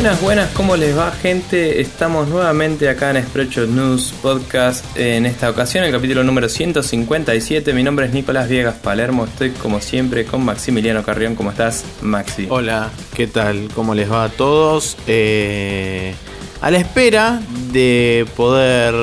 Buenas, 0.00 0.22
buenas, 0.22 0.50
¿cómo 0.52 0.76
les 0.76 0.96
va 0.96 1.10
gente? 1.10 1.78
Estamos 1.82 2.26
nuevamente 2.26 2.88
acá 2.88 3.10
en 3.10 3.22
Spreadshot 3.22 3.68
News 3.68 4.14
Podcast 4.22 4.82
en 4.96 5.26
esta 5.26 5.50
ocasión, 5.50 5.84
el 5.84 5.92
capítulo 5.92 6.24
número 6.24 6.48
157. 6.48 7.74
Mi 7.74 7.82
nombre 7.82 8.06
es 8.06 8.14
Nicolás 8.14 8.48
Viegas 8.48 8.76
Palermo, 8.76 9.26
estoy 9.26 9.50
como 9.50 9.78
siempre 9.82 10.24
con 10.24 10.42
Maximiliano 10.42 11.02
Carrión. 11.02 11.34
¿Cómo 11.34 11.50
estás, 11.50 11.84
Maxi? 12.00 12.46
Hola, 12.48 12.88
¿qué 13.12 13.26
tal? 13.26 13.68
¿Cómo 13.74 13.94
les 13.94 14.10
va 14.10 14.24
a 14.24 14.28
todos? 14.30 14.96
Eh, 15.06 16.14
a 16.62 16.70
la 16.70 16.78
espera 16.78 17.42
de 17.70 18.24
poder 18.38 18.94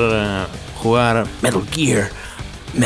jugar 0.82 1.28
Metal 1.42 1.62
Gear. 1.70 2.10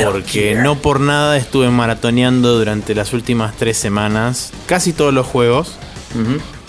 porque 0.05 0.55
no 0.55 0.77
por 0.77 1.01
nada 1.01 1.39
estuve 1.39 1.71
maratoneando 1.71 2.59
durante 2.59 2.95
las 2.95 3.15
últimas 3.15 3.57
tres 3.57 3.79
semanas 3.79 4.53
casi 4.67 4.93
todos 4.93 5.15
los 5.15 5.27
juegos. 5.27 5.79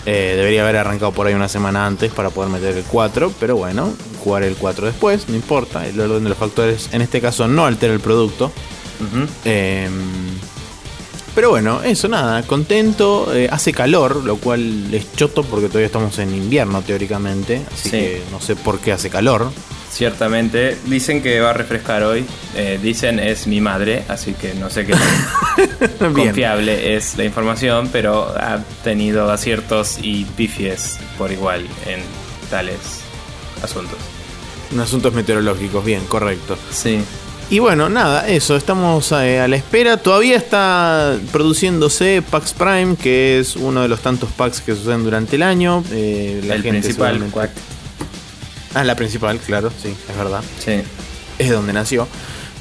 Eh, 0.06 0.34
debería 0.36 0.62
haber 0.62 0.76
arrancado 0.76 1.12
por 1.12 1.26
ahí 1.26 1.34
una 1.34 1.48
semana 1.48 1.86
antes 1.86 2.12
para 2.12 2.30
poder 2.30 2.50
meter 2.50 2.76
el 2.76 2.84
4, 2.84 3.32
pero 3.40 3.56
bueno, 3.56 3.92
jugar 4.22 4.42
el 4.42 4.54
4 4.54 4.86
después, 4.86 5.28
no 5.28 5.34
importa. 5.34 5.86
El 5.86 5.98
orden 5.98 6.24
de 6.24 6.28
los 6.28 6.38
factores 6.38 6.90
en 6.92 7.00
este 7.00 7.20
caso 7.20 7.48
no 7.48 7.64
altera 7.64 7.94
el 7.94 8.00
producto. 8.00 8.52
Em, 9.44 9.92
pero 11.34 11.50
bueno, 11.50 11.82
eso 11.82 12.06
nada, 12.08 12.42
contento. 12.42 13.34
Eh, 13.34 13.48
hace 13.50 13.72
calor, 13.72 14.24
lo 14.24 14.36
cual 14.36 14.92
es 14.94 15.12
choto 15.16 15.42
porque 15.42 15.68
todavía 15.68 15.86
estamos 15.86 16.18
en 16.18 16.34
invierno 16.34 16.82
teóricamente. 16.82 17.62
Así 17.72 17.90
que 17.90 18.22
no 18.30 18.40
sé 18.40 18.56
por 18.56 18.78
qué 18.78 18.92
hace 18.92 19.10
calor. 19.10 19.50
Ciertamente. 19.94 20.76
Dicen 20.86 21.22
que 21.22 21.38
va 21.38 21.50
a 21.50 21.52
refrescar 21.52 22.02
hoy. 22.02 22.26
Eh, 22.56 22.80
dicen 22.82 23.20
es 23.20 23.46
mi 23.46 23.60
madre, 23.60 24.02
así 24.08 24.32
que 24.32 24.52
no 24.54 24.68
sé 24.68 24.84
qué 24.84 24.94
tan 26.00 26.12
confiable 26.14 26.96
es 26.96 27.16
la 27.16 27.22
información, 27.22 27.88
pero 27.92 28.24
ha 28.36 28.58
tenido 28.82 29.30
aciertos 29.30 29.98
y 30.02 30.24
pifies 30.24 30.98
por 31.16 31.30
igual 31.30 31.60
en 31.86 32.00
tales 32.50 33.02
asuntos. 33.62 33.98
En 34.72 34.80
asuntos 34.80 35.14
meteorológicos, 35.14 35.84
bien, 35.84 36.04
correcto. 36.06 36.58
Sí. 36.72 36.98
Y 37.50 37.60
bueno, 37.60 37.88
nada, 37.88 38.26
eso, 38.26 38.56
estamos 38.56 39.12
eh, 39.12 39.38
a, 39.38 39.46
la 39.46 39.54
espera. 39.54 39.98
Todavía 39.98 40.36
está 40.36 41.16
produciéndose 41.30 42.20
PAX 42.28 42.52
Prime, 42.52 42.96
que 42.96 43.38
es 43.38 43.54
uno 43.54 43.82
de 43.82 43.88
los 43.88 44.00
tantos 44.00 44.30
packs 44.32 44.60
que 44.60 44.74
suceden 44.74 45.04
durante 45.04 45.36
el 45.36 45.42
año. 45.42 45.84
Eh, 45.92 46.42
el 46.50 46.62
principal, 46.64 47.22
Ah, 48.74 48.84
la 48.84 48.96
principal, 48.96 49.38
claro, 49.38 49.70
sí, 49.70 49.94
es 50.08 50.16
verdad. 50.16 50.42
Sí. 50.58 50.82
Es 51.38 51.50
donde 51.50 51.72
nació. 51.72 52.08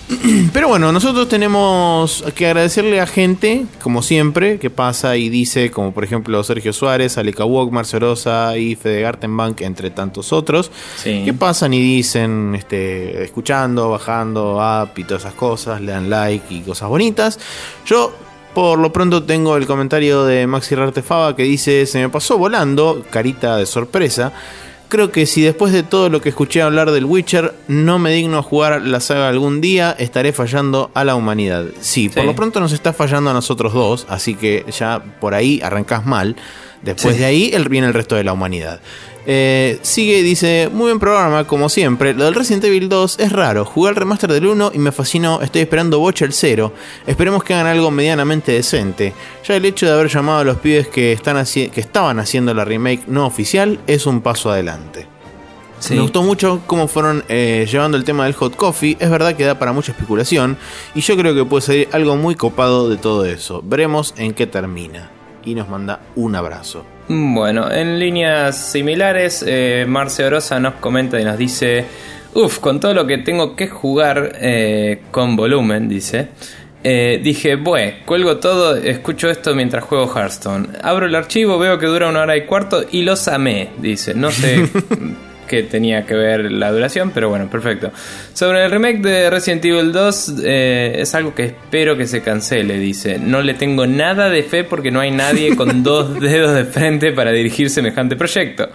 Pero 0.53 0.67
bueno, 0.67 0.91
nosotros 0.91 1.27
tenemos 1.29 2.23
que 2.35 2.47
agradecerle 2.47 2.99
a 2.99 3.07
gente, 3.07 3.65
como 3.81 4.01
siempre, 4.01 4.59
que 4.59 4.69
pasa 4.69 5.15
y 5.17 5.29
dice, 5.29 5.71
como 5.71 5.93
por 5.93 6.03
ejemplo 6.03 6.43
Sergio 6.43 6.73
Suárez, 6.73 7.17
Alika 7.17 7.45
Wok, 7.45 7.71
Marcio 7.71 7.99
Rosa 7.99 8.57
y 8.57 8.75
Fede 8.75 9.01
Gartenbank, 9.01 9.61
entre 9.61 9.89
tantos 9.89 10.33
otros, 10.33 10.71
que 11.03 11.33
pasan 11.33 11.73
y 11.73 11.81
dicen, 11.81 12.53
este, 12.55 13.23
escuchando, 13.23 13.89
bajando, 13.89 14.61
app 14.61 14.97
y 14.99 15.03
todas 15.03 15.23
esas 15.23 15.35
cosas, 15.35 15.81
le 15.81 15.93
dan 15.93 16.09
like 16.09 16.53
y 16.53 16.61
cosas 16.61 16.89
bonitas. 16.89 17.39
Yo 17.85 18.13
por 18.53 18.77
lo 18.77 18.93
pronto 18.93 19.23
tengo 19.23 19.57
el 19.57 19.65
comentario 19.65 20.25
de 20.25 20.45
Maxi 20.45 20.75
Rartefaba 20.75 21.35
que 21.35 21.43
dice, 21.43 21.87
se 21.87 21.99
me 21.99 22.09
pasó 22.09 22.37
volando, 22.37 23.03
carita 23.09 23.57
de 23.57 23.65
sorpresa 23.65 24.31
creo 24.93 25.11
que 25.11 25.25
si 25.25 25.41
después 25.41 25.73
de 25.73 25.81
todo 25.81 26.07
lo 26.09 26.21
que 26.21 26.29
escuché 26.29 26.61
hablar 26.61 26.91
del 26.91 27.05
Witcher 27.05 27.55
no 27.67 27.97
me 27.97 28.11
digno 28.11 28.37
a 28.37 28.43
jugar 28.43 28.79
la 28.83 28.99
saga 28.99 29.27
algún 29.27 29.59
día, 29.59 29.95
estaré 29.97 30.33
fallando 30.33 30.91
a 30.93 31.03
la 31.03 31.15
humanidad. 31.15 31.65
Sí, 31.81 32.09
por 32.09 32.25
lo 32.25 32.35
pronto 32.35 32.59
nos 32.59 32.73
está 32.73 32.93
fallando 32.93 33.31
a 33.31 33.33
nosotros 33.33 33.73
dos, 33.73 34.05
así 34.07 34.35
que 34.35 34.63
ya 34.71 35.03
por 35.19 35.33
ahí 35.33 35.59
arrancás 35.63 36.05
mal. 36.05 36.35
Después 36.83 37.17
de 37.17 37.25
ahí 37.25 37.51
viene 37.71 37.87
el 37.87 37.95
resto 37.95 38.13
de 38.13 38.23
la 38.23 38.33
humanidad. 38.33 38.81
Eh, 39.25 39.79
sigue 39.81 40.19
y 40.19 40.21
dice, 40.21 40.69
muy 40.71 40.85
buen 40.85 40.99
programa, 40.99 41.45
como 41.45 41.69
siempre. 41.69 42.13
Lo 42.13 42.25
del 42.25 42.35
Resident 42.35 42.65
Evil 42.65 42.89
2 42.89 43.19
es 43.19 43.31
raro. 43.31 43.65
Jugué 43.65 43.89
el 43.89 43.95
remaster 43.95 44.31
del 44.31 44.45
1 44.45 44.71
y 44.73 44.79
me 44.79 44.91
fascinó. 44.91 45.41
Estoy 45.41 45.61
esperando 45.61 45.99
Watch 45.99 46.23
el 46.23 46.33
0. 46.33 46.73
Esperemos 47.07 47.43
que 47.43 47.53
hagan 47.53 47.67
algo 47.67 47.91
medianamente 47.91 48.51
decente. 48.51 49.13
Ya 49.47 49.55
el 49.55 49.65
hecho 49.65 49.85
de 49.85 49.93
haber 49.93 50.09
llamado 50.09 50.39
a 50.39 50.43
los 50.43 50.57
pibes 50.57 50.87
que, 50.87 51.13
están 51.13 51.43
que 51.45 51.71
estaban 51.75 52.19
haciendo 52.19 52.53
la 52.53 52.65
remake 52.65 53.07
no 53.07 53.25
oficial 53.25 53.79
es 53.87 54.05
un 54.05 54.21
paso 54.21 54.51
adelante. 54.51 55.07
Me 55.89 55.99
gustó 55.99 56.23
mucho 56.23 56.61
cómo 56.65 56.87
fueron 56.87 57.25
eh, 57.27 57.67
llevando 57.69 57.97
el 57.97 58.05
tema 58.05 58.23
del 58.23 58.33
hot 58.33 58.55
coffee. 58.55 58.95
Es 58.99 59.09
verdad 59.09 59.35
que 59.35 59.43
da 59.43 59.59
para 59.59 59.73
mucha 59.73 59.91
especulación. 59.91 60.57
Y 60.95 61.01
yo 61.01 61.17
creo 61.17 61.35
que 61.35 61.43
puede 61.43 61.61
salir 61.61 61.89
algo 61.91 62.15
muy 62.15 62.35
copado 62.35 62.89
de 62.89 62.97
todo 62.97 63.25
eso. 63.25 63.61
Veremos 63.65 64.13
en 64.17 64.33
qué 64.33 64.47
termina. 64.47 65.11
Y 65.45 65.55
nos 65.55 65.69
manda 65.69 65.99
un 66.15 66.35
abrazo. 66.35 66.85
Bueno, 67.07 67.69
en 67.71 67.99
líneas 67.99 68.71
similares, 68.71 69.43
eh, 69.45 69.85
Marce 69.87 70.23
Orosa 70.25 70.59
nos 70.59 70.75
comenta 70.75 71.19
y 71.19 71.25
nos 71.25 71.37
dice, 71.37 71.85
uff, 72.33 72.59
con 72.59 72.79
todo 72.79 72.93
lo 72.93 73.05
que 73.05 73.17
tengo 73.17 73.55
que 73.55 73.67
jugar 73.67 74.37
eh, 74.39 75.01
con 75.11 75.35
volumen, 75.35 75.89
dice, 75.89 76.29
eh, 76.83 77.19
dije, 77.21 77.55
bueno, 77.55 77.97
cuelgo 78.05 78.37
todo, 78.37 78.75
escucho 78.77 79.29
esto 79.29 79.53
mientras 79.53 79.83
juego 79.83 80.11
Hearthstone. 80.13 80.69
Abro 80.81 81.07
el 81.07 81.15
archivo, 81.15 81.59
veo 81.59 81.77
que 81.77 81.87
dura 81.87 82.09
una 82.09 82.21
hora 82.21 82.37
y 82.37 82.45
cuarto 82.45 82.85
y 82.89 83.03
los 83.03 83.27
amé, 83.27 83.69
dice. 83.79 84.13
No 84.13 84.31
sé 84.31 84.69
que 85.53 85.63
tenía 85.63 86.03
que 86.05 86.15
ver 86.15 86.51
la 86.51 86.71
duración, 86.71 87.11
pero 87.13 87.29
bueno, 87.29 87.47
perfecto. 87.47 87.91
Sobre 88.33 88.65
el 88.65 88.71
remake 88.71 89.01
de 89.01 89.29
Resident 89.29 89.63
Evil 89.65 89.91
2, 89.91 90.33
eh, 90.43 90.95
es 90.97 91.13
algo 91.13 91.35
que 91.35 91.43
espero 91.45 91.95
que 91.95 92.07
se 92.07 92.21
cancele, 92.21 92.79
dice. 92.79 93.19
No 93.19 93.43
le 93.43 93.53
tengo 93.53 93.85
nada 93.85 94.29
de 94.29 94.41
fe 94.41 94.63
porque 94.63 94.89
no 94.89 94.99
hay 94.99 95.11
nadie 95.11 95.55
con 95.55 95.83
dos 95.83 96.19
dedos 96.19 96.55
de 96.55 96.65
frente 96.65 97.11
para 97.11 97.31
dirigir 97.31 97.69
semejante 97.69 98.15
proyecto. 98.15 98.69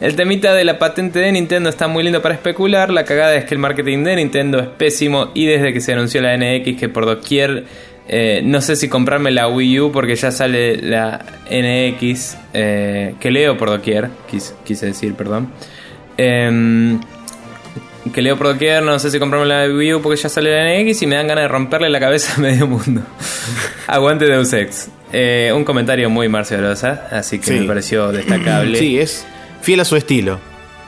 El 0.00 0.16
temita 0.16 0.54
de 0.54 0.64
la 0.64 0.78
patente 0.78 1.18
de 1.18 1.32
Nintendo 1.32 1.68
está 1.68 1.86
muy 1.86 2.02
lindo 2.02 2.22
para 2.22 2.34
especular, 2.34 2.90
la 2.90 3.04
cagada 3.04 3.34
es 3.34 3.44
que 3.44 3.54
el 3.54 3.60
marketing 3.60 4.04
de 4.04 4.16
Nintendo 4.16 4.58
es 4.58 4.68
pésimo 4.68 5.32
y 5.34 5.44
desde 5.44 5.74
que 5.74 5.82
se 5.82 5.92
anunció 5.92 6.22
la 6.22 6.36
NX 6.36 6.78
que 6.78 6.88
por 6.88 7.04
doquier... 7.04 7.92
Eh, 8.08 8.42
no 8.44 8.60
sé 8.60 8.74
si 8.74 8.88
comprarme 8.88 9.30
la 9.30 9.48
Wii 9.48 9.80
U 9.80 9.92
porque 9.92 10.16
ya 10.16 10.32
sale 10.32 10.76
la 10.76 11.24
NX, 11.48 12.36
eh, 12.52 13.14
que 13.20 13.30
leo 13.30 13.56
por 13.56 13.70
doquier, 13.70 14.08
quise 14.64 14.86
decir, 14.86 15.14
perdón. 15.14 15.52
Em, 16.16 17.00
que 18.12 18.20
leo 18.20 18.36
por 18.36 18.48
doquier, 18.48 18.82
no 18.82 18.98
sé 18.98 19.10
si 19.10 19.18
comprarme 19.18 19.46
la 19.46 19.66
Wii 19.72 19.94
U 19.94 20.02
porque 20.02 20.20
ya 20.20 20.28
sale 20.28 20.50
la 20.50 20.82
NX 20.82 21.02
y 21.02 21.06
me 21.06 21.16
dan 21.16 21.28
ganas 21.28 21.44
de 21.44 21.48
romperle 21.48 21.88
la 21.88 22.00
cabeza 22.00 22.34
a 22.36 22.40
medio 22.40 22.66
mundo. 22.66 23.02
Aguante 23.86 24.26
Deus 24.26 24.52
Ex. 24.52 24.90
Eh, 25.12 25.52
un 25.54 25.64
comentario 25.64 26.08
muy 26.10 26.28
marcialosa, 26.28 27.08
así 27.10 27.38
que 27.38 27.52
me 27.52 27.66
pareció 27.66 28.10
destacable. 28.12 28.78
Sí, 28.78 28.98
es 28.98 29.26
fiel 29.60 29.80
a 29.80 29.84
su 29.84 29.96
estilo. 29.96 30.40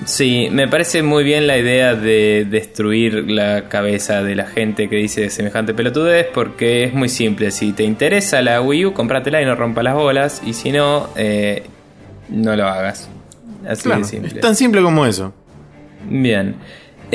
Sí, 0.07 0.49
me 0.51 0.67
parece 0.67 1.03
muy 1.03 1.25
bien 1.25 1.47
la 1.47 1.57
idea 1.57 1.95
de 1.95 2.47
destruir 2.49 3.31
la 3.31 3.69
cabeza 3.69 4.23
de 4.23 4.35
la 4.35 4.47
gente 4.47 4.89
que 4.89 4.97
dice 4.97 5.31
semejante 5.31 5.73
pelotudez, 5.73 6.27
porque 6.33 6.85
es 6.85 6.95
muy 6.95 7.09
simple. 7.09 7.51
Si 7.51 7.73
te 7.73 7.85
interesa 7.85 8.43
la 8.43 8.61
Wii 8.61 8.87
U, 8.87 8.93
cómpratela 8.93 9.41
y 9.41 9.45
no 9.45 9.55
rompa 9.55 9.83
las 9.83 9.95
bolas, 9.95 10.43
y 10.45 10.53
si 10.53 10.73
no, 10.73 11.09
eh, 11.17 11.63
no 12.29 12.57
lo 12.57 12.67
hagas. 12.67 13.09
Así 13.69 13.89
de 13.89 14.05
simple. 14.05 14.33
Es 14.35 14.41
tan 14.41 14.57
simple 14.57 14.83
como 14.83 15.07
eso. 15.07 15.33
Bien. 16.09 16.57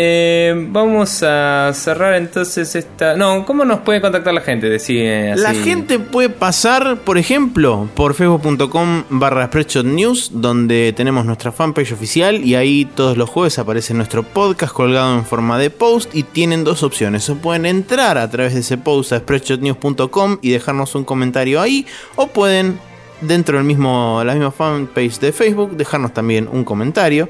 Eh, 0.02 0.54
vamos 0.70 1.24
a 1.24 1.72
cerrar 1.74 2.14
entonces 2.14 2.74
esta. 2.74 3.18
No, 3.18 3.46
¿cómo 3.46 3.66
nos 3.66 3.80
puede 3.80 4.00
contactar 4.00 4.34
la 4.34 4.40
gente? 4.40 4.70
Decide 4.70 5.36
La 5.36 5.54
gente 5.54 6.00
puede 6.00 6.30
pasar, 6.30 7.00
por 7.00 7.18
ejemplo, 7.18 7.90
por 7.96 8.14
facebook.com 8.14 9.04
barra 9.09 9.50
News, 9.84 10.32
donde 10.34 10.94
tenemos 10.96 11.26
nuestra 11.26 11.52
fanpage 11.52 11.92
oficial 11.92 12.46
y 12.46 12.56
ahí 12.56 12.86
todos 12.86 13.18
los 13.18 13.30
jueves 13.30 13.59
aparece 13.59 13.94
nuestro 13.94 14.24
podcast 14.24 14.73
colgado 14.73 15.18
en 15.18 15.26
forma 15.26 15.58
de 15.58 15.70
post 15.70 16.16
y 16.16 16.23
tienen 16.23 16.64
dos 16.64 16.84
opciones. 16.84 17.29
O 17.29 17.35
pueden 17.35 17.66
entrar 17.66 18.18
a 18.18 18.29
través 18.29 18.53
de 18.53 18.62
ese 18.62 18.78
post 18.78 19.12
a 19.12 19.20
spreadshotnews.com 19.20 20.38
y 20.41 20.52
dejarnos 20.52 20.96
un 20.96 21.03
comentario 21.03 21.59
ahí, 21.59 21.85
o 22.16 22.28
pueden 22.28 22.79
dentro 23.22 23.58
del 23.58 23.66
mismo, 23.66 24.22
la 24.24 24.34
misma 24.34 24.52
fanpage 24.52 25.20
de 25.20 25.32
Facebook, 25.32 25.76
dejarnos 25.76 26.14
también 26.14 26.48
un 26.52 26.64
comentario. 26.64 27.30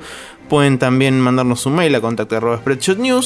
Pueden 0.49 0.79
también 0.79 1.19
mandarnos 1.19 1.67
un 1.67 1.75
mail 1.75 1.93
a 1.93 2.01
contacto 2.01 2.35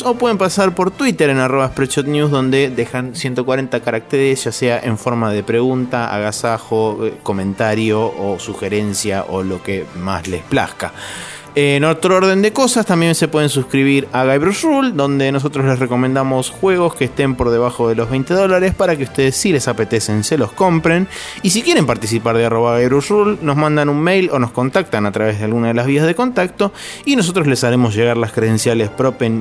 o 0.06 0.16
pueden 0.16 0.38
pasar 0.38 0.76
por 0.76 0.92
Twitter 0.92 1.30
en 1.30 1.38
arroba 1.38 1.72
News 2.06 2.32
donde 2.32 2.70
dejan 2.70 3.16
140 3.16 3.80
caracteres, 3.80 4.44
ya 4.44 4.52
sea 4.52 4.80
en 4.80 4.98
forma 4.98 5.32
de 5.32 5.42
pregunta, 5.42 6.14
agasajo, 6.14 7.06
eh, 7.06 7.14
comentario 7.24 8.02
o 8.02 8.40
sugerencia 8.40 9.24
o 9.30 9.42
lo 9.42 9.64
que 9.64 9.86
más 10.02 10.28
les 10.28 10.44
plazca. 10.44 10.92
En 11.56 11.84
otro 11.84 12.16
orden 12.16 12.42
de 12.42 12.52
cosas, 12.52 12.84
también 12.84 13.14
se 13.14 13.28
pueden 13.28 13.50
suscribir 13.50 14.08
a 14.12 14.26
Guybrush 14.26 14.64
Rule, 14.64 14.92
donde 14.92 15.32
nosotros 15.32 15.66
les 15.66 15.78
recomendamos 15.78 16.50
juegos 16.50 16.96
que 16.96 17.06
estén 17.06 17.36
por 17.36 17.52
debajo 17.52 17.88
de 17.88 17.94
los 17.94 18.10
20 18.10 18.34
dólares 18.34 18.74
para 18.74 18.96
que 18.96 19.04
ustedes, 19.04 19.36
si 19.36 19.52
les 19.52 19.68
apetecen, 19.68 20.24
se 20.24 20.40
los 20.40 20.52
compren. 20.52 21.08
Y 21.44 21.52
si 21.52 21.62
quieren 21.62 21.86
participar 21.86 22.38
de 22.38 22.46
arroba 22.46 22.80
Guybrush 22.80 23.08
Rule, 23.10 23.38
nos 23.42 23.56
mandan 23.56 23.90
un 23.90 24.02
mail 24.02 24.32
o 24.32 24.40
nos 24.40 24.52
contactan 24.52 25.06
a 25.06 25.12
través 25.12 25.38
de 25.38 25.46
alguna 25.46 25.68
de 25.68 25.76
las 25.76 25.86
vías 25.86 26.08
de 26.08 26.16
contacto 26.16 26.74
y 27.06 27.16
nosotros 27.16 27.46
les 27.46 27.64
haremos 27.64 27.94
llegar 27.94 28.18
las 28.18 28.32
credenciales 28.32 28.90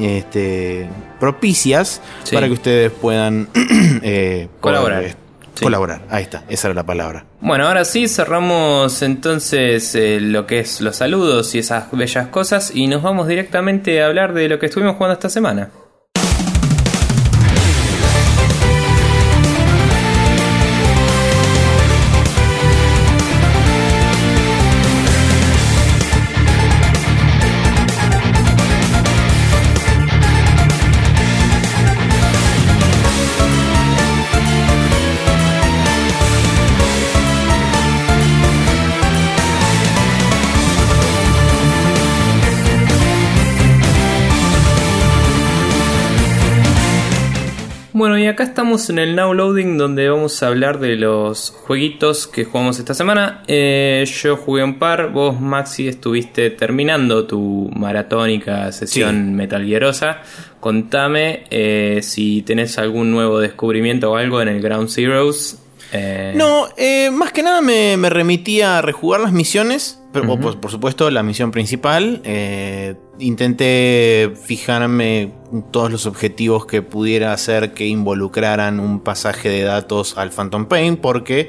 este, 0.03 0.91
propicias 1.19 2.03
para 2.31 2.47
que 2.47 2.53
ustedes 2.53 2.93
puedan 2.93 3.49
eh, 4.03 4.49
colaborar 4.61 5.22
Colaborar, 5.61 6.03
ahí 6.11 6.23
está, 6.25 6.45
esa 6.49 6.69
era 6.69 6.75
la 6.75 6.87
palabra. 6.87 7.25
Bueno, 7.41 7.67
ahora 7.67 7.85
sí 7.85 8.09
cerramos 8.09 9.03
entonces 9.03 9.95
eh, 9.95 10.19
lo 10.21 10.47
que 10.47 10.61
es 10.61 10.81
los 10.81 10.97
saludos 10.97 11.55
y 11.55 11.59
esas 11.59 11.91
bellas 11.93 12.29
cosas 12.29 12.73
y 12.75 12.87
nos 12.87 13.03
vamos 13.03 13.29
directamente 13.29 14.03
a 14.03 14.07
hablar 14.07 14.33
de 14.33 14.49
lo 14.49 14.59
que 14.59 14.67
estuvimos 14.67 14.97
jugando 14.97 15.15
esta 15.15 15.29
semana. 15.29 15.71
Bueno, 47.95 48.19
y 48.19 48.27
acá 48.27 48.45
estamos 48.45 48.89
en 48.89 48.99
el 48.99 49.15
Now 49.15 49.35
Loading 49.35 49.77
donde 49.77 50.09
vamos 50.09 50.43
a 50.43 50.47
hablar 50.47 50.81
de 50.81 50.97
los 50.97 51.51
jueguitos 51.51 52.27
que 52.27 52.47
jugamos 52.47 52.79
esta 52.79 52.95
semana. 52.95 53.43
Eh, 53.49 54.07
yo 54.07 54.39
jugué 54.39 54.65
un 54.65 54.79
par, 54.79 55.13
vos 55.13 55.39
Maxi 55.39 55.89
estuviste 55.89 56.49
terminando 56.49 57.27
tu 57.27 57.71
maratónica 57.77 58.73
sesión 58.73 59.35
Metal 59.35 59.63
Gearosa. 59.67 60.23
Contame 60.59 61.45
eh, 61.51 62.01
si 62.03 62.41
tenés 62.41 62.79
algún 62.79 63.11
nuevo 63.11 63.39
descubrimiento 63.41 64.13
o 64.13 64.17
algo 64.17 64.41
en 64.41 64.49
el 64.49 64.63
Ground 64.63 64.89
Zeroes. 64.89 65.62
Eh, 65.93 66.33
no, 66.35 66.69
más 67.13 67.33
que 67.33 67.43
nada 67.43 67.61
me, 67.61 67.97
me 67.97 68.11
remitía 68.11 68.79
a 68.79 68.83
rejugar 68.83 69.21
las 69.21 69.33
misiones 69.33 70.03
pero, 70.13 70.39
por, 70.39 70.71
supuesto, 70.71 71.11
la 71.11 71.23
misión 71.23 71.51
principal. 71.51 72.21
Eh, 72.25 72.97
intenté 73.19 74.33
fijarme 74.45 75.33
todos 75.71 75.91
los 75.91 76.05
objetivos 76.05 76.67
que 76.67 76.83
pudiera 76.83 77.33
hacer 77.33 77.73
que 77.73 77.87
involucraran 77.87 78.79
un 78.79 79.01
pasaje 79.01 79.49
de 79.49 79.63
datos 79.63 80.19
al 80.19 80.31
Phantom 80.31 80.67
Pain, 80.67 80.97
porque, 80.97 81.49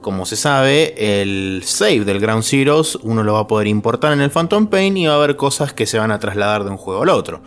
como 0.00 0.26
se 0.26 0.36
sabe, 0.36 1.22
el 1.22 1.62
save 1.64 2.04
del 2.04 2.20
Ground 2.20 2.44
Zeroes 2.44 2.96
uno 3.02 3.22
lo 3.22 3.34
va 3.34 3.40
a 3.40 3.46
poder 3.46 3.66
importar 3.66 4.12
en 4.12 4.20
el 4.20 4.30
Phantom 4.30 4.66
Pain 4.66 4.96
y 4.96 5.06
va 5.06 5.14
a 5.14 5.16
haber 5.16 5.36
cosas 5.36 5.72
que 5.72 5.86
se 5.86 5.98
van 5.98 6.10
a 6.10 6.18
trasladar 6.18 6.64
de 6.64 6.70
un 6.70 6.76
juego 6.76 7.02
al 7.02 7.10
otro. 7.10 7.40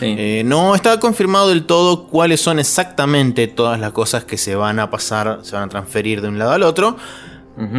Eh, 0.00 0.42
no 0.44 0.74
está 0.74 1.00
confirmado 1.00 1.48
del 1.48 1.64
todo 1.64 2.04
cuáles 2.04 2.40
son 2.40 2.58
exactamente 2.58 3.48
todas 3.48 3.80
las 3.80 3.92
cosas 3.92 4.24
que 4.24 4.38
se 4.38 4.54
van 4.54 4.78
a 4.78 4.90
pasar, 4.90 5.40
se 5.42 5.56
van 5.56 5.64
a 5.64 5.68
transferir 5.68 6.22
de 6.22 6.28
un 6.28 6.38
lado 6.38 6.52
al 6.52 6.62
otro. 6.62 6.96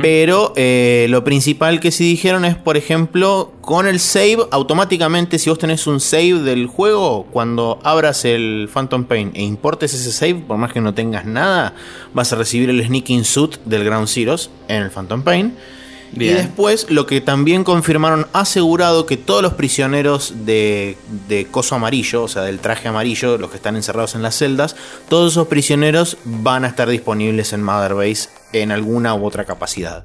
Pero 0.02 0.52
eh, 0.58 1.08
lo 1.10 1.24
principal 1.24 1.80
que 1.80 1.92
sí 1.92 2.04
dijeron 2.04 2.44
es, 2.44 2.56
por 2.56 2.76
ejemplo, 2.76 3.54
con 3.62 3.88
el 3.88 4.02
save, 4.02 4.40
automáticamente 4.52 5.40
si 5.40 5.50
vos 5.50 5.58
tenés 5.58 5.88
un 5.88 6.02
save 6.02 6.40
del 6.40 6.68
juego, 6.68 7.28
cuando 7.32 7.80
abras 7.84 8.26
el 8.26 8.70
Phantom 8.74 9.06
Pain 9.06 9.32
e 9.36 9.44
importes 9.44 9.94
ese 9.94 10.12
save, 10.12 10.36
por 10.36 10.58
más 10.58 10.74
que 10.74 10.82
no 10.82 10.94
tengas 10.94 11.26
nada, 11.26 11.76
vas 12.14 12.34
a 12.34 12.36
recibir 12.36 12.70
el 12.70 12.84
Sneaking 12.86 13.24
Suit 13.24 13.58
del 13.64 13.86
Ground 13.86 14.10
Zeroes 14.10 14.50
en 14.68 14.84
el 14.84 14.90
Phantom 14.90 15.22
Pain. 15.22 15.56
Y 16.14 16.28
después 16.28 16.88
lo 16.90 17.06
que 17.06 17.22
también 17.22 17.64
confirmaron 17.64 18.28
asegurado 18.34 19.06
que 19.06 19.18
todos 19.18 19.42
los 19.42 19.54
prisioneros 19.54 20.46
de, 20.46 20.98
de, 21.28 21.46
coso 21.46 21.76
amarillo, 21.76 22.24
o 22.24 22.28
sea, 22.28 22.44
del 22.44 22.60
traje 22.60 22.88
amarillo, 22.88 23.38
los 23.38 23.50
que 23.50 23.58
están 23.58 23.76
encerrados 23.76 24.16
en 24.16 24.22
las 24.22 24.36
celdas, 24.36 24.76
todos 25.08 25.34
esos 25.34 25.48
prisioneros 25.48 26.18
van 26.26 26.66
a 26.66 26.68
estar 26.68 26.90
disponibles 26.90 27.54
en 27.54 27.64
Mother 27.64 27.94
Base 27.94 28.30
en 28.54 28.72
alguna 28.72 29.14
u 29.14 29.26
otra 29.26 29.46
capacidad. 29.46 30.04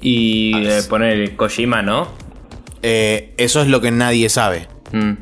Y 0.00 0.52
eh, 0.66 0.82
poner 0.88 1.34
Kojima, 1.36 1.82
¿no? 1.82 2.08
Eh, 2.82 3.32
eso 3.38 3.62
es 3.62 3.68
lo 3.68 3.80
que 3.80 3.90
nadie 3.90 4.28
sabe. 4.28 4.68
Mm. 4.92 5.12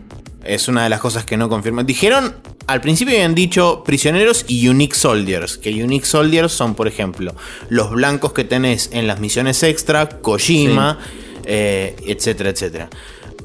Es 0.45 0.69
una 0.69 0.85
de 0.85 0.89
las 0.91 1.01
cosas 1.01 1.25
que 1.25 1.37
no 1.37 1.49
confirman. 1.49 1.87
Dijeron, 1.87 2.35
al 2.67 2.81
principio 2.81 3.15
habían 3.15 3.35
dicho 3.35 3.83
prisioneros 3.85 4.45
y 4.49 4.69
unique 4.69 4.95
soldiers. 4.95 5.59
Que 5.59 5.71
unique 5.83 6.07
soldiers 6.07 6.53
son, 6.53 6.75
por 6.75 6.89
ejemplo, 6.89 7.35
los 7.69 7.91
blancos 7.91 8.33
que 8.33 8.45
tenés 8.45 8.91
en 8.93 9.07
las 9.07 9.21
misiones 9.21 9.63
extra, 9.63 10.09
Kojima, 10.09 10.99
eh, 11.45 11.97
etcétera, 12.07 12.51
etcétera. 12.51 12.89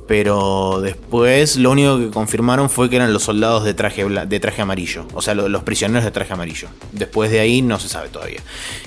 Pero 0.07 0.79
después 0.81 1.57
lo 1.57 1.71
único 1.71 1.97
que 1.97 2.09
confirmaron 2.09 2.69
fue 2.69 2.89
que 2.89 2.95
eran 2.95 3.11
los 3.11 3.23
soldados 3.23 3.65
de 3.65 3.73
traje, 3.73 4.05
de 4.05 4.39
traje 4.39 4.61
amarillo. 4.61 5.05
O 5.13 5.21
sea, 5.21 5.35
los 5.35 5.63
prisioneros 5.63 6.05
de 6.05 6.11
traje 6.11 6.33
amarillo. 6.33 6.69
Después 6.93 7.29
de 7.29 7.41
ahí 7.41 7.61
no 7.61 7.77
se 7.79 7.89
sabe 7.89 8.07
todavía. 8.09 8.39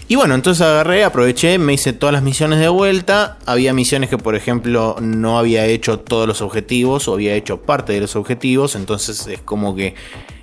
Y 0.08 0.16
bueno, 0.16 0.34
entonces 0.34 0.62
agarré, 0.62 1.04
aproveché, 1.04 1.58
me 1.58 1.74
hice 1.74 1.92
todas 1.92 2.12
las 2.14 2.22
misiones 2.22 2.58
de 2.58 2.68
vuelta. 2.68 3.38
Había 3.44 3.74
misiones 3.74 4.08
que, 4.08 4.18
por 4.18 4.34
ejemplo, 4.34 4.96
no 5.00 5.38
había 5.38 5.66
hecho 5.66 6.00
todos 6.00 6.26
los 6.26 6.40
objetivos 6.40 7.06
o 7.06 7.14
había 7.14 7.34
hecho 7.34 7.60
parte 7.60 7.92
de 7.92 8.00
los 8.00 8.16
objetivos. 8.16 8.74
Entonces 8.74 9.26
es 9.26 9.40
como 9.40 9.76
que 9.76 9.94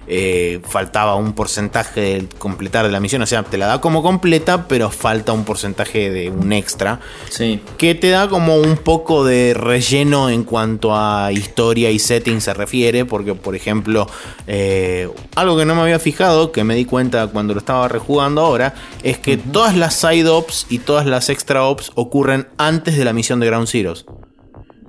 eh, 0.07 0.61
faltaba 0.63 1.15
un 1.15 1.33
porcentaje 1.33 1.99
de 1.99 2.27
completar 2.37 2.85
de 2.85 2.91
la 2.91 2.99
misión. 2.99 3.21
O 3.21 3.25
sea, 3.25 3.43
te 3.43 3.57
la 3.57 3.67
da 3.67 3.81
como 3.81 4.01
completa, 4.01 4.67
pero 4.67 4.89
falta 4.89 5.33
un 5.33 5.43
porcentaje 5.43 6.09
de 6.09 6.29
un 6.29 6.53
extra. 6.53 6.99
Sí. 7.29 7.61
Que 7.77 7.95
te 7.95 8.09
da 8.09 8.27
como 8.29 8.55
un 8.55 8.77
poco 8.77 9.25
de 9.25 9.53
relleno 9.53 10.29
en 10.29 10.43
cuanto 10.43 10.95
a 10.95 11.31
historia 11.31 11.91
y 11.91 11.99
setting 11.99 12.41
se 12.41 12.53
refiere. 12.53 13.05
Porque, 13.05 13.35
por 13.35 13.55
ejemplo, 13.55 14.07
eh, 14.47 15.09
algo 15.35 15.57
que 15.57 15.65
no 15.65 15.75
me 15.75 15.81
había 15.81 15.99
fijado, 15.99 16.51
que 16.51 16.63
me 16.63 16.75
di 16.75 16.85
cuenta 16.85 17.27
cuando 17.27 17.53
lo 17.53 17.59
estaba 17.59 17.87
rejugando 17.87 18.41
ahora, 18.41 18.73
es 19.03 19.17
que 19.17 19.37
todas 19.37 19.75
las 19.75 19.95
side 19.95 20.29
ops 20.29 20.67
y 20.69 20.79
todas 20.79 21.05
las 21.05 21.29
extra 21.29 21.63
ops 21.63 21.91
ocurren 21.95 22.47
antes 22.57 22.97
de 22.97 23.05
la 23.05 23.13
misión 23.13 23.39
de 23.39 23.47
Ground 23.47 23.67
Zeroes. 23.67 24.05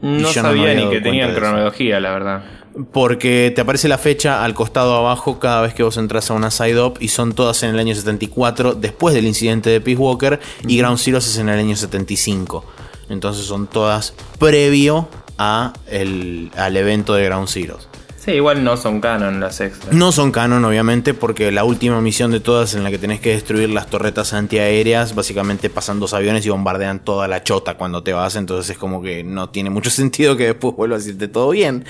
No 0.00 0.28
sabía 0.28 0.74
ni 0.74 0.88
que 0.90 1.00
tenían 1.00 1.34
cronología, 1.34 1.98
la 2.00 2.12
verdad. 2.12 2.44
Porque 2.92 3.52
te 3.54 3.60
aparece 3.60 3.88
la 3.88 3.98
fecha 3.98 4.44
al 4.44 4.54
costado 4.54 4.94
abajo 4.94 5.38
cada 5.38 5.62
vez 5.62 5.74
que 5.74 5.82
vos 5.82 5.96
entras 5.96 6.30
a 6.30 6.34
una 6.34 6.50
side 6.50 6.78
op 6.78 7.02
y 7.02 7.08
son 7.08 7.32
todas 7.32 7.62
en 7.62 7.70
el 7.70 7.78
año 7.78 7.94
74, 7.94 8.74
después 8.74 9.14
del 9.14 9.26
incidente 9.26 9.70
de 9.70 9.80
Peace 9.80 10.00
Walker, 10.00 10.38
y 10.66 10.78
Ground 10.78 10.98
Zeroes 10.98 11.26
es 11.26 11.38
en 11.38 11.48
el 11.48 11.58
año 11.58 11.76
75. 11.76 12.64
Entonces 13.08 13.46
son 13.46 13.66
todas 13.66 14.14
previo 14.38 15.08
a 15.38 15.72
al 15.88 16.76
evento 16.76 17.14
de 17.14 17.24
Ground 17.24 17.48
Zeroes 17.48 17.88
igual 18.34 18.64
no 18.64 18.76
son 18.76 19.00
canon 19.00 19.40
las 19.40 19.60
extras. 19.60 19.94
No 19.94 20.12
son 20.12 20.32
canon, 20.32 20.64
obviamente, 20.64 21.14
porque 21.14 21.50
la 21.52 21.64
última 21.64 22.00
misión 22.00 22.30
de 22.30 22.40
todas 22.40 22.74
en 22.74 22.84
la 22.84 22.90
que 22.90 22.98
tenés 22.98 23.20
que 23.20 23.30
destruir 23.30 23.70
las 23.70 23.88
torretas 23.88 24.32
antiaéreas, 24.32 25.14
básicamente 25.14 25.70
pasan 25.70 26.00
dos 26.00 26.14
aviones 26.14 26.44
y 26.46 26.50
bombardean 26.50 27.04
toda 27.04 27.28
la 27.28 27.42
chota 27.42 27.74
cuando 27.74 28.02
te 28.02 28.12
vas, 28.12 28.36
entonces 28.36 28.70
es 28.70 28.78
como 28.78 29.02
que 29.02 29.24
no 29.24 29.50
tiene 29.50 29.70
mucho 29.70 29.90
sentido 29.90 30.36
que 30.36 30.46
después 30.46 30.74
vuelvas 30.74 31.02
a 31.02 31.04
decirte 31.04 31.28
todo 31.28 31.50
bien. 31.50 31.84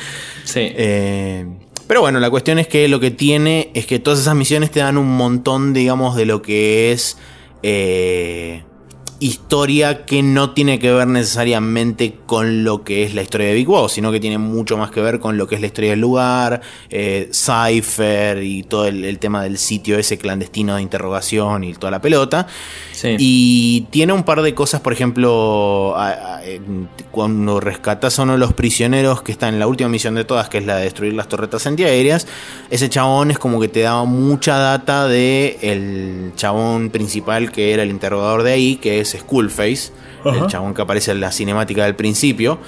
Sí. 0.45 0.61
Eh, 0.63 1.47
pero 1.87 2.03
bueno, 2.03 2.21
la 2.21 2.31
cuestión 2.31 2.59
es 2.59 2.69
que 2.69 2.87
lo 2.89 3.01
que 3.01 3.11
tiene 3.11 3.71
es 3.75 3.87
que 3.87 3.99
todas 3.99 4.21
esas 4.21 4.35
misiones 4.35 4.71
te 4.71 4.81
dan 4.81 4.99
un 4.99 5.17
montón, 5.17 5.73
digamos, 5.73 6.17
de 6.17 6.27
lo 6.27 6.43
que 6.43 6.93
es... 6.93 7.17
Eh, 7.63 8.63
historia 9.21 10.05
que 10.05 10.23
no 10.23 10.51
tiene 10.51 10.79
que 10.79 10.93
ver 10.93 11.07
necesariamente 11.09 12.17
con 12.27 12.65
lo 12.65 12.85
que 12.85 13.05
es 13.05 13.15
la 13.15 13.23
historia 13.23 13.49
de 13.49 13.55
Big 13.55 13.67
Boss, 13.67 13.93
sino 13.93 14.13
que 14.13 14.21
tiene 14.21 14.39
mucho 14.39 14.77
más 14.77 14.91
que 14.91 15.01
ver 15.01 15.19
con 15.19 15.37
lo 15.37 15.47
que 15.47 15.57
es 15.57 15.61
la 15.61 15.67
historia 15.67 15.91
del 15.91 16.01
lugar, 16.01 16.61
eh, 16.91 17.31
Cypher 17.33 18.43
y 18.43 18.63
todo 18.63 18.87
el, 18.87 19.19
tema 19.19 19.43
del 19.43 19.59
sitio 19.59 19.99
ese 19.99 20.19
clandestino 20.19 20.77
de 20.77 20.83
interrogación 20.83 21.65
y 21.65 21.75
toda 21.75 21.91
la 21.91 22.01
pelota. 22.01 22.47
Y 23.03 23.87
tiene 23.91 24.13
un 24.13 24.23
par 24.23 24.43
de 24.43 24.55
cosas, 24.55 24.81
por 24.81 24.93
ejemplo, 24.93 25.95
cuando 27.11 27.61
rescatas 27.61 28.19
a 28.19 28.23
uno 28.23 28.33
de 28.33 28.39
los 28.39 28.53
prisioneros 28.53 29.23
que 29.23 29.33
está 29.33 29.49
en 29.49 29.59
la 29.59 29.67
última 29.67 29.89
misión 29.89 30.15
de 30.15 30.25
todas, 30.25 30.49
que 30.49 30.59
es 30.59 30.67
la 30.67 30.77
de 30.77 30.85
destruir 30.85 31.15
las 31.15 31.29
torretas 31.29 31.67
antiaéreas, 31.67 32.27
ese 32.71 32.89
chabón 32.89 33.31
es 33.31 33.39
como 33.39 33.61
que 33.61 33.69
te 33.69 33.81
daba 33.81 34.05
mucha 34.05 34.57
data 34.59 35.07
de 35.07 35.59
el 35.63 36.33
chabón 36.37 36.91
principal 36.91 37.53
que 37.53 37.73
era 37.73 37.83
el 37.83 37.91
interrogador 37.91 38.43
de 38.43 38.53
ahí, 38.53 38.77
que 38.77 39.01
es 39.01 39.17
Skullface, 39.19 39.93
el 40.25 40.47
chabón 40.47 40.75
que 40.75 40.83
aparece 40.83 41.13
en 41.13 41.21
la 41.21 41.33
cinemática 41.33 41.85
del 41.85 41.95
principio. 41.95 42.59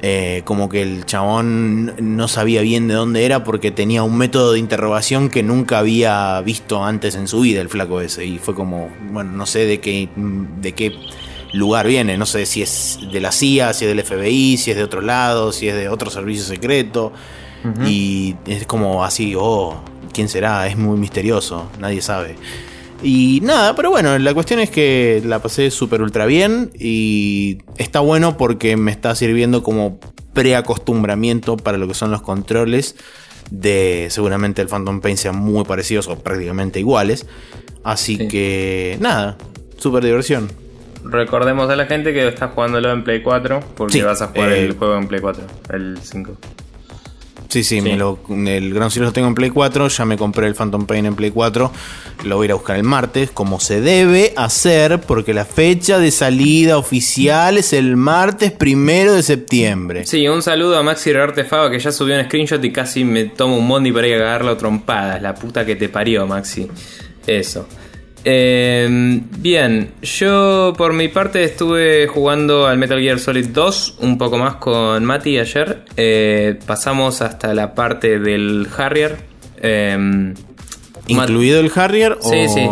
Eh, 0.00 0.42
como 0.44 0.68
que 0.68 0.80
el 0.80 1.06
chabón 1.06 1.92
no 1.98 2.28
sabía 2.28 2.62
bien 2.62 2.86
de 2.86 2.94
dónde 2.94 3.24
era 3.24 3.42
porque 3.42 3.72
tenía 3.72 4.04
un 4.04 4.16
método 4.16 4.52
de 4.52 4.60
interrogación 4.60 5.28
que 5.28 5.42
nunca 5.42 5.80
había 5.80 6.40
visto 6.42 6.84
antes 6.84 7.16
en 7.16 7.26
su 7.26 7.40
vida 7.40 7.60
el 7.60 7.68
flaco 7.68 8.00
ese. 8.00 8.24
Y 8.24 8.38
fue 8.38 8.54
como, 8.54 8.90
bueno, 9.10 9.32
no 9.32 9.44
sé 9.44 9.66
de 9.66 9.80
qué, 9.80 10.08
de 10.14 10.72
qué 10.72 10.92
lugar 11.52 11.86
viene, 11.86 12.18
no 12.18 12.26
sé 12.26 12.46
si 12.46 12.62
es 12.62 12.98
de 13.12 13.20
la 13.20 13.32
CIA, 13.32 13.72
si 13.72 13.84
es 13.86 13.94
del 13.94 14.04
FBI, 14.04 14.56
si 14.58 14.70
es 14.70 14.76
de 14.76 14.82
otro 14.84 15.00
lado, 15.00 15.52
si 15.52 15.68
es 15.68 15.74
de 15.74 15.88
otro 15.88 16.10
servicio 16.10 16.44
secreto. 16.44 17.12
Y 17.86 18.36
es 18.46 18.66
como 18.66 19.04
así, 19.04 19.34
oh, 19.36 19.82
¿quién 20.12 20.28
será? 20.28 20.66
Es 20.68 20.76
muy 20.76 20.96
misterioso, 20.98 21.68
nadie 21.80 22.00
sabe. 22.00 22.36
Y 23.02 23.40
nada, 23.42 23.74
pero 23.76 23.90
bueno, 23.90 24.18
la 24.18 24.32
cuestión 24.34 24.58
es 24.60 24.70
que 24.70 25.22
la 25.24 25.40
pasé 25.40 25.70
súper 25.70 26.00
ultra 26.02 26.24
bien 26.26 26.70
y 26.78 27.58
está 27.76 28.00
bueno 28.00 28.36
porque 28.36 28.76
me 28.76 28.90
está 28.90 29.14
sirviendo 29.14 29.62
como 29.62 29.98
preacostumbramiento 30.32 31.56
para 31.56 31.78
lo 31.78 31.86
que 31.88 31.94
son 31.94 32.10
los 32.10 32.22
controles 32.22 32.96
de 33.50 34.08
seguramente 34.10 34.62
el 34.62 34.68
Phantom 34.68 35.00
Pain 35.00 35.16
sean 35.16 35.36
muy 35.36 35.64
parecidos 35.64 36.06
o 36.08 36.18
prácticamente 36.18 36.80
iguales 36.80 37.26
Así 37.84 38.16
Sí. 38.18 38.28
que, 38.28 38.98
nada, 39.00 39.38
super 39.78 40.04
diversión. 40.04 40.50
Recordemos 41.10 41.70
a 41.70 41.76
la 41.76 41.86
gente 41.86 42.12
que 42.12 42.28
estás 42.28 42.50
jugándolo 42.52 42.92
en 42.92 43.02
Play 43.02 43.22
4 43.22 43.60
porque 43.76 43.94
Sí, 43.94 44.02
vas 44.02 44.20
a 44.20 44.28
jugar 44.28 44.52
eh, 44.52 44.66
el 44.66 44.76
juego 44.76 44.96
en 44.98 45.08
Play 45.08 45.20
4, 45.20 45.44
el 45.72 45.98
5. 46.02 46.36
Sí, 47.48 47.64
sí, 47.64 47.76
Sí. 47.76 47.80
Me 47.80 47.96
lo, 47.96 48.18
el 48.28 48.74
Ground 48.74 48.92
Zero 48.92 49.06
lo 49.06 49.12
tengo 49.12 49.26
en 49.26 49.34
Play 49.34 49.48
4, 49.48 49.88
ya 49.88 50.04
me 50.04 50.18
compré 50.18 50.46
el 50.46 50.54
Phantom 50.54 50.84
Pain 50.84 51.06
en 51.06 51.14
Play 51.14 51.30
4, 51.30 51.72
lo 52.24 52.36
voy 52.36 52.44
a 52.44 52.46
ir 52.46 52.50
a 52.52 52.54
buscar 52.56 52.76
el 52.76 52.82
martes, 52.82 53.30
como 53.30 53.58
se 53.58 53.80
debe 53.80 54.34
hacer, 54.36 55.00
porque 55.00 55.32
la 55.32 55.46
fecha 55.46 55.98
de 55.98 56.10
salida 56.10 56.76
oficial 56.76 57.56
es 57.56 57.72
el 57.72 57.96
martes 57.96 58.52
primero 58.52 59.14
de 59.14 59.22
septiembre. 59.22 60.04
Sí, 60.04 60.28
un 60.28 60.42
saludo 60.42 60.76
a 60.76 60.82
Maxi 60.82 61.10
Artefaba 61.12 61.70
que 61.70 61.78
ya 61.78 61.90
subió 61.90 62.18
un 62.18 62.24
screenshot 62.26 62.62
y 62.62 62.70
casi 62.70 63.04
me 63.04 63.24
tomo 63.24 63.56
un 63.56 63.66
bondi 63.66 63.92
para 63.92 64.06
ir 64.08 64.16
a 64.16 64.18
cagarlo 64.18 64.50
a 64.50 64.58
trompadas. 64.58 65.22
La 65.22 65.34
puta 65.34 65.64
que 65.64 65.74
te 65.74 65.88
parió, 65.88 66.26
Maxi. 66.26 66.68
Eso. 67.26 67.66
Eh, 68.30 68.86
bien, 69.38 69.92
yo 70.02 70.74
por 70.76 70.92
mi 70.92 71.08
parte 71.08 71.44
estuve 71.44 72.06
jugando 72.08 72.66
al 72.66 72.76
Metal 72.76 73.00
Gear 73.00 73.18
Solid 73.18 73.46
2 73.48 73.96
un 74.00 74.18
poco 74.18 74.36
más 74.36 74.56
con 74.56 75.02
Mati 75.02 75.38
ayer. 75.38 75.84
Eh, 75.96 76.58
pasamos 76.66 77.22
hasta 77.22 77.54
la 77.54 77.74
parte 77.74 78.18
del 78.18 78.68
Harrier. 78.76 79.16
Eh, 79.62 79.96
Mat- 79.98 80.36
¿Incluido 81.08 81.60
el 81.60 81.72
Harrier 81.74 82.18
o...? 82.20 82.28
Sí, 82.30 82.48
sí. 82.50 82.68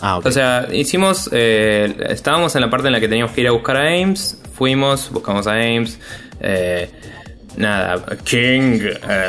Ah. 0.00 0.18
O 0.22 0.30
sea, 0.30 0.68
hicimos. 0.72 1.28
eh, 1.32 1.92
estábamos 2.10 2.54
en 2.54 2.60
la 2.60 2.70
parte 2.70 2.86
en 2.86 2.92
la 2.92 3.00
que 3.00 3.08
teníamos 3.08 3.32
que 3.34 3.40
ir 3.40 3.48
a 3.48 3.50
buscar 3.50 3.78
a 3.78 3.88
Ames. 3.88 4.40
Fuimos, 4.54 5.10
buscamos 5.10 5.48
a 5.48 5.54
Ames. 5.54 5.98
eh, 6.40 6.88
nada, 7.56 7.96
King, 8.22 8.78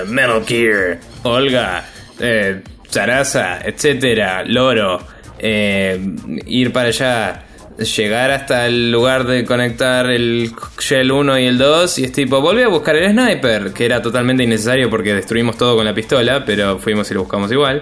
Metal 0.10 0.46
Gear, 0.46 1.00
Olga, 1.24 1.86
Sarasa, 2.88 3.62
etcétera, 3.66 4.44
Loro. 4.46 5.00
Eh, 5.42 6.00
ir 6.46 6.72
para 6.72 6.90
allá. 6.90 7.44
Llegar 7.98 8.30
hasta 8.32 8.68
el 8.68 8.92
lugar 8.92 9.24
de 9.26 9.44
conectar 9.44 10.12
el 10.12 10.52
Shell 10.80 11.12
1 11.12 11.40
y 11.40 11.46
el 11.48 11.58
2 11.58 12.00
y 12.00 12.04
es 12.04 12.12
tipo, 12.12 12.40
volví 12.40 12.62
a 12.62 12.68
buscar 12.68 12.96
el 12.96 13.10
sniper, 13.12 13.74
que 13.74 13.86
era 13.86 14.02
totalmente 14.02 14.44
innecesario 14.44 14.88
porque 14.90 15.16
destruimos 15.16 15.58
todo 15.58 15.76
con 15.78 15.86
la 15.86 15.94
pistola, 15.96 16.44
pero 16.46 16.78
fuimos 16.78 17.10
y 17.10 17.16
lo 17.16 17.22
buscamos 17.22 17.52
igual. 17.52 17.82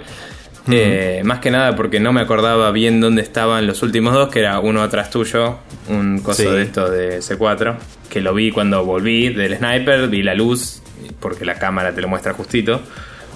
Eh, 0.72 1.22
más 1.26 1.40
que 1.40 1.50
nada 1.50 1.76
porque 1.76 2.00
no 2.00 2.14
me 2.14 2.22
acordaba 2.22 2.72
bien 2.72 3.02
dónde 3.02 3.24
estaban 3.24 3.66
los 3.66 3.82
últimos 3.82 4.14
dos, 4.14 4.30
que 4.30 4.40
era 4.40 4.60
uno 4.60 4.84
atrás 4.84 5.10
tuyo, 5.10 5.58
un 5.90 6.20
coso 6.20 6.44
Sí. 6.44 6.50
de 6.50 6.62
esto 6.62 6.90
de 6.90 7.18
C4, 7.22 7.76
que 8.10 8.22
lo 8.22 8.34
vi 8.36 8.52
cuando 8.52 8.86
volví 8.86 9.30
del 9.34 9.58
sniper, 9.58 10.08
vi 10.08 10.22
la 10.22 10.36
luz, 10.36 10.82
porque 11.20 11.44
la 11.44 11.56
cámara 11.56 11.92
te 11.94 12.02
lo 12.02 12.08
muestra 12.08 12.34
justito, 12.34 12.82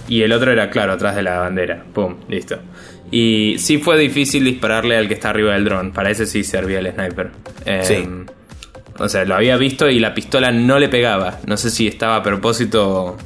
y 0.07 0.21
el 0.21 0.31
otro 0.31 0.51
era 0.51 0.69
claro, 0.69 0.93
atrás 0.93 1.15
de 1.15 1.23
la 1.23 1.39
bandera, 1.39 1.83
pum, 1.93 2.17
listo. 2.29 2.59
Y 3.15 3.57
sí 3.59 3.77
fue 3.77 3.97
difícil 3.99 4.43
dispararle 4.43 4.97
al 4.97 5.07
que 5.07 5.13
está 5.13 5.29
arriba 5.29 5.53
del 5.53 5.65
dron, 5.65 5.91
para 5.91 6.09
ese 6.09 6.25
sí 6.25 6.43
servía 6.43 6.79
el 6.79 6.91
sniper. 6.91 7.29
Eh, 7.65 7.81
Sí. 7.83 8.07
O 8.99 9.07
sea, 9.09 9.23
lo 9.25 9.35
había 9.35 9.55
visto 9.57 9.89
y 9.89 9.99
la 9.99 10.13
pistola 10.13 10.51
no 10.51 10.77
le 10.79 10.87
pegaba. 10.89 11.39
No 11.47 11.57
sé 11.57 11.69
si 11.71 11.87
estaba 11.87 12.15
a 12.17 12.23
propósito 12.23 13.17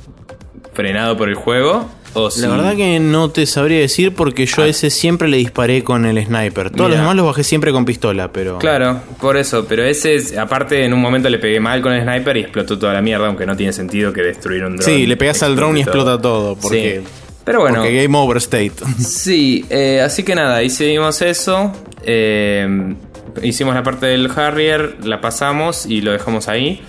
frenado 0.73 1.17
por 1.17 1.27
el 1.29 1.35
juego 1.35 1.89
o 2.13 2.31
si... 2.31 2.41
La 2.41 2.47
verdad 2.49 2.75
que 2.75 2.99
no 2.99 3.31
te 3.31 3.45
sabría 3.45 3.79
decir 3.79 4.13
porque 4.13 4.45
yo 4.45 4.61
a 4.63 4.67
ese 4.67 4.89
siempre 4.89 5.27
le 5.27 5.37
disparé 5.37 5.83
con 5.83 6.05
el 6.05 6.23
sniper. 6.25 6.69
Todos 6.71 6.89
los 6.89 6.99
demás 6.99 7.15
los 7.15 7.25
bajé 7.25 7.43
siempre 7.43 7.71
con 7.71 7.83
pistola, 7.85 8.31
pero... 8.31 8.59
Claro, 8.59 9.01
por 9.19 9.35
eso, 9.37 9.65
pero 9.67 9.83
ese, 9.83 10.15
es- 10.15 10.37
aparte 10.37 10.85
en 10.85 10.93
un 10.93 11.01
momento 11.01 11.29
le 11.29 11.37
pegué 11.39 11.59
mal 11.59 11.81
con 11.81 11.91
el 11.93 12.01
sniper 12.03 12.37
y 12.37 12.39
explotó 12.41 12.77
toda 12.79 12.93
la 12.93 13.01
mierda, 13.01 13.27
aunque 13.27 13.45
no 13.45 13.55
tiene 13.57 13.73
sentido 13.73 14.13
que 14.13 14.21
destruir 14.21 14.63
un 14.63 14.77
dron. 14.77 14.85
Sí, 14.85 15.05
le 15.05 15.17
pegas 15.17 15.43
al 15.43 15.55
drone 15.55 15.79
y 15.79 15.81
explota 15.83 16.21
todo. 16.21 16.55
Porque, 16.55 17.01
Sí. 17.03 17.07
Pero 17.47 17.61
bueno, 17.61 17.77
porque 17.77 18.03
game 18.03 18.17
over 18.17 18.35
state. 18.39 18.73
sí, 18.99 19.65
eh, 19.69 20.01
así 20.01 20.23
que 20.23 20.35
nada, 20.35 20.61
hicimos 20.63 21.21
eso, 21.21 21.71
eh, 22.03 22.93
hicimos 23.41 23.73
la 23.73 23.83
parte 23.83 24.07
del 24.07 24.29
Harrier, 24.29 24.97
la 25.05 25.21
pasamos 25.21 25.85
y 25.85 26.01
lo 26.01 26.11
dejamos 26.11 26.49
ahí. 26.49 26.81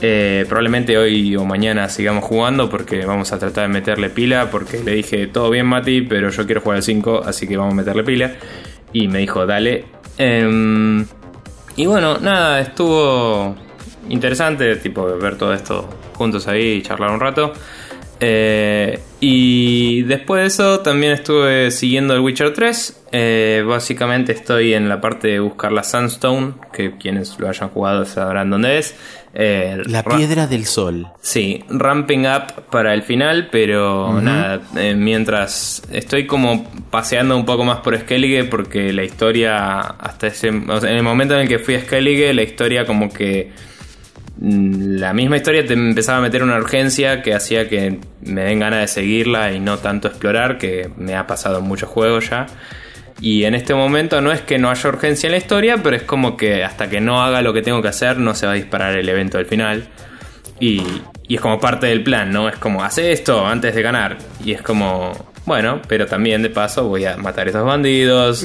Eh, 0.00 0.46
probablemente 0.48 0.96
hoy 0.96 1.36
o 1.36 1.44
mañana 1.44 1.90
sigamos 1.90 2.24
jugando 2.24 2.70
porque 2.70 3.04
vamos 3.04 3.32
a 3.32 3.38
tratar 3.38 3.64
de 3.64 3.68
meterle 3.68 4.08
pila 4.08 4.48
porque 4.50 4.78
le 4.82 4.92
dije 4.92 5.26
todo 5.26 5.50
bien 5.50 5.66
Mati, 5.66 6.00
pero 6.00 6.30
yo 6.30 6.46
quiero 6.46 6.62
jugar 6.62 6.76
al 6.76 6.82
5, 6.84 7.24
así 7.26 7.46
que 7.46 7.58
vamos 7.58 7.74
a 7.74 7.76
meterle 7.76 8.02
pila. 8.02 8.32
Y 8.94 9.08
me 9.08 9.18
dijo, 9.18 9.44
dale. 9.44 9.84
Em, 10.16 11.04
y 11.76 11.84
bueno, 11.84 12.16
nada, 12.18 12.60
estuvo 12.60 13.54
interesante, 14.08 14.74
tipo, 14.76 15.04
ver 15.18 15.36
todo 15.36 15.52
esto 15.52 15.86
juntos 16.14 16.48
ahí 16.48 16.78
y 16.78 16.82
charlar 16.82 17.10
un 17.10 17.20
rato. 17.20 17.52
Eh, 18.20 18.98
y 19.20 20.02
después 20.02 20.40
de 20.42 20.46
eso 20.46 20.80
también 20.80 21.12
estuve 21.12 21.70
siguiendo 21.70 22.14
el 22.14 22.20
Witcher 22.20 22.52
3. 22.52 23.02
Eh, 23.10 23.64
básicamente 23.66 24.32
estoy 24.32 24.74
en 24.74 24.88
la 24.88 25.00
parte 25.00 25.28
de 25.28 25.40
buscar 25.40 25.72
la 25.72 25.82
Sandstone, 25.82 26.52
que 26.72 26.96
quienes 26.98 27.38
lo 27.40 27.48
hayan 27.48 27.68
jugado 27.70 28.04
sabrán 28.04 28.50
dónde 28.50 28.78
es. 28.78 28.94
Eh, 29.34 29.76
La 29.86 30.02
ra- 30.02 30.16
piedra 30.16 30.46
del 30.46 30.64
sol. 30.66 31.08
Sí, 31.20 31.64
ramping 31.68 32.26
up 32.26 32.62
para 32.70 32.94
el 32.94 33.02
final, 33.02 33.48
pero 33.50 34.20
nada, 34.20 34.60
eh, 34.76 34.94
mientras 34.94 35.82
estoy 35.92 36.26
como 36.26 36.64
paseando 36.90 37.36
un 37.36 37.44
poco 37.44 37.64
más 37.64 37.78
por 37.80 37.96
Skellige 37.98 38.44
porque 38.44 38.92
la 38.92 39.04
historia 39.04 39.78
hasta 39.80 40.28
ese 40.28 40.50
o 40.50 40.80
sea, 40.80 40.90
en 40.90 40.96
el 40.96 41.02
momento 41.02 41.34
en 41.34 41.40
el 41.40 41.48
que 41.48 41.58
fui 41.58 41.74
a 41.74 41.80
Skellige, 41.80 42.32
la 42.34 42.42
historia 42.42 42.86
como 42.86 43.12
que 43.12 43.50
la 44.40 45.12
misma 45.12 45.36
historia 45.36 45.66
te 45.66 45.72
empezaba 45.72 46.18
a 46.18 46.20
meter 46.20 46.42
una 46.42 46.56
urgencia 46.58 47.22
que 47.22 47.34
hacía 47.34 47.68
que 47.68 47.98
me 48.22 48.42
den 48.42 48.60
ganas 48.60 48.80
de 48.80 48.88
seguirla 48.88 49.52
y 49.52 49.60
no 49.60 49.78
tanto 49.78 50.08
explorar, 50.08 50.58
que 50.58 50.90
me 50.96 51.16
ha 51.16 51.26
pasado 51.26 51.58
en 51.58 51.64
muchos 51.64 51.88
juegos 51.88 52.30
ya. 52.30 52.46
Y 53.20 53.44
en 53.44 53.54
este 53.56 53.74
momento 53.74 54.20
no 54.20 54.30
es 54.30 54.40
que 54.42 54.58
no 54.58 54.70
haya 54.70 54.88
urgencia 54.88 55.26
en 55.26 55.32
la 55.32 55.38
historia, 55.38 55.78
pero 55.82 55.96
es 55.96 56.04
como 56.04 56.36
que 56.36 56.62
hasta 56.62 56.88
que 56.88 57.00
no 57.00 57.20
haga 57.22 57.42
lo 57.42 57.52
que 57.52 57.62
tengo 57.62 57.82
que 57.82 57.88
hacer 57.88 58.18
no 58.18 58.34
se 58.34 58.46
va 58.46 58.52
a 58.52 58.54
disparar 58.54 58.96
el 58.96 59.08
evento 59.08 59.38
del 59.38 59.46
final. 59.46 59.88
Y, 60.60 60.82
y 61.26 61.34
es 61.34 61.40
como 61.40 61.58
parte 61.58 61.86
del 61.88 62.04
plan, 62.04 62.30
¿no? 62.30 62.48
Es 62.48 62.56
como, 62.58 62.84
hace 62.84 63.10
esto 63.10 63.44
antes 63.44 63.74
de 63.74 63.82
ganar. 63.82 64.18
Y 64.44 64.52
es 64.52 64.62
como, 64.62 65.32
bueno, 65.46 65.80
pero 65.88 66.06
también 66.06 66.42
de 66.42 66.50
paso 66.50 66.86
voy 66.86 67.06
a 67.06 67.16
matar 67.16 67.48
a 67.48 67.50
esos 67.50 67.64
bandidos, 67.64 68.44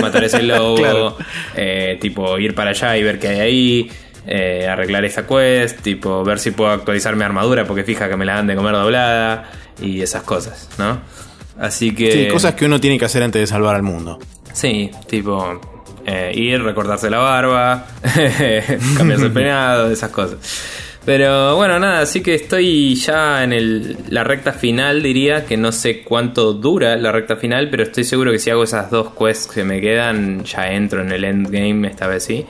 matar 0.00 0.22
a 0.22 0.26
ese 0.26 0.42
lobo, 0.44 0.76
Claro. 0.76 1.16
eh, 1.56 1.98
tipo 2.00 2.38
ir 2.38 2.54
para 2.54 2.70
allá 2.70 2.96
y 2.96 3.02
ver 3.02 3.18
qué 3.18 3.26
hay 3.28 3.40
ahí, 3.40 3.90
eh, 4.26 4.66
arreglar 4.68 5.04
esa 5.04 5.26
quest, 5.26 5.80
tipo 5.80 6.24
ver 6.24 6.38
si 6.38 6.52
puedo 6.52 6.70
actualizar 6.70 7.16
mi 7.16 7.24
armadura 7.24 7.66
porque 7.66 7.84
fija 7.84 8.08
que 8.08 8.16
me 8.16 8.24
la 8.24 8.34
dan 8.34 8.46
de 8.46 8.56
comer 8.56 8.72
doblada 8.74 9.50
y 9.80 10.00
esas 10.00 10.22
cosas, 10.22 10.68
¿no? 10.78 11.00
Así 11.58 11.94
que... 11.94 12.12
Sí, 12.12 12.28
cosas 12.28 12.54
que 12.54 12.64
uno 12.64 12.80
tiene 12.80 12.98
que 12.98 13.04
hacer 13.04 13.22
antes 13.22 13.40
de 13.40 13.46
salvar 13.46 13.76
al 13.76 13.82
mundo. 13.82 14.18
Sí, 14.52 14.90
tipo 15.08 15.60
eh, 16.06 16.32
ir, 16.34 16.62
recortarse 16.62 17.10
la 17.10 17.18
barba, 17.18 17.86
cambiarse 18.96 19.26
el 19.26 19.32
peinado, 19.34 19.90
esas 19.90 20.10
cosas. 20.10 20.38
Pero 21.04 21.56
bueno, 21.56 21.80
nada, 21.80 22.00
así 22.00 22.22
que 22.22 22.34
estoy 22.34 22.94
ya 22.94 23.42
en 23.42 23.52
el, 23.52 23.96
la 24.08 24.22
recta 24.22 24.52
final, 24.52 25.02
diría, 25.02 25.44
que 25.44 25.56
no 25.56 25.72
sé 25.72 26.02
cuánto 26.02 26.52
dura 26.52 26.94
la 26.96 27.10
recta 27.10 27.36
final, 27.36 27.70
pero 27.70 27.82
estoy 27.82 28.04
seguro 28.04 28.30
que 28.30 28.38
si 28.38 28.50
hago 28.50 28.62
esas 28.62 28.88
dos 28.88 29.08
quests 29.18 29.52
que 29.52 29.64
me 29.64 29.80
quedan, 29.80 30.44
ya 30.44 30.70
entro 30.72 31.02
en 31.02 31.10
el 31.10 31.24
endgame, 31.24 31.88
esta 31.88 32.06
vez 32.06 32.22
sí. 32.22 32.46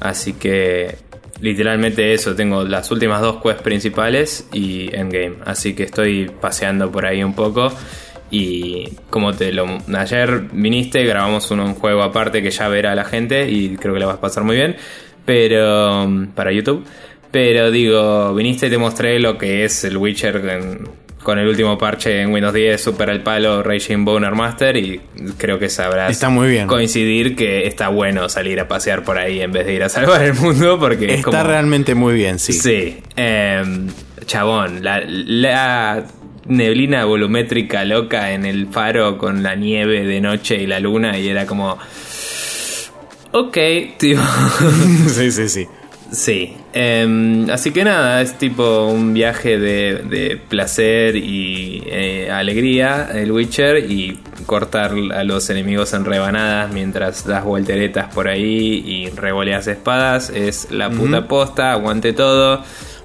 Así 0.00 0.32
que 0.32 0.96
literalmente 1.40 2.12
eso, 2.12 2.34
tengo 2.34 2.64
las 2.64 2.90
últimas 2.90 3.20
dos 3.20 3.42
quests 3.42 3.62
principales 3.62 4.48
y 4.52 4.94
endgame. 4.94 5.36
Así 5.44 5.74
que 5.74 5.84
estoy 5.84 6.30
paseando 6.40 6.90
por 6.90 7.06
ahí 7.06 7.22
un 7.22 7.34
poco. 7.34 7.72
Y 8.30 8.90
como 9.10 9.32
te 9.32 9.52
lo. 9.52 9.66
Ayer 9.96 10.42
viniste, 10.52 11.04
grabamos 11.04 11.50
un, 11.50 11.60
un 11.60 11.74
juego 11.74 12.02
aparte 12.02 12.42
que 12.42 12.50
ya 12.50 12.68
verá 12.68 12.94
la 12.94 13.04
gente 13.04 13.50
y 13.50 13.76
creo 13.76 13.92
que 13.94 14.00
la 14.00 14.06
vas 14.06 14.16
a 14.16 14.20
pasar 14.20 14.44
muy 14.44 14.56
bien. 14.56 14.76
Pero. 15.24 16.08
para 16.34 16.52
YouTube. 16.52 16.84
Pero 17.30 17.70
digo, 17.70 18.34
viniste 18.34 18.66
y 18.66 18.70
te 18.70 18.78
mostré 18.78 19.18
lo 19.20 19.38
que 19.38 19.64
es 19.64 19.84
el 19.84 19.96
Witcher 19.96 20.36
en- 20.48 20.88
con 21.22 21.38
el 21.38 21.46
último 21.48 21.76
parche 21.76 22.22
en 22.22 22.32
Windows 22.32 22.54
10, 22.54 22.80
Super 22.82 23.10
al 23.10 23.22
Palo, 23.22 23.62
Raging 23.62 24.04
Boner 24.04 24.32
Master. 24.34 24.76
Y 24.76 25.00
creo 25.36 25.58
que 25.58 25.68
sabrás 25.68 26.10
Está 26.10 26.28
muy 26.30 26.48
bien. 26.48 26.66
coincidir 26.66 27.36
que 27.36 27.66
está 27.66 27.88
bueno 27.88 28.28
salir 28.28 28.58
a 28.60 28.66
pasear 28.68 29.02
por 29.04 29.18
ahí 29.18 29.40
en 29.40 29.52
vez 29.52 29.66
de 29.66 29.74
ir 29.74 29.82
a 29.82 29.88
salvar 29.88 30.22
el 30.22 30.34
mundo. 30.34 30.78
Porque 30.78 31.04
es 31.06 31.12
Está 31.18 31.30
como. 31.30 31.42
realmente 31.44 31.94
muy 31.94 32.14
bien, 32.14 32.38
sí. 32.38 32.52
Sí. 32.54 32.98
em, 33.16 33.88
chabón, 34.26 34.82
la, 34.82 35.02
la 35.06 36.04
neblina 36.46 37.04
volumétrica 37.04 37.84
loca 37.84 38.32
en 38.32 38.46
el 38.46 38.66
faro 38.68 39.18
con 39.18 39.42
la 39.42 39.54
nieve 39.54 40.04
de 40.06 40.20
noche 40.20 40.56
y 40.56 40.66
la 40.66 40.80
luna 40.80 41.18
y 41.18 41.28
era 41.28 41.46
como... 41.46 41.76
Ok, 43.32 43.56
tío. 43.98 44.18
sí, 45.08 45.30
sí, 45.30 45.48
sí. 45.48 45.66
Sí. 46.12 46.54
em, 46.72 47.48
así 47.50 47.70
que 47.72 47.84
nada, 47.84 48.20
es 48.22 48.36
tipo 48.38 48.86
un 48.86 49.12
viaje 49.12 49.58
de, 49.58 49.94
de 50.08 50.36
placer 50.36 51.16
y 51.16 51.82
eh, 51.86 52.30
alegría, 52.30 53.08
el 53.14 53.30
Witcher, 53.32 53.90
y 53.90 54.18
cortar 54.46 54.92
a 55.14 55.24
los 55.24 55.48
enemigos 55.50 55.92
en 55.94 56.04
rebanadas 56.04 56.72
mientras 56.72 57.26
das 57.26 57.44
volteretas 57.44 58.12
por 58.14 58.28
ahí 58.28 58.82
y 58.86 59.10
revoleas 59.10 59.66
espadas. 59.66 60.30
Es 60.30 60.70
la 60.70 60.90
puta 60.90 61.26
posta, 61.28 61.72
aguante 61.72 62.12
todo. 62.12 62.62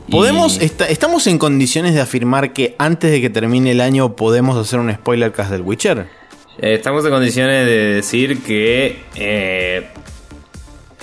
y- 0.07 0.11
¿Podemos, 0.11 0.59
esta- 0.61 0.87
¿Estamos 0.87 1.27
en 1.27 1.37
condiciones 1.37 1.93
de 1.95 2.01
afirmar 2.01 2.53
que 2.53 2.75
antes 2.77 3.11
de 3.11 3.21
que 3.21 3.29
termine 3.29 3.71
el 3.71 3.81
año 3.81 4.15
podemos 4.15 4.57
hacer 4.57 4.79
un 4.79 4.91
spoiler 4.93 5.31
cast 5.31 5.51
del 5.51 5.61
Witcher? 5.61 6.05
Eh, 6.59 6.73
estamos 6.75 7.03
en 7.05 7.11
condiciones 7.11 7.65
de 7.65 7.77
decir 7.95 8.41
que 8.41 8.99
eh, 9.15 9.87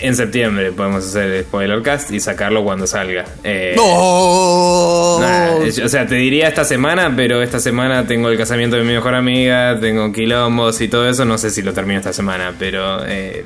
en 0.03 0.17
septiembre 0.17 0.73
podemos 0.73 1.07
hacer 1.07 1.31
el 1.31 1.45
spoilercast 1.45 2.11
y 2.11 2.21
sacarlo 2.21 2.65
cuando 2.65 2.87
salga. 2.87 3.25
Eh. 3.45 3.75
Nah, 3.77 5.85
o 5.85 5.89
sea, 5.89 6.07
te 6.07 6.17
diría 6.17 6.49
esta 6.49 6.65
semana, 6.65 7.13
pero 7.15 7.43
esta 7.43 7.61
semana 7.61 8.07
tengo 8.07 8.29
el 8.29 8.37
casamiento 8.37 8.77
de 8.77 8.83
mi 8.83 8.93
mejor 8.93 9.15
amiga, 9.15 9.79
tengo 9.81 10.13
quilombos 10.13 10.81
y 10.81 10.89
todo 10.89 11.09
eso. 11.09 11.25
No 11.25 11.39
sé 11.39 11.51
si 11.51 11.63
lo 11.63 11.73
termino 11.73 11.99
esta 11.99 12.13
semana, 12.13 12.53
pero 12.59 13.05
eh, 13.07 13.45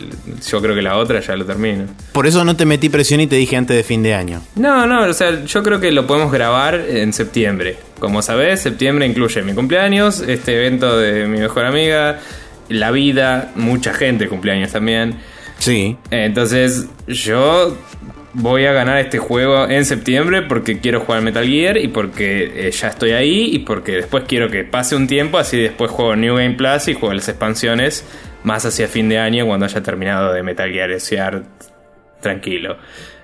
yo 0.48 0.62
creo 0.62 0.74
que 0.74 0.82
la 0.82 0.96
otra 0.96 1.20
ya 1.20 1.36
lo 1.36 1.44
termino. 1.44 1.84
Por 2.12 2.26
eso 2.26 2.44
no 2.44 2.56
te 2.56 2.64
metí 2.64 2.88
presión 2.88 3.20
y 3.20 3.26
te 3.26 3.36
dije 3.36 3.56
antes 3.56 3.76
de 3.76 3.82
fin 3.82 4.02
de 4.02 4.14
año. 4.14 4.40
No, 4.54 4.86
no, 4.86 5.02
o 5.02 5.12
sea, 5.12 5.44
yo 5.44 5.62
creo 5.62 5.78
que 5.78 5.92
lo 5.92 6.06
podemos 6.06 6.32
grabar 6.32 6.74
en 6.74 7.12
septiembre. 7.12 7.76
Como 7.98 8.22
sabés, 8.22 8.60
septiembre 8.60 9.06
incluye 9.06 9.42
mi 9.42 9.54
cumpleaños, 9.54 10.20
este 10.20 10.56
evento 10.56 10.98
de 10.98 11.26
mi 11.26 11.38
mejor 11.38 11.64
amiga, 11.64 12.18
la 12.68 12.90
vida, 12.90 13.52
mucha 13.54 13.94
gente 13.94 14.28
cumpleaños 14.28 14.72
también. 14.72 15.16
Sí. 15.58 15.96
Entonces, 16.10 16.88
yo 17.06 17.76
voy 18.34 18.66
a 18.66 18.72
ganar 18.72 18.98
este 18.98 19.18
juego 19.18 19.66
en 19.68 19.84
septiembre 19.86 20.42
porque 20.42 20.78
quiero 20.78 21.00
jugar 21.00 21.22
Metal 21.22 21.46
Gear 21.46 21.78
y 21.78 21.88
porque 21.88 22.68
eh, 22.68 22.70
ya 22.70 22.88
estoy 22.88 23.12
ahí 23.12 23.54
y 23.54 23.60
porque 23.60 23.92
después 23.92 24.24
quiero 24.26 24.50
que 24.50 24.62
pase 24.64 24.94
un 24.94 25.06
tiempo, 25.06 25.38
así 25.38 25.58
después 25.58 25.90
juego 25.90 26.16
New 26.16 26.36
Game 26.36 26.54
Plus 26.54 26.88
y 26.88 26.94
juego 26.94 27.14
las 27.14 27.28
expansiones 27.28 28.04
más 28.44 28.66
hacia 28.66 28.88
fin 28.88 29.08
de 29.08 29.18
año 29.18 29.46
cuando 29.46 29.64
haya 29.64 29.82
terminado 29.82 30.32
de 30.32 30.42
Metal 30.42 30.70
Gear 30.70 31.00
Gear 31.00 31.42
tranquilo. 32.20 32.76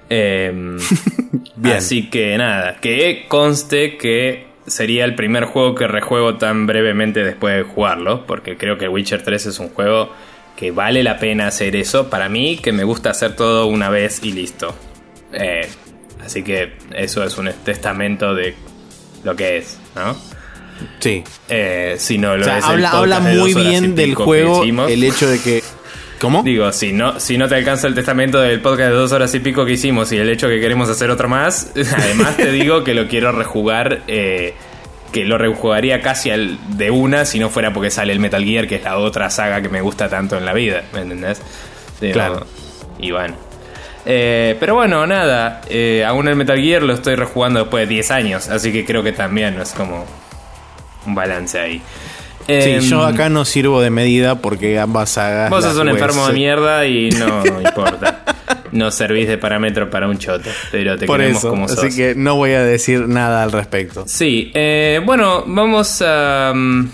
Em, 0.09 0.79
Bien. 1.57 1.77
Así 1.77 2.09
que 2.09 2.37
nada, 2.39 2.79
que 2.81 3.27
conste 3.29 3.99
que 3.99 4.47
sería 4.67 5.05
el 5.05 5.15
primer 5.15 5.45
juego 5.45 5.75
que 5.75 5.87
rejuego 5.87 6.37
tan 6.37 6.67
brevemente 6.67 7.23
después 7.23 7.57
de 7.57 7.63
jugarlo, 7.65 8.27
porque 8.27 8.57
creo 8.57 8.79
que 8.79 8.89
Witcher 8.89 9.23
3 9.23 9.47
es 9.47 9.59
un 9.59 9.69
juego 9.69 10.11
que 10.57 10.71
vale 10.71 11.03
la 11.03 11.19
pena 11.19 11.47
hacer 11.47 11.77
eso. 11.77 12.09
Para 12.11 12.29
mí, 12.29 12.59
que 12.59 12.73
me 12.73 12.85
gusta 12.85 13.11
hacer 13.11 13.37
todo 13.37 13.67
una 13.67 13.89
vez 13.89 14.21
y 14.23 14.33
listo. 14.33 14.75
Eh, 15.33 15.69
así 16.25 16.43
que 16.43 16.75
eso 16.95 17.25
es 17.25 17.37
un 17.39 17.51
testamento 17.65 18.35
de 18.35 18.55
lo 19.25 19.35
que 19.37 19.59
es, 19.59 19.79
¿no? 19.95 20.17
Sí. 20.99 21.23
Eh, 21.49 21.97
si 21.99 22.19
no 22.19 22.37
lo 22.37 22.43
O 22.43 22.45
sea, 22.45 22.59
es 22.59 22.65
habla, 22.65 22.91
habla 22.91 23.21
muy 23.21 23.55
bien 23.55 23.95
del 23.95 24.15
juego 24.15 24.63
el 24.65 25.05
hecho 25.05 25.29
de 25.29 25.41
que... 25.41 25.63
¿Cómo? 26.21 26.45
Digo, 26.45 26.71
si 26.71 26.93
no, 26.93 27.19
si 27.19 27.37
no 27.37 27.49
te 27.49 27.57
alcanza 27.57 27.89
el 27.89 27.97
testamento 27.97 28.41
del 28.41 28.61
podcast 28.61 28.91
de 28.91 28.95
dos 28.95 29.11
horas 29.11 29.35
y 29.35 29.41
pico 29.41 29.67
que 29.67 29.73
hicimos 29.73 30.13
y 30.13 30.19
el 30.19 30.29
hecho 30.29 30.47
que 30.47 30.61
queremos 30.61 30.89
hacer 30.89 31.11
otro 31.11 31.29
más, 31.29 31.73
además 31.97 32.37
te 32.37 32.53
digo 32.53 32.85
que 32.85 32.95
lo 32.95 33.09
quiero 33.09 33.33
rejugar, 33.33 34.03
eh, 34.07 34.55
que 35.13 35.25
lo 35.25 35.39
rejugaría 35.39 36.01
casi 36.01 36.31
al 36.31 36.59
de 36.77 36.91
una 36.91 37.25
si 37.25 37.39
no 37.39 37.51
fuera 37.51 37.73
porque 37.73 37.91
sale 37.91 38.13
el 38.13 38.19
Metal 38.19 38.45
Gear, 38.45 38.67
que 38.67 38.77
es 38.77 38.85
la 38.85 38.97
otra 38.99 39.31
saga 39.31 39.61
que 39.63 39.69
me 39.69 39.81
gusta 39.81 40.09
tanto 40.09 40.37
en 40.37 40.45
la 40.45 40.53
vida, 40.53 40.83
¿me 40.93 41.03
entendés? 41.03 41.41
Digo, 42.01 42.15
Claro. 42.15 42.47
Y 42.99 43.11
bueno. 43.11 43.35
Eh, 44.05 44.57
pero 44.59 44.75
bueno, 44.75 45.07
nada, 45.07 45.61
eh, 45.69 46.05
aún 46.05 46.27
el 46.27 46.35
Metal 46.35 46.59
Gear 46.59 46.83
lo 46.83 46.95
estoy 46.95 47.15
rejugando 47.15 47.61
después 47.61 47.89
de 47.89 47.95
10 47.95 48.11
años, 48.11 48.49
así 48.49 48.73
que 48.73 48.85
creo 48.85 49.03
que 49.03 49.13
también 49.13 49.61
es 49.61 49.73
como 49.73 50.05
un 51.07 51.15
balance 51.15 51.59
ahí. 51.61 51.83
Sí, 52.47 52.53
Em, 52.55 52.81
yo 52.81 53.05
acá 53.05 53.29
no 53.29 53.45
sirvo 53.45 53.81
de 53.81 53.91
medida 53.91 54.37
porque 54.41 54.79
ambas 54.81 55.11
sagas... 55.11 55.49
Vos 55.49 55.63
sos 55.63 55.77
un 55.77 55.89
enfermo 55.89 56.27
de 56.27 56.33
mierda 56.33 56.87
y 56.87 57.11
no 57.11 57.61
importa. 57.61 58.12
No 58.73 58.91
servís 58.91 59.29
de 59.29 59.39
parámetro 59.39 59.89
para 59.91 60.09
un 60.09 60.19
choto, 60.19 60.49
pero 60.71 60.97
te 60.99 61.07
Por 61.07 61.19
queremos 61.19 61.39
eso, 61.41 61.51
como 61.51 61.69
sos. 61.69 61.79
así 61.79 61.95
que 61.97 62.15
no 62.15 62.37
voy 62.37 62.53
a 62.53 62.63
decir 62.63 63.07
nada 63.09 63.43
al 63.43 63.53
respecto. 63.53 64.05
Sí, 64.07 64.51
eh, 64.55 65.01
bueno, 65.05 65.45
vamos 65.47 66.03
a 66.05 66.53
mm, 66.55 66.89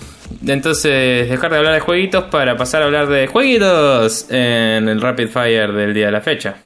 entonces 0.49 1.29
dejar 1.31 1.51
de 1.53 1.57
hablar 1.59 1.75
de 1.75 1.81
jueguitos 1.81 2.25
para 2.25 2.57
pasar 2.57 2.83
a 2.83 2.87
hablar 2.87 3.07
de 3.09 3.27
jueguitos 3.29 4.27
en 4.31 4.89
el 4.89 5.01
Rapid 5.01 5.29
Fire 5.29 5.73
del 5.73 5.95
día 5.95 6.07
de 6.07 6.13
la 6.13 6.21
fecha. 6.21 6.57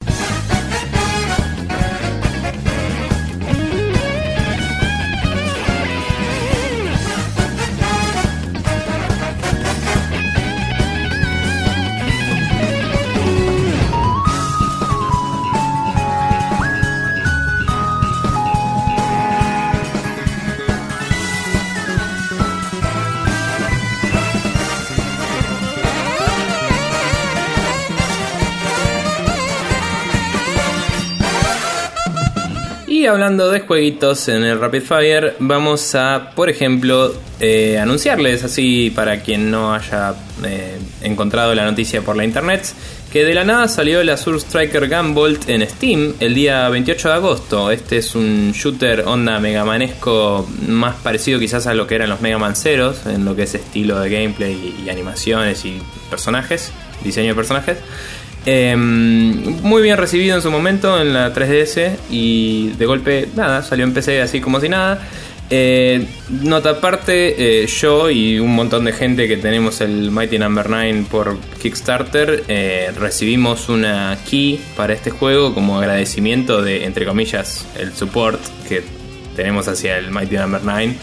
Hablando 33.12 33.50
de 33.50 33.60
jueguitos 33.60 34.28
en 34.28 34.42
el 34.42 34.58
Rapid 34.58 34.80
Fire, 34.80 35.36
vamos 35.38 35.94
a, 35.94 36.30
por 36.34 36.48
ejemplo, 36.48 37.12
eh, 37.40 37.78
anunciarles 37.78 38.42
así 38.42 38.90
para 38.90 39.20
quien 39.20 39.50
no 39.50 39.74
haya 39.74 40.14
eh, 40.44 40.78
encontrado 41.02 41.54
la 41.54 41.66
noticia 41.66 42.00
por 42.00 42.16
la 42.16 42.24
internet, 42.24 42.72
que 43.12 43.26
de 43.26 43.34
la 43.34 43.44
nada 43.44 43.68
salió 43.68 44.00
el 44.00 44.08
Azure 44.08 44.38
Striker 44.38 44.88
Gunvolt 44.88 45.46
en 45.50 45.68
Steam 45.68 46.14
el 46.20 46.34
día 46.34 46.66
28 46.70 47.08
de 47.08 47.14
agosto. 47.14 47.70
Este 47.70 47.98
es 47.98 48.14
un 48.14 48.52
shooter 48.52 49.02
onda 49.06 49.38
megamanesco 49.40 50.48
más 50.66 50.96
parecido 50.96 51.38
quizás 51.38 51.66
a 51.66 51.74
lo 51.74 51.86
que 51.86 51.96
eran 51.96 52.08
los 52.08 52.22
Mega 52.22 52.38
Man 52.38 52.56
Zeros, 52.56 53.04
en 53.04 53.26
lo 53.26 53.36
que 53.36 53.42
es 53.42 53.54
estilo 53.54 54.00
de 54.00 54.08
gameplay 54.08 54.74
y, 54.80 54.86
y 54.86 54.90
animaciones 54.90 55.66
y 55.66 55.82
personajes, 56.08 56.72
diseño 57.04 57.28
de 57.28 57.34
personajes. 57.34 57.76
Eh, 58.44 58.74
muy 58.76 59.82
bien 59.82 59.96
recibido 59.96 60.34
en 60.34 60.42
su 60.42 60.50
momento 60.50 61.00
en 61.00 61.12
la 61.12 61.32
3DS 61.32 61.96
y 62.10 62.70
de 62.70 62.86
golpe, 62.86 63.28
nada, 63.36 63.62
salió 63.62 63.84
en 63.84 63.94
PC 63.94 64.20
así 64.20 64.40
como 64.40 64.60
si 64.60 64.68
nada. 64.68 65.00
Eh, 65.54 66.06
nota 66.30 66.70
aparte, 66.70 67.62
eh, 67.62 67.66
yo 67.66 68.08
y 68.08 68.38
un 68.38 68.54
montón 68.54 68.86
de 68.86 68.92
gente 68.94 69.28
que 69.28 69.36
tenemos 69.36 69.82
el 69.82 70.10
Mighty 70.10 70.38
Number 70.38 70.70
9 70.70 71.04
por 71.10 71.38
Kickstarter, 71.60 72.44
eh, 72.48 72.90
recibimos 72.98 73.68
una 73.68 74.16
key 74.28 74.58
para 74.76 74.94
este 74.94 75.10
juego 75.10 75.52
como 75.52 75.78
agradecimiento 75.78 76.62
de, 76.62 76.86
entre 76.86 77.04
comillas, 77.04 77.66
el 77.78 77.92
support 77.92 78.40
que 78.66 78.82
tenemos 79.36 79.68
hacia 79.68 79.98
el 79.98 80.10
Mighty 80.10 80.36
Number 80.36 80.62
9 80.64 80.94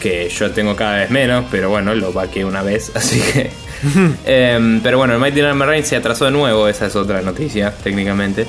que 0.00 0.28
yo 0.30 0.50
tengo 0.50 0.74
cada 0.74 0.96
vez 0.96 1.10
menos, 1.10 1.44
pero 1.48 1.70
bueno, 1.70 1.94
lo 1.94 2.12
vaqué 2.12 2.44
una 2.44 2.62
vez, 2.62 2.90
así 2.96 3.20
que... 3.20 3.50
Em, 4.24 4.80
pero 4.80 4.98
bueno, 4.98 5.14
el 5.14 5.20
Mighty 5.20 5.42
Number 5.42 5.68
9 5.68 5.82
se 5.82 5.96
atrasó 5.96 6.24
de 6.26 6.30
nuevo, 6.30 6.68
esa 6.68 6.86
es 6.86 6.96
otra 6.96 7.20
noticia, 7.22 7.72
técnicamente. 7.82 8.46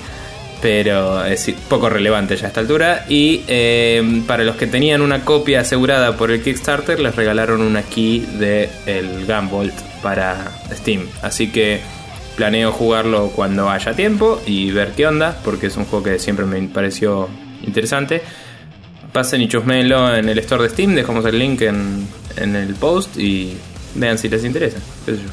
Pero 0.62 1.24
es 1.24 1.52
poco 1.70 1.88
relevante 1.88 2.36
ya 2.36 2.46
a 2.46 2.48
esta 2.48 2.62
altura. 2.62 3.06
Y 3.08 3.44
em, 3.48 4.24
para 4.24 4.44
los 4.44 4.56
que 4.56 4.66
tenían 4.66 5.02
una 5.02 5.24
copia 5.24 5.62
asegurada 5.62 6.18
por 6.18 6.32
el 6.32 6.42
Kickstarter, 6.42 7.00
les 7.00 7.16
regalaron 7.16 7.62
una 7.62 7.84
key 7.84 8.26
de 8.40 8.70
el 8.88 9.26
Gunvolt 9.28 9.74
para 10.02 10.52
Steam. 10.74 11.08
Así 11.22 11.52
que 11.52 11.80
planeo 12.36 12.72
jugarlo 12.72 13.30
cuando 13.36 13.70
haya 13.70 13.94
tiempo 13.94 14.42
y 14.48 14.72
ver 14.72 14.94
qué 14.94 15.06
onda, 15.06 15.40
porque 15.44 15.68
es 15.68 15.78
un 15.78 15.86
juego 15.86 16.06
que 16.06 16.20
siempre 16.20 16.46
me 16.46 16.60
pareció 16.68 17.30
interesante 17.64 18.22
pasen 19.18 19.42
y 19.42 19.48
chusmeenlo 19.48 20.16
en 20.16 20.30
el 20.30 20.38
store 20.40 20.64
de 20.64 20.70
Steam, 20.70 20.94
dejamos 20.94 21.26
el 21.26 21.40
link 21.40 21.62
en, 21.62 22.08
en 22.36 22.56
el 22.56 22.76
post 22.76 23.18
y 23.18 23.58
vean 23.98 24.18
si 24.18 24.30
les 24.30 24.44
interesa. 24.44 24.78
qué 25.06 25.16
sé 25.16 25.18
yo. 25.24 25.30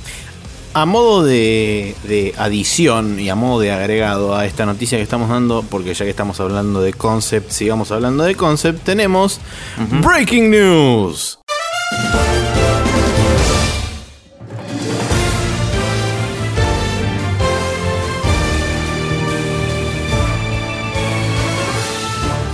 A 0.77 0.87
modo 0.87 1.23
de, 1.23 1.95
de 2.03 2.35
adición 2.37 3.21
y 3.21 3.29
a 3.29 3.37
modo 3.37 3.61
de 3.61 3.71
agregado 3.71 4.35
a 4.35 4.45
esta 4.45 4.67
noticia 4.67 4.99
que 4.99 5.05
estamos 5.05 5.29
dando, 5.29 5.63
porque 5.63 5.95
ya 5.95 6.05
que 6.05 6.11
estamos 6.11 6.41
hablando 6.41 6.83
de 6.83 6.93
concept, 6.93 7.51
sigamos 7.51 7.93
hablando 7.93 8.25
de 8.25 8.35
concept, 8.35 8.83
tenemos 8.83 9.41
Breaking 10.03 10.51
News. 10.51 11.39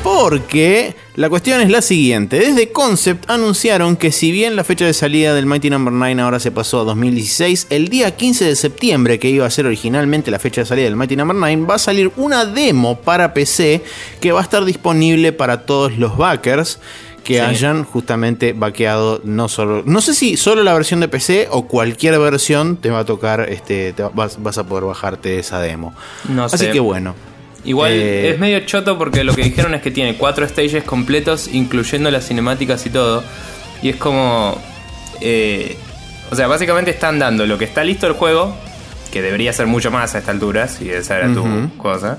Porque 0.02 0.94
la 1.16 1.28
cuestión 1.28 1.60
es 1.60 1.68
la 1.70 1.82
siguiente. 1.82 2.38
Desde 2.38 2.70
Concept 2.72 3.28
anunciaron 3.28 3.96
que 3.96 4.12
si 4.12 4.30
bien 4.32 4.56
la 4.56 4.64
fecha 4.64 4.84
de 4.86 4.94
salida 4.94 5.34
del 5.34 5.44
Mighty 5.46 5.68
Number 5.68 5.92
9 5.92 6.22
ahora 6.22 6.40
se 6.40 6.50
pasó 6.50 6.80
a 6.80 6.84
2016, 6.84 7.66
el 7.70 7.88
día 7.88 8.16
15 8.16 8.44
de 8.44 8.56
septiembre, 8.56 9.18
que 9.18 9.28
iba 9.28 9.44
a 9.44 9.50
ser 9.50 9.66
originalmente 9.66 10.30
la 10.30 10.38
fecha 10.38 10.60
de 10.62 10.66
salida 10.66 10.84
del 10.84 10.96
Mighty 10.96 11.16
Number 11.16 11.36
9, 11.36 11.66
va 11.68 11.74
a 11.74 11.78
salir 11.78 12.10
una 12.16 12.44
demo 12.46 13.00
para 13.00 13.34
PC 13.34 13.82
que 14.20 14.32
va 14.32 14.40
a 14.40 14.42
estar 14.42 14.64
disponible 14.64 15.32
para 15.32 15.66
todos 15.66 15.98
los 15.98 16.16
backers 16.16 16.78
que 17.24 17.34
Sí. 17.34 17.40
hayan 17.40 17.84
justamente 17.84 18.54
vaqueado 18.54 19.20
no 19.24 19.48
solo 19.50 19.82
no 19.84 20.00
sé 20.00 20.14
si 20.14 20.38
solo 20.38 20.62
la 20.64 20.72
versión 20.72 21.00
de 21.00 21.08
PC 21.08 21.48
o 21.50 21.66
cualquier 21.68 22.18
versión 22.18 22.78
te 22.78 22.88
va 22.88 23.00
a 23.00 23.04
tocar 23.04 23.46
este 23.50 23.92
te 23.92 24.02
va- 24.02 24.10
vas, 24.14 24.42
vas 24.42 24.56
a 24.56 24.64
poder 24.66 24.84
bajarte 24.84 25.38
esa 25.38 25.60
demo 25.60 25.94
No 26.30 26.44
así 26.44 26.68
que 26.70 26.80
bueno 26.80 27.14
Igual 27.64 27.92
Eh, 27.92 28.30
es 28.30 28.38
medio 28.38 28.60
choto 28.60 28.96
porque 28.96 29.22
lo 29.24 29.34
que 29.34 29.42
dijeron 29.42 29.74
es 29.74 29.82
que 29.82 29.90
tiene 29.90 30.16
cuatro 30.16 30.48
stages 30.48 30.82
completos, 30.84 31.48
incluyendo 31.52 32.10
las 32.10 32.26
cinemáticas 32.26 32.86
y 32.86 32.90
todo. 32.90 33.22
Y 33.82 33.90
es 33.90 33.96
como. 33.96 34.60
eh, 35.20 35.76
O 36.30 36.36
sea, 36.36 36.46
básicamente 36.46 36.90
están 36.92 37.18
dando 37.18 37.44
lo 37.46 37.58
que 37.58 37.64
está 37.64 37.82
listo 37.82 38.06
el 38.06 38.12
juego, 38.12 38.54
que 39.12 39.20
debería 39.20 39.52
ser 39.52 39.66
mucho 39.66 39.90
más 39.90 40.14
a 40.14 40.18
esta 40.18 40.30
altura, 40.30 40.68
si 40.68 40.88
esa 40.88 41.18
era 41.18 41.26
tu 41.34 41.44
cosa. 41.76 42.18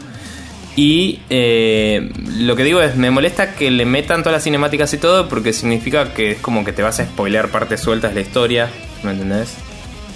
Y 0.75 1.21
eh, 1.29 2.11
lo 2.37 2.55
que 2.55 2.63
digo 2.63 2.81
es, 2.81 2.95
me 2.95 3.09
molesta 3.09 3.55
que 3.55 3.71
le 3.71 3.85
metan 3.85 4.21
todas 4.21 4.33
las 4.33 4.43
cinemáticas 4.43 4.93
y 4.93 4.97
todo, 4.97 5.27
porque 5.29 5.53
significa 5.53 6.13
que 6.13 6.31
es 6.31 6.39
como 6.39 6.63
que 6.65 6.73
te 6.73 6.81
vas 6.81 6.99
a 6.99 7.05
spoilear 7.05 7.49
partes 7.49 7.79
sueltas 7.81 8.11
de 8.11 8.15
la 8.15 8.21
historia, 8.27 8.69
¿me 9.03 9.11
entendés? 9.11 9.53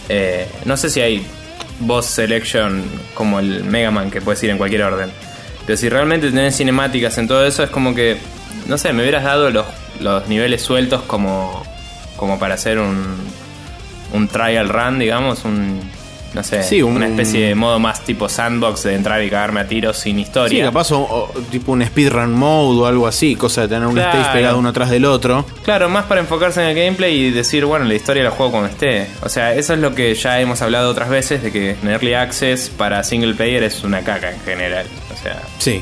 Eh, 0.09 0.45
no 0.65 0.75
sé 0.77 0.89
si 0.89 1.01
hay 1.01 1.25
boss 1.79 2.05
selection 2.05 2.83
como 3.13 3.39
el 3.39 3.63
Mega 3.63 3.91
Man 3.91 4.11
que 4.11 4.21
puedes 4.21 4.41
ir 4.43 4.49
en 4.49 4.57
cualquier 4.57 4.83
orden. 4.83 5.11
Pero 5.65 5.77
si 5.77 5.89
realmente 5.89 6.29
tenés 6.29 6.57
cinemáticas 6.57 7.17
en 7.17 7.27
todo 7.27 7.45
eso, 7.45 7.63
es 7.63 7.69
como 7.69 7.95
que, 7.95 8.17
no 8.67 8.77
sé, 8.77 8.93
me 8.93 9.01
hubieras 9.01 9.23
dado 9.23 9.49
los, 9.49 9.65
los 9.99 10.27
niveles 10.27 10.61
sueltos 10.61 11.01
como, 11.03 11.63
como 12.17 12.37
para 12.37 12.53
hacer 12.53 12.77
un, 12.79 13.15
un 14.13 14.27
trial 14.27 14.69
run, 14.69 14.99
digamos, 14.99 15.43
un 15.43 15.81
no 16.35 16.43
sé, 16.43 16.83
una 16.83 17.07
especie 17.07 17.47
de 17.47 17.55
modo 17.55 17.79
más 17.79 18.03
tipo 18.03 18.27
sandbox 18.27 18.83
de 18.83 18.95
entrar 18.95 19.23
y 19.23 19.29
cagarme 19.29 19.61
a 19.61 19.67
tiros 19.67 19.97
sin 19.97 20.19
historia. 20.19 20.59
Sí, 20.59 20.63
capaz 20.63 20.91
o, 20.91 21.31
tipo 21.49 21.71
un 21.71 21.83
speedrun 21.83 22.33
mode 22.33 22.81
o 22.81 22.85
algo 22.85 23.07
así, 23.07 23.35
cosa 23.35 23.61
de 23.61 23.69
tener 23.69 23.87
un 23.87 23.97
stage 23.97 24.33
pegado 24.33 24.59
uno 24.59 24.69
atrás 24.69 24.89
del 24.89 25.05
otro. 25.05 25.45
Claro, 25.63 25.87
más 25.87 26.05
para 26.05 26.19
enfocarse 26.19 26.61
en 26.61 26.69
el 26.69 26.75
gameplay 26.75 27.15
y 27.15 27.31
decir, 27.31 27.63
bueno, 27.63 27.85
la 27.85 27.93
historia 27.93 28.23
la 28.23 28.31
juego 28.31 28.51
cuando 28.51 28.69
esté. 28.69 29.07
O 29.21 29.29
sea, 29.29 29.53
eso 29.53 29.73
es 29.73 29.79
lo 29.79 29.95
que 29.95 30.13
ya 30.13 30.41
hemos 30.41 30.61
hablado 30.61 30.91
otras 30.91 31.09
veces, 31.09 31.41
de 31.41 31.51
que 31.51 31.71
en 31.81 31.87
Early 31.87 32.13
Access 32.13 32.69
para 32.69 33.01
single 33.03 33.33
player 33.33 33.63
es 33.63 33.83
una 33.83 34.01
caca 34.01 34.31
en 34.31 34.41
general. 34.41 34.87
O 35.13 35.17
sea, 35.17 35.41
sí. 35.57 35.81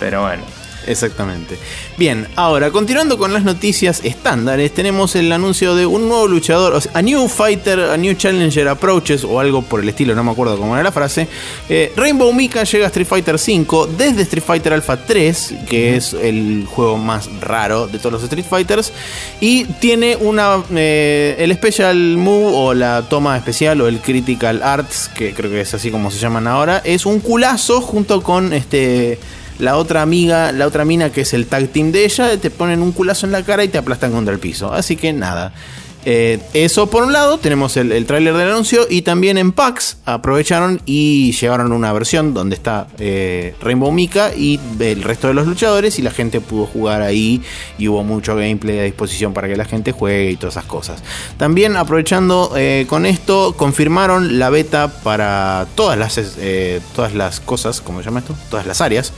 pero 0.00 0.22
bueno. 0.22 0.42
Exactamente. 0.86 1.58
Bien, 1.96 2.26
ahora 2.36 2.70
continuando 2.70 3.18
con 3.18 3.32
las 3.32 3.44
noticias 3.44 4.00
estándares, 4.04 4.72
tenemos 4.72 5.14
el 5.16 5.30
anuncio 5.32 5.74
de 5.74 5.86
un 5.86 6.08
nuevo 6.08 6.26
luchador, 6.26 6.74
o 6.74 6.80
sea, 6.80 6.92
a 6.94 7.02
New 7.02 7.28
Fighter, 7.28 7.80
a 7.80 7.96
New 7.96 8.14
Challenger 8.14 8.68
Approaches 8.68 9.24
o 9.24 9.40
algo 9.40 9.62
por 9.62 9.80
el 9.80 9.88
estilo, 9.88 10.14
no 10.14 10.24
me 10.24 10.32
acuerdo 10.32 10.58
cómo 10.58 10.74
era 10.74 10.82
la 10.82 10.92
frase. 10.92 11.28
Eh, 11.68 11.92
Rainbow 11.96 12.32
Mika 12.32 12.64
llega 12.64 12.86
a 12.86 12.88
Street 12.88 13.06
Fighter 13.06 13.36
V 13.36 13.88
desde 13.96 14.22
Street 14.22 14.44
Fighter 14.44 14.72
Alpha 14.72 15.04
3, 15.04 15.54
que 15.68 15.96
es 15.96 16.14
el 16.14 16.66
juego 16.68 16.98
más 16.98 17.28
raro 17.40 17.86
de 17.86 17.98
todos 17.98 18.12
los 18.12 18.22
Street 18.24 18.46
Fighters, 18.48 18.92
y 19.40 19.64
tiene 19.64 20.16
una 20.16 20.62
eh, 20.74 21.36
el 21.38 21.52
Special 21.54 21.96
Move 22.16 22.52
o 22.54 22.74
la 22.74 23.02
toma 23.08 23.36
especial 23.36 23.80
o 23.80 23.88
el 23.88 24.00
Critical 24.00 24.62
Arts, 24.62 25.10
que 25.14 25.32
creo 25.32 25.50
que 25.50 25.60
es 25.60 25.74
así 25.74 25.90
como 25.90 26.10
se 26.10 26.18
llaman 26.18 26.46
ahora, 26.46 26.82
es 26.84 27.06
un 27.06 27.20
culazo 27.20 27.80
junto 27.80 28.22
con 28.22 28.52
este 28.52 29.18
la 29.58 29.76
otra 29.76 30.02
amiga, 30.02 30.52
la 30.52 30.66
otra 30.66 30.84
mina 30.84 31.10
que 31.10 31.22
es 31.22 31.34
el 31.34 31.46
tag 31.46 31.68
team 31.68 31.92
de 31.92 32.04
ella, 32.04 32.36
te 32.38 32.50
ponen 32.50 32.82
un 32.82 32.92
culazo 32.92 33.26
en 33.26 33.32
la 33.32 33.42
cara 33.42 33.64
y 33.64 33.68
te 33.68 33.78
aplastan 33.78 34.12
contra 34.12 34.34
el 34.34 34.40
piso. 34.40 34.72
Así 34.72 34.96
que 34.96 35.12
nada. 35.12 35.52
Eh, 36.06 36.38
eso 36.52 36.88
por 36.90 37.04
un 37.04 37.12
lado, 37.12 37.38
tenemos 37.38 37.76
el, 37.78 37.90
el 37.90 38.04
tráiler 38.04 38.34
del 38.36 38.50
anuncio 38.50 38.86
y 38.90 39.02
también 39.02 39.38
en 39.38 39.52
PAX 39.52 39.96
aprovecharon 40.04 40.82
y 40.84 41.32
llevaron 41.32 41.72
una 41.72 41.92
versión 41.92 42.34
donde 42.34 42.56
está 42.56 42.88
eh, 42.98 43.54
Rainbow 43.62 43.90
Mika 43.90 44.34
y 44.34 44.60
el 44.80 45.02
resto 45.02 45.28
de 45.28 45.34
los 45.34 45.46
luchadores 45.46 45.98
y 45.98 46.02
la 46.02 46.10
gente 46.10 46.42
pudo 46.42 46.66
jugar 46.66 47.00
ahí 47.00 47.42
y 47.78 47.88
hubo 47.88 48.04
mucho 48.04 48.36
gameplay 48.36 48.80
a 48.80 48.82
disposición 48.82 49.32
para 49.32 49.48
que 49.48 49.56
la 49.56 49.64
gente 49.64 49.92
juegue 49.92 50.32
y 50.32 50.36
todas 50.36 50.56
esas 50.56 50.66
cosas. 50.66 51.02
También 51.38 51.76
aprovechando 51.76 52.52
eh, 52.54 52.84
con 52.86 53.06
esto, 53.06 53.54
confirmaron 53.56 54.38
la 54.38 54.50
beta 54.50 54.88
para 55.02 55.66
todas 55.74 55.98
las, 55.98 56.20
todas 56.94 57.14
las 57.14 57.40
cosas, 57.40 57.80
¿cómo 57.80 58.00
se 58.00 58.06
llama 58.06 58.20
esto? 58.20 58.36
Todas 58.50 58.66
las 58.66 58.82
áreas. 58.82 59.12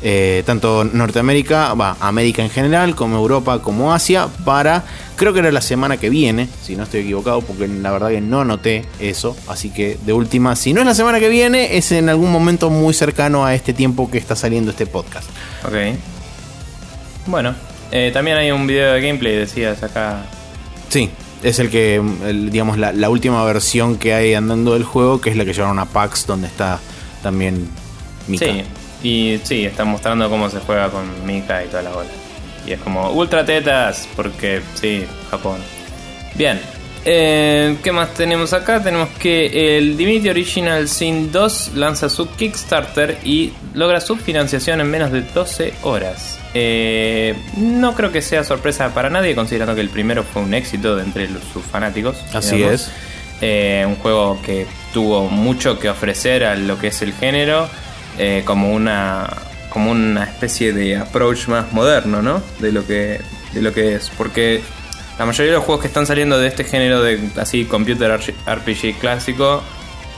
Eh, 0.00 0.44
tanto 0.46 0.84
Norteamérica, 0.84 1.74
va, 1.74 1.96
América 2.00 2.42
en 2.42 2.50
general, 2.50 2.94
como 2.94 3.16
Europa, 3.16 3.60
como 3.60 3.92
Asia, 3.92 4.28
para, 4.44 4.84
creo 5.16 5.32
que 5.32 5.40
era 5.40 5.50
la 5.50 5.60
semana 5.60 5.96
que 5.96 6.08
viene, 6.08 6.48
si 6.62 6.76
no 6.76 6.84
estoy 6.84 7.00
equivocado, 7.00 7.40
porque 7.40 7.66
la 7.66 7.90
verdad 7.90 8.10
que 8.10 8.20
no 8.20 8.42
anoté 8.42 8.84
eso, 9.00 9.36
así 9.48 9.70
que 9.70 9.98
de 10.06 10.12
última, 10.12 10.54
si 10.54 10.72
no 10.72 10.80
es 10.80 10.86
la 10.86 10.94
semana 10.94 11.18
que 11.18 11.28
viene, 11.28 11.76
es 11.76 11.90
en 11.90 12.08
algún 12.08 12.30
momento 12.30 12.70
muy 12.70 12.94
cercano 12.94 13.44
a 13.44 13.54
este 13.56 13.72
tiempo 13.72 14.08
que 14.08 14.18
está 14.18 14.36
saliendo 14.36 14.70
este 14.70 14.86
podcast. 14.86 15.28
Ok. 15.64 15.74
Bueno, 17.26 17.54
eh, 17.90 18.10
también 18.12 18.36
hay 18.36 18.52
un 18.52 18.68
video 18.68 18.92
de 18.92 19.00
gameplay, 19.00 19.34
decías 19.34 19.82
acá. 19.82 20.26
Sí, 20.88 21.10
es 21.42 21.58
el 21.58 21.70
que, 21.70 22.00
digamos, 22.50 22.78
la, 22.78 22.92
la, 22.92 23.10
última 23.10 23.44
versión 23.44 23.98
que 23.98 24.14
hay 24.14 24.34
andando 24.34 24.74
del 24.74 24.84
juego, 24.84 25.20
que 25.20 25.30
es 25.30 25.36
la 25.36 25.44
que 25.44 25.52
llevaron 25.52 25.80
a 25.80 25.86
PAX, 25.86 26.24
donde 26.24 26.46
está 26.46 26.78
también 27.22 27.68
Mika. 28.28 28.46
Sí, 28.46 28.62
y 29.02 29.38
sí, 29.44 29.64
están 29.64 29.88
mostrando 29.88 30.28
cómo 30.28 30.50
se 30.50 30.60
juega 30.60 30.90
con 30.90 31.26
Mika 31.26 31.64
y 31.64 31.68
toda 31.68 31.82
la 31.82 31.90
bola. 31.90 32.10
Y 32.66 32.72
es 32.72 32.80
como 32.80 33.10
ultra 33.10 33.44
tetas, 33.44 34.08
porque 34.16 34.60
sí, 34.74 35.04
Japón. 35.30 35.60
Bien, 36.34 36.60
eh, 37.04 37.76
¿qué 37.82 37.92
más 37.92 38.12
tenemos 38.14 38.52
acá? 38.52 38.82
Tenemos 38.82 39.08
que 39.18 39.78
el 39.78 39.96
Divinity 39.96 40.28
Original 40.28 40.88
Sin 40.88 41.32
2 41.32 41.72
lanza 41.74 42.08
su 42.08 42.28
Kickstarter 42.28 43.18
y 43.24 43.52
logra 43.74 44.00
su 44.00 44.16
financiación 44.16 44.80
en 44.80 44.90
menos 44.90 45.12
de 45.12 45.22
12 45.22 45.74
horas. 45.82 46.38
Eh, 46.54 47.34
no 47.56 47.94
creo 47.94 48.10
que 48.12 48.20
sea 48.20 48.44
sorpresa 48.44 48.92
para 48.92 49.08
nadie, 49.10 49.34
considerando 49.34 49.74
que 49.74 49.80
el 49.80 49.90
primero 49.90 50.24
fue 50.24 50.42
un 50.42 50.52
éxito 50.54 50.96
de 50.96 51.04
entre 51.04 51.28
sus 51.52 51.64
fanáticos. 51.64 52.16
Así 52.34 52.62
es. 52.62 52.90
Eh, 53.40 53.84
un 53.86 53.96
juego 53.96 54.40
que 54.42 54.66
tuvo 54.92 55.28
mucho 55.28 55.78
que 55.78 55.88
ofrecer 55.88 56.44
a 56.44 56.56
lo 56.56 56.78
que 56.78 56.88
es 56.88 57.02
el 57.02 57.12
género 57.12 57.68
eh, 58.16 58.42
como 58.44 58.72
una 58.72 59.28
como 59.70 59.90
una 59.90 60.24
especie 60.24 60.72
de 60.72 60.96
approach 60.96 61.48
más 61.48 61.72
moderno, 61.72 62.22
¿no? 62.22 62.42
De 62.58 62.72
lo 62.72 62.86
que 62.86 63.20
de 63.52 63.62
lo 63.62 63.72
que 63.72 63.94
es, 63.94 64.10
porque 64.10 64.62
la 65.18 65.26
mayoría 65.26 65.52
de 65.52 65.58
los 65.58 65.64
juegos 65.64 65.82
que 65.82 65.88
están 65.88 66.06
saliendo 66.06 66.38
de 66.38 66.46
este 66.46 66.64
género 66.64 67.02
de 67.02 67.30
así 67.36 67.64
computer 67.64 68.18
RPG 68.18 68.98
clásico 69.00 69.62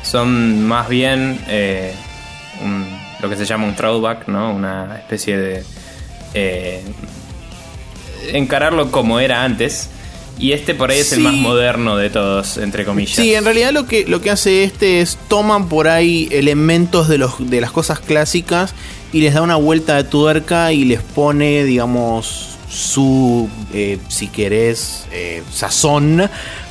son 0.02 0.66
más 0.66 0.88
bien 0.88 1.40
eh, 1.48 1.94
lo 3.20 3.28
que 3.28 3.36
se 3.36 3.44
llama 3.44 3.66
un 3.66 3.74
throwback, 3.74 4.28
¿no? 4.28 4.52
Una 4.54 4.96
especie 4.96 5.36
de 5.38 5.64
eh, 6.34 6.82
encararlo 8.32 8.90
como 8.90 9.20
era 9.20 9.42
antes 9.42 9.90
y 10.40 10.52
este 10.52 10.74
por 10.74 10.90
ahí 10.90 11.00
es 11.00 11.12
el 11.12 11.20
más 11.20 11.34
moderno 11.34 11.96
de 11.96 12.08
todos, 12.10 12.56
entre 12.56 12.84
comillas. 12.84 13.16
Sí, 13.16 13.34
en 13.34 13.44
realidad 13.44 13.72
lo 13.72 13.86
que, 13.86 14.06
lo 14.06 14.20
que 14.22 14.30
hace 14.30 14.64
este 14.64 15.00
es 15.00 15.18
toman 15.28 15.68
por 15.68 15.86
ahí 15.86 16.28
elementos 16.32 17.08
de, 17.08 17.18
los, 17.18 17.50
de 17.50 17.60
las 17.60 17.70
cosas 17.70 18.00
clásicas 18.00 18.74
y 19.12 19.20
les 19.20 19.34
da 19.34 19.42
una 19.42 19.56
vuelta 19.56 19.96
de 19.96 20.04
tuerca 20.04 20.72
y 20.72 20.84
les 20.84 21.02
pone, 21.02 21.64
digamos, 21.64 22.49
su, 22.70 23.50
eh, 23.74 23.98
si 24.08 24.28
querés, 24.28 25.06
eh, 25.12 25.42
sazón 25.50 26.30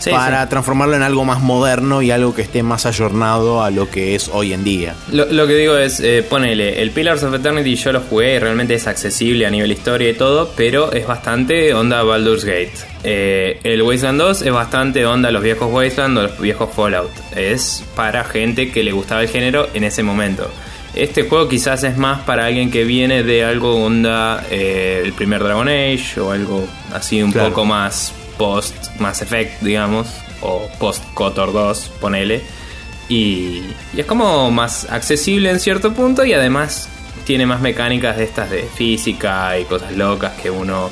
para 0.10 0.48
transformarlo 0.48 0.96
en 0.96 1.04
algo 1.04 1.26
más 1.26 1.42
moderno 1.42 2.02
y 2.02 2.10
algo 2.10 2.34
que 2.34 2.42
esté 2.42 2.64
más 2.64 2.86
ayornado 2.86 3.62
a 3.62 3.70
lo 3.70 3.90
que 3.90 4.16
es 4.16 4.30
hoy 4.32 4.54
en 4.54 4.64
día. 4.64 4.96
Lo, 5.12 5.46
que 5.46 5.56
digo 5.56 5.76
es, 5.76 6.00
eh, 6.00 6.26
ponele, 6.28 6.82
el 6.82 6.92
Pillars 6.92 7.24
of 7.24 7.34
Eternity 7.34 7.76
yo 7.76 7.92
lo 7.92 8.00
jugué 8.00 8.36
y 8.36 8.40
realmente 8.40 8.76
es 8.76 8.88
accesible 8.88 9.46
a 9.46 9.50
nivel 9.50 9.72
historia 9.72 10.10
y 10.10 10.14
todo, 10.14 10.54
pero 10.56 10.94
es 10.94 11.06
bastante 11.06 11.74
onda 11.74 12.02
Baldur's 12.04 12.46
Gate. 12.46 12.72
el 13.04 13.82
Wasteland 13.82 14.22
2 14.22 14.42
es 14.44 14.52
bastante 14.54 15.06
onda 15.06 15.32
los 15.32 15.44
viejos 15.44 15.70
Wasteland 15.72 16.18
o 16.18 16.24
los 16.24 16.40
viejos 16.40 16.70
Fallout. 16.74 17.12
Es 17.36 17.84
para 17.96 18.24
gente 18.24 18.72
que 18.72 18.84
le 18.84 18.94
gustaba 18.94 19.22
el 19.22 19.28
género 19.28 19.68
en 19.74 19.84
ese 19.84 20.02
momento. 20.02 20.50
Este 20.96 21.24
juego 21.24 21.48
quizás 21.48 21.84
es 21.84 21.98
más 21.98 22.22
para 22.22 22.46
alguien 22.46 22.72
que 22.72 22.84
viene 22.84 23.24
de 23.24 23.44
algo 23.44 23.84
onda 23.84 24.44
eh, 24.50 25.02
el 25.04 25.14
primer 25.14 25.44
Dragon 25.44 25.68
Age 25.68 26.20
o 26.20 26.32
algo 26.32 26.68
así 26.94 27.22
un 27.22 27.32
poco 27.32 27.64
más 27.64 28.14
post 28.38 28.76
Mass 29.00 29.22
Effect, 29.22 29.62
digamos, 29.62 30.08
o 30.42 30.68
post 30.80 31.04
Kotor 31.14 31.54
2, 31.54 31.92
ponele. 32.02 32.42
Y, 33.08 33.64
y, 33.94 34.00
es 34.00 34.06
como 34.06 34.52
más 34.52 34.90
accesible 34.90 35.50
en 35.50 35.60
cierto 35.60 35.94
punto 35.94 36.26
y 36.26 36.34
además 36.34 36.90
tiene 37.26 37.46
más 37.46 37.62
mecánicas 37.62 38.18
de 38.18 38.24
estas 38.24 38.50
de 38.50 38.64
física 38.64 39.58
y 39.60 39.66
cosas 39.66 39.96
locas 39.96 40.34
que 40.42 40.50
uno 40.50 40.90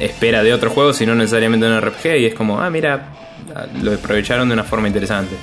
espera 0.00 0.42
de 0.42 0.52
otros 0.52 0.72
juegos 0.72 1.00
y 1.00 1.06
no 1.06 1.14
necesariamente 1.14 1.66
de 1.66 1.72
un 1.72 1.80
RPG 1.80 2.16
y 2.18 2.26
es 2.26 2.34
como, 2.34 2.60
ah, 2.60 2.70
mira, 2.70 3.08
lo 3.82 3.92
aprovecharon 3.92 4.48
de 4.48 4.54
una 4.54 4.64
forma 4.64 4.88
interesante. 4.88 5.36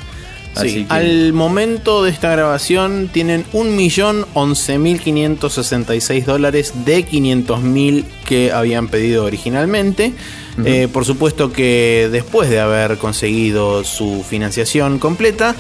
Al 0.89 1.33
momento 1.33 2.03
de 2.03 2.11
esta 2.11 2.31
grabación 2.31 3.09
tienen 3.11 3.43
1.011.566 3.53 6.23
dólares 6.23 6.73
de 6.85 7.05
500.000 7.05 8.05
que 8.25 8.51
habían 8.51 8.87
pedido 8.87 9.25
originalmente. 9.25 10.13
Eh, 10.63 10.87
por 10.91 11.03
supuesto 11.03 11.51
que 11.51 12.07
después 12.11 12.49
de 12.49 12.61
haber 12.61 12.97
conseguido 12.97 13.83
su 13.83 14.23
financiación 14.27 14.99
completa, 14.99 15.53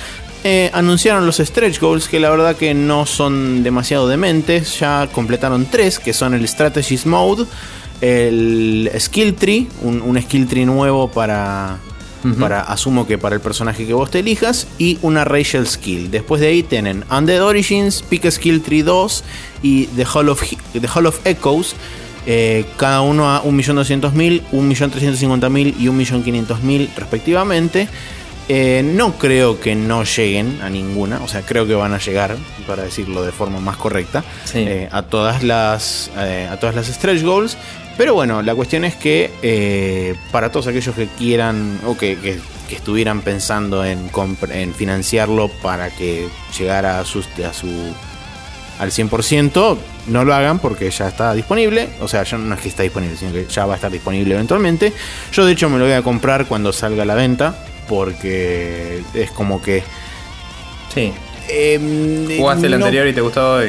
eh, 0.45 0.69
anunciaron 0.73 1.25
los 1.25 1.37
stretch 1.37 1.79
goals 1.79 2.07
que 2.07 2.19
la 2.19 2.29
verdad 2.29 2.55
que 2.55 2.73
no 2.73 3.05
son 3.05 3.63
demasiado 3.63 4.07
dementes. 4.07 4.79
Ya 4.79 5.09
completaron 5.11 5.65
tres, 5.65 5.99
que 5.99 6.13
son 6.13 6.33
el 6.33 6.47
Strategist 6.47 7.07
Mode, 7.07 7.45
el 7.99 8.89
Skill 8.97 9.35
Tree, 9.35 9.67
un 9.81 10.21
skill 10.21 10.47
tree 10.47 10.65
nuevo 10.65 11.09
para 11.09 11.79
para, 12.39 12.61
asumo 12.61 13.05
que 13.07 13.17
para 13.17 13.35
el 13.35 13.41
personaje 13.41 13.85
que 13.85 13.93
vos 13.93 14.09
te 14.11 14.19
elijas, 14.19 14.67
y 14.77 14.97
una 15.01 15.23
Racial 15.25 15.67
Skill. 15.67 16.09
Después 16.11 16.41
de 16.41 16.47
ahí 16.47 16.63
tienen 16.63 17.03
Undead 17.11 17.43
Origins, 17.43 18.01
Pick 18.01 18.29
Skill 18.29 18.61
Tree 18.61 18.81
2 18.83 19.23
y 19.63 19.85
The 19.87 20.05
Hall 20.05 20.29
of, 20.29 20.41
The 20.73 20.87
Hall 20.93 21.05
of 21.05 21.19
Echoes. 21.25 21.75
eh, 22.27 22.65
cada 22.77 23.01
uno 23.01 23.29
a 23.29 23.43
1.200.000, 23.43 24.41
1.350.000 24.51 25.75
y 25.79 25.85
1.500.000 25.87 26.89
respectivamente. 26.97 27.87
Eh, 28.47 28.83
no 28.83 29.13
creo 29.17 29.59
que 29.59 29.73
no 29.73 30.03
lleguen 30.03 30.59
a 30.61 30.69
ninguna, 30.69 31.19
o 31.23 31.27
sea, 31.27 31.41
creo 31.41 31.65
que 31.65 31.73
van 31.73 31.93
a 31.93 31.97
llegar, 31.97 32.35
para 32.67 32.83
decirlo 32.83 33.23
de 33.23 33.31
forma 33.31 33.59
más 33.59 33.75
correcta, 33.77 34.23
Sí. 34.43 34.59
eh, 34.59 34.87
a 34.91 35.01
todas 35.01 35.41
las 35.43 36.11
a 36.15 36.55
todas 36.57 36.75
las 36.75 36.85
stretch 36.87 37.23
goals. 37.23 37.57
Pero 37.97 38.13
bueno, 38.13 38.41
la 38.41 38.53
cuestión 38.55 38.83
es 38.83 38.95
que 38.95 39.31
eh, 39.41 40.15
para 40.31 40.51
todos 40.51 40.67
aquellos 40.67 40.93
que 40.95 41.07
quieran 41.07 41.79
o 41.85 41.97
que, 41.97 42.17
que- 42.17 42.39
que 42.67 42.75
estuvieran 42.75 43.21
pensando 43.21 43.85
en, 43.85 44.09
en 44.51 44.73
financiarlo 44.73 45.49
para 45.49 45.91
que 45.91 46.27
llegara 46.57 46.99
a, 46.99 47.05
sus, 47.05 47.27
a 47.47 47.53
su 47.53 47.67
al 48.79 48.89
100%, 48.91 49.77
no 50.07 50.25
lo 50.25 50.33
hagan 50.33 50.57
porque 50.59 50.89
ya 50.89 51.07
está 51.07 51.33
disponible. 51.35 51.89
O 52.01 52.07
sea, 52.07 52.23
ya 52.23 52.37
no 52.39 52.55
es 52.55 52.61
que 52.61 52.69
está 52.69 52.81
disponible, 52.83 53.15
sino 53.17 53.31
que 53.31 53.45
ya 53.45 53.65
va 53.67 53.73
a 53.73 53.75
estar 53.75 53.91
disponible 53.91 54.33
eventualmente. 54.33 54.91
Yo 55.31 55.45
de 55.45 55.53
hecho 55.53 55.69
me 55.69 55.77
lo 55.77 55.85
voy 55.85 55.93
a 55.93 56.01
comprar 56.01 56.47
cuando 56.47 56.73
salga 56.73 57.03
a 57.03 57.05
la 57.05 57.13
venta 57.15 57.55
porque 57.87 59.03
es 59.13 59.29
como 59.31 59.61
que... 59.61 59.83
Sí. 60.93 61.13
eh, 61.47 62.35
Jugaste 62.39 62.65
el 62.65 62.71
no- 62.79 62.85
anterior 62.85 63.07
y 63.07 63.13
te 63.13 63.21
gustó 63.21 63.59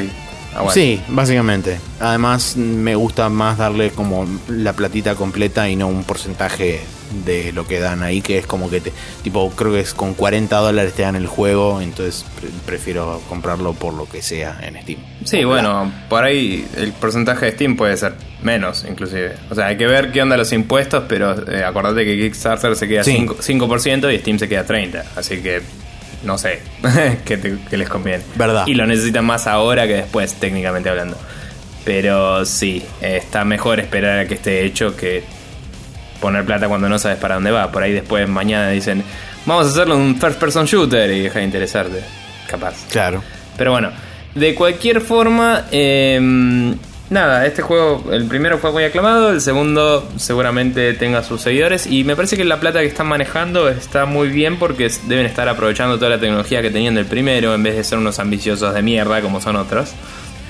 aguante. 0.54 0.74
Sí, 0.80 1.02
básicamente. 1.08 1.78
Además, 2.00 2.56
me 2.56 2.94
gusta 2.94 3.28
más 3.28 3.58
darle 3.58 3.90
como 3.90 4.26
la 4.48 4.72
platita 4.72 5.14
completa 5.14 5.68
y 5.68 5.76
no 5.76 5.88
un 5.88 6.04
porcentaje 6.04 6.80
de 7.24 7.52
lo 7.52 7.66
que 7.68 7.78
dan 7.78 8.02
ahí, 8.02 8.20
que 8.20 8.36
es 8.38 8.46
como 8.46 8.68
que 8.68 8.80
te. 8.80 8.92
Tipo, 9.22 9.50
creo 9.52 9.72
que 9.72 9.80
es 9.80 9.94
con 9.94 10.14
40 10.14 10.56
dólares 10.56 10.92
te 10.94 11.02
dan 11.02 11.14
el 11.16 11.26
juego, 11.28 11.80
entonces 11.80 12.24
pre- 12.40 12.48
prefiero 12.66 13.22
comprarlo 13.28 13.74
por 13.74 13.94
lo 13.94 14.08
que 14.08 14.22
sea 14.22 14.58
en 14.62 14.80
Steam. 14.82 14.98
Sí, 15.24 15.44
bueno, 15.44 15.90
por 16.08 16.24
ahí 16.24 16.66
el 16.76 16.92
porcentaje 16.92 17.46
de 17.46 17.52
Steam 17.52 17.76
puede 17.76 17.96
ser 17.96 18.14
menos, 18.42 18.84
inclusive. 18.88 19.34
O 19.50 19.54
sea, 19.54 19.66
hay 19.66 19.76
que 19.76 19.86
ver 19.86 20.10
qué 20.12 20.20
onda 20.22 20.36
los 20.36 20.52
impuestos, 20.52 21.04
pero 21.08 21.48
eh, 21.50 21.62
acordate 21.64 22.04
que 22.04 22.16
Kickstarter 22.18 22.74
se 22.76 22.88
queda 22.88 23.04
Sí. 23.04 23.16
5%, 23.18 23.36
5% 23.38 24.12
y 24.14 24.18
Steam 24.18 24.38
se 24.40 24.48
queda 24.48 24.66
30%. 24.66 25.02
Así 25.16 25.38
que 25.38 25.62
no 26.22 26.38
sé 26.38 26.60
qué, 27.24 27.36
te- 27.36 27.76
les 27.76 27.88
conviene. 27.88 28.22
Verdad. 28.36 28.66
Y 28.66 28.74
lo 28.74 28.86
necesitan 28.86 29.24
más 29.24 29.46
ahora 29.46 29.86
que 29.86 29.94
después, 29.94 30.34
técnicamente 30.34 30.88
hablando. 30.88 31.16
Pero 31.84 32.44
sí, 32.44 32.84
está 33.00 33.44
mejor 33.44 33.78
esperar 33.80 34.18
a 34.18 34.26
que 34.26 34.34
esté 34.34 34.64
hecho 34.64 34.96
que 34.96 35.22
poner 36.20 36.44
plata 36.44 36.66
cuando 36.68 36.88
no 36.88 36.98
sabes 36.98 37.18
para 37.18 37.34
dónde 37.36 37.50
va. 37.52 37.70
Por 37.70 37.82
ahí 37.82 37.92
después 37.92 38.28
mañana 38.28 38.70
dicen, 38.70 39.04
vamos 39.44 39.66
a 39.66 39.70
hacerlo 39.70 39.96
un 39.96 40.18
first 40.20 40.38
person 40.40 40.64
shooter 40.66 41.10
y 41.12 41.20
deja 41.22 41.38
de 41.38 41.44
interesarte. 41.44 42.00
Capaz. 42.48 42.74
Claro. 42.90 43.22
Pero 43.56 43.70
bueno, 43.72 43.90
de 44.34 44.54
cualquier 44.54 45.00
forma, 45.00 45.66
eh, 45.70 46.74
nada, 47.10 47.46
este 47.46 47.62
juego, 47.62 48.04
el 48.12 48.26
primero 48.26 48.58
fue 48.58 48.72
muy 48.72 48.84
aclamado, 48.84 49.30
el 49.30 49.40
segundo 49.40 50.08
seguramente 50.16 50.92
tenga 50.94 51.22
sus 51.22 51.40
seguidores 51.40 51.86
y 51.86 52.04
me 52.04 52.16
parece 52.16 52.36
que 52.36 52.44
la 52.44 52.60
plata 52.60 52.80
que 52.80 52.86
están 52.86 53.06
manejando 53.06 53.68
está 53.68 54.06
muy 54.06 54.28
bien 54.28 54.58
porque 54.58 54.90
deben 55.06 55.26
estar 55.26 55.48
aprovechando 55.48 55.96
toda 55.96 56.10
la 56.10 56.20
tecnología 56.20 56.62
que 56.62 56.70
tenían 56.70 56.94
del 56.94 57.06
primero 57.06 57.54
en 57.54 57.62
vez 57.62 57.76
de 57.76 57.84
ser 57.84 57.98
unos 57.98 58.18
ambiciosos 58.18 58.74
de 58.74 58.82
mierda 58.82 59.20
como 59.20 59.40
son 59.40 59.56
otros. 59.56 59.94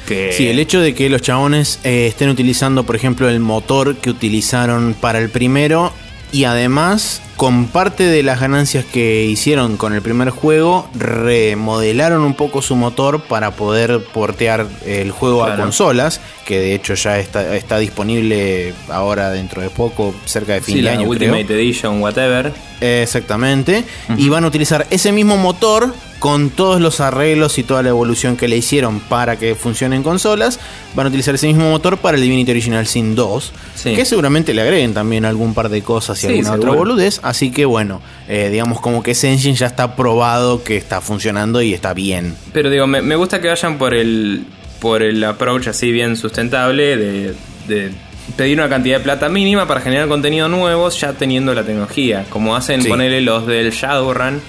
Sí, 0.06 0.48
el 0.48 0.60
hecho 0.60 0.80
de 0.80 0.94
que 0.94 1.10
los 1.10 1.20
chabones 1.20 1.80
eh, 1.82 2.06
estén 2.06 2.28
utilizando, 2.28 2.84
por 2.84 2.94
ejemplo, 2.94 3.28
el 3.28 3.40
motor 3.40 3.96
que 3.96 4.10
utilizaron 4.10 4.94
para 4.94 5.18
el 5.18 5.30
primero 5.30 5.92
y 6.36 6.44
además 6.44 7.22
con 7.38 7.66
parte 7.66 8.04
de 8.04 8.22
las 8.22 8.40
ganancias 8.40 8.84
que 8.84 9.24
hicieron 9.24 9.78
con 9.78 9.94
el 9.94 10.02
primer 10.02 10.28
juego 10.28 10.86
remodelaron 10.94 12.20
un 12.20 12.34
poco 12.34 12.60
su 12.60 12.76
motor 12.76 13.22
para 13.22 13.52
poder 13.52 14.04
portear 14.12 14.66
el 14.84 15.12
juego 15.12 15.44
a 15.44 15.56
consolas, 15.56 16.20
que 16.44 16.58
de 16.58 16.74
hecho 16.74 16.92
ya 16.92 17.18
está, 17.18 17.56
está 17.56 17.78
disponible 17.78 18.74
ahora 18.90 19.30
dentro 19.30 19.62
de 19.62 19.70
poco, 19.70 20.14
cerca 20.26 20.52
de 20.52 20.60
fin 20.60 20.74
sí, 20.74 20.82
de 20.82 20.90
año. 20.90 21.08
creo. 21.08 21.32
Ultimate 21.32 21.54
Edition, 21.54 22.02
whatever. 22.02 22.52
Exactamente. 22.82 23.84
Y 24.18 24.28
van 24.28 24.44
a 24.44 24.48
utilizar 24.48 24.86
ese 24.90 25.12
mismo 25.12 25.38
motor 25.38 25.94
con 26.26 26.50
todos 26.50 26.80
los 26.80 26.98
arreglos 26.98 27.56
y 27.56 27.62
toda 27.62 27.84
la 27.84 27.90
evolución 27.90 28.36
que 28.36 28.48
le 28.48 28.56
hicieron 28.56 28.98
para 28.98 29.36
que 29.36 29.54
funcione 29.54 29.94
en 29.94 30.02
consolas. 30.02 30.58
Van 30.96 31.06
a 31.06 31.08
utilizar 31.08 31.36
ese 31.36 31.46
mismo 31.46 31.70
motor 31.70 31.98
para 31.98 32.16
el 32.16 32.22
Divinity 32.24 32.50
Original 32.50 32.84
Sin 32.88 33.14
2. 33.14 33.52
Sí. 33.76 33.94
Que 33.94 34.04
seguramente 34.04 34.52
le 34.52 34.62
agreguen 34.62 34.92
también 34.92 35.24
algún 35.24 35.54
par 35.54 35.68
de 35.68 35.82
cosas 35.82 36.18
y 36.24 36.26
Sí, 36.26 36.32
alguna 36.32 36.52
otra 36.54 36.70
boludez. 36.72 37.20
Así 37.22 37.52
que 37.52 37.64
bueno, 37.64 38.02
eh, 38.28 38.48
digamos 38.50 38.80
como 38.80 39.04
que 39.04 39.12
ese 39.12 39.30
engine 39.30 39.54
ya 39.54 39.66
está 39.66 39.94
probado 39.94 40.64
que 40.64 40.76
está 40.76 41.00
funcionando 41.00 41.62
y 41.62 41.72
está 41.72 41.94
bien. 41.94 42.34
Pero 42.52 42.70
digo, 42.70 42.88
me, 42.88 43.02
me 43.02 43.14
gusta 43.14 43.40
que 43.40 43.46
vayan 43.46 43.78
por 43.78 43.94
el 43.94 44.46
por 44.80 45.04
el 45.04 45.22
approach 45.22 45.68
así 45.68 45.92
bien 45.92 46.16
sustentable 46.16 46.96
de, 46.96 47.34
de 47.68 47.92
pedir 48.36 48.58
una 48.58 48.68
cantidad 48.68 48.98
de 48.98 49.04
plata 49.04 49.28
mínima 49.28 49.68
para 49.68 49.80
generar 49.80 50.08
contenido 50.08 50.48
nuevo 50.48 50.88
ya 50.90 51.12
teniendo 51.12 51.54
la 51.54 51.62
tecnología. 51.62 52.26
Como 52.30 52.56
hacen 52.56 52.82
Sí. 52.82 52.88
ponerle 52.88 53.20
los 53.20 53.46
del 53.46 53.70
Shadowrun. 53.70 54.40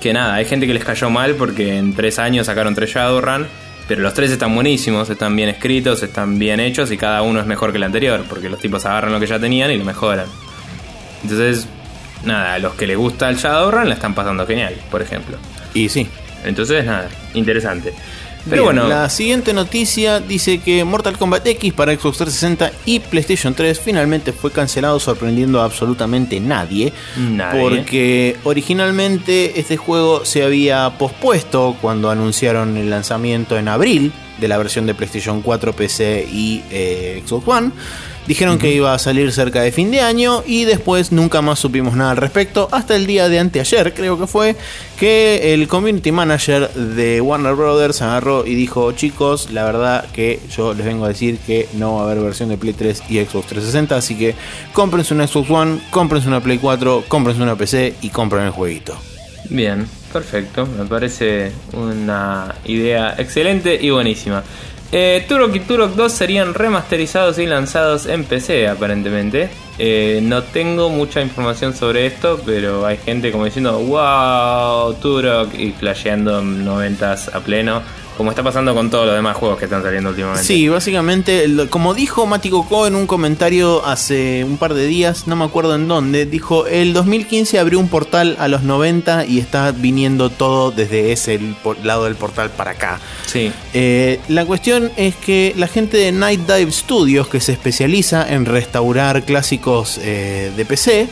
Que 0.00 0.12
nada, 0.12 0.34
hay 0.34 0.44
gente 0.44 0.66
que 0.66 0.74
les 0.74 0.84
cayó 0.84 1.10
mal 1.10 1.34
porque 1.34 1.76
en 1.76 1.94
tres 1.94 2.18
años 2.18 2.46
sacaron 2.46 2.74
tres 2.74 2.90
Shadowrun. 2.90 3.46
Pero 3.88 4.02
los 4.02 4.12
tres 4.12 4.30
están 4.30 4.54
buenísimos, 4.54 5.08
están 5.08 5.34
bien 5.34 5.48
escritos, 5.48 6.02
están 6.02 6.38
bien 6.38 6.60
hechos 6.60 6.90
y 6.92 6.98
cada 6.98 7.22
uno 7.22 7.40
es 7.40 7.46
mejor 7.46 7.70
que 7.70 7.78
el 7.78 7.84
anterior. 7.84 8.24
Porque 8.28 8.50
los 8.50 8.60
tipos 8.60 8.84
agarran 8.84 9.12
lo 9.12 9.18
que 9.18 9.26
ya 9.26 9.38
tenían 9.38 9.70
y 9.70 9.78
lo 9.78 9.84
mejoran. 9.84 10.26
Entonces, 11.22 11.66
nada, 12.24 12.54
a 12.54 12.58
los 12.58 12.74
que 12.74 12.86
les 12.86 12.96
gusta 12.96 13.28
el 13.30 13.36
Shadowrun 13.36 13.88
la 13.88 13.94
están 13.94 14.14
pasando 14.14 14.46
genial, 14.46 14.74
por 14.90 15.00
ejemplo. 15.00 15.38
Y 15.72 15.88
sí. 15.88 16.06
Entonces, 16.44 16.84
nada, 16.84 17.08
interesante. 17.34 17.94
Pero 18.48 18.64
bueno, 18.64 18.88
la 18.88 19.08
siguiente 19.10 19.52
noticia 19.52 20.20
dice 20.20 20.58
que 20.58 20.84
Mortal 20.84 21.18
Kombat 21.18 21.46
X 21.46 21.72
para 21.72 21.92
Xbox 21.92 22.18
360 22.18 22.72
y 22.86 23.00
PlayStation 23.00 23.54
3 23.54 23.80
finalmente 23.80 24.32
fue 24.32 24.50
cancelado 24.50 24.98
sorprendiendo 25.00 25.60
a 25.60 25.64
absolutamente 25.64 26.40
nadie. 26.40 26.92
Nadie. 27.16 27.60
Porque 27.60 28.36
originalmente 28.44 29.58
este 29.60 29.76
juego 29.76 30.24
se 30.24 30.42
había 30.42 30.90
pospuesto 30.98 31.76
cuando 31.80 32.10
anunciaron 32.10 32.76
el 32.76 32.90
lanzamiento 32.90 33.58
en 33.58 33.68
abril 33.68 34.12
de 34.40 34.48
la 34.48 34.58
versión 34.58 34.86
de 34.86 34.94
PlayStation 34.94 35.42
4, 35.42 35.72
PC 35.72 36.28
y 36.30 36.62
eh, 36.70 37.22
Xbox 37.26 37.48
One. 37.48 37.70
Dijeron 38.28 38.58
que 38.58 38.70
iba 38.74 38.92
a 38.92 38.98
salir 38.98 39.32
cerca 39.32 39.62
de 39.62 39.72
fin 39.72 39.90
de 39.90 40.02
año 40.02 40.42
y 40.46 40.66
después 40.66 41.12
nunca 41.12 41.40
más 41.40 41.58
supimos 41.58 41.96
nada 41.96 42.10
al 42.10 42.18
respecto. 42.18 42.68
Hasta 42.72 42.94
el 42.94 43.06
día 43.06 43.30
de 43.30 43.38
anteayer, 43.38 43.94
creo 43.94 44.18
que 44.18 44.26
fue, 44.26 44.54
que 45.00 45.54
el 45.54 45.66
community 45.66 46.12
manager 46.12 46.68
de 46.74 47.22
Warner 47.22 47.54
Brothers 47.54 48.02
agarró 48.02 48.44
y 48.44 48.54
dijo: 48.54 48.92
Chicos, 48.92 49.50
la 49.50 49.64
verdad 49.64 50.04
que 50.12 50.40
yo 50.54 50.74
les 50.74 50.84
vengo 50.84 51.06
a 51.06 51.08
decir 51.08 51.38
que 51.38 51.70
no 51.72 51.94
va 51.94 52.02
a 52.02 52.04
haber 52.04 52.22
versión 52.22 52.50
de 52.50 52.58
Play 52.58 52.74
3 52.74 53.04
y 53.08 53.14
Xbox 53.16 53.46
360. 53.46 53.96
Así 53.96 54.14
que 54.18 54.34
cómprense 54.74 55.14
una 55.14 55.26
Xbox 55.26 55.48
One, 55.48 55.80
cómprense 55.90 56.28
una 56.28 56.42
Play 56.42 56.58
4, 56.58 57.04
cómprense 57.08 57.42
una 57.42 57.56
PC 57.56 57.94
y 58.02 58.10
compren 58.10 58.44
el 58.44 58.50
jueguito. 58.50 58.94
bien, 59.48 59.86
perfecto. 60.12 60.66
Me 60.66 60.84
parece 60.84 61.50
una 61.72 62.54
idea 62.66 63.14
excelente 63.16 63.78
y 63.80 63.88
buenísima. 63.88 64.44
Eh, 64.90 65.26
Turok 65.28 65.54
y 65.54 65.60
Turok 65.60 65.94
2 65.94 66.10
serían 66.12 66.54
remasterizados 66.54 67.38
y 67.38 67.44
lanzados 67.44 68.06
en 68.06 68.24
PC, 68.24 68.68
aparentemente. 68.68 69.50
Eh, 69.78 70.20
no 70.22 70.42
tengo 70.42 70.88
mucha 70.88 71.20
información 71.20 71.74
sobre 71.74 72.06
esto, 72.06 72.40
pero 72.44 72.86
hay 72.86 72.96
gente 72.96 73.30
como 73.30 73.44
diciendo, 73.44 73.78
wow, 73.78 74.94
Turok, 74.94 75.54
y 75.54 75.72
flasheando 75.72 76.40
noventas 76.40 77.28
a 77.34 77.40
pleno, 77.40 77.82
como 78.18 78.30
está 78.30 78.42
pasando 78.42 78.74
con 78.74 78.90
todos 78.90 79.06
los 79.06 79.14
demás 79.14 79.36
juegos 79.36 79.58
que 79.58 79.66
están 79.66 79.80
saliendo 79.80 80.10
últimamente. 80.10 80.42
Sí, 80.42 80.68
básicamente, 80.68 81.46
como 81.70 81.94
dijo 81.94 82.26
Mati 82.26 82.50
Coco 82.50 82.88
en 82.88 82.96
un 82.96 83.06
comentario 83.06 83.86
hace 83.86 84.42
un 84.42 84.58
par 84.58 84.74
de 84.74 84.88
días, 84.88 85.28
no 85.28 85.36
me 85.36 85.44
acuerdo 85.44 85.76
en 85.76 85.86
dónde, 85.86 86.26
dijo, 86.26 86.66
el 86.66 86.92
2015 86.94 87.60
abrió 87.60 87.78
un 87.78 87.88
portal 87.88 88.36
a 88.40 88.48
los 88.48 88.64
90 88.64 89.24
y 89.26 89.38
está 89.38 89.70
viniendo 89.70 90.30
todo 90.30 90.72
desde 90.72 91.12
ese 91.12 91.38
lado 91.84 92.04
del 92.04 92.16
portal 92.16 92.50
para 92.50 92.72
acá. 92.72 92.98
Sí. 93.26 93.52
Eh, 93.72 94.18
la 94.26 94.44
cuestión 94.44 94.90
es 94.96 95.14
que 95.14 95.54
la 95.56 95.68
gente 95.68 95.96
de 95.96 96.10
Night 96.10 96.40
Dive 96.40 96.72
Studios, 96.72 97.28
que 97.28 97.40
se 97.40 97.52
especializa 97.52 98.28
en 98.28 98.46
restaurar 98.46 99.22
clásicos 99.22 100.00
eh, 100.02 100.50
de 100.56 100.64
PC, 100.64 101.08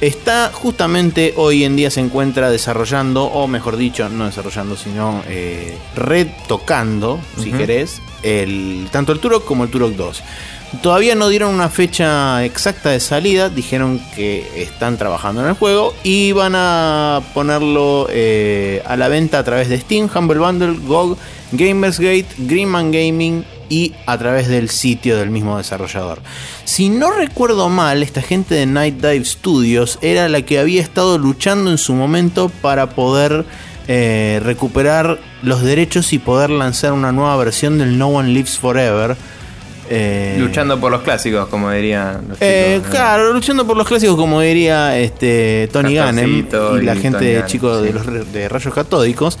está 0.00 0.50
justamente 0.52 1.34
hoy 1.36 1.64
en 1.64 1.76
día 1.76 1.90
se 1.90 2.00
encuentra 2.00 2.50
desarrollando, 2.50 3.24
o 3.24 3.46
mejor 3.46 3.76
dicho, 3.76 4.08
no 4.08 4.26
desarrollando, 4.26 4.76
sino 4.76 5.22
eh, 5.28 5.76
retocando, 5.96 7.20
si 7.42 7.52
querés, 7.52 8.00
el, 8.22 8.88
tanto 8.90 9.12
el 9.12 9.20
Turok 9.20 9.44
como 9.44 9.64
el 9.64 9.70
Turok 9.70 9.92
2. 9.92 10.22
Todavía 10.82 11.14
no 11.14 11.30
dieron 11.30 11.54
una 11.54 11.70
fecha 11.70 12.44
exacta 12.44 12.90
de 12.90 13.00
salida, 13.00 13.48
dijeron 13.48 14.00
que 14.14 14.46
están 14.54 14.98
trabajando 14.98 15.40
en 15.40 15.48
el 15.48 15.54
juego 15.54 15.94
y 16.04 16.32
van 16.32 16.52
a 16.54 17.22
ponerlo 17.32 18.06
eh, 18.10 18.82
a 18.84 18.96
la 18.96 19.08
venta 19.08 19.38
a 19.38 19.44
través 19.44 19.70
de 19.70 19.80
Steam, 19.80 20.10
Humble 20.14 20.38
Bundle, 20.38 20.78
GOG, 20.86 21.16
Gamersgate, 21.52 22.26
Greenman 22.36 22.92
Gaming 22.92 23.44
y 23.68 23.94
a 24.06 24.16
través 24.18 24.48
del 24.48 24.68
sitio 24.70 25.16
del 25.16 25.30
mismo 25.30 25.58
desarrollador. 25.58 26.20
Si 26.64 26.88
no 26.88 27.10
recuerdo 27.10 27.68
mal, 27.68 28.02
esta 28.02 28.22
gente 28.22 28.54
de 28.54 28.66
Night 28.66 28.96
Dive 28.96 29.24
Studios 29.24 29.98
era 30.02 30.28
la 30.28 30.42
que 30.42 30.58
había 30.58 30.82
estado 30.82 31.18
luchando 31.18 31.70
en 31.70 31.78
su 31.78 31.94
momento 31.94 32.50
para 32.62 32.90
poder 32.90 33.44
eh, 33.86 34.40
recuperar 34.44 35.18
los 35.42 35.62
derechos 35.62 36.12
y 36.12 36.18
poder 36.18 36.50
lanzar 36.50 36.92
una 36.92 37.10
nueva 37.12 37.36
versión 37.36 37.78
del 37.78 37.96
No 37.98 38.08
One 38.08 38.28
Lives 38.30 38.58
Forever 38.58 39.16
Eh, 39.90 40.36
luchando 40.38 40.78
por 40.78 40.92
los 40.92 41.00
clásicos, 41.00 41.48
como 41.48 41.70
dirían 41.70 42.28
los 42.28 42.38
eh. 42.42 42.82
Claro, 42.90 43.32
luchando 43.32 43.66
por 43.66 43.76
los 43.76 43.86
clásicos, 43.86 44.16
como 44.16 44.40
diría 44.42 44.98
este 44.98 45.68
Tony 45.72 45.94
Gannem 45.94 46.46
y 46.46 46.82
la 46.82 46.94
y 46.94 46.98
gente 46.98 47.24
de 47.24 47.46
chicos 47.46 47.82
de 47.82 47.92
los 47.94 48.32
de 48.32 48.48
rayos 48.50 48.74
catódicos. 48.74 49.38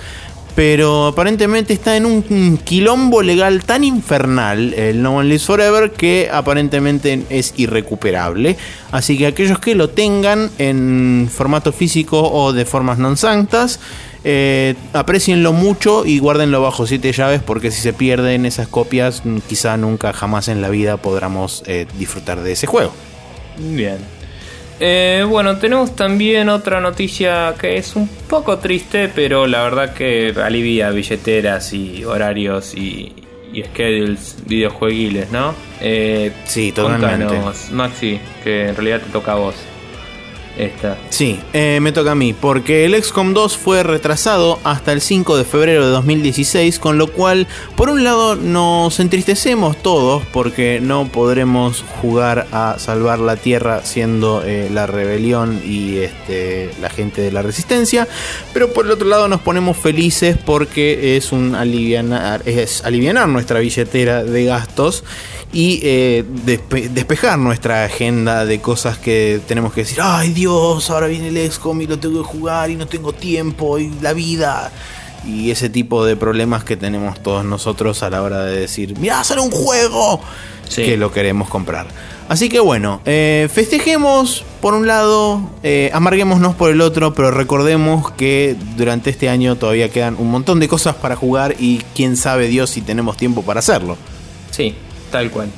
Pero 0.58 1.06
aparentemente 1.06 1.72
está 1.72 1.96
en 1.96 2.04
un 2.04 2.58
quilombo 2.64 3.22
legal 3.22 3.62
tan 3.62 3.84
infernal 3.84 4.74
el 4.74 5.00
No 5.00 5.18
One 5.18 5.28
Lives 5.28 5.44
Forever 5.44 5.92
que 5.92 6.28
aparentemente 6.32 7.22
es 7.30 7.54
irrecuperable. 7.56 8.56
Así 8.90 9.16
que 9.16 9.28
aquellos 9.28 9.60
que 9.60 9.76
lo 9.76 9.90
tengan 9.90 10.50
en 10.58 11.30
formato 11.32 11.70
físico 11.70 12.20
o 12.20 12.52
de 12.52 12.64
formas 12.66 12.98
non 12.98 13.14
sanctas, 13.14 13.78
eh, 14.26 14.74
aprecienlo 14.98 15.54
mucho 15.54 16.02
y 16.02 16.18
guárdenlo 16.18 16.58
bajo 16.58 16.90
siete 16.90 17.14
llaves 17.14 17.38
porque 17.38 17.70
si 17.70 17.78
se 17.78 17.92
pierden 17.92 18.42
esas 18.42 18.66
copias, 18.66 19.22
quizá 19.46 19.76
nunca 19.76 20.10
jamás 20.12 20.50
en 20.50 20.58
la 20.58 20.74
vida 20.74 20.98
podamos 20.98 21.62
eh, 21.70 21.86
disfrutar 22.02 22.42
de 22.42 22.58
ese 22.58 22.66
juego. 22.66 22.90
Bien. 23.62 24.17
Eh, 24.80 25.24
bueno, 25.28 25.58
tenemos 25.58 25.96
también 25.96 26.48
otra 26.48 26.80
noticia 26.80 27.54
que 27.60 27.76
es 27.76 27.96
un 27.96 28.08
poco 28.28 28.58
triste, 28.58 29.10
pero 29.14 29.46
la 29.46 29.62
verdad 29.64 29.92
que 29.94 30.32
alivia 30.42 30.90
billeteras 30.90 31.72
y 31.72 32.04
horarios 32.04 32.74
y, 32.74 33.12
y 33.52 33.62
schedules 33.64 34.36
videojueguiles, 34.46 35.30
¿no? 35.32 35.54
Eh, 35.80 36.32
Sí, 36.44 36.70
totalmente. 36.72 37.26
contanos, 37.26 37.70
Maxi, 37.72 38.20
que 38.44 38.68
en 38.68 38.76
realidad 38.76 39.00
te 39.00 39.10
toca 39.10 39.32
a 39.32 39.36
vos. 39.36 39.54
Esta. 40.58 40.98
Sí, 41.10 41.38
eh, 41.52 41.78
me 41.80 41.92
toca 41.92 42.10
a 42.10 42.14
mí, 42.16 42.32
porque 42.32 42.84
el 42.84 43.00
XCOM 43.00 43.32
2 43.32 43.56
fue 43.56 43.84
retrasado 43.84 44.58
hasta 44.64 44.92
el 44.92 45.00
5 45.00 45.36
de 45.36 45.44
febrero 45.44 45.86
de 45.86 45.92
2016, 45.92 46.80
con 46.80 46.98
lo 46.98 47.06
cual, 47.06 47.46
por 47.76 47.90
un 47.90 48.02
lado, 48.02 48.34
nos 48.34 48.98
entristecemos 48.98 49.80
todos 49.80 50.24
porque 50.32 50.80
no 50.82 51.06
podremos 51.06 51.84
jugar 52.02 52.48
a 52.50 52.76
salvar 52.78 53.20
la 53.20 53.36
Tierra 53.36 53.84
siendo 53.84 54.42
eh, 54.44 54.68
la 54.72 54.86
rebelión 54.86 55.62
y 55.64 55.98
este, 55.98 56.70
la 56.80 56.90
gente 56.90 57.22
de 57.22 57.30
la 57.30 57.42
resistencia, 57.42 58.08
pero 58.52 58.72
por 58.72 58.86
el 58.86 58.90
otro 58.90 59.06
lado 59.06 59.28
nos 59.28 59.40
ponemos 59.40 59.76
felices 59.76 60.36
porque 60.44 61.16
es 61.16 61.30
un 61.30 61.54
alivianar, 61.54 62.42
es 62.46 62.84
alivianar 62.84 63.28
nuestra 63.28 63.60
billetera 63.60 64.24
de 64.24 64.44
gastos 64.44 65.04
y 65.52 65.80
eh, 65.82 66.24
despe- 66.44 66.88
despejar 66.90 67.38
nuestra 67.38 67.84
agenda 67.84 68.44
de 68.44 68.60
cosas 68.60 68.98
que 68.98 69.40
tenemos 69.48 69.72
que 69.72 69.80
decir, 69.82 69.98
ay 70.02 70.30
Dios, 70.32 70.90
ahora 70.90 71.06
viene 71.06 71.28
el 71.28 71.50
XCOM 71.50 71.80
y 71.82 71.86
lo 71.86 71.98
tengo 71.98 72.22
que 72.22 72.28
jugar 72.28 72.70
y 72.70 72.76
no 72.76 72.86
tengo 72.86 73.12
tiempo 73.12 73.78
y 73.78 73.90
la 74.02 74.12
vida. 74.12 74.70
Y 75.26 75.50
ese 75.50 75.68
tipo 75.68 76.04
de 76.04 76.16
problemas 76.16 76.64
que 76.64 76.76
tenemos 76.76 77.20
todos 77.22 77.44
nosotros 77.44 78.02
a 78.02 78.10
la 78.10 78.22
hora 78.22 78.44
de 78.44 78.60
decir, 78.60 78.96
mira, 78.98 79.22
sale 79.24 79.40
un 79.40 79.50
juego 79.50 80.20
Sí. 80.68 80.82
que 80.84 80.96
lo 80.98 81.10
queremos 81.10 81.48
comprar. 81.48 81.86
Así 82.28 82.50
que 82.50 82.60
bueno, 82.60 83.00
eh, 83.06 83.48
festejemos 83.50 84.44
por 84.60 84.74
un 84.74 84.86
lado, 84.86 85.40
eh, 85.62 85.90
amarguémonos 85.94 86.54
por 86.56 86.70
el 86.70 86.82
otro, 86.82 87.14
pero 87.14 87.30
recordemos 87.30 88.10
que 88.12 88.54
durante 88.76 89.08
este 89.08 89.30
año 89.30 89.56
todavía 89.56 89.88
quedan 89.88 90.16
un 90.18 90.30
montón 90.30 90.60
de 90.60 90.68
cosas 90.68 90.94
para 90.96 91.16
jugar 91.16 91.56
y 91.58 91.78
quién 91.94 92.18
sabe 92.18 92.48
Dios 92.48 92.68
si 92.68 92.82
tenemos 92.82 93.16
tiempo 93.16 93.40
para 93.42 93.60
hacerlo. 93.60 93.96
Sí, 94.50 94.74
tal 95.10 95.30
cual. 95.30 95.48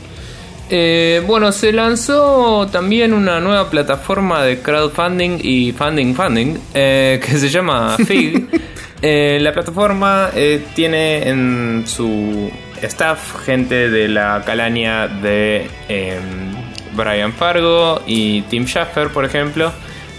Eh, 0.73 1.21
bueno, 1.27 1.51
se 1.51 1.73
lanzó 1.73 2.69
también 2.71 3.13
una 3.13 3.41
nueva 3.41 3.69
plataforma 3.69 4.45
de 4.45 4.61
crowdfunding 4.61 5.41
y 5.43 5.73
funding 5.73 6.15
funding 6.15 6.59
eh, 6.73 7.21
que 7.27 7.39
se 7.39 7.49
llama 7.49 7.97
Fig. 8.07 8.47
Eh, 9.03 9.39
la 9.41 9.53
plataforma 9.53 10.31
tiene 10.75 11.29
en 11.29 11.85
su 11.87 12.51
staff 12.83 13.45
gente 13.45 13.91
de 13.91 14.09
la 14.09 14.43
calaña 14.47 15.09
de 15.09 15.69
em, 15.89 16.55
Brian 16.95 17.33
Fargo 17.33 18.03
y 18.07 18.43
Tim 18.43 18.67
Schafer, 18.67 19.09
por 19.09 19.25
ejemplo. 19.25 19.73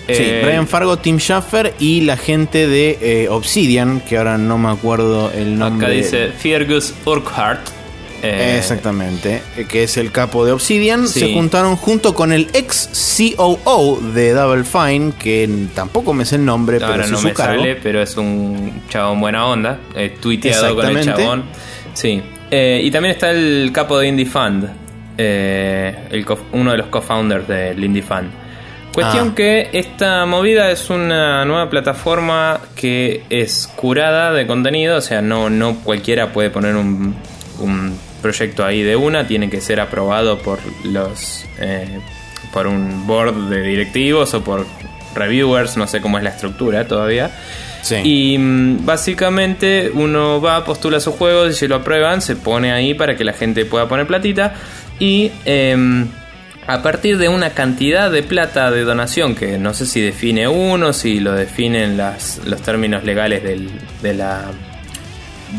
Sí, 0.08 0.26
Brian 0.44 0.68
Fargo, 0.68 0.98
Tim 0.98 1.20
Schafer 1.20 1.74
y 1.80 2.02
la 2.02 2.18
gente 2.18 2.68
de 2.68 3.28
Obsidian, 3.30 4.02
que 4.02 4.18
ahora 4.18 4.38
no 4.38 4.58
me 4.58 4.70
acuerdo 4.70 5.32
el 5.32 5.58
nombre. 5.58 5.88
Acá 5.88 5.96
dice 5.96 6.32
Fergus 6.38 6.94
Urquhart. 7.06 7.81
Eh, 8.24 8.56
Exactamente, 8.58 9.42
eh, 9.58 9.66
que 9.68 9.84
es 9.84 9.98
el 9.98 10.12
capo 10.12 10.46
de 10.46 10.52
Obsidian, 10.52 11.08
Sí. 11.08 11.20
se 11.22 11.34
juntaron 11.34 11.76
junto 11.76 12.14
con 12.14 12.32
el 12.32 12.50
ex 12.54 12.90
COO 13.36 14.00
de 14.14 14.32
Double 14.34 14.64
Fine, 14.64 15.14
que 15.18 15.50
tampoco 15.74 16.14
me 16.14 16.24
sé 16.26 16.36
el 16.36 16.46
nombre, 16.46 16.80
pero 16.80 17.08
no 17.08 17.18
su 17.18 17.26
me 17.28 17.34
cargo. 17.34 17.62
sale, 17.62 17.76
pero 17.78 18.02
es 18.02 18.16
un 18.18 18.84
chabón 18.90 19.20
buena 19.22 19.46
onda. 19.48 19.80
eh, 19.96 20.16
tuiteado 20.22 20.76
con 20.76 20.86
el 20.98 21.04
chabón. 21.06 21.44
Sí. 21.94 22.22
Eh, 22.52 22.82
y 22.84 22.92
también 22.92 23.14
está 23.16 23.32
el 23.32 23.72
capo 23.74 23.98
de 23.98 24.08
Indie 24.08 24.26
Fund. 24.26 24.70
eh, 25.18 26.08
el 26.10 26.26
uno 26.54 26.72
de 26.72 26.78
los 26.78 26.88
co-founders 26.88 27.48
del 27.48 27.84
Indie 27.84 28.02
Fund. 28.02 28.30
Cuestión 28.94 29.30
Ah. 29.32 29.36
que 29.36 29.70
esta 29.74 30.26
movida 30.26 30.72
es 30.72 30.90
una 30.90 31.46
nueva 31.46 31.70
plataforma 31.70 32.60
que 32.76 33.24
es 33.30 33.70
curada 33.76 34.32
de 34.34 34.48
contenido, 34.48 34.98
o 34.98 35.02
sea, 35.02 35.22
no, 35.22 35.50
no 35.50 35.76
cualquiera 35.84 36.32
puede 36.34 36.50
poner 36.50 36.76
un, 36.76 37.16
un 37.60 37.96
proyecto 38.22 38.64
ahí 38.66 38.82
de 38.84 38.96
una, 38.96 39.28
tiene 39.28 39.50
que 39.50 39.60
ser 39.62 39.80
aprobado 39.80 40.40
por 40.40 40.60
los 40.86 41.46
eh, 41.60 42.00
por 42.54 42.68
un 42.68 43.06
board 43.08 43.50
de 43.50 43.62
directivos 43.62 44.34
o 44.34 44.44
por 44.44 44.66
reviewers, 45.16 45.78
no 45.78 45.88
sé 45.88 46.02
cómo 46.02 46.18
es 46.18 46.24
la 46.24 46.30
estructura 46.32 46.88
todavía. 46.88 47.32
Sí. 47.82 47.96
Y 48.04 48.38
mm, 48.38 48.86
básicamente 48.86 49.90
uno 49.94 50.40
va, 50.42 50.64
postula 50.64 51.00
sus 51.00 51.16
juegos 51.16 51.52
y 51.52 51.54
si 51.56 51.68
lo 51.68 51.76
aprueban, 51.78 52.22
se 52.22 52.36
pone 52.36 52.72
ahí 52.72 52.94
para 52.94 53.16
que 53.16 53.24
la 53.24 53.34
gente 53.34 53.66
pueda 53.66 53.88
poner 53.88 54.06
platita. 54.08 54.54
Y 55.00 55.32
em, 55.46 56.08
a 56.68 56.82
partir 56.84 57.18
de 57.18 57.28
una 57.28 57.50
cantidad 57.52 58.12
de 58.12 58.22
plata 58.22 58.70
de 58.70 58.84
donación, 58.84 59.34
que 59.36 59.58
no 59.58 59.74
sé 59.74 59.86
si 59.86 60.00
define 60.02 60.48
uno, 60.48 60.94
si 60.94 61.20
lo 61.20 61.34
definen 61.34 61.98
las, 61.98 62.40
los 62.46 62.62
términos 62.62 63.04
legales 63.04 63.44
del- 63.44 63.72
de, 64.04 64.14
la, 64.14 64.44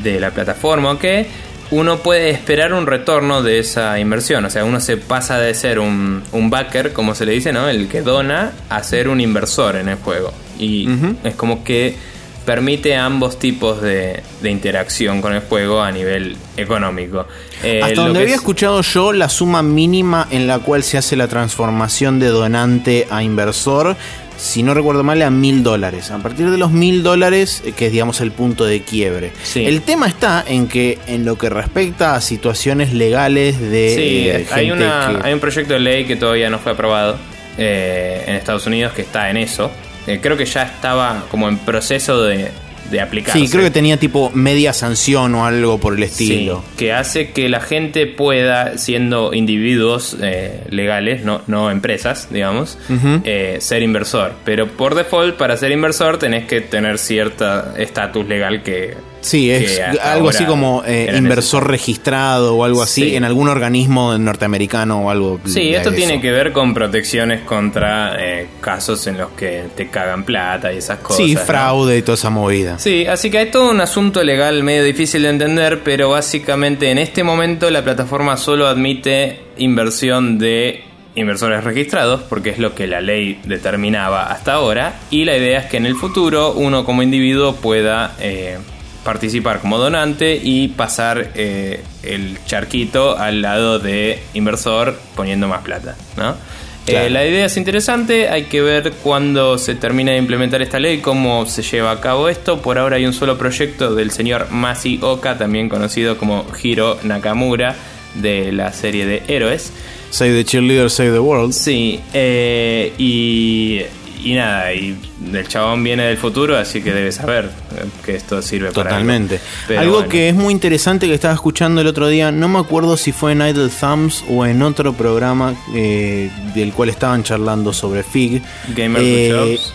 de 0.02 0.20
la 0.20 0.30
plataforma 0.30 0.92
o 0.92 0.98
qué, 0.98 1.26
uno 1.72 1.98
puede 1.98 2.30
esperar 2.30 2.72
un 2.72 2.86
retorno 2.86 3.42
de 3.42 3.58
esa 3.58 3.98
inversión. 3.98 4.44
O 4.44 4.50
sea, 4.50 4.64
uno 4.64 4.78
se 4.78 4.96
pasa 4.96 5.38
de 5.38 5.52
ser 5.54 5.78
un, 5.80 6.22
un 6.30 6.48
backer, 6.50 6.92
como 6.92 7.14
se 7.16 7.26
le 7.26 7.32
dice, 7.32 7.52
¿no? 7.52 7.68
El 7.68 7.88
que 7.88 8.02
dona, 8.02 8.52
a 8.68 8.82
ser 8.84 9.08
un 9.08 9.20
inversor 9.20 9.74
en 9.76 9.88
el 9.88 9.96
juego. 9.96 10.32
Y 10.58 10.88
es 11.24 11.34
como 11.34 11.64
que 11.64 11.96
permite 12.44 12.96
ambos 12.96 13.38
tipos 13.38 13.80
de, 13.80 14.22
de 14.42 14.50
interacción 14.50 15.22
con 15.22 15.32
el 15.32 15.40
juego 15.40 15.80
a 15.80 15.90
nivel 15.92 16.36
económico. 16.56 17.26
Eh, 17.62 17.80
Hasta 17.82 18.02
donde 18.02 18.20
había 18.20 18.34
es- 18.34 18.40
escuchado 18.40 18.82
yo, 18.82 19.12
la 19.12 19.28
suma 19.28 19.62
mínima 19.62 20.26
en 20.30 20.46
la 20.46 20.58
cual 20.58 20.82
se 20.82 20.98
hace 20.98 21.16
la 21.16 21.28
transformación 21.28 22.18
de 22.18 22.26
donante 22.28 23.06
a 23.10 23.22
inversor, 23.22 23.96
si 24.36 24.62
no 24.62 24.74
recuerdo 24.74 25.02
mal, 25.04 25.20
a 25.22 25.30
mil 25.30 25.62
dólares. 25.62 26.10
A 26.10 26.18
partir 26.18 26.50
de 26.50 26.58
los 26.58 26.70
mil 26.72 27.02
dólares, 27.02 27.62
eh, 27.64 27.72
que 27.72 27.86
es 27.86 27.92
digamos 27.92 28.20
el 28.20 28.32
punto 28.32 28.64
de 28.64 28.82
quiebre. 28.82 29.32
Sí. 29.42 29.64
El 29.64 29.82
tema 29.82 30.06
está 30.06 30.44
en 30.46 30.68
que 30.68 30.98
en 31.06 31.24
lo 31.24 31.36
que 31.38 31.48
respecta 31.50 32.14
a 32.14 32.20
situaciones 32.20 32.92
legales 32.92 33.60
de 33.60 33.94
Sí, 33.96 34.28
eh, 34.28 34.46
hay, 34.52 34.66
gente 34.66 34.72
una, 34.84 35.18
que- 35.20 35.26
hay 35.28 35.32
un 35.34 35.40
proyecto 35.40 35.74
de 35.74 35.80
ley 35.80 36.04
que 36.04 36.16
todavía 36.16 36.50
no 36.50 36.58
fue 36.58 36.72
aprobado 36.72 37.16
eh, 37.58 38.24
en 38.26 38.34
Estados 38.34 38.66
Unidos 38.66 38.92
que 38.92 39.02
está 39.02 39.30
en 39.30 39.36
eso. 39.36 39.70
Eh, 40.06 40.18
creo 40.22 40.36
que 40.36 40.44
ya 40.46 40.62
estaba 40.62 41.24
como 41.30 41.48
en 41.48 41.58
proceso 41.58 42.22
de, 42.22 42.50
de 42.92 43.00
aplicarse. 43.00 43.40
Sí, 43.40 43.48
creo 43.50 43.64
que 43.64 43.70
tenía 43.70 43.96
tipo 43.96 44.30
media 44.34 44.72
sanción 44.72 45.34
o 45.34 45.44
algo 45.44 45.78
por 45.78 45.96
el 45.96 46.02
estilo. 46.04 46.62
Sí, 46.68 46.74
que 46.76 46.92
hace 46.92 47.32
que 47.32 47.48
la 47.48 47.60
gente 47.60 48.06
pueda, 48.06 48.78
siendo 48.78 49.34
individuos 49.34 50.16
eh, 50.22 50.62
legales, 50.70 51.24
no, 51.24 51.42
no 51.48 51.70
empresas, 51.70 52.28
digamos, 52.30 52.78
eh, 53.24 53.56
ser 53.60 53.82
inversor. 53.82 54.34
Pero 54.44 54.68
por 54.68 54.94
default, 54.94 55.36
para 55.36 55.56
ser 55.56 55.72
inversor 55.72 56.18
tenés 56.18 56.44
que 56.44 56.60
tener 56.60 56.98
cierta 56.98 57.74
estatus 57.76 58.28
legal 58.28 58.62
que... 58.62 58.94
Sí, 59.22 59.50
es 59.50 59.80
algo 60.02 60.28
así 60.28 60.44
como 60.44 60.82
eh, 60.86 61.14
inversor 61.16 61.68
registrado 61.68 62.56
o 62.56 62.64
algo 62.64 62.82
así 62.82 63.02
Sí. 63.10 63.16
en 63.16 63.24
algún 63.24 63.48
organismo 63.48 64.18
norteamericano 64.18 65.00
o 65.06 65.10
algo. 65.10 65.40
Sí, 65.46 65.74
esto 65.74 65.88
eso. 65.88 65.96
tiene 65.96 66.20
que 66.20 66.30
ver 66.30 66.52
con 66.52 66.74
protecciones 66.74 67.40
contra 67.42 68.16
eh, 68.18 68.48
casos 68.60 69.06
en 69.06 69.16
los 69.18 69.30
que 69.30 69.64
te 69.76 69.88
cagan 69.88 70.24
plata 70.24 70.72
y 70.72 70.78
esas 70.78 70.98
cosas. 70.98 71.24
Sí, 71.24 71.34
¿no? 71.34 71.40
fraude 71.40 71.98
y 71.98 72.02
toda 72.02 72.14
esa 72.16 72.30
movida. 72.30 72.78
Sí, 72.78 73.06
así 73.06 73.30
que 73.30 73.38
hay 73.38 73.50
todo 73.50 73.70
un 73.70 73.80
asunto 73.80 74.22
legal 74.22 74.62
medio 74.62 74.84
difícil 74.84 75.22
de 75.22 75.28
entender, 75.30 75.80
pero 75.84 76.10
básicamente 76.10 76.90
en 76.90 76.98
este 76.98 77.22
momento 77.24 77.70
la 77.70 77.82
plataforma 77.82 78.36
solo 78.36 78.66
admite 78.66 79.40
inversión 79.56 80.38
de 80.38 80.82
inversores 81.14 81.62
registrados, 81.62 82.22
porque 82.22 82.50
es 82.50 82.58
lo 82.58 82.74
que 82.74 82.86
la 82.86 83.00
ley 83.00 83.38
determinaba 83.44 84.32
hasta 84.32 84.54
ahora, 84.54 84.94
y 85.10 85.24
la 85.26 85.36
idea 85.36 85.60
es 85.60 85.66
que 85.66 85.76
en 85.76 85.84
el 85.86 85.94
futuro 85.94 86.52
uno 86.54 86.84
como 86.86 87.02
individuo 87.02 87.54
pueda 87.56 88.16
eh, 88.18 88.56
participar 89.04 89.60
como 89.60 89.78
donante 89.78 90.40
y 90.42 90.68
pasar 90.68 91.32
eh, 91.34 91.82
el 92.02 92.38
charquito 92.46 93.18
al 93.18 93.42
lado 93.42 93.78
de 93.78 94.22
inversor 94.34 94.98
poniendo 95.14 95.48
más 95.48 95.62
plata, 95.62 95.96
¿no? 96.16 96.36
Claro. 96.84 97.06
Eh, 97.06 97.10
la 97.10 97.24
idea 97.24 97.46
es 97.46 97.56
interesante, 97.56 98.28
hay 98.28 98.44
que 98.44 98.60
ver 98.60 98.92
cuándo 99.04 99.56
se 99.56 99.76
termina 99.76 100.12
de 100.12 100.18
implementar 100.18 100.62
esta 100.62 100.80
ley, 100.80 100.98
cómo 100.98 101.46
se 101.46 101.62
lleva 101.62 101.92
a 101.92 102.00
cabo 102.00 102.28
esto. 102.28 102.60
Por 102.60 102.76
ahora 102.76 102.96
hay 102.96 103.06
un 103.06 103.12
solo 103.12 103.38
proyecto 103.38 103.94
del 103.94 104.10
señor 104.10 104.50
Masi 104.50 104.98
Oka, 105.00 105.38
también 105.38 105.68
conocido 105.68 106.18
como 106.18 106.44
Hiro 106.60 106.98
Nakamura, 107.04 107.76
de 108.16 108.50
la 108.52 108.72
serie 108.72 109.06
de 109.06 109.22
Héroes. 109.28 109.72
Save 110.10 110.34
the 110.34 110.44
Cheerleader, 110.44 110.90
Save 110.90 111.12
the 111.12 111.20
World. 111.20 111.52
Sí, 111.52 112.00
eh, 112.12 112.92
y, 112.98 113.80
y 114.24 114.34
nada, 114.34 114.72
y 114.72 114.96
el 115.32 115.48
chabón 115.48 115.82
viene 115.84 116.04
del 116.04 116.16
futuro, 116.18 116.56
así 116.56 116.82
que 116.82 116.92
debe 116.92 117.12
saber 117.12 117.46
eh, 117.76 117.84
que 118.04 118.16
esto 118.16 118.40
sirve 118.42 118.70
para 118.72 118.90
algo. 118.90 118.90
Totalmente. 118.90 119.40
Pero 119.68 119.80
Algo 119.80 119.92
bueno. 119.94 120.08
que 120.08 120.28
es 120.28 120.34
muy 120.34 120.52
interesante 120.52 121.06
que 121.06 121.14
estaba 121.14 121.34
escuchando 121.34 121.80
el 121.80 121.86
otro 121.86 122.08
día, 122.08 122.30
no 122.32 122.48
me 122.48 122.58
acuerdo 122.58 122.96
si 122.96 123.12
fue 123.12 123.32
en 123.32 123.42
Idle 123.42 123.68
Thumbs 123.68 124.24
o 124.28 124.46
en 124.46 124.62
otro 124.62 124.92
programa 124.92 125.54
eh, 125.74 126.30
del 126.54 126.72
cual 126.72 126.88
estaban 126.88 127.22
charlando 127.22 127.72
sobre 127.72 128.02
Fig. 128.02 128.42
Gamer 128.74 129.02
Eh, 129.04 129.32
with 129.32 129.56
Jobs. 129.58 129.74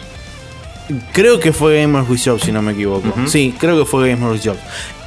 Creo 1.11 1.39
que 1.39 1.51
fue 1.51 1.81
Gamers 1.81 2.09
with 2.09 2.21
Jobs, 2.23 2.43
si 2.43 2.51
no 2.51 2.61
me 2.61 2.71
equivoco. 2.71 3.13
Sí, 3.27 3.53
creo 3.59 3.77
que 3.77 3.85
fue 3.85 4.09
Gamers 4.09 4.33
with 4.33 4.49
Jobs. 4.51 4.59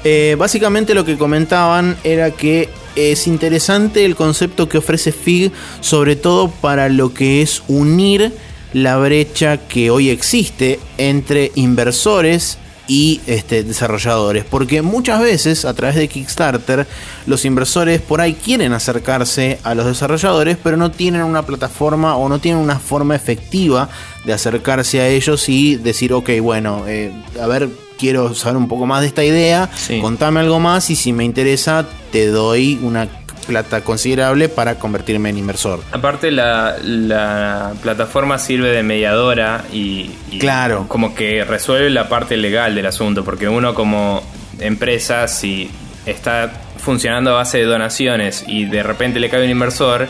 Eh, 0.05 0.37
básicamente 0.39 0.95
lo 0.95 1.05
que 1.05 1.17
comentaban 1.17 1.97
era 2.05 2.31
que 2.31 2.69
es 2.97 3.27
interesante 3.27 4.05
el 4.05 4.17
concepto 4.17 4.69
que 4.69 4.79
ofrece 4.79 5.13
Fig, 5.13 5.53
sobre 5.81 6.17
todo 6.17 6.51
para 6.51 6.89
lo 6.89 7.15
que 7.15 7.41
es 7.43 7.63
unir 7.69 8.33
la 8.73 8.97
brecha 8.99 9.57
que 9.59 9.91
hoy 9.91 10.11
existe 10.11 10.79
entre 10.99 11.53
inversores 11.55 12.59
y 12.87 13.21
este, 13.29 13.63
desarrolladores. 13.63 14.45
Porque 14.45 14.83
muchas 14.83 15.21
veces 15.21 15.65
a 15.65 15.75
través 15.75 15.95
de 15.97 16.09
Kickstarter 16.09 16.87
los 17.27 17.45
inversores 17.45 18.01
por 18.01 18.21
ahí 18.21 18.35
quieren 18.35 18.73
acercarse 18.73 19.59
a 19.63 19.75
los 19.77 19.87
desarrolladores, 19.87 20.57
pero 20.61 20.77
no 20.77 20.91
tienen 20.91 21.23
una 21.23 21.43
plataforma 21.47 22.17
o 22.17 22.29
no 22.29 22.41
tienen 22.41 22.61
una 22.61 22.81
forma 22.81 23.15
efectiva 23.15 23.89
de 24.25 24.33
acercarse 24.33 25.01
a 25.01 25.09
ellos 25.09 25.49
y 25.49 25.77
decir, 25.77 26.13
ok, 26.13 26.31
bueno, 26.43 26.85
eh, 26.89 27.13
a 27.41 27.47
ver, 27.47 27.69
quiero 27.97 28.35
saber 28.35 28.57
un 28.57 28.67
poco 28.67 28.87
más 28.87 29.03
de 29.03 29.07
esta 29.07 29.25
idea, 29.25 29.71
Sí. 29.77 30.01
contame 30.01 30.41
algo 30.41 30.59
más 30.59 30.91
y 30.91 30.97
si 30.97 31.13
me 31.13 31.25
interesa 31.25 31.87
te 32.11 32.27
doy 32.27 32.77
una 32.83 33.09
plata 33.51 33.81
considerable 33.83 34.49
para 34.49 34.77
convertirme 34.77 35.29
en 35.31 35.39
inversor. 35.39 35.81
Aparte 35.93 36.31
la, 36.31 36.77
la 36.83 37.73
plataforma 37.83 38.39
sirve 38.39 38.71
de 38.71 38.83
mediadora 38.85 39.65
y, 39.73 40.13
y 40.31 40.39
Claro. 40.39 40.87
como 40.89 41.15
que 41.15 41.45
resuelve 41.45 41.91
la 41.91 42.09
parte 42.09 42.37
legal 42.37 42.75
del 42.77 42.87
asunto, 42.87 43.25
porque 43.25 43.49
uno 43.49 43.75
como 43.75 44.23
empresa 44.61 45.27
si 45.29 45.71
está 46.07 46.53
funcionando 46.79 47.33
a 47.33 47.35
base 47.35 47.59
de 47.59 47.65
donaciones 47.65 48.45
y 48.47 48.65
de 48.67 48.83
repente 48.83 49.19
le 49.21 49.29
cae 49.29 49.45
un 49.45 49.51
inversor, 49.51 50.07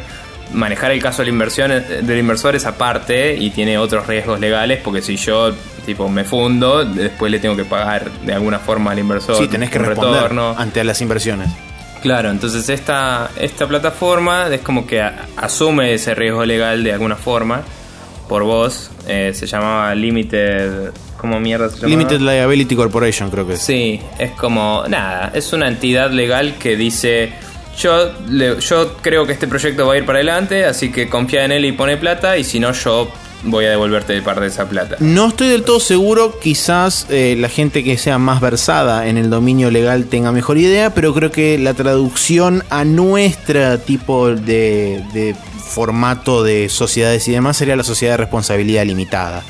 manejar 0.52 0.90
el 0.90 1.00
caso 1.02 1.22
del, 1.22 1.30
inversión, 1.30 1.70
del 1.70 2.18
inversor 2.18 2.54
es 2.56 2.66
aparte 2.66 3.34
y 3.36 3.50
tiene 3.50 3.78
otros 3.78 4.06
riesgos 4.06 4.38
legales, 4.38 4.80
porque 4.84 5.00
si 5.02 5.16
yo 5.16 5.52
tipo 5.86 6.08
me 6.08 6.24
fundo, 6.24 6.84
después 6.84 7.32
le 7.32 7.38
tengo 7.38 7.56
que 7.56 7.64
pagar 7.64 8.10
de 8.10 8.32
alguna 8.34 8.58
forma 8.58 8.90
al 8.92 8.98
inversor 8.98 9.36
Sí, 9.36 9.48
tenés 9.48 9.70
que 9.70 9.78
responder 9.78 10.22
retorno. 10.22 10.54
ante 10.58 10.84
las 10.84 11.00
inversiones. 11.00 11.48
Claro, 12.02 12.30
entonces 12.30 12.68
esta, 12.68 13.30
esta 13.38 13.66
plataforma 13.66 14.48
es 14.52 14.60
como 14.62 14.86
que 14.86 15.00
a- 15.02 15.26
asume 15.36 15.92
ese 15.94 16.14
riesgo 16.14 16.44
legal 16.44 16.82
de 16.82 16.92
alguna 16.92 17.16
forma 17.16 17.62
por 18.28 18.42
vos. 18.44 18.90
Eh, 19.06 19.32
se 19.34 19.46
llamaba 19.46 19.94
Limited. 19.94 20.92
¿Cómo 21.18 21.38
mierda 21.40 21.68
se 21.68 21.76
llamaba? 21.76 21.90
Limited 21.90 22.20
Liability 22.20 22.74
Corporation 22.76 23.30
creo 23.30 23.46
que 23.46 23.54
es. 23.54 23.60
Sí, 23.62 24.00
es 24.18 24.30
como. 24.32 24.84
Nada, 24.88 25.30
es 25.34 25.52
una 25.52 25.68
entidad 25.68 26.10
legal 26.10 26.54
que 26.58 26.76
dice. 26.76 27.32
Yo, 27.78 28.12
le- 28.28 28.60
yo 28.60 28.96
creo 29.00 29.26
que 29.26 29.32
este 29.32 29.46
proyecto 29.46 29.86
va 29.86 29.94
a 29.94 29.96
ir 29.98 30.04
para 30.06 30.18
adelante, 30.18 30.64
así 30.64 30.90
que 30.90 31.08
confía 31.08 31.44
en 31.44 31.52
él 31.52 31.64
y 31.64 31.72
pone 31.72 31.96
plata, 31.96 32.36
y 32.36 32.44
si 32.44 32.58
no, 32.60 32.72
yo 32.72 33.10
voy 33.42 33.64
a 33.64 33.70
devolverte 33.70 34.12
de 34.12 34.22
parte 34.22 34.42
de 34.42 34.48
esa 34.48 34.68
plata. 34.68 34.96
No 35.00 35.28
estoy 35.28 35.48
del 35.48 35.62
todo 35.62 35.80
seguro, 35.80 36.38
quizás 36.38 37.06
eh, 37.10 37.36
la 37.38 37.48
gente 37.48 37.84
que 37.84 37.98
sea 37.98 38.18
más 38.18 38.40
versada 38.40 39.06
en 39.08 39.16
el 39.16 39.30
dominio 39.30 39.70
legal 39.70 40.06
tenga 40.06 40.32
mejor 40.32 40.58
idea, 40.58 40.94
pero 40.94 41.14
creo 41.14 41.30
que 41.30 41.58
la 41.58 41.74
traducción 41.74 42.64
a 42.70 42.84
nuestro 42.84 43.78
tipo 43.78 44.28
de, 44.28 45.04
de 45.12 45.34
formato 45.70 46.42
de 46.42 46.68
sociedades 46.68 47.26
y 47.28 47.32
demás 47.32 47.56
sería 47.56 47.76
la 47.76 47.84
sociedad 47.84 48.14
de 48.14 48.18
responsabilidad 48.18 48.84
limitada. 48.84 49.42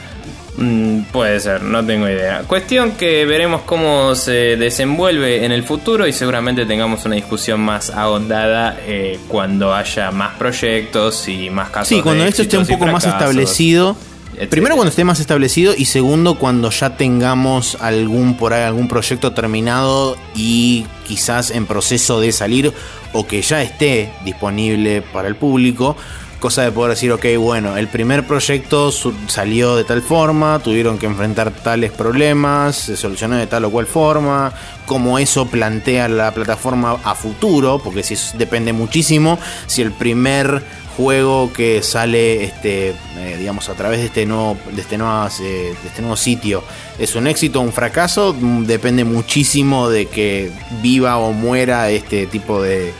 Mm, 0.57 1.03
puede 1.12 1.40
ser, 1.40 1.62
no 1.62 1.84
tengo 1.84 2.09
idea. 2.09 2.42
Cuestión 2.46 2.92
que 2.92 3.24
veremos 3.24 3.62
cómo 3.62 4.14
se 4.14 4.57
desenvuelve 4.57 5.44
en 5.44 5.53
el 5.53 5.62
futuro 5.62 6.07
y 6.07 6.12
seguramente 6.12 6.66
tengamos 6.66 7.05
una 7.05 7.14
discusión 7.14 7.61
más 7.61 7.90
ahondada 7.90 8.78
eh, 8.86 9.18
cuando 9.28 9.74
haya 9.74 10.11
más 10.11 10.36
proyectos 10.36 11.28
y 11.28 11.51
más 11.51 11.70
casos. 11.70 11.88
Sí, 11.88 12.03
cuando 12.03 12.24
de 12.24 12.30
esto 12.30 12.42
esté 12.42 12.59
un 12.59 12.66
poco 12.66 12.86
más 12.86 13.07
establecido. 13.07 13.96
etcétera. 14.32 14.51
Primero 14.51 14.74
cuando 14.74 14.90
esté 14.90 15.05
más 15.05 15.20
establecido 15.20 15.74
y 15.76 15.84
segundo 15.84 16.36
cuando 16.36 16.70
ya 16.70 16.96
tengamos 16.96 17.76
algún 17.80 18.36
por 18.36 18.53
ahí 18.53 18.62
algún 18.62 18.88
proyecto 18.88 19.32
terminado 19.32 20.16
y 20.34 20.86
quizás 21.07 21.51
en 21.51 21.66
proceso 21.66 22.20
de 22.20 22.32
salir 22.32 22.72
o 23.12 23.26
que 23.26 23.42
ya 23.42 23.62
esté 23.62 24.11
disponible 24.24 25.03
para 25.03 25.28
el 25.28 25.36
público. 25.36 25.96
Cosa 26.41 26.62
de 26.62 26.72
poder 26.72 26.93
decir, 26.93 27.12
ok, 27.12 27.26
bueno, 27.38 27.76
el 27.76 27.88
primer 27.88 28.26
proyecto 28.26 28.91
salió 29.26 29.76
de 29.76 29.84
tal 29.84 30.01
forma, 30.01 30.59
tuvieron 30.59 30.97
que 30.99 31.05
enfrentar 31.05 31.51
tales 31.51 31.93
problemas, 31.93 32.76
se 32.76 32.97
solucionó 32.97 33.36
de 33.36 33.47
tal 33.47 33.66
o 33.66 33.70
cual 33.70 33.86
forma, 33.86 34.51
cómo 34.86 35.18
eso 35.18 35.45
plantea 35.47 36.09
la 36.09 36.32
plataforma 36.32 36.99
a 37.05 37.14
futuro, 37.14 37.78
porque 37.84 38.03
si 38.03 38.16
depende 38.38 38.72
muchísimo, 38.72 39.38
si 39.66 39.82
el 39.82 39.93
primer 39.93 40.62
juego 40.97 41.53
que 41.53 41.82
sale 41.82 42.43
este 42.43 42.95
eh, 43.16 43.36
digamos 43.38 43.68
a 43.68 43.74
través 43.74 44.01
de 44.01 44.07
este 44.07 44.26
nuevo 44.26 44.57
de 44.72 44.80
este 44.80 44.99
nuevo, 44.99 45.28
eh, 45.41 45.74
de 45.82 45.88
este 45.88 46.03
nuevo 46.03 46.16
sitio 46.16 46.64
es 46.99 47.14
un 47.14 47.26
éxito 47.26 47.61
o 47.61 47.62
un 47.62 47.72
fracaso 47.72 48.34
mm, 48.38 48.64
depende 48.64 49.05
muchísimo 49.05 49.88
de 49.88 50.07
que 50.07 50.51
viva 50.82 51.16
o 51.16 51.32
muera 51.32 51.91
este 51.91 52.26
tipo 52.26 52.61
de, 52.61 52.93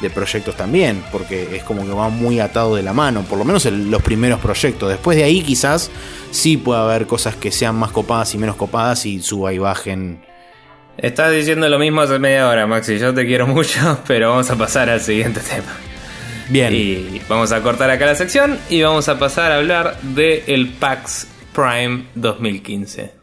de 0.00 0.10
proyectos 0.10 0.56
también 0.56 1.02
porque 1.10 1.56
es 1.56 1.62
como 1.62 1.86
que 1.86 1.92
va 1.92 2.08
muy 2.08 2.40
atado 2.40 2.76
de 2.76 2.82
la 2.82 2.92
mano 2.92 3.22
por 3.22 3.38
lo 3.38 3.44
menos 3.44 3.64
los 3.64 4.02
primeros 4.02 4.40
proyectos 4.40 4.90
después 4.90 5.16
de 5.16 5.24
ahí 5.24 5.42
quizás 5.42 5.90
sí 6.30 6.56
puede 6.56 6.80
haber 6.80 7.06
cosas 7.06 7.36
que 7.36 7.50
sean 7.50 7.76
más 7.76 7.92
copadas 7.92 8.34
y 8.34 8.38
menos 8.38 8.56
copadas 8.56 9.06
y 9.06 9.22
suba 9.22 9.52
y 9.52 9.58
bajen 9.58 10.20
Estás 10.98 11.30
diciendo 11.32 11.68
lo 11.68 11.78
mismo 11.78 12.00
hace 12.00 12.18
media 12.18 12.48
hora, 12.48 12.66
Maxi. 12.66 12.98
Yo 12.98 13.12
te 13.12 13.26
quiero 13.26 13.46
mucho, 13.46 14.00
pero 14.06 14.30
vamos 14.30 14.50
a 14.50 14.56
pasar 14.56 14.88
al 14.88 15.00
siguiente 15.00 15.40
tema. 15.40 15.76
bien 16.48 16.72
Y 16.72 17.20
vamos 17.28 17.52
a 17.52 17.62
cortar 17.62 17.90
acá 17.90 18.06
la 18.06 18.14
sección 18.14 18.58
y 18.70 18.82
vamos 18.82 19.08
a 19.08 19.18
pasar 19.18 19.52
a 19.52 19.56
hablar 19.56 20.00
de 20.00 20.44
el 20.46 20.68
PAX 20.68 21.26
Prime 21.52 22.06
2015. 22.14 23.15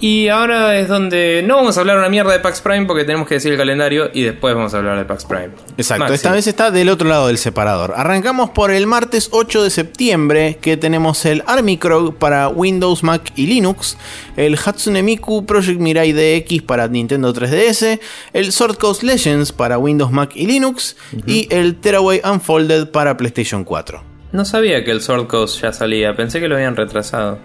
Y 0.00 0.28
ahora 0.28 0.78
es 0.78 0.86
donde 0.86 1.42
no 1.44 1.56
vamos 1.56 1.76
a 1.76 1.80
hablar 1.80 1.98
una 1.98 2.08
mierda 2.08 2.32
de 2.32 2.38
PAX 2.38 2.60
Prime 2.60 2.86
porque 2.86 3.04
tenemos 3.04 3.26
que 3.26 3.34
decir 3.34 3.50
el 3.50 3.58
calendario 3.58 4.10
y 4.12 4.22
después 4.22 4.54
vamos 4.54 4.72
a 4.72 4.78
hablar 4.78 4.96
de 4.96 5.04
PAX 5.04 5.24
Prime. 5.24 5.50
Exacto, 5.76 6.04
Maxi. 6.04 6.14
esta 6.14 6.32
vez 6.32 6.46
está 6.46 6.70
del 6.70 6.88
otro 6.88 7.08
lado 7.08 7.26
del 7.26 7.38
separador. 7.38 7.94
Arrancamos 7.96 8.50
por 8.50 8.70
el 8.70 8.86
martes 8.86 9.28
8 9.32 9.64
de 9.64 9.70
septiembre, 9.70 10.58
que 10.60 10.76
tenemos 10.76 11.24
el 11.24 11.42
Army 11.46 11.78
Krog 11.78 12.14
para 12.14 12.48
Windows, 12.48 13.02
Mac 13.02 13.32
y 13.34 13.46
Linux, 13.46 13.96
el 14.36 14.56
Hatsune 14.56 15.02
Miku 15.02 15.44
Project 15.46 15.80
Mirai 15.80 16.12
DX 16.12 16.62
para 16.62 16.86
Nintendo 16.86 17.34
3DS, 17.34 17.98
el 18.32 18.52
Sword 18.52 18.78
Coast 18.78 19.02
Legends 19.02 19.50
para 19.50 19.78
Windows, 19.78 20.12
Mac 20.12 20.30
y 20.34 20.46
Linux, 20.46 20.96
y 21.26 21.48
el 21.50 21.74
Teraway 21.74 22.20
Unfolded 22.24 22.88
para 22.90 23.16
PlayStation 23.16 23.64
4. 23.64 24.02
No 24.30 24.44
sabía 24.44 24.84
que 24.84 24.92
el 24.92 25.00
Sword 25.00 25.26
Coast 25.26 25.60
ya 25.60 25.72
salía, 25.72 26.14
pensé 26.14 26.38
que 26.38 26.48
lo 26.48 26.54
habían 26.54 26.76
retrasado. 26.76 27.38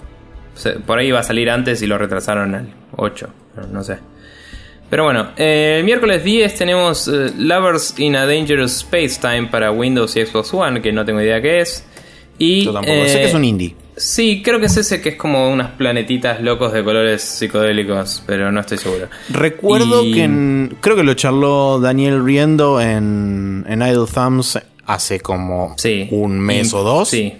Por 0.85 0.99
ahí 0.99 1.07
iba 1.07 1.19
a 1.19 1.23
salir 1.23 1.49
antes 1.49 1.81
y 1.81 1.87
lo 1.87 1.97
retrasaron 1.97 2.53
al 2.55 2.67
8, 2.95 3.29
no, 3.57 3.67
no 3.67 3.83
sé. 3.83 3.97
Pero 4.89 5.05
bueno, 5.05 5.29
eh, 5.37 5.77
el 5.79 5.85
miércoles 5.85 6.23
10 6.23 6.55
tenemos 6.55 7.07
eh, 7.07 7.31
Lovers 7.37 7.95
in 7.99 8.15
a 8.15 8.25
Dangerous 8.27 8.77
Space 8.83 9.19
Time 9.19 9.47
para 9.47 9.71
Windows 9.71 10.15
y 10.15 10.25
Xbox 10.25 10.53
One, 10.53 10.81
que 10.81 10.91
no 10.91 11.03
tengo 11.03 11.19
idea 11.21 11.41
qué 11.41 11.61
es. 11.61 11.83
Y, 12.37 12.65
Yo 12.65 12.73
tampoco, 12.73 12.93
sé 13.05 13.17
eh, 13.17 13.21
que 13.21 13.25
es 13.25 13.33
un 13.33 13.45
indie. 13.45 13.75
Sí, 13.95 14.41
creo 14.43 14.59
que 14.59 14.65
es 14.67 14.77
ese 14.77 15.01
que 15.01 15.09
es 15.09 15.15
como 15.15 15.51
unas 15.51 15.71
planetitas 15.71 16.41
locos 16.41 16.73
de 16.73 16.83
colores 16.83 17.21
psicodélicos, 17.21 18.23
pero 18.25 18.51
no 18.51 18.59
estoy 18.59 18.77
seguro. 18.79 19.07
Recuerdo 19.29 20.03
Y- 20.03 20.13
que 20.13 20.23
en- 20.23 20.77
creo 20.81 20.95
que 20.95 21.03
lo 21.03 21.13
charló 21.13 21.79
Daniel 21.79 22.23
Riendo 22.23 22.81
en, 22.81 23.65
en 23.67 23.81
Idle 23.81 24.05
Thumbs 24.11 24.59
hace 24.85 25.19
como 25.21 25.75
Sí. 25.77 26.07
un 26.11 26.39
mes 26.39 26.73
o 26.73 26.83
dos. 26.83 27.09
Sí, 27.09 27.33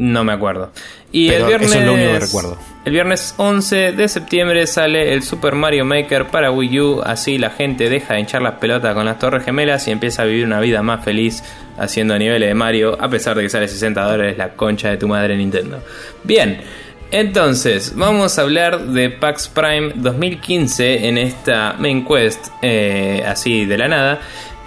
no 0.00 0.24
me 0.24 0.32
acuerdo. 0.32 0.72
Y 1.12 1.28
Pero 1.28 1.42
el 1.42 1.48
viernes. 1.48 1.70
eso 1.70 1.78
es 1.78 1.86
lo 1.86 1.92
único 1.92 2.12
que 2.12 2.20
recuerdo. 2.20 2.58
El 2.86 2.92
viernes 2.94 3.34
11 3.36 3.92
de 3.92 4.08
septiembre 4.08 4.66
sale 4.66 5.12
el 5.12 5.22
Super 5.22 5.54
Mario 5.54 5.84
Maker 5.84 6.28
para 6.28 6.50
Wii 6.50 6.80
U, 6.80 7.02
así 7.04 7.36
la 7.36 7.50
gente 7.50 7.90
deja 7.90 8.14
de 8.14 8.20
hinchar 8.20 8.40
las 8.40 8.54
pelotas 8.54 8.94
con 8.94 9.04
las 9.04 9.18
torres 9.18 9.44
gemelas 9.44 9.86
y 9.88 9.90
empieza 9.90 10.22
a 10.22 10.24
vivir 10.24 10.46
una 10.46 10.58
vida 10.58 10.82
más 10.82 11.04
feliz 11.04 11.44
haciendo 11.78 12.18
niveles 12.18 12.48
de 12.48 12.54
Mario, 12.54 12.96
a 12.98 13.10
pesar 13.10 13.36
de 13.36 13.42
que 13.42 13.50
sale 13.50 13.68
60 13.68 14.00
dólares 14.02 14.38
la 14.38 14.54
concha 14.54 14.88
de 14.88 14.96
tu 14.96 15.06
madre 15.06 15.36
Nintendo. 15.36 15.82
Bien, 16.24 16.62
entonces 17.10 17.94
vamos 17.94 18.38
a 18.38 18.42
hablar 18.42 18.80
de 18.86 19.10
PAX 19.10 19.48
Prime 19.48 19.92
2015 19.96 21.08
en 21.08 21.18
esta 21.18 21.74
main 21.78 22.06
quest, 22.06 22.46
eh, 22.62 23.22
así 23.26 23.66
de 23.66 23.76
la 23.76 23.88
nada. 23.88 24.20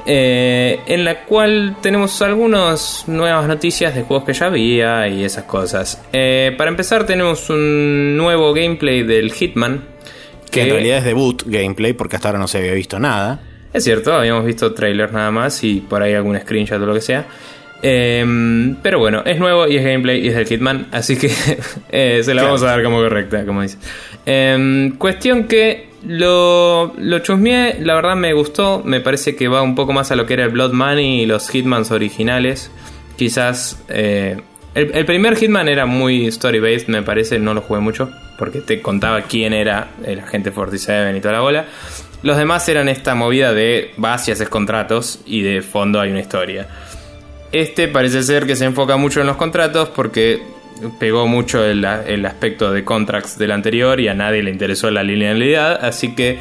Eh, 0.06 0.82
en 0.86 1.06
la 1.06 1.24
cual 1.24 1.78
tenemos 1.82 2.22
algunas 2.22 3.06
nuevas 3.08 3.47
noticias 3.47 3.95
de 3.95 4.04
juegos 4.04 4.26
que 4.26 4.34
ya 4.34 4.47
había 4.47 5.08
y 5.08 5.24
esas 5.24 5.45
cosas. 5.45 6.01
Eh, 6.12 6.54
para 6.58 6.70
empezar 6.70 7.06
tenemos 7.06 7.49
un 7.49 8.18
nuevo 8.18 8.54
gameplay 8.54 9.04
del 9.04 9.32
Hitman. 9.32 9.86
Que, 10.51 10.64
en 10.64 10.70
realidad 10.70 10.97
es 10.99 11.06
debut 11.06 11.43
gameplay 11.45 11.93
porque 11.93 12.18
hasta 12.18 12.30
ahora 12.30 12.39
no 12.39 12.47
se 12.47 12.58
había 12.58 12.74
visto 12.74 12.99
nada. 12.99 13.41
Es 13.72 13.86
cierto, 13.86 14.14
habíamos 14.14 14.45
visto 14.45 14.74
trailers 14.74 15.14
nada 15.14 15.32
más 15.32 15.64
y 15.64 15.80
por 15.80 16.04
ahí 16.04 16.14
algún 16.14 16.39
screenshot 16.39 16.82
o 16.82 16.86
lo 16.86 16.93
que 16.93 17.01
sea. 17.01 17.26
Em, 17.82 18.76
pero 18.82 18.99
bueno, 18.99 19.24
es 19.26 19.39
nuevo 19.39 19.68
y 19.68 19.78
es 19.78 19.84
gameplay 19.84 20.24
y 20.24 20.30
es 20.30 20.36
del 20.36 20.45
Hitman, 20.45 20.88
así 20.91 21.18
que 21.18 21.30
eh, 21.91 22.22
se 22.24 22.34
la 22.34 22.43
vamos 22.43 22.62
a 22.64 22.68
dar 22.68 22.84
como 22.84 22.97
correcta, 22.97 23.45
como 23.45 23.62
dice. 23.62 23.78
Em, 24.26 24.95
cuestión 24.97 25.45
que 25.47 25.93
lo, 26.06 26.93
lo 26.97 27.20
chusmeé, 27.20 27.80
la 27.82 27.95
verdad 27.95 28.16
me 28.16 28.34
gustó. 28.34 28.82
Me 28.84 28.99
parece 28.99 29.36
que 29.36 29.47
va 29.47 29.62
un 29.62 29.76
poco 29.76 29.93
más 29.93 30.12
a 30.12 30.16
lo 30.16 30.26
que 30.26 30.34
era 30.34 30.45
el 30.45 30.51
Blood 30.51 30.74
Money 30.74 31.22
y 31.22 31.26
los 31.26 31.49
Hitmans 31.49 31.91
originales. 31.91 32.72
Quizás. 33.18 33.82
Eh, 33.89 34.41
el, 34.76 35.06
primer 35.06 35.36
Hitman 35.36 35.70
era 35.70 35.86
muy 35.86 36.26
story-based, 36.28 36.88
me 36.88 37.04
parece. 37.04 37.39
No 37.39 37.54
lo 37.54 37.62
jugué 37.62 37.80
mucho. 37.80 38.10
Porque 38.38 38.62
te 38.62 38.82
contaba 38.82 39.22
quién 39.22 39.54
era 39.54 39.91
el 40.04 40.20
agente 40.20 40.51
47 40.51 41.18
y 41.18 41.22
toda 41.22 41.34
la 41.34 41.39
bola. 41.39 41.66
Los 42.24 42.38
demás 42.38 42.68
eran 42.70 42.89
esta 42.89 43.16
movida 43.16 43.54
de 43.54 43.91
vas 43.97 44.28
y 44.28 44.32
haces 44.32 44.49
contratos 44.49 45.22
y 45.26 45.41
de 45.41 45.62
fondo 45.62 45.99
hay 45.99 46.10
una 46.10 46.22
historia. 46.22 46.68
Este 47.51 47.88
parece 47.88 48.24
ser 48.24 48.47
que 48.47 48.56
se 48.56 48.66
enfoca 48.66 48.97
mucho 48.97 49.22
en 49.22 49.28
los 49.28 49.36
contratos 49.36 49.89
porque 49.89 50.41
pegó 51.00 51.28
mucho 51.28 51.64
el, 51.64 51.86
aspecto 52.26 52.72
de 52.72 52.84
contracts 52.84 53.38
del 53.38 53.52
anterior 53.52 54.00
y 54.00 54.08
a 54.08 54.14
nadie 54.14 54.44
le 54.44 54.52
interesó 54.52 54.92
la 54.92 55.04
linealidad, 55.04 55.84
así 55.84 56.16
que 56.16 56.40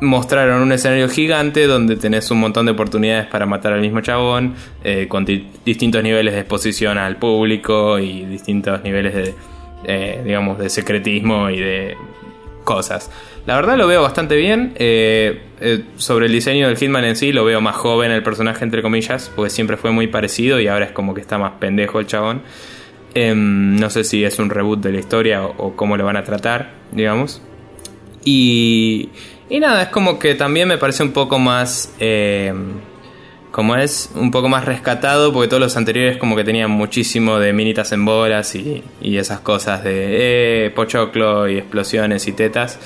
mostraron 0.00 0.60
un 0.60 0.72
escenario 0.72 1.08
gigante 1.08 1.66
donde 1.66 1.96
tenés 1.96 2.30
un 2.30 2.40
montón 2.40 2.66
de 2.66 2.72
oportunidades 2.72 3.26
para 3.26 3.46
matar 3.46 3.72
al 3.72 3.80
mismo 3.80 4.00
chabón, 4.00 4.54
eh, 4.84 5.06
con 5.08 5.24
distintos 5.24 6.02
niveles 6.02 6.34
de 6.34 6.40
exposición 6.40 6.98
al 6.98 7.16
público 7.16 7.98
y 7.98 8.24
distintos 8.26 8.82
niveles 8.82 9.14
de, 9.14 9.34
eh, 9.84 10.20
digamos, 10.24 10.58
de 10.58 10.68
secretismo 10.68 11.48
y 11.50 11.60
de 11.60 11.96
cosas. 12.64 13.10
La 13.46 13.54
verdad 13.54 13.78
lo 13.78 13.86
veo 13.86 14.02
bastante 14.02 14.36
bien. 14.36 14.74
Eh, 14.74 15.40
sobre 15.96 16.26
el 16.26 16.32
diseño 16.32 16.66
del 16.66 16.76
Hitman 16.76 17.04
en 17.04 17.16
sí, 17.16 17.32
lo 17.32 17.44
veo 17.44 17.60
más 17.60 17.76
joven 17.76 18.10
el 18.10 18.22
personaje, 18.22 18.64
entre 18.64 18.82
comillas, 18.82 19.32
porque 19.34 19.50
siempre 19.50 19.78
fue 19.78 19.92
muy 19.92 20.08
parecido 20.08 20.60
y 20.60 20.66
ahora 20.66 20.86
es 20.86 20.92
como 20.92 21.14
que 21.14 21.20
está 21.22 21.38
más 21.38 21.52
pendejo 21.52 22.00
el 22.00 22.06
chabón. 22.06 22.42
Em, 23.18 23.76
no 23.80 23.88
sé 23.88 24.04
si 24.04 24.24
es 24.24 24.38
un 24.38 24.50
reboot 24.50 24.82
de 24.82 24.92
la 24.92 24.98
historia 24.98 25.42
o, 25.42 25.74
cómo 25.74 25.96
lo 25.96 26.04
van 26.04 26.18
a 26.18 26.22
tratar, 26.22 26.72
digamos. 26.92 27.40
Y, 28.26 29.08
y, 29.48 29.58
nada, 29.58 29.84
es 29.84 29.88
como 29.88 30.18
que 30.18 30.34
también 30.34 30.68
me 30.68 30.76
parece 30.76 31.02
un 31.02 31.12
poco 31.12 31.38
más... 31.38 31.94
Em, 31.98 32.74
como 33.52 33.74
es 33.74 34.10
un 34.14 34.30
poco 34.30 34.50
más 34.50 34.66
rescatado, 34.66 35.32
porque 35.32 35.48
todos 35.48 35.62
los 35.62 35.78
anteriores 35.78 36.18
como 36.18 36.36
que 36.36 36.44
tenían 36.44 36.70
muchísimo 36.70 37.38
de 37.38 37.54
minitas 37.54 37.90
en 37.92 38.04
bolas 38.04 38.54
y, 38.54 38.82
esas 39.00 39.40
cosas 39.40 39.82
de 39.82 40.66
eh, 40.66 40.70
pochoclo 40.72 41.48
y 41.48 41.56
explosiones 41.56 42.28
y 42.28 42.32
tetas. 42.32 42.78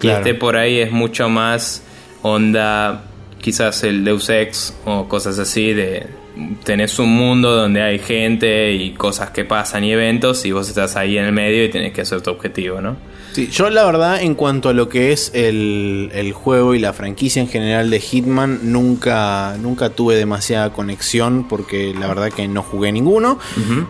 Y 0.00 0.08
este 0.08 0.32
por 0.32 0.56
ahí 0.56 0.78
es 0.78 0.92
mucho 0.92 1.28
más 1.28 1.82
onda, 2.22 3.04
quizás 3.38 3.84
el 3.84 4.02
Deus 4.02 4.30
Ex 4.30 4.74
o 4.86 5.08
cosas 5.08 5.38
así 5.38 5.74
de 5.74 6.23
tenés 6.64 6.98
un 6.98 7.14
mundo 7.14 7.54
donde 7.54 7.82
hay 7.82 7.98
gente 7.98 8.72
y 8.72 8.92
cosas 8.92 9.30
que 9.30 9.44
pasan 9.44 9.84
y 9.84 9.92
eventos 9.92 10.44
y 10.44 10.52
vos 10.52 10.68
estás 10.68 10.96
ahí 10.96 11.16
en 11.16 11.26
el 11.26 11.32
medio 11.32 11.64
y 11.64 11.68
tenés 11.68 11.92
que 11.92 12.00
hacer 12.00 12.20
tu 12.22 12.30
objetivo, 12.30 12.80
¿no? 12.80 12.96
Sí, 13.32 13.48
yo 13.48 13.68
la 13.68 13.84
verdad 13.84 14.22
en 14.22 14.36
cuanto 14.36 14.68
a 14.68 14.72
lo 14.72 14.88
que 14.88 15.10
es 15.12 15.32
el, 15.34 16.32
juego 16.34 16.74
y 16.74 16.78
la 16.78 16.92
franquicia 16.92 17.42
en 17.42 17.48
general 17.48 17.90
de 17.90 17.98
Hitman, 17.98 18.60
nunca, 18.62 19.56
nunca 19.60 19.90
tuve 19.90 20.14
demasiada 20.14 20.72
conexión 20.72 21.48
porque 21.48 21.92
la 21.98 22.06
verdad 22.06 22.30
que 22.30 22.46
no 22.46 22.62
jugué 22.62 22.92
ninguno. 22.92 23.38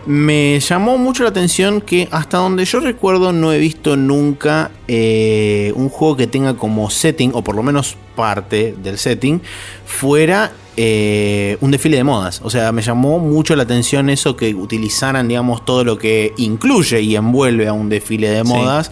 Me 0.07 0.59
llamó 0.59 0.97
mucho 0.97 1.23
la 1.23 1.29
atención 1.29 1.81
que 1.81 2.07
hasta 2.11 2.37
donde 2.37 2.65
yo 2.65 2.79
recuerdo 2.79 3.33
no 3.33 3.53
he 3.53 3.59
visto 3.59 3.95
nunca 3.95 4.71
eh, 4.87 5.71
un 5.75 5.89
juego 5.89 6.17
que 6.17 6.25
tenga 6.25 6.55
como 6.55 6.89
setting, 6.89 7.31
o 7.35 7.43
por 7.43 7.55
lo 7.55 7.61
menos 7.61 7.97
parte 8.15 8.75
del 8.81 8.97
setting, 8.97 9.41
fuera 9.85 10.53
eh, 10.77 11.57
un 11.61 11.71
desfile 11.71 11.97
de 11.97 12.03
modas. 12.03 12.41
O 12.43 12.49
sea, 12.49 12.71
me 12.71 12.81
llamó 12.81 13.19
mucho 13.19 13.55
la 13.55 13.63
atención 13.63 14.09
eso 14.09 14.35
que 14.35 14.53
utilizaran, 14.53 15.27
digamos, 15.27 15.63
todo 15.65 15.83
lo 15.83 15.97
que 15.97 16.33
incluye 16.37 17.01
y 17.01 17.15
envuelve 17.15 17.67
a 17.67 17.73
un 17.73 17.89
desfile 17.89 18.29
de 18.29 18.43
modas. 18.43 18.91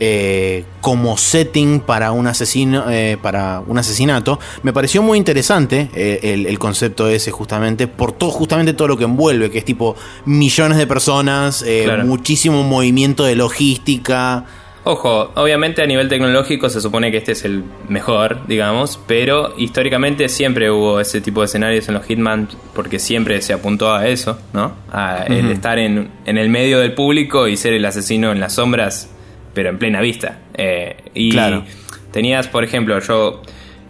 Eh, 0.00 0.64
como 0.80 1.16
setting 1.18 1.80
para 1.80 2.12
un 2.12 2.28
asesino 2.28 2.88
eh, 2.88 3.18
para 3.20 3.64
un 3.66 3.78
asesinato 3.78 4.38
me 4.62 4.72
pareció 4.72 5.02
muy 5.02 5.18
interesante 5.18 5.90
el, 6.22 6.56
concepto 6.60 7.08
ese 7.08 7.32
justamente 7.32 7.88
por 7.88 8.12
todo 8.12 8.30
justamente 8.30 8.74
todo 8.74 8.86
lo 8.86 8.96
que 8.96 9.02
envuelve 9.02 9.50
que 9.50 9.58
es 9.58 9.64
tipo 9.64 9.96
millones 10.24 10.78
de 10.78 10.86
personas 10.86 11.64
muchísimo 12.04 12.62
movimiento 12.62 13.24
de 13.24 13.34
logística 13.34 14.44
Ojo, 14.90 15.32
obviamente 15.34 15.82
a 15.82 15.86
nivel 15.86 16.08
tecnológico 16.08 16.70
se 16.70 16.80
supone 16.80 17.10
que 17.10 17.18
este 17.18 17.32
es 17.32 17.44
el 17.44 17.62
mejor, 17.90 18.46
digamos, 18.46 18.98
pero 19.06 19.52
históricamente 19.58 20.30
siempre 20.30 20.70
hubo 20.70 20.98
ese 20.98 21.20
tipo 21.20 21.42
de 21.42 21.44
escenarios 21.44 21.86
en 21.88 21.94
los 21.94 22.06
Hitman 22.06 22.48
porque 22.74 22.98
siempre 22.98 23.42
se 23.42 23.52
apuntó 23.52 23.92
a 23.92 24.08
eso, 24.08 24.38
¿no? 24.54 24.72
A 24.90 25.24
el 25.28 25.50
estar 25.50 25.78
en, 25.78 26.08
el 26.24 26.48
medio 26.48 26.80
del 26.80 26.94
público 26.94 27.48
y 27.48 27.58
ser 27.58 27.74
el 27.74 27.84
asesino 27.84 28.32
en 28.32 28.40
las 28.40 28.54
sombras, 28.54 29.10
pero 29.52 29.68
en 29.68 29.76
plena 29.76 30.00
vista. 30.00 30.38
Eh, 30.54 30.96
y 31.12 31.32
claro. 31.32 31.64
tenías, 32.10 32.48
por 32.48 32.64
ejemplo, 32.64 32.98
yo 33.00 33.42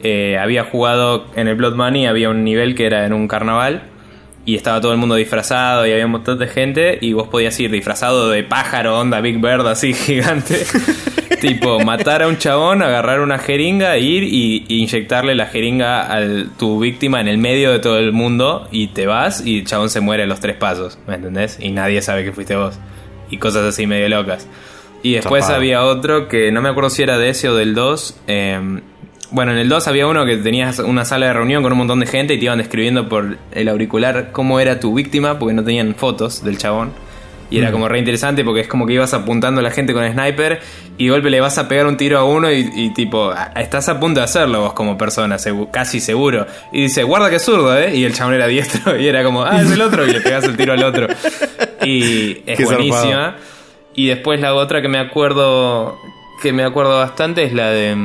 eh, 0.02 0.36
había 0.36 0.64
jugado 0.64 1.26
en 1.36 1.46
el 1.46 1.54
Blood 1.54 1.76
Money, 1.76 2.06
había 2.06 2.28
un 2.28 2.42
nivel 2.42 2.74
que 2.74 2.86
era 2.86 3.06
en 3.06 3.12
un 3.12 3.28
carnaval 3.28 3.84
y 4.48 4.54
estaba 4.54 4.80
todo 4.80 4.92
el 4.92 4.98
mundo 4.98 5.14
disfrazado 5.14 5.86
y 5.86 5.92
había 5.92 6.06
un 6.06 6.12
montón 6.12 6.38
de 6.38 6.46
gente 6.46 6.96
y 7.02 7.12
vos 7.12 7.28
podías 7.28 7.60
ir 7.60 7.70
disfrazado 7.70 8.30
de 8.30 8.42
pájaro, 8.44 8.98
onda 8.98 9.20
Big 9.20 9.36
Bird 9.36 9.66
así 9.66 9.92
gigante. 10.06 10.64
tipo, 11.42 11.80
matar 11.80 12.22
a 12.22 12.28
un 12.28 12.38
chabón, 12.38 12.80
agarrar 12.80 13.20
una 13.20 13.38
jeringa, 13.38 13.98
ir 13.98 14.22
y, 14.22 14.64
inyectarle 14.68 15.34
la 15.34 15.44
jeringa 15.48 16.16
a 16.16 16.22
tu 16.58 16.80
víctima 16.80 17.20
en 17.20 17.28
el 17.28 17.36
medio 17.36 17.72
de 17.72 17.78
todo 17.78 17.98
el 17.98 18.12
mundo 18.12 18.66
y 18.70 18.86
te 18.86 19.06
vas 19.06 19.44
y 19.44 19.58
el 19.58 19.66
chabón 19.66 19.90
se 19.90 20.00
muere 20.00 20.22
a 20.22 20.26
los 20.26 20.40
tres 20.40 20.56
pasos, 20.56 20.98
¿me 21.06 21.16
entendés? 21.16 21.58
Y 21.60 21.70
nadie 21.70 22.00
sabe 22.00 22.24
que 22.24 22.32
fuiste 22.32 22.56
vos. 22.56 22.78
Y 23.28 23.36
cosas 23.36 23.64
así 23.64 23.86
medio 23.86 24.08
locas. 24.08 24.48
Y 25.02 25.12
después 25.12 25.50
había 25.50 25.84
otro 25.84 26.26
que 26.26 26.50
no 26.52 26.62
me 26.62 26.70
acuerdo 26.70 26.88
si 26.88 27.02
era 27.02 27.18
de 27.18 27.28
ese 27.28 27.50
o 27.50 27.54
del 27.54 27.74
2. 27.74 28.20
Eh, 28.28 28.80
bueno, 29.30 29.52
en 29.52 29.58
el 29.58 29.68
2 29.68 29.88
había 29.88 30.06
uno 30.06 30.24
que 30.24 30.36
tenías 30.36 30.78
una 30.78 31.04
sala 31.04 31.26
de 31.26 31.32
reunión 31.32 31.62
con 31.62 31.72
un 31.72 31.78
montón 31.78 32.00
de 32.00 32.06
gente 32.06 32.34
y 32.34 32.38
te 32.38 32.46
iban 32.46 32.58
describiendo 32.58 33.08
por 33.08 33.36
el 33.52 33.68
auricular 33.68 34.30
cómo 34.32 34.58
era 34.60 34.80
tu 34.80 34.94
víctima 34.94 35.38
porque 35.38 35.54
no 35.54 35.62
tenían 35.64 35.94
fotos 35.94 36.42
del 36.42 36.56
chabón. 36.56 36.92
Y 37.50 37.58
era 37.58 37.70
mm. 37.70 37.72
como 37.72 37.88
re 37.88 37.98
interesante 37.98 38.44
porque 38.44 38.60
es 38.60 38.68
como 38.68 38.86
que 38.86 38.92
ibas 38.92 39.14
apuntando 39.14 39.60
a 39.60 39.62
la 39.62 39.70
gente 39.70 39.92
con 39.92 40.04
el 40.04 40.12
sniper 40.12 40.60
y 40.98 41.06
de 41.06 41.10
golpe 41.10 41.30
le 41.30 41.40
vas 41.40 41.56
a 41.58 41.68
pegar 41.68 41.86
un 41.86 41.96
tiro 41.96 42.18
a 42.18 42.24
uno 42.24 42.50
y, 42.50 42.92
tipo, 42.94 43.32
estás 43.56 43.88
a 43.88 43.98
punto 44.00 44.20
de 44.20 44.24
hacerlo 44.24 44.62
vos 44.62 44.72
como 44.72 44.98
persona, 44.98 45.36
casi 45.70 46.00
seguro. 46.00 46.46
Y 46.72 46.82
dice, 46.82 47.04
guarda 47.04 47.30
que 47.30 47.36
es 47.36 47.44
zurdo, 47.44 47.78
¿eh? 47.78 47.96
Y 47.96 48.04
el 48.04 48.12
chabón 48.12 48.34
era 48.34 48.46
diestro 48.46 48.96
y 49.00 49.06
era 49.06 49.22
como, 49.24 49.44
ah, 49.44 49.60
es 49.60 49.70
el 49.70 49.80
otro 49.80 50.06
y 50.06 50.12
le 50.12 50.20
pegas 50.20 50.44
el 50.44 50.56
tiro 50.56 50.72
al 50.72 50.82
otro. 50.82 51.06
Y 51.84 52.42
es 52.46 52.62
buenísima. 52.64 53.36
Y 53.94 54.08
después 54.08 54.40
la 54.40 54.54
otra 54.54 54.82
que 54.82 54.88
me 54.88 54.98
acuerdo, 54.98 55.98
que 56.42 56.52
me 56.52 56.64
acuerdo 56.64 56.98
bastante 56.98 57.44
es 57.44 57.52
la 57.52 57.70
de... 57.70 57.96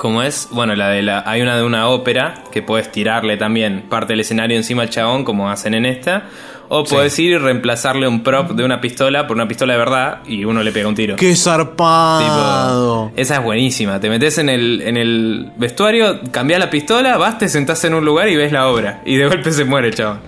Como 0.00 0.22
es, 0.22 0.48
bueno, 0.50 0.74
la 0.76 0.88
de 0.88 1.02
la, 1.02 1.24
hay 1.26 1.42
una 1.42 1.58
de 1.58 1.62
una 1.62 1.88
ópera 1.88 2.44
que 2.50 2.62
puedes 2.62 2.90
tirarle 2.90 3.36
también 3.36 3.84
parte 3.90 4.14
del 4.14 4.20
escenario 4.20 4.56
encima 4.56 4.80
al 4.80 4.88
chabón, 4.88 5.24
como 5.24 5.50
hacen 5.50 5.74
en 5.74 5.84
esta. 5.84 6.22
O 6.70 6.84
puedes 6.84 7.18
ir 7.18 7.32
y 7.32 7.36
reemplazarle 7.36 8.08
un 8.08 8.22
prop 8.22 8.52
de 8.52 8.64
una 8.64 8.80
pistola 8.80 9.26
por 9.26 9.36
una 9.36 9.46
pistola 9.46 9.74
de 9.74 9.78
verdad 9.78 10.20
y 10.26 10.46
uno 10.46 10.62
le 10.62 10.72
pega 10.72 10.88
un 10.88 10.94
tiro. 10.94 11.16
¡Qué 11.16 11.36
zarpado! 11.36 13.12
esa 13.14 13.34
es 13.34 13.42
buenísima. 13.42 14.00
Te 14.00 14.08
metes 14.08 14.38
en 14.38 14.48
el, 14.48 14.80
en 14.80 14.96
el 14.96 15.52
vestuario, 15.58 16.20
cambias 16.30 16.60
la 16.60 16.70
pistola, 16.70 17.18
vas, 17.18 17.36
te 17.36 17.50
sentás 17.50 17.84
en 17.84 17.92
un 17.92 18.02
lugar 18.02 18.30
y 18.30 18.36
ves 18.36 18.52
la 18.52 18.68
obra. 18.68 19.02
Y 19.04 19.18
de 19.18 19.26
golpe 19.28 19.52
se 19.52 19.66
muere 19.66 19.88
el 19.88 19.94
chabón. 19.94 20.20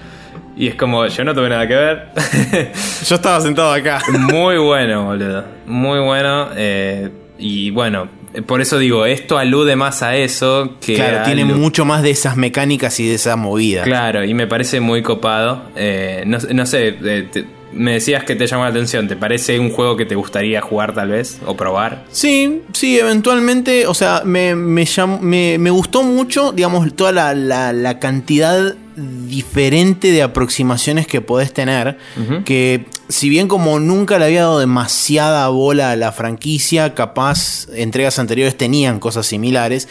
Y 0.55 0.69
es 0.69 0.75
como, 0.75 1.07
yo 1.07 1.25
no 1.25 1.35
tuve 1.35 1.49
nada 1.49 1.67
que 1.67 1.77
ver. 1.77 2.09
yo 3.07 3.15
estaba 3.15 3.41
sentado 3.41 3.73
acá. 3.73 4.03
Muy 4.11 4.59
bueno, 4.59 5.07
boludo. 5.07 5.45
Muy 5.65 5.99
bueno. 6.01 6.49
Eh, 6.55 7.09
y 7.39 7.71
bueno, 7.71 8.07
por 8.47 8.61
eso 8.61 8.79
digo, 8.79 9.05
esto 9.07 9.37
alude 9.39 9.77
más 9.77 10.03
a 10.03 10.17
eso 10.17 10.77
que. 10.81 10.95
Claro, 10.95 11.25
tiene 11.25 11.45
mucho 11.45 11.85
más 11.85 12.03
de 12.03 12.11
esas 12.11 12.37
mecánicas 12.37 12.99
y 13.01 13.07
de 13.09 13.15
esa 13.17 13.37
movida. 13.37 13.83
Claro, 13.83 14.25
y 14.25 14.33
me 14.35 14.47
parece 14.47 14.81
muy 14.81 15.03
copado. 15.03 15.63
Eh, 15.77 16.25
no, 16.27 16.65
sé, 16.67 16.97
eh, 17.05 17.29
me 17.75 17.93
decías 17.95 18.25
que 18.25 18.35
te 18.37 18.47
llama 18.47 18.65
la 18.65 18.71
atención. 18.71 19.09
¿Te 19.09 19.17
parece 19.17 19.59
un 19.59 19.71
juego 19.71 19.97
que 19.97 20.05
te 20.07 20.15
gustaría 20.15 20.61
jugar 20.61 20.95
tal 20.95 21.09
vez 21.11 21.39
o 21.47 21.57
probar? 21.57 22.05
Sí, 22.11 22.63
sí, 22.73 22.99
eventualmente, 22.99 23.87
o 23.87 23.95
sea, 23.95 24.23
me, 24.25 24.55
me, 24.55 24.83
llam- 24.85 25.21
me- 25.21 25.57
me 25.59 25.71
gustó 25.71 26.03
mucho, 26.03 26.53
digamos, 26.53 26.95
toda 26.95 27.13
la, 27.13 27.35
la- 27.35 27.73
la 27.73 27.99
cantidad 27.99 28.75
diferente 28.97 30.11
de 30.13 30.23
aproximaciones 30.23 31.07
que 31.07 31.21
podés 31.21 31.53
tener, 31.53 31.99
que 32.45 32.87
si 33.09 33.29
bien 33.29 33.49
como 33.49 33.79
nunca 33.79 34.19
le 34.19 34.27
había 34.27 34.43
dado 34.43 34.59
demasiada 34.59 35.49
bola 35.49 35.93
a 35.93 35.97
la 35.97 36.13
franquicia, 36.13 36.95
capaz 36.95 37.67
entregas 37.75 38.19
anteriores 38.19 38.57
tenían 38.57 38.99
cosas 39.01 39.27
similares, 39.27 39.89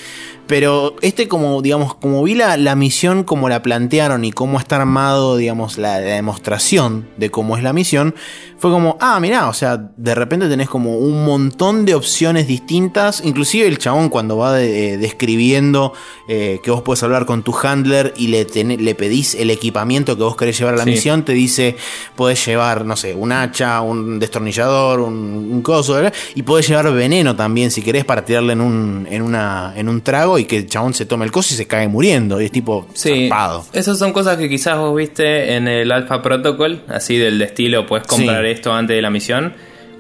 pero 0.48 0.96
este 1.02 1.28
como, 1.30 1.62
digamos, 1.62 1.96
como 1.96 2.24
vi 2.24 2.36
la, 2.36 2.58
la 2.58 2.76
misión 2.76 3.24
como 3.24 3.48
la 3.48 3.62
plantearon 3.62 4.26
y 4.26 4.32
cómo 4.32 4.60
está 4.60 4.76
armado, 4.78 5.38
digamos, 5.38 5.78
la, 5.78 6.00
la 6.02 6.16
demostración 6.16 7.08
de 7.18 7.30
cómo 7.30 7.56
es 7.56 7.64
la 7.64 7.72
misión, 7.74 8.16
fue 8.58 8.70
como, 8.70 8.98
ah, 9.00 9.20
mirá, 9.20 9.48
o 9.48 9.54
sea, 9.54 9.78
de 9.96 10.14
repente 10.14 10.50
tenés 10.50 10.68
como 10.70 10.98
un 10.98 11.24
montón 11.26 11.86
de 11.86 11.96
opciones 11.96 12.48
distintas, 12.48 13.22
inclusive 13.24 13.66
el 13.68 13.78
chabón 13.78 14.10
cuando 14.10 14.36
va 14.38 14.54
de- 14.54 14.94
eh, 14.94 14.98
describiendo 14.98 15.94
eh, 16.28 16.60
que 16.64 16.70
vos 16.72 16.82
podés 16.82 17.02
hablar 17.04 17.26
con 17.26 17.44
tu 17.44 17.56
handler 17.58 18.14
y 18.18 18.28
le, 18.28 18.46
tené- 18.46 18.78
le 18.78 18.94
pedís 19.02 19.34
el 19.34 19.50
equipamiento 19.50 20.16
que 20.16 20.22
vos 20.22 20.36
querés 20.38 20.56
llevar 20.60 20.76
a 20.76 20.78
la 20.78 20.84
Sí. 20.84 20.92
misión, 20.92 21.26
te 21.26 21.34
dice, 21.34 21.76
podés 22.16 22.46
llevar, 22.46 22.86
no 22.86 22.96
sé, 22.96 23.16
un 23.16 23.32
hacha, 23.32 23.82
un 23.82 24.20
destornillador, 24.20 25.00
un, 25.00 25.16
un 25.52 25.62
coso, 25.64 25.94
¿verdad? 25.96 26.14
y 26.36 26.44
podés 26.44 26.68
llevar 26.68 26.94
veneno 26.94 27.36
también 27.36 27.72
si 27.72 27.82
querés 27.82 28.06
para 28.06 28.24
tirarle 28.24 28.54
en 28.54 28.62
un, 28.62 29.08
en 29.10 29.24
una, 29.24 29.74
en 29.76 29.90
un 29.90 30.02
trago 30.02 30.38
y 30.38 30.46
que 30.46 30.58
el 30.58 30.68
chabón 30.68 30.94
se 30.94 31.08
tome 31.08 31.26
el 31.26 31.32
coso 31.32 31.56
y 31.56 31.58
se 31.58 31.66
cae 31.66 31.88
muriendo, 31.88 32.40
y 32.40 32.46
es 32.46 32.52
tipo, 32.52 32.88
Sí, 32.94 33.28
zarpado. 33.30 33.66
esas 33.74 33.98
son 33.98 34.14
cosas 34.14 34.38
que 34.38 34.48
quizás 34.48 34.78
vos 34.78 34.96
viste 34.96 35.56
en 35.56 35.68
el 35.68 35.92
Alpha 35.92 36.22
Protocol, 36.22 36.84
así 36.88 37.18
del 37.18 37.42
estilo, 37.42 37.88
puedes 37.88 38.06
comprar 38.06 38.44
Sí. 38.46 38.52
esto 38.52 38.72
antes 38.72 38.96
de 38.96 39.02
la 39.02 39.10
misión. 39.10 39.54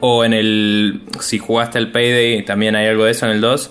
O 0.03 0.25
en 0.25 0.33
el. 0.33 1.01
Si 1.19 1.37
jugaste 1.37 1.77
el 1.77 1.91
Payday, 1.91 2.43
también 2.43 2.75
hay 2.75 2.87
algo 2.87 3.03
de 3.05 3.11
eso 3.11 3.27
en 3.27 3.33
el 3.33 3.41
2. 3.41 3.69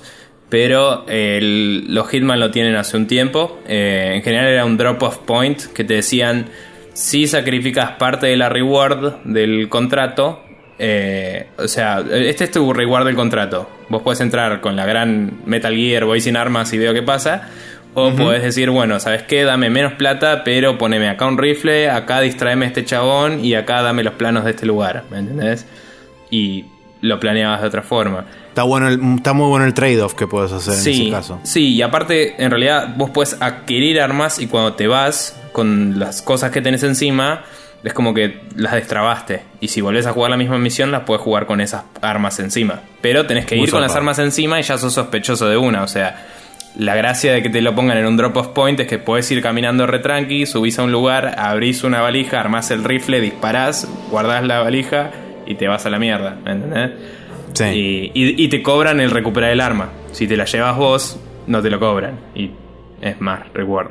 Pero 0.51 1.07
el- 1.09 1.87
los 1.95 2.09
Hitman 2.09 2.39
lo 2.41 2.51
tienen 2.51 2.75
hace 2.77 2.97
un 2.97 3.07
tiempo. 3.07 3.61
Eh, 3.67 4.13
en 4.17 4.23
general 4.23 4.49
era 4.49 4.65
un 4.67 4.77
drop-off 4.77 5.19
point 5.19 5.63
que 5.73 5.85
te 5.85 5.95
decían: 5.95 6.47
si 6.93 7.27
sacrificas 7.27 7.93
parte 7.93 8.27
de 8.27 8.37
la 8.37 8.49
reward 8.49 9.23
del 9.25 9.69
contrato. 9.69 10.43
eh, 10.83 11.49
o 11.59 11.69
sea, 11.69 12.03
este 12.11 12.45
es 12.45 12.51
tu 12.51 12.73
reward 12.73 13.05
del 13.05 13.15
contrato. 13.15 13.69
Vos 13.91 14.01
podés 14.01 14.21
entrar 14.23 14.63
con 14.63 14.77
la 14.77 14.87
gran 14.87 15.41
Metal 15.45 15.75
Gear, 15.75 16.07
voy 16.07 16.23
sin 16.23 16.39
armas 16.39 16.73
y 16.73 16.79
veo 16.79 16.95
qué 16.95 17.03
pasa. 17.03 17.51
O 17.93 18.11
podés 18.13 18.43
decir, 18.43 18.71
bueno, 18.71 18.99
¿sabes 18.99 19.25
qué? 19.25 19.45
Dame 19.45 19.69
menos 19.69 19.93
plata, 19.95 20.43
pero 20.43 20.79
poneme 20.79 21.09
acá 21.11 21.27
un 21.27 21.37
rifle, 21.37 21.91
acá 21.91 22.21
distraeme 22.23 22.65
a 22.65 22.69
este 22.69 22.85
chabón 22.85 23.45
y 23.45 23.55
acá 23.55 23.83
dame 23.83 24.03
los 24.05 24.15
planos 24.15 24.45
de 24.45 24.53
este 24.53 24.65
lugar, 24.65 25.05
¿me 25.11 25.19
entendés? 25.19 25.67
Y 26.31 26.65
lo 27.03 27.19
planeabas 27.21 27.61
de 27.63 27.67
otra 27.69 27.83
forma. 27.83 28.25
Está, 28.49 28.63
bueno 28.65 28.89
el- 28.89 29.01
está 29.17 29.33
muy 29.33 29.49
bueno 29.49 29.65
el 29.65 29.75
trade-off 29.75 30.15
que 30.15 30.27
puedes 30.27 30.53
hacer 30.53 30.75
en 30.75 30.81
ese 30.81 31.11
caso. 31.11 31.41
sí, 31.45 31.75
y 31.75 31.83
aparte, 31.83 32.43
en 32.43 32.51
realidad, 32.51 32.95
vos 32.97 33.11
puedes 33.11 33.41
adquirir 33.41 34.01
armas 34.01 34.39
y 34.39 34.47
cuando 34.49 34.75
te 34.75 34.87
vas 34.87 35.41
con 35.53 35.99
las 35.99 36.21
cosas 36.23 36.51
que 36.51 36.61
tenés 36.61 36.83
encima, 36.83 37.43
es 37.83 37.95
como 37.95 38.13
que 38.13 38.41
las 38.57 38.73
destrabaste. 38.75 39.43
Y 39.61 39.69
si 39.69 39.81
volvés 39.81 40.05
a 40.07 40.13
jugar 40.13 40.31
la 40.31 40.37
misma 40.37 40.59
misión, 40.59 40.91
las 40.93 41.03
puedes 41.05 41.23
jugar 41.23 41.47
con 41.47 41.61
esas 41.63 41.85
armas 42.03 42.39
encima. 42.41 42.81
Pero 43.01 43.25
tenés 43.27 43.47
que 43.47 43.57
Muy 43.57 43.65
ir 43.65 43.71
con 43.71 43.81
las 43.81 43.97
armas 43.97 44.19
encima 44.19 44.61
y 44.61 44.63
ya 44.63 44.77
sos 44.77 44.93
sospechoso 44.93 45.49
de 45.49 45.57
una. 45.57 45.83
O 45.83 45.89
sea, 45.89 46.27
la 46.77 46.95
gracia 46.95 47.33
de 47.33 47.43
que 47.43 47.49
te 47.49 47.63
lo 47.63 47.75
pongan 47.75 47.97
en 47.97 48.05
un 48.07 48.17
drop-off 48.19 48.49
point 48.49 48.79
es 48.81 48.87
que 48.87 48.99
podés 48.99 49.31
ir 49.31 49.41
caminando 49.43 49.87
retranqui, 49.87 50.45
subís 50.45 50.79
a 50.79 50.83
un 50.83 50.93
lugar, 50.93 51.35
abrís 51.39 51.83
una 51.83 52.03
valija, 52.03 52.39
armás 52.39 52.71
el 52.71 52.85
rifle, 52.85 53.21
disparás, 53.21 53.89
guardás 54.11 54.45
la 54.45 54.61
valija 54.61 55.11
y 55.51 55.55
te 55.57 55.69
vas 55.69 55.85
a 55.87 55.91
la 55.91 55.99
mierda. 55.99 56.39
¿Me 56.45 56.53
entendés? 56.53 56.91
Sí. 57.55 57.65
Y, 57.65 58.13
y- 58.15 58.45
y 58.45 58.49
te 58.49 58.63
cobran 58.63 59.01
el 59.01 59.11
recuperar 59.11 59.51
el 59.51 59.61
arma. 59.61 59.91
Si 60.13 60.27
te 60.27 60.37
la 60.37 60.45
llevas 60.45 60.77
vos, 60.77 61.19
no 61.47 61.61
te 61.63 61.71
lo 61.71 61.79
cobran. 61.81 62.19
Y 62.35 62.51
es 63.01 63.21
más 63.21 63.41
reward. 63.53 63.91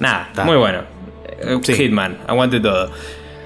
Nada, 0.00 0.28
Está. 0.30 0.44
muy 0.44 0.56
bueno. 0.56 0.82
Eh, 1.40 1.58
Sí. 1.62 1.74
Hitman, 1.74 2.18
aguante 2.26 2.60
todo. 2.60 2.90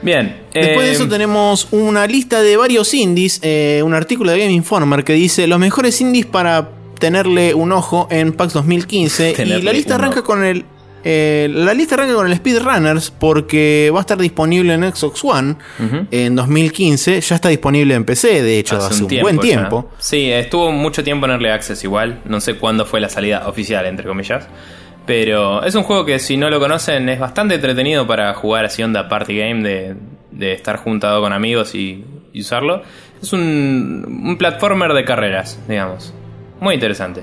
Bien. 0.02 0.36
Después 0.52 0.86
de 0.86 0.88
eh, 0.88 0.92
eso 0.92 1.08
tenemos 1.08 1.68
una 1.70 2.06
lista 2.06 2.40
de 2.42 2.56
varios 2.56 2.92
indies, 2.94 3.38
eh, 3.42 3.82
un 3.84 3.94
artículo 3.94 4.32
de 4.32 4.38
Game 4.40 4.52
Informer 4.52 5.04
que 5.04 5.12
dice 5.12 5.46
los 5.46 5.58
mejores 5.58 6.00
indies 6.00 6.26
para 6.26 6.70
tenerle 6.98 7.54
un 7.54 7.72
ojo 7.72 8.08
en 8.10 8.32
PAX 8.32 8.52
2015 8.52 9.34
y 9.44 9.62
la 9.62 9.72
lista 9.72 9.94
arranca 9.96 10.22
con 10.22 10.44
el 10.44 10.64
eh, 11.04 11.48
la 11.52 11.74
lista 11.74 11.94
arranca 11.94 12.14
con 12.14 12.26
el 12.26 12.36
Speedrunners 12.36 13.10
porque 13.10 13.90
va 13.92 13.98
a 13.98 14.02
estar 14.02 14.18
disponible 14.18 14.74
en 14.74 14.94
Xbox 14.94 15.24
One 15.24 15.56
en 16.10 16.36
2015, 16.36 17.20
ya 17.20 17.34
está 17.34 17.48
disponible 17.48 17.94
en 17.94 18.04
PC, 18.04 18.42
de 18.42 18.58
hecho 18.58 18.76
hace, 18.76 19.04
un, 19.04 19.20
buen 19.20 19.36
ya. 19.36 19.42
tiempo. 19.42 19.90
Sí, 19.98 20.30
estuvo 20.30 20.70
mucho 20.72 21.02
tiempo 21.02 21.26
en 21.26 21.32
Early 21.32 21.48
Access 21.48 21.82
igual. 21.84 22.20
No 22.24 22.40
sé 22.40 22.54
cuándo 22.54 22.86
fue 22.86 23.00
la 23.00 23.08
salida 23.08 23.48
oficial, 23.48 23.86
entre 23.86 24.06
comillas. 24.06 24.46
Pero 25.06 25.64
es 25.64 25.74
un 25.74 25.82
juego 25.82 26.04
que 26.04 26.18
si 26.18 26.36
no 26.36 26.48
lo 26.48 26.60
conocen 26.60 27.08
es 27.08 27.18
bastante 27.18 27.56
entretenido 27.56 28.06
para 28.06 28.32
jugar 28.34 28.64
así 28.64 28.82
onda 28.82 29.08
party 29.08 29.36
game 29.36 29.62
de, 29.62 29.96
de 30.30 30.52
estar 30.52 30.76
juntado 30.76 31.20
con 31.20 31.32
amigos 31.32 31.74
y, 31.74 32.04
y 32.32 32.40
usarlo. 32.40 32.82
Es 33.20 33.32
un, 33.32 34.22
un 34.24 34.36
platformer 34.36 34.92
de 34.92 35.04
carreras, 35.04 35.58
digamos. 35.68 36.14
Muy 36.60 36.74
interesante. 36.74 37.22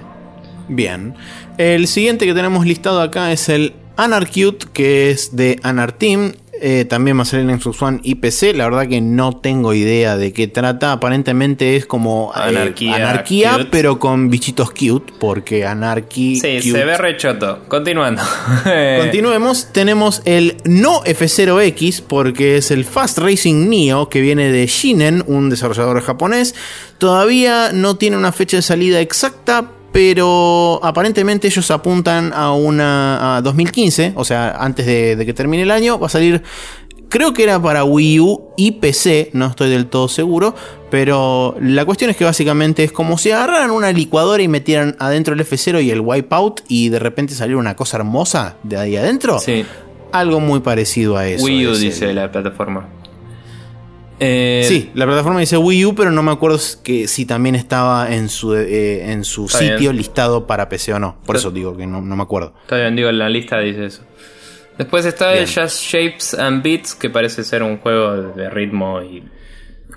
Bien. 0.67 1.15
El 1.59 1.87
siguiente 1.87 2.25
que 2.25 2.33
tenemos 2.33 2.65
listado 2.65 3.01
acá 3.01 3.33
es 3.33 3.49
el 3.49 3.73
Anarcute, 3.97 4.67
que 4.71 5.11
es 5.11 5.35
de 5.35 5.59
Anarteam. 5.61 6.31
Eh, 6.61 6.85
también 6.85 7.17
va 7.17 7.23
a 7.23 7.25
salir 7.25 7.49
en 7.49 7.59
Xbox 7.59 7.81
One 7.81 7.99
y 8.01 8.15
PC. 8.15 8.53
La 8.53 8.63
verdad 8.63 8.87
que 8.87 9.01
no 9.01 9.35
tengo 9.35 9.73
idea 9.73 10.15
de 10.15 10.31
qué 10.31 10.47
trata. 10.47 10.93
Aparentemente 10.93 11.75
es 11.75 11.85
como 11.85 12.31
eh, 12.33 12.39
Anarquía 12.43 12.95
anarquía, 12.95 13.67
pero 13.69 13.99
con 13.99 14.29
bichitos 14.29 14.71
cute. 14.71 15.11
Porque 15.19 15.65
Anarchy. 15.65 16.37
Sí, 16.37 16.59
cute. 16.59 16.71
se 16.71 16.85
ve 16.85 16.97
rechoto. 16.97 17.65
Continuando. 17.67 18.23
Continuemos, 18.97 19.73
tenemos 19.73 20.21
el 20.23 20.55
no 20.63 21.03
F0X 21.03 22.03
porque 22.07 22.55
es 22.55 22.71
el 22.71 22.85
Fast 22.85 23.17
Racing 23.17 23.67
Neo 23.69 24.07
que 24.07 24.21
viene 24.21 24.49
de 24.49 24.65
Shinen, 24.65 25.25
un 25.27 25.49
desarrollador 25.49 26.01
japonés. 26.03 26.55
Todavía 26.99 27.73
no 27.73 27.97
tiene 27.97 28.15
una 28.15 28.31
fecha 28.31 28.55
de 28.55 28.63
salida 28.63 29.01
exacta, 29.01 29.73
pero 29.91 30.79
aparentemente 30.83 31.47
ellos 31.47 31.69
apuntan 31.71 32.31
a 32.33 32.51
una 32.53 33.37
a 33.37 33.41
2015, 33.41 34.13
o 34.15 34.23
sea, 34.23 34.51
antes 34.59 34.85
de, 34.85 35.15
de 35.15 35.25
que 35.25 35.33
termine 35.33 35.63
el 35.63 35.71
año, 35.71 35.99
va 35.99 36.07
a 36.07 36.09
salir 36.09 36.43
Creo 37.11 37.33
que 37.33 37.41
era 37.41 37.59
para 37.59 37.83
Wii 37.85 38.19
U 38.19 38.51
y 38.55 38.73
PC, 38.73 39.31
no 39.33 39.47
estoy 39.47 39.71
del 39.71 39.87
todo 39.87 40.07
seguro, 40.07 40.53
pero 40.91 41.55
la 41.59 41.83
cuestión 41.83 42.11
es 42.11 42.17
que 42.17 42.23
básicamente 42.23 42.83
es 42.83 42.91
como 42.91 43.17
si 43.17 43.31
agarraran 43.31 43.71
una 43.71 43.91
licuadora 43.91 44.43
y 44.43 44.47
metieran 44.47 44.95
adentro 44.99 45.33
el 45.33 45.39
F0 45.39 45.83
y 45.83 45.89
el 45.89 46.01
Wipeout 46.01 46.61
y 46.67 46.89
de 46.89 46.99
repente 46.99 47.33
saliera 47.33 47.59
una 47.59 47.75
cosa 47.75 47.97
hermosa 47.97 48.57
de 48.61 48.77
ahí 48.77 48.95
adentro. 48.95 49.39
sí. 49.39 49.65
Algo 50.11 50.39
muy 50.39 50.59
parecido 50.59 51.17
a 51.17 51.27
eso. 51.27 51.45
Wii 51.45 51.65
U 51.67 51.71
el- 51.71 51.79
dice 51.79 52.13
la 52.13 52.31
plataforma. 52.31 52.87
Eh, 54.19 54.65
Sí, 54.67 54.91
la 54.95 55.05
plataforma 55.05 55.39
dice 55.39 55.57
Wii 55.57 55.85
U, 55.85 55.95
pero 55.95 56.11
no 56.11 56.21
me 56.23 56.31
acuerdo 56.31 56.59
que 56.83 57.07
si 57.07 57.25
también 57.25 57.55
estaba 57.55 58.13
en 58.13 58.27
su, 58.29 58.53
eh, 58.55 59.11
en 59.11 59.23
su 59.23 59.47
sitio 59.47 59.77
bien. 59.77 59.97
listado 59.97 60.45
para 60.47 60.67
PC 60.69 60.93
o 60.93 60.99
no. 60.99 61.17
Por 61.25 61.35
Está- 61.37 61.47
eso 61.47 61.51
digo 61.51 61.77
que 61.77 61.87
no, 61.87 62.01
no 62.01 62.15
me 62.15 62.23
acuerdo. 62.23 62.53
Está 62.63 62.77
bien, 62.77 62.95
digo, 62.95 63.09
en 63.09 63.17
la 63.19 63.29
lista 63.29 63.59
dice 63.59 63.85
eso. 63.85 64.03
Después 64.77 65.05
está 65.05 65.33
el 65.33 65.45
Bien. 65.45 65.63
Just 65.63 65.81
Shapes 65.83 66.33
and 66.33 66.63
Beats, 66.63 66.95
que 66.95 67.09
parece 67.09 67.43
ser 67.43 67.63
un 67.63 67.77
juego 67.79 68.15
de 68.33 68.49
ritmo 68.49 69.01
y 69.01 69.23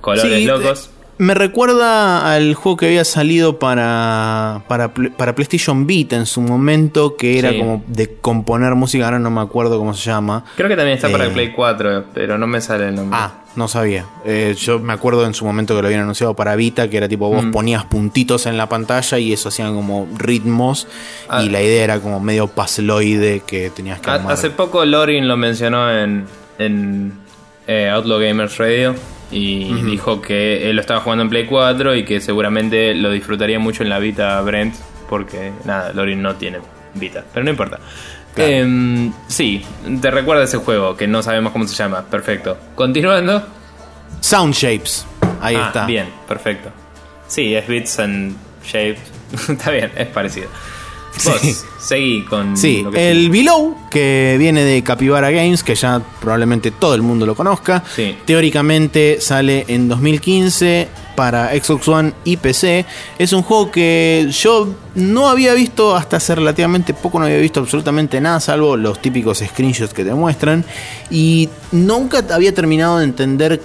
colores 0.00 0.38
Sí, 0.40 0.44
locos. 0.44 0.90
eh, 0.92 1.01
Me 1.22 1.34
recuerda 1.34 2.34
al 2.34 2.54
juego 2.54 2.76
que 2.78 2.86
había 2.86 3.04
salido 3.04 3.60
para, 3.60 4.62
para, 4.66 4.92
para 4.92 5.36
PlayStation 5.36 5.86
Beat 5.86 6.12
en 6.14 6.26
su 6.26 6.40
momento, 6.40 7.16
que 7.16 7.38
era 7.38 7.50
Sí. 7.52 7.58
como 7.60 7.84
de 7.86 8.16
componer 8.16 8.74
música, 8.74 9.04
ahora 9.04 9.20
no 9.20 9.30
me 9.30 9.40
acuerdo 9.40 9.78
cómo 9.78 9.94
se 9.94 10.02
llama. 10.10 10.44
Creo 10.56 10.68
que 10.68 10.74
también 10.74 10.96
está 10.96 11.08
para 11.08 11.22
Eh, 11.22 11.28
el 11.28 11.32
Play 11.32 11.52
4, 11.52 12.06
pero 12.12 12.38
no 12.38 12.48
me 12.48 12.60
sale 12.60 12.88
el 12.88 12.96
nombre. 12.96 13.16
Ah, 13.22 13.34
no 13.54 13.68
sabía. 13.68 14.04
Eh, 14.24 14.56
yo 14.58 14.80
me 14.80 14.92
acuerdo 14.92 15.24
en 15.24 15.32
su 15.34 15.44
momento 15.44 15.76
que 15.76 15.82
lo 15.82 15.86
habían 15.86 16.00
anunciado 16.02 16.34
para 16.34 16.56
Vita, 16.56 16.90
que 16.90 16.96
era 16.96 17.06
tipo 17.08 17.28
vos 17.28 17.44
Mm. 17.44 17.50
ponías 17.52 17.84
puntitos 17.84 18.46
en 18.46 18.56
la 18.56 18.68
pantalla 18.68 19.16
y 19.20 19.32
eso 19.32 19.48
hacían 19.50 19.76
como 19.76 20.08
ritmos 20.18 20.88
Ah. 21.28 21.44
y 21.44 21.50
la 21.50 21.62
idea 21.62 21.84
era 21.84 22.00
como 22.00 22.18
medio 22.18 22.48
puzzloide 22.48 23.42
que 23.46 23.70
tenías 23.70 24.00
que 24.00 24.10
armar. 24.10 24.32
Hace 24.32 24.50
poco 24.50 24.84
Lorin 24.84 25.28
lo 25.28 25.36
mencionó 25.36 25.88
en, 25.88 26.26
en 26.58 27.12
eh, 27.68 27.88
Outlaw 27.90 28.18
Gamers 28.18 28.58
Radio 28.58 28.96
y 29.32 29.72
dijo 29.82 30.20
que 30.20 30.68
él 30.70 30.76
lo 30.76 30.82
estaba 30.82 31.00
jugando 31.00 31.22
en 31.24 31.30
Play 31.30 31.46
4 31.46 31.96
y 31.96 32.04
que 32.04 32.20
seguramente 32.20 32.94
lo 32.94 33.10
disfrutaría 33.10 33.58
mucho 33.58 33.82
en 33.82 33.88
la 33.88 33.98
Vita 33.98 34.40
Brent 34.42 34.74
porque 35.08 35.52
nada, 35.64 35.92
Lorin 35.92 36.22
no 36.22 36.36
tiene 36.36 36.58
Vita, 36.94 37.24
pero 37.32 37.42
no 37.44 37.50
importa. 37.50 37.78
Claro. 38.34 38.50
Em, 38.50 39.12
sí, 39.28 39.62
te 40.00 40.10
recuerda 40.10 40.44
ese 40.44 40.58
juego 40.58 40.96
que 40.96 41.06
no 41.06 41.22
sabemos 41.22 41.52
cómo 41.52 41.66
se 41.66 41.74
llama. 41.74 42.02
Perfecto. 42.02 42.56
Continuando. 42.74 43.42
Sound 44.20 44.54
Shapes. 44.54 45.06
Ahí 45.40 45.56
Ah, 45.56 45.64
está. 45.66 45.86
Bien, 45.86 46.06
perfecto. 46.28 46.70
Sí, 47.26 47.54
es 47.54 47.66
Bits 47.66 47.98
and 47.98 48.36
Shapes. 48.64 49.00
Está 49.48 49.70
bien, 49.70 49.90
es 49.96 50.06
parecido. 50.08 50.48
Vos, 51.24 51.40
Sí. 51.40 51.54
seguí 51.78 52.24
con. 52.24 52.56
Sí, 52.56 52.82
lo 52.82 52.90
que 52.90 53.10
el 53.10 53.28
Below, 53.30 53.76
que 53.90 54.36
viene 54.38 54.64
de 54.64 54.82
Capybara 54.82 55.30
Games, 55.30 55.62
que 55.62 55.74
ya 55.74 56.00
probablemente 56.20 56.70
todo 56.70 56.94
el 56.94 57.02
mundo 57.02 57.26
lo 57.26 57.34
conozca. 57.34 57.82
Sí. 57.94 58.16
Teóricamente 58.24 59.20
sale 59.20 59.64
en 59.68 59.88
2015 59.88 60.88
para 61.14 61.50
Xbox 61.50 61.86
One 61.88 62.12
y 62.24 62.38
PC. 62.38 62.86
Es 63.18 63.32
un 63.34 63.42
juego 63.42 63.70
que 63.70 64.28
yo 64.32 64.68
no 64.94 65.28
había 65.28 65.52
visto 65.54 65.94
hasta 65.94 66.16
hace 66.16 66.34
relativamente 66.34 66.94
poco, 66.94 67.18
no 67.18 67.26
había 67.26 67.36
visto 67.38 67.60
absolutamente 67.60 68.20
nada, 68.20 68.40
salvo 68.40 68.76
los 68.76 69.00
típicos 69.02 69.38
screenshots 69.46 69.92
que 69.92 70.04
te 70.04 70.14
muestran. 70.14 70.64
Y 71.10 71.50
nunca 71.72 72.24
había 72.30 72.54
terminado 72.54 72.98
de 72.98 73.04
entender 73.04 73.60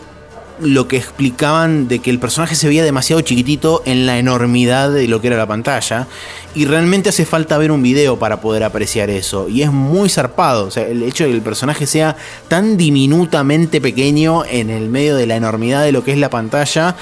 lo 0.60 0.88
que 0.88 0.98
explicaban 0.98 1.88
de 1.88 2.00
que 2.00 2.10
el 2.10 2.20
personaje 2.20 2.56
se 2.56 2.68
veía 2.68 2.84
demasiado 2.84 3.22
chiquitito 3.22 3.82
en 3.86 4.06
la 4.06 4.18
enormidad 4.18 4.92
de 4.92 5.08
lo 5.08 5.22
que 5.22 5.28
era 5.28 5.38
la 5.38 5.46
pantalla. 5.46 6.08
Y 6.56 6.66
realmente 6.66 7.10
hace 7.10 7.26
falta 7.26 7.58
ver 7.58 7.72
un 7.72 7.84
video 7.84 8.18
para 8.18 8.42
poder 8.42 8.64
apreciar 8.64 9.10
eso. 9.10 9.48
Y 9.50 9.62
es 9.62 9.72
muy 9.72 10.10
zarpado. 10.10 10.66
O 10.66 10.72
sea, 10.72 10.88
el 10.88 11.04
hecho 11.04 11.24
de 11.24 11.30
que 11.30 11.36
el 11.36 11.42
personaje 11.42 11.86
sea 11.86 12.16
tan 12.48 12.78
diminutamente 12.78 13.80
pequeño 13.80 14.44
en 14.46 14.70
el 14.70 14.90
medio 14.90 15.16
de 15.16 15.28
la 15.28 15.36
enormidad 15.36 15.84
de 15.84 15.92
lo 15.92 16.04
que 16.04 16.14
es 16.14 16.18
la 16.18 16.30
pantalla. 16.30 16.96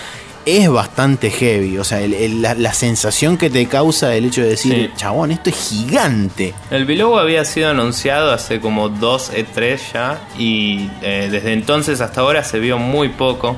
Es 0.46 0.70
bastante 0.70 1.32
heavy, 1.32 1.78
o 1.80 1.84
sea, 1.84 2.02
el- 2.02 2.14
el- 2.14 2.42
la, 2.44 2.54
la 2.54 2.72
sensación 2.74 3.36
que 3.38 3.50
te 3.50 3.66
causa 3.66 4.16
el 4.16 4.26
hecho 4.26 4.42
de 4.42 4.50
decir, 4.50 4.74
Sí. 4.74 4.92
chabón, 4.96 5.32
esto 5.32 5.50
es 5.50 5.56
gigante. 5.70 6.54
El 6.70 6.86
Below 6.86 7.18
había 7.18 7.44
sido 7.46 7.70
anunciado 7.72 8.32
hace 8.32 8.60
como 8.60 8.90
dos 8.90 9.32
E3 9.34 9.80
ya 9.94 10.22
y 10.38 10.90
eh, 11.02 11.30
desde 11.32 11.54
entonces 11.54 12.00
hasta 12.00 12.22
ahora 12.22 12.44
se 12.44 12.60
vio 12.60 12.78
muy 12.78 13.10
poco. 13.10 13.58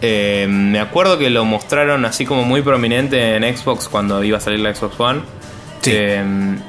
Eh, 0.00 0.46
me 0.48 0.80
acuerdo 0.80 1.18
que 1.18 1.28
lo 1.30 1.44
mostraron 1.44 2.04
así 2.06 2.24
como 2.24 2.42
muy 2.44 2.62
prominente 2.62 3.36
en 3.36 3.56
Xbox 3.56 3.88
cuando 3.88 4.22
iba 4.24 4.38
a 4.38 4.40
salir 4.40 4.60
la 4.60 4.74
Xbox 4.74 4.98
One. 4.98 5.20
Sí. 5.84 5.90
Eh, 5.94 6.24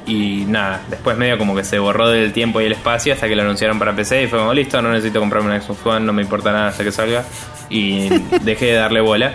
y 0.06 0.44
nada, 0.46 0.82
después 0.90 1.16
medio 1.16 1.38
como 1.38 1.56
que 1.56 1.64
se 1.64 1.78
borró 1.78 2.10
del 2.10 2.34
tiempo 2.34 2.60
y 2.60 2.66
el 2.66 2.72
espacio 2.72 3.14
hasta 3.14 3.26
que 3.26 3.34
lo 3.34 3.42
anunciaron 3.42 3.78
para 3.78 3.96
PC 3.96 4.24
y 4.24 4.26
fue 4.26 4.38
como 4.38 4.52
listo, 4.52 4.82
no 4.82 4.90
necesito 4.90 5.20
comprarme 5.20 5.48
una 5.48 5.60
Xbox 5.62 5.86
One, 5.86 6.04
no 6.04 6.12
me 6.12 6.20
importa 6.20 6.52
nada 6.52 6.68
hasta 6.68 6.84
que 6.84 6.92
salga. 6.92 7.24
Y 7.70 8.08
dejé 8.42 8.66
de 8.66 8.74
darle 8.74 9.00
bola. 9.00 9.32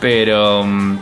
Pero 0.00 0.64
mm, 0.64 0.98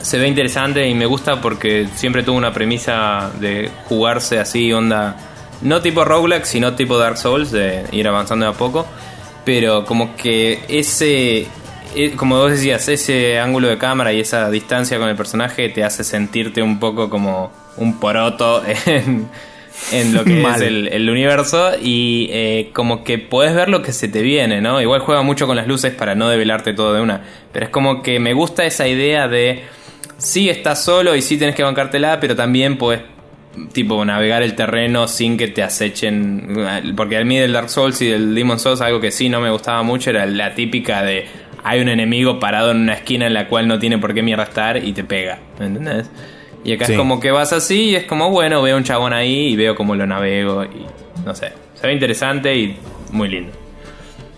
se 0.00 0.18
ve 0.18 0.26
interesante 0.26 0.88
y 0.88 0.94
me 0.94 1.06
gusta 1.06 1.40
porque 1.40 1.86
siempre 1.94 2.24
tuvo 2.24 2.36
una 2.36 2.52
premisa 2.52 3.30
de 3.38 3.70
jugarse 3.84 4.40
así, 4.40 4.72
onda. 4.72 5.16
No 5.60 5.80
tipo 5.80 6.04
roguelike, 6.04 6.44
sino 6.44 6.74
tipo 6.74 6.98
Dark 6.98 7.16
Souls, 7.16 7.52
de 7.52 7.86
ir 7.92 8.08
avanzando 8.08 8.46
de 8.46 8.50
a 8.50 8.54
poco. 8.54 8.86
Pero 9.44 9.84
como 9.84 10.16
que 10.16 10.64
ese. 10.68 11.46
Como 12.16 12.38
vos 12.38 12.52
decías, 12.52 12.88
ese 12.88 13.38
ángulo 13.38 13.68
de 13.68 13.78
cámara 13.78 14.12
y 14.12 14.20
esa 14.20 14.50
distancia 14.50 14.98
con 14.98 15.08
el 15.08 15.16
personaje 15.16 15.68
te 15.68 15.84
hace 15.84 16.04
sentirte 16.04 16.62
un 16.62 16.78
poco 16.78 17.10
como 17.10 17.52
un 17.76 17.98
poroto 18.00 18.62
en, 18.86 19.28
en 19.90 20.14
lo 20.14 20.24
que 20.24 20.42
es 20.42 20.60
el 20.60 21.10
universo 21.10 21.72
y 21.80 22.28
eh, 22.30 22.70
como 22.72 23.04
que 23.04 23.18
podés 23.18 23.54
ver 23.54 23.68
lo 23.68 23.82
que 23.82 23.92
se 23.92 24.08
te 24.08 24.22
viene, 24.22 24.60
¿no? 24.60 24.80
Igual 24.80 25.00
juega 25.00 25.22
mucho 25.22 25.46
con 25.46 25.56
las 25.56 25.66
luces 25.66 25.92
para 25.94 26.14
no 26.14 26.28
develarte 26.28 26.72
todo 26.72 26.94
de 26.94 27.00
una, 27.00 27.22
pero 27.52 27.66
es 27.66 27.70
como 27.70 28.02
que 28.02 28.20
me 28.20 28.32
gusta 28.32 28.64
esa 28.64 28.86
idea 28.86 29.28
de 29.28 29.64
sí 30.18 30.48
estás 30.48 30.84
solo 30.84 31.16
y 31.16 31.22
sí 31.22 31.36
tenés 31.36 31.54
que 31.54 31.62
bancártela, 31.62 32.20
pero 32.20 32.36
también 32.36 32.78
podés 32.78 33.00
tipo 33.72 34.02
navegar 34.04 34.42
el 34.42 34.54
terreno 34.54 35.08
sin 35.08 35.36
que 35.36 35.48
te 35.48 35.62
acechen, 35.62 36.94
porque 36.96 37.18
a 37.18 37.24
mí 37.24 37.38
del 37.38 37.52
Dark 37.52 37.68
Souls 37.68 38.00
y 38.00 38.08
del 38.08 38.34
Demon 38.34 38.58
Souls 38.58 38.80
algo 38.80 39.00
que 39.00 39.10
sí 39.10 39.28
no 39.28 39.40
me 39.40 39.50
gustaba 39.50 39.82
mucho 39.82 40.10
era 40.10 40.24
la 40.26 40.54
típica 40.54 41.02
de 41.02 41.26
hay 41.64 41.80
un 41.80 41.88
enemigo 41.88 42.38
parado 42.40 42.70
en 42.70 42.78
una 42.78 42.94
esquina 42.94 43.26
en 43.26 43.34
la 43.34 43.48
cual 43.48 43.68
no 43.68 43.78
tiene 43.78 43.98
por 43.98 44.14
qué 44.14 44.22
mierda 44.22 44.44
estar 44.44 44.76
y 44.82 44.92
te 44.92 45.04
pega, 45.04 45.38
¿me 45.58 45.66
entendés? 45.66 46.10
Y 46.64 46.72
acá 46.72 46.86
Sí. 46.86 46.92
es 46.92 46.98
como 46.98 47.18
que 47.20 47.30
vas 47.30 47.52
así 47.52 47.90
y 47.90 47.94
es 47.96 48.04
como, 48.04 48.30
bueno, 48.30 48.62
veo 48.62 48.76
un 48.76 48.84
chabón 48.84 49.12
ahí 49.12 49.48
y 49.48 49.56
veo 49.56 49.74
cómo 49.74 49.94
lo 49.96 50.06
navego 50.06 50.64
y 50.64 50.86
no 51.24 51.34
sé. 51.34 51.52
Se 51.74 51.86
ve 51.86 51.92
interesante 51.92 52.54
y 52.56 52.76
muy 53.10 53.28
lindo. 53.28 53.52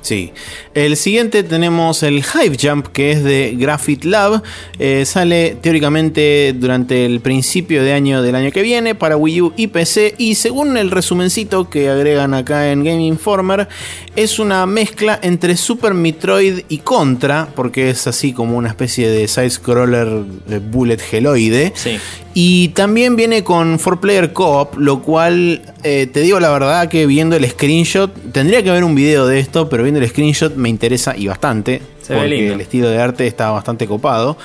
Sí. 0.05 0.33
El 0.75 0.99
siguiente 0.99 1.43
tenemos 1.43 2.03
el 2.03 2.17
Hive 2.19 2.59
Jump, 2.61 2.89
que 2.89 3.13
es 3.13 3.25
de 3.25 3.55
Graphite 3.57 4.07
Lab. 4.07 4.43
Eh, 4.79 5.05
sale 5.07 5.57
teóricamente 5.63 6.55
durante 6.55 7.07
el 7.07 7.21
principio 7.21 7.83
de 7.83 7.95
año 7.95 8.21
del 8.21 8.35
año 8.35 8.51
que 8.51 8.61
viene 8.61 8.95
para 8.95 9.17
Wii 9.17 9.41
U 9.41 9.53
y 9.57 9.69
PC. 9.69 10.15
Y 10.19 10.35
según 10.35 10.77
el 10.77 10.91
resumencito 10.91 11.71
que 11.71 11.89
agregan 11.89 12.35
acá 12.35 12.71
en 12.71 12.85
Game 12.85 13.03
Informer, 13.07 13.67
es 14.15 14.39
una 14.39 14.67
mezcla 14.67 15.19
entre 15.23 15.57
Super 15.57 15.95
Metroid 15.95 16.65
y 16.69 16.79
Contra, 16.79 17.49
porque 17.57 17.89
es 17.89 18.07
así 18.07 18.35
como 18.35 18.59
una 18.59 18.69
especie 18.69 19.09
de 19.09 19.27
side-scroller 19.27 20.23
eh, 20.51 20.61
bullet 20.63 20.99
geloide. 20.99 21.73
Sí. 21.75 21.99
Y 22.37 22.69
también 22.71 23.15
viene 23.15 23.45
con 23.45 23.79
4-player 23.79 24.33
co-op, 24.33 24.77
lo 24.77 25.03
cual 25.03 25.63
eh, 25.85 26.09
te 26.13 26.21
digo 26.21 26.41
la 26.41 26.51
verdad 26.51 26.89
que 26.89 27.07
viendo 27.07 27.37
el 27.37 27.49
screenshot, 27.49 28.13
tendría 28.33 28.61
que 28.65 28.71
haber 28.71 28.83
un 28.83 28.97
video 28.97 29.27
de 29.29 29.39
esto, 29.39 29.69
pero 29.69 29.85
viendo 29.85 29.94
el 29.97 30.09
screenshot 30.09 30.55
me 30.57 30.69
interesa 30.69 31.17
y 31.17 31.27
bastante, 31.27 31.81
Se 32.03 32.13
ve 32.15 32.21
porque 32.21 32.35
lindo. 32.35 32.55
el 32.55 32.61
estilo 32.61 32.89
de 32.89 32.99
arte 33.01 33.27
está 33.27 33.51
bastante 33.51 33.87
copado. 33.87 34.37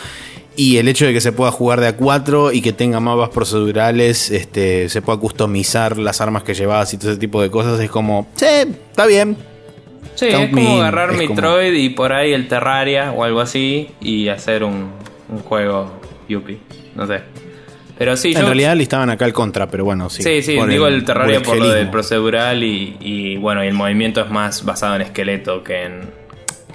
Y 0.56 0.76
el 0.78 0.89
hecho 0.89 1.06
de 1.06 1.14
que 1.14 1.22
se 1.22 1.32
pueda 1.32 1.52
jugar 1.52 1.80
de 1.80 1.88
a 1.88 1.95
4 1.95 2.52
y 2.52 2.62
que 2.62 2.74
tenga 2.74 3.00
mapas 3.00 3.30
procedurales, 3.30 4.30
este, 4.30 4.89
se 4.89 5.02
pueda 5.02 5.18
customizar 5.18 5.97
las 5.97 6.20
armas 6.20 6.43
que 6.43 6.54
llevas 6.54 6.93
y 6.93 6.97
todo 6.97 7.12
ese 7.12 7.20
tipo 7.20 7.41
de 7.41 7.50
cosas, 7.50 7.80
es 7.80 7.89
como, 7.89 8.28
sí, 8.36 8.45
está 8.45 9.06
bien. 9.06 9.38
Sí, 10.16 10.28
Count 10.30 10.50
es 10.50 10.54
como 10.54 10.78
agarrar 10.82 11.12
es 11.12 11.16
como- 11.28 11.30
Metroid 11.36 11.74
y 11.76 11.89
por 11.91 12.12
ahí 12.12 12.34
el 12.34 12.50
Terraria 12.50 13.14
o 13.14 13.24
algo 13.24 13.39
así 13.39 13.89
y 14.02 14.28
hacer 14.28 14.66
un, 14.66 14.89
un 15.30 15.39
juego 15.43 15.91
Yuppie. 16.28 16.58
No 16.95 17.08
sé. 17.08 17.22
Pero 18.00 18.18
sí, 18.18 18.30
En 18.30 18.39
yo. 18.39 18.45
realidad 18.45 18.76
listaban 18.76 19.10
acá 19.12 19.26
el 19.26 19.34
contra, 19.34 19.68
pero 19.68 19.84
bueno, 19.86 20.10
sí. 20.10 20.24
Sí, 20.24 20.41
sí, 20.41 20.58
digo 20.68 20.88
el 20.88 21.04
Terraria 21.04 21.41
por 21.41 21.58
lo 21.58 21.70
del 21.70 21.89
procedural 21.91 22.64
y, 22.64 22.95
y, 23.02 23.36
bueno, 23.38 23.64
y 23.64 23.68
el 23.68 23.74
movimiento 23.76 24.22
es 24.22 24.32
más 24.32 24.66
basado 24.66 24.95
en 24.95 25.02
esqueleto 25.02 25.64
que 25.64 25.84
en. 25.84 26.10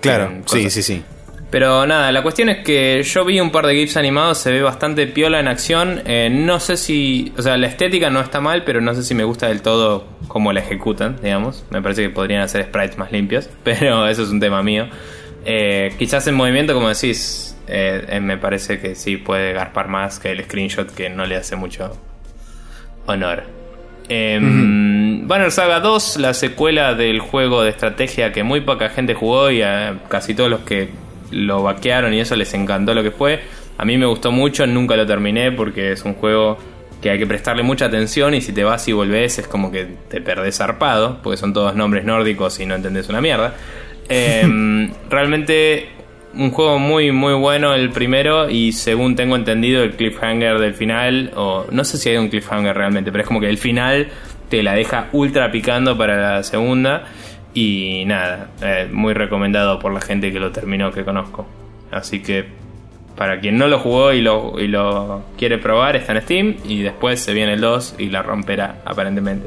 Claro, 0.00 0.26
en 0.26 0.46
sí, 0.46 0.70
sí, 0.70 0.82
sí. 0.82 1.02
Pero 1.50 1.86
nada, 1.86 2.10
la 2.12 2.22
cuestión 2.22 2.48
es 2.48 2.64
que 2.64 3.02
yo 3.04 3.24
vi 3.24 3.38
un 3.40 3.50
par 3.52 3.66
de 3.66 3.74
GIFs 3.74 3.96
animados, 3.96 4.38
se 4.38 4.50
ve 4.52 4.60
bastante 4.60 5.06
piola 5.06 5.38
en 5.40 5.46
acción. 5.48 6.02
eh, 6.04 6.28
no 6.30 6.60
sé 6.60 6.76
si. 6.76 7.32
O 7.38 7.42
sea, 7.42 7.56
la 7.56 7.68
estética 7.68 8.10
no 8.10 8.20
está 8.20 8.40
mal, 8.40 8.64
pero 8.64 8.80
no 8.80 8.92
sé 8.94 9.02
si 9.02 9.14
me 9.14 9.24
gusta 9.24 9.46
del 9.48 9.62
todo 9.62 10.04
cómo 10.28 10.52
la 10.52 10.60
ejecutan, 10.60 11.16
digamos. 11.22 11.64
Me 11.70 11.80
parece 11.80 12.02
que 12.02 12.10
podrían 12.10 12.42
hacer 12.42 12.64
sprites 12.64 12.98
más 12.98 13.12
limpios, 13.12 13.48
pero 13.64 14.06
eso 14.08 14.24
es 14.24 14.28
un 14.30 14.40
tema 14.40 14.62
mío. 14.62 14.88
Eh, 15.46 15.94
quizás 15.98 16.26
en 16.26 16.34
movimiento, 16.34 16.74
como 16.74 16.88
decís, 16.88 17.53
eh, 17.66 18.04
eh, 18.08 18.20
me 18.20 18.36
parece 18.36 18.78
que 18.78 18.94
sí 18.94 19.16
puede 19.16 19.52
garpar 19.52 19.88
más 19.88 20.18
que 20.18 20.30
el 20.30 20.44
screenshot 20.44 20.92
que 20.92 21.08
no 21.10 21.26
le 21.26 21.36
hace 21.36 21.56
mucho 21.56 21.96
honor. 23.06 23.44
Em, 24.08 25.26
Banner 25.26 25.50
Saga 25.50 25.80
2, 25.80 26.18
la 26.18 26.34
secuela 26.34 26.94
del 26.94 27.20
juego 27.20 27.62
de 27.62 27.70
estrategia 27.70 28.32
que 28.32 28.42
muy 28.42 28.60
poca 28.60 28.90
gente 28.90 29.14
jugó 29.14 29.50
y 29.50 29.62
a 29.62 30.00
casi 30.08 30.34
todos 30.34 30.50
los 30.50 30.60
que 30.60 30.90
lo 31.30 31.62
vaquearon 31.62 32.12
y 32.12 32.20
eso 32.20 32.36
les 32.36 32.52
encantó 32.54 32.94
lo 32.94 33.02
que 33.02 33.10
fue. 33.10 33.40
A 33.78 33.84
mí 33.84 33.96
me 33.96 34.06
gustó 34.06 34.30
mucho, 34.30 34.66
nunca 34.66 34.96
lo 34.96 35.06
terminé 35.06 35.52
porque 35.52 35.92
es 35.92 36.04
un 36.04 36.14
juego 36.14 36.58
que 37.00 37.10
hay 37.10 37.18
que 37.18 37.26
prestarle 37.26 37.62
mucha 37.62 37.86
atención 37.86 38.34
y 38.34 38.40
si 38.40 38.52
te 38.52 38.64
vas 38.64 38.86
y 38.88 38.92
volvés 38.92 39.38
es 39.38 39.48
como 39.48 39.70
que 39.70 39.86
te 40.08 40.20
perdés 40.20 40.58
zarpado, 40.58 41.20
porque 41.22 41.36
son 41.36 41.52
todos 41.52 41.74
nombres 41.74 42.04
nórdicos 42.04 42.60
y 42.60 42.66
no 42.66 42.74
entendés 42.74 43.08
una 43.08 43.20
mierda. 43.20 43.54
Em, 44.08 44.90
realmente 45.10 45.88
un 46.36 46.50
juego 46.50 46.78
muy 46.78 47.12
muy 47.12 47.34
bueno 47.34 47.74
el 47.74 47.90
primero 47.90 48.50
y 48.50 48.72
según 48.72 49.16
tengo 49.16 49.36
entendido 49.36 49.82
el 49.82 49.92
cliffhanger 49.92 50.58
del 50.58 50.74
final 50.74 51.32
o 51.36 51.66
no 51.70 51.84
sé 51.84 51.98
si 51.98 52.10
hay 52.10 52.16
un 52.16 52.28
cliffhanger 52.28 52.76
realmente 52.76 53.12
pero 53.12 53.22
es 53.22 53.28
como 53.28 53.40
que 53.40 53.48
el 53.48 53.58
final 53.58 54.08
te 54.48 54.62
la 54.62 54.74
deja 54.74 55.08
ultra 55.12 55.50
picando 55.50 55.96
para 55.96 56.36
la 56.36 56.42
segunda 56.42 57.04
y 57.54 58.04
nada 58.06 58.50
eh, 58.62 58.88
muy 58.92 59.14
recomendado 59.14 59.78
por 59.78 59.92
la 59.92 60.00
gente 60.00 60.32
que 60.32 60.40
lo 60.40 60.50
terminó 60.50 60.90
que 60.90 61.04
conozco. 61.04 61.46
Así 61.90 62.20
que 62.20 62.44
para 63.16 63.38
quien 63.38 63.56
no 63.56 63.68
lo 63.68 63.78
jugó 63.78 64.12
y 64.12 64.20
lo, 64.20 64.58
y 64.58 64.66
lo 64.66 65.22
quiere 65.38 65.58
probar 65.58 65.94
está 65.94 66.12
en 66.12 66.22
Steam 66.22 66.56
y 66.64 66.82
después 66.82 67.20
se 67.20 67.32
viene 67.32 67.54
el 67.54 67.60
2 67.60 67.96
y 67.98 68.10
la 68.10 68.22
romperá 68.22 68.82
aparentemente 68.84 69.46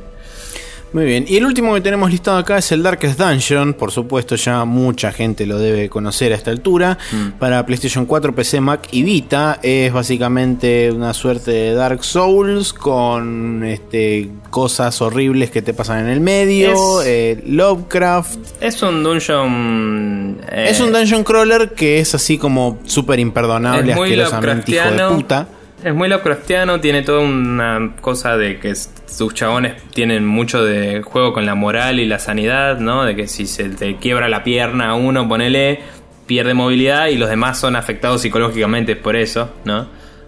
Muy 0.93 1.03
bien, 1.03 1.25
y 1.27 1.35
el 1.35 1.45
último 1.45 1.73
que 1.73 1.81
tenemos 1.81 2.09
listado 2.09 2.37
acá 2.37 2.57
es 2.57 2.71
el 2.71 2.81
Darkest 2.81 3.19
Dungeon, 3.19 3.73
por 3.73 3.91
supuesto 3.91 4.35
ya 4.37 4.63
mucha 4.63 5.11
gente 5.11 5.45
lo 5.45 5.59
debe 5.59 5.89
conocer 5.89 6.31
a 6.31 6.35
esta 6.35 6.49
altura, 6.49 6.97
para 7.39 7.65
PlayStation 7.65 8.05
4, 8.05 8.33
PC, 8.33 8.61
Mac 8.61 8.87
y 8.91 9.03
Vita, 9.03 9.59
es 9.61 9.91
básicamente 9.91 10.89
una 10.91 11.13
suerte 11.13 11.51
de 11.51 11.73
Dark 11.73 12.05
Souls 12.05 12.71
con 12.71 13.65
este, 13.65 14.29
cosas 14.49 15.01
horribles 15.01 15.51
que 15.51 15.61
te 15.61 15.73
pasan 15.73 16.05
en 16.05 16.07
el 16.07 16.21
medio, 16.21 17.01
Es- 17.01 17.07
eh, 17.07 17.43
Lovecraft, 17.45 18.39
es 18.61 18.81
un 18.81 19.03
dungeon 19.03 20.37
eh, 20.49 20.67
es 20.69 20.79
un 20.79 20.93
dungeon 20.93 21.23
crawler 21.25 21.73
que 21.73 21.99
es 21.99 22.15
así 22.15 22.37
como 22.37 22.79
súper 22.85 23.19
imperdonable, 23.19 23.91
Es 23.91 23.97
muy 23.97 24.09
asquerosamente 24.13 24.71
hijo 24.71 24.83
de 25.09 25.15
puta. 25.15 25.47
Es 25.83 25.93
muy 25.93 26.07
Lovecraftiano, 26.09 26.79
tiene 26.81 27.03
toda 27.03 27.19
una 27.19 27.95
cosa 28.01 28.35
de 28.35 28.59
que 28.59 28.71
s- 28.71 28.89
sus 29.07 29.33
chabones 29.33 29.81
tienen 29.93 30.25
mucho 30.25 30.63
de 30.63 31.01
juego 31.01 31.33
con 31.33 31.45
la 31.45 31.55
moral 31.55 31.99
y 31.99 32.05
la 32.05 32.19
sanidad, 32.19 32.79
¿no? 32.79 33.05
De 33.05 33.15
que 33.15 33.27
si 33.27 33.47
se 33.47 33.69
te 33.69 33.95
quiebra 33.95 34.29
la 34.29 34.43
pierna 34.43 34.89
a 34.89 34.93
uno, 34.95 35.27
ponele, 35.27 35.79
pierde 36.25 36.53
movilidad 36.53 37.07
y 37.07 37.17
los 37.17 37.29
demás 37.29 37.59
son 37.59 37.75
afectados 37.75 38.21
psicológicamente 38.21 38.95
por 38.95 39.15
eso, 39.15 39.53
¿no? 39.65 39.87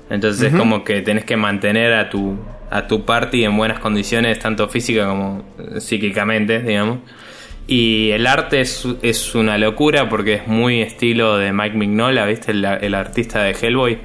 Entonces 0.10 0.52
es 0.54 0.60
como 0.60 0.84
que 0.84 1.02
tenés 1.02 1.26
que 1.26 1.38
mantener 1.38 1.94
a 1.94 2.10
tu 2.10 2.36
a 2.72 2.88
tu 2.88 3.04
party 3.04 3.44
en 3.44 3.58
buenas 3.58 3.80
condiciones, 3.80 4.40
tanto 4.40 4.68
física 4.70 5.08
como 5.08 5.44
psíquicamente, 5.80 6.62
digamos. 6.62 7.00
Y 7.68 8.12
el 8.12 8.26
arte 8.26 8.62
es, 8.62 8.88
es 9.02 9.36
una 9.36 9.58
locura 9.58 10.10
porque 10.10 10.36
es 10.36 10.48
muy 10.48 10.82
estilo 10.82 11.38
de 11.38 11.52
Mike 11.52 11.78
Mignola, 11.78 12.26
¿viste? 12.26 12.52
El, 12.52 12.66
el 12.66 12.96
artista 12.96 13.44
de 13.44 13.52
Hellboy. 13.52 14.00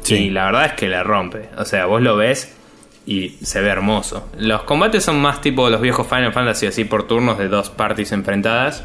Sí. 0.00 0.14
Y 0.14 0.30
la 0.30 0.46
verdad 0.46 0.66
es 0.66 0.72
que 0.74 0.88
le 0.88 1.02
rompe. 1.02 1.48
O 1.58 1.64
sea, 1.64 1.86
vos 1.86 2.00
lo 2.00 2.16
ves 2.16 2.55
y 3.06 3.30
se 3.42 3.60
ve 3.60 3.68
hermoso. 3.68 4.28
Los 4.38 4.62
combates 4.64 5.04
son 5.04 5.20
más 5.20 5.40
tipo 5.40 5.70
los 5.70 5.80
viejos 5.80 6.06
Final 6.06 6.32
Fantasy, 6.32 6.66
así 6.66 6.84
por 6.84 7.06
turnos 7.06 7.38
de 7.38 7.48
dos 7.48 7.70
parties 7.70 8.12
enfrentadas. 8.12 8.84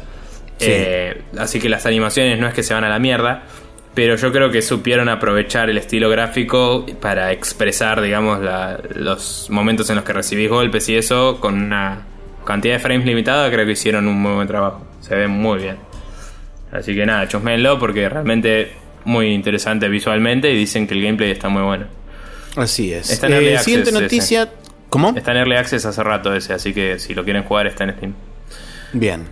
Sí. 0.58 0.66
Eh, 0.70 1.22
así 1.38 1.58
que 1.58 1.68
las 1.68 1.86
animaciones 1.86 2.38
no 2.38 2.46
es 2.46 2.54
que 2.54 2.62
se 2.62 2.72
van 2.74 2.84
a 2.84 2.88
la 2.88 2.98
mierda. 2.98 3.42
Pero 3.94 4.16
yo 4.16 4.32
creo 4.32 4.50
que 4.50 4.62
supieron 4.62 5.10
aprovechar 5.10 5.68
el 5.68 5.76
estilo 5.76 6.08
gráfico 6.08 6.86
para 7.00 7.30
expresar, 7.32 8.00
digamos, 8.00 8.40
la- 8.40 8.80
los 8.94 9.48
momentos 9.50 9.90
en 9.90 9.96
los 9.96 10.04
que 10.06 10.14
recibís 10.14 10.48
golpes 10.48 10.88
y 10.88 10.96
eso 10.96 11.38
con 11.40 11.60
una 11.60 12.00
cantidad 12.46 12.74
de 12.74 12.80
frames 12.80 13.04
limitada. 13.04 13.50
Creo 13.50 13.66
que 13.66 13.72
hicieron 13.72 14.08
un 14.08 14.14
muy 14.22 14.32
buen 14.32 14.48
trabajo. 14.48 14.86
Se 15.00 15.14
ve 15.14 15.28
muy 15.28 15.58
bien. 15.58 15.76
Así 16.72 16.94
que 16.94 17.04
nada, 17.04 17.28
chusmenlo 17.28 17.78
porque 17.78 18.08
realmente 18.08 18.72
muy 19.04 19.26
interesante 19.34 19.88
visualmente 19.88 20.50
y 20.50 20.56
dicen 20.56 20.86
que 20.86 20.94
el 20.94 21.02
gameplay 21.02 21.30
está 21.32 21.50
muy 21.50 21.62
bueno. 21.62 21.84
Así 22.56 22.92
es. 22.92 23.10
Está 23.10 23.26
en 23.28 23.32
Early 23.34 23.46
Eh, 23.48 23.52
Access 23.52 23.64
siguiente 23.64 23.90
ese. 23.90 24.00
noticia. 24.02 24.52
¿Cómo? 24.90 25.14
Está 25.16 25.30
en 25.32 25.38
Early 25.38 25.56
Access 25.56 25.86
hace 25.86 26.02
rato 26.02 26.34
ese, 26.34 26.52
así 26.52 26.72
que 26.74 26.98
si 26.98 27.14
lo 27.14 27.24
quieren 27.24 27.44
jugar 27.44 27.66
está 27.66 27.84
en 27.84 27.94
Steam. 27.96 28.14
Bien. 28.92 29.26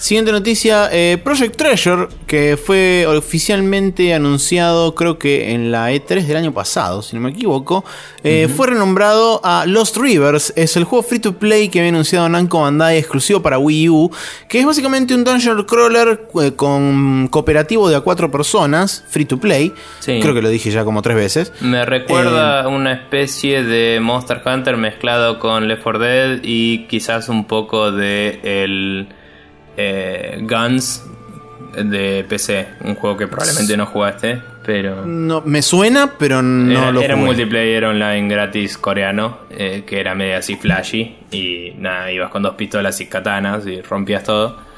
Siguiente 0.00 0.32
noticia, 0.32 0.88
eh, 0.90 1.18
Project 1.22 1.56
Treasure, 1.56 2.08
que 2.26 2.56
fue 2.56 3.04
oficialmente 3.06 4.14
anunciado 4.14 4.94
creo 4.94 5.18
que 5.18 5.52
en 5.52 5.70
la 5.70 5.92
E3 5.92 6.24
del 6.24 6.38
año 6.38 6.54
pasado, 6.54 7.02
si 7.02 7.14
no 7.14 7.20
me 7.20 7.28
equivoco, 7.32 7.84
eh, 8.24 8.48
fue 8.48 8.68
renombrado 8.68 9.42
a 9.44 9.66
Lost 9.66 9.98
Rivers, 9.98 10.54
es 10.56 10.74
el 10.78 10.84
juego 10.84 11.02
free 11.02 11.18
to 11.18 11.34
play 11.34 11.68
que 11.68 11.80
había 11.80 11.90
anunciado 11.90 12.26
Namco 12.30 12.62
Bandai 12.62 12.96
exclusivo 12.96 13.42
para 13.42 13.58
Wii 13.58 13.88
U, 13.90 14.10
que 14.48 14.60
es 14.60 14.64
básicamente 14.64 15.14
un 15.14 15.22
dungeon 15.22 15.64
crawler 15.64 16.28
eh, 16.42 16.52
con 16.56 17.28
cooperativo 17.28 17.90
de 17.90 17.96
a 17.96 18.00
cuatro 18.00 18.30
personas, 18.30 19.04
free 19.06 19.26
to 19.26 19.36
play, 19.38 19.70
Sí. 19.98 20.18
creo 20.22 20.32
que 20.32 20.40
lo 20.40 20.48
dije 20.48 20.70
ya 20.70 20.82
como 20.82 21.02
tres 21.02 21.16
veces. 21.16 21.52
Me 21.60 21.84
recuerda 21.84 22.66
una 22.68 22.94
especie 22.94 23.64
de 23.64 24.00
Monster 24.00 24.40
Hunter 24.46 24.78
mezclado 24.78 25.38
con 25.38 25.68
Left 25.68 25.82
4 25.82 25.98
Dead 26.00 26.38
y 26.42 26.86
quizás 26.86 27.28
un 27.28 27.44
poco 27.44 27.92
de 27.92 28.40
el 28.42 29.08
eh, 29.82 30.38
Guns 30.42 31.04
de 31.74 32.24
PC, 32.28 32.66
un 32.82 32.94
juego 32.96 33.16
que 33.16 33.28
probablemente 33.28 33.76
no 33.76 33.86
jugaste, 33.86 34.40
pero 34.64 35.06
No, 35.06 35.42
me 35.42 35.62
suena, 35.62 36.14
pero 36.18 36.42
no 36.42 36.72
era, 36.72 36.92
lo 36.92 37.00
era 37.00 37.14
un 37.14 37.24
multiplayer 37.24 37.84
online 37.84 38.28
gratis 38.28 38.76
coreano 38.76 39.38
eh, 39.50 39.84
que 39.86 40.00
era 40.00 40.14
medio 40.14 40.36
así 40.36 40.56
flashy 40.56 41.16
y 41.30 41.72
nada, 41.78 42.10
ibas 42.10 42.30
con 42.30 42.42
dos 42.42 42.54
pistolas 42.54 43.00
y 43.00 43.06
katanas 43.06 43.66
y 43.66 43.80
rompías 43.82 44.24
todo. 44.24 44.70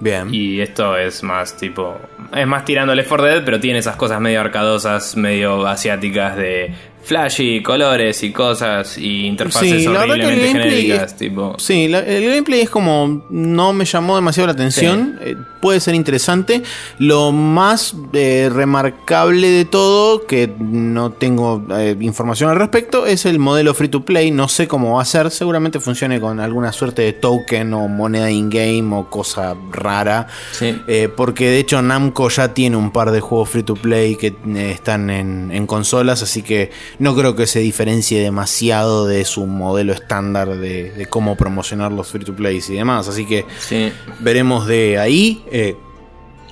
Bien. 0.00 0.32
Y 0.32 0.60
esto 0.62 0.96
es 0.96 1.22
más 1.22 1.58
tipo. 1.58 2.00
Es 2.34 2.46
más 2.46 2.64
tirando 2.64 2.94
Left 2.94 3.08
4 3.08 3.26
Dead, 3.26 3.44
pero 3.44 3.60
tiene 3.60 3.80
esas 3.80 3.96
cosas 3.96 4.18
medio 4.18 4.40
arcadosas, 4.40 5.14
medio 5.14 5.66
asiáticas 5.66 6.36
de 6.38 6.74
flashy, 7.02 7.62
colores 7.62 8.22
y 8.22 8.30
cosas 8.32 8.96
y 8.98 9.26
interfaces 9.26 9.80
Sí, 9.82 9.86
horriblemente 9.86 10.36
gameplay 10.46 10.52
genéricas. 10.70 11.12
es- 11.12 11.16
Tipo. 11.16 11.54
Sí, 11.58 11.88
la- 11.88 12.00
el 12.00 12.24
gameplay 12.24 12.60
es 12.60 12.70
como 12.70 13.24
no 13.30 13.72
me 13.72 13.84
llamó 13.84 14.16
demasiado 14.16 14.46
la 14.48 14.52
atención. 14.52 15.18
eh, 15.22 15.36
puede 15.60 15.80
ser 15.80 15.94
interesante. 15.94 16.62
Lo 16.98 17.32
más 17.32 17.94
eh, 18.14 18.48
remarcable 18.52 19.48
de 19.48 19.64
todo, 19.66 20.26
que 20.26 20.50
no 20.58 21.12
tengo 21.12 21.62
eh, 21.76 21.96
información 22.00 22.48
al 22.50 22.56
respecto, 22.56 23.04
es 23.06 23.26
el 23.26 23.38
modelo 23.38 23.74
free 23.74 23.88
to 23.88 24.04
play. 24.04 24.30
No 24.30 24.48
sé 24.48 24.66
cómo 24.68 24.94
va 24.96 25.02
a 25.02 25.04
ser. 25.04 25.30
Seguramente 25.30 25.80
funcione 25.80 26.20
con 26.20 26.40
alguna 26.40 26.72
suerte 26.72 27.02
de 27.02 27.12
token 27.12 27.74
o 27.74 27.88
moneda 27.88 28.30
in-game 28.30 28.94
o 28.96 29.10
cosa 29.10 29.54
rara. 29.70 30.28
Sí. 30.52 30.80
Eh, 30.86 31.08
porque 31.14 31.46
de 31.50 31.58
hecho 31.58 31.82
Namco 31.82 32.28
ya 32.30 32.54
tiene 32.54 32.76
un 32.76 32.90
par 32.90 33.10
de 33.10 33.20
juegos 33.20 33.50
free 33.50 33.62
to 33.62 33.74
play 33.74 34.16
que 34.16 34.34
están 34.70 35.10
en, 35.10 35.50
en 35.52 35.66
consolas, 35.66 36.22
así 36.22 36.42
que 36.42 36.70
no 36.98 37.14
creo 37.14 37.36
que 37.36 37.46
se 37.46 37.60
diferencie 37.60 38.20
demasiado 38.20 39.06
de 39.06 39.24
su 39.24 39.46
modelo 39.46 39.92
estándar 39.92 40.48
de, 40.56 40.90
de 40.90 41.06
cómo 41.06 41.36
promocionar 41.36 41.92
los 41.92 42.08
free 42.10 42.24
to 42.24 42.34
plays 42.34 42.68
y 42.70 42.74
demás. 42.74 43.08
Así 43.08 43.26
que 43.26 43.44
Sí. 43.58 43.92
veremos 44.20 44.66
de 44.66 44.98
ahí 44.98 45.42
eh, 45.50 45.76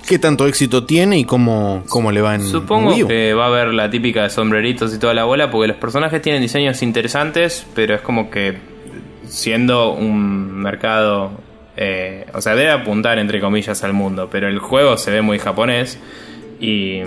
qué 0.07 0.19
tanto 0.19 0.47
éxito 0.47 0.85
tiene 0.85 1.19
y 1.19 1.25
cómo, 1.25 1.83
cómo 1.89 2.11
le 2.13 2.23
va 2.23 2.35
en 2.35 2.47
Supongo 2.47 3.07
que 3.07 3.35
va 3.35 3.45
a 3.45 3.49
haber 3.49 3.69
la 3.75 3.91
típica 3.91 4.23
de 4.23 4.31
sombreritos 4.31 4.95
y 4.95 4.99
toda 4.99 5.13
la 5.15 5.25
bola, 5.25 5.51
porque 5.51 5.69
los 5.69 5.77
personajes 5.77 6.23
tienen 6.23 6.41
diseños 6.41 6.83
interesantes, 6.83 7.67
pero 7.75 7.95
es 7.95 8.01
como 8.01 8.31
que 8.31 8.57
siendo 9.27 9.93
un 9.93 10.51
mercado, 10.63 11.33
eh, 11.77 12.25
o 12.33 12.41
sea, 12.41 12.55
debe 12.55 12.71
apuntar 12.71 13.19
entre 13.19 13.41
comillas 13.41 13.85
al 13.85 13.93
mundo, 13.93 14.29
pero 14.33 14.49
el 14.49 14.59
juego 14.59 14.97
se 14.97 15.11
ve 15.11 15.21
muy 15.21 15.39
japonés 15.39 15.99
y 16.59 17.01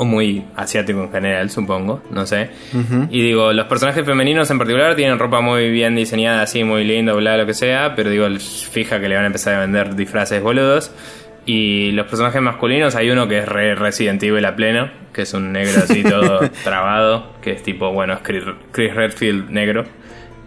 o 0.00 0.04
muy 0.06 0.42
asiático 0.56 1.02
en 1.02 1.12
general, 1.12 1.50
supongo, 1.50 2.02
no 2.10 2.24
sé. 2.24 2.48
Y 3.10 3.20
digo, 3.22 3.52
los 3.52 3.66
personajes 3.66 4.04
femeninos 4.06 4.50
en 4.50 4.56
particular 4.56 4.94
tienen 4.96 5.18
ropa 5.18 5.42
muy 5.42 5.70
bien 5.70 5.94
diseñada, 5.94 6.40
así, 6.40 6.64
muy 6.64 6.84
lindo, 6.84 7.14
bla, 7.16 7.36
lo 7.36 7.44
que 7.44 7.52
sea, 7.52 7.94
pero 7.94 8.08
digo, 8.08 8.26
fija 8.38 8.98
que 8.98 9.08
le 9.08 9.14
van 9.16 9.24
a 9.24 9.26
empezar 9.26 9.54
a 9.56 9.60
vender 9.60 9.94
disfraces 9.94 10.42
boludos. 10.42 10.90
Y 11.44 11.90
los 11.92 12.06
personajes 12.06 12.40
masculinos, 12.40 12.94
hay 12.96 13.10
uno 13.10 13.28
que 13.28 13.38
es 13.40 13.46
re 13.48 13.74
Resident 13.74 14.22
Evil 14.22 14.44
a 14.46 14.56
pleno, 14.56 14.90
que 15.12 15.22
es 15.22 15.34
un 15.34 15.52
negro 15.52 15.82
así 15.82 16.02
todo 16.08 16.40
trabado, 16.64 17.32
que 17.42 17.52
es 17.52 17.62
tipo, 17.62 17.92
bueno, 17.92 18.14
es 18.14 18.20
Chris 18.20 18.94
Redfield 18.94 19.50
negro. 19.50 19.84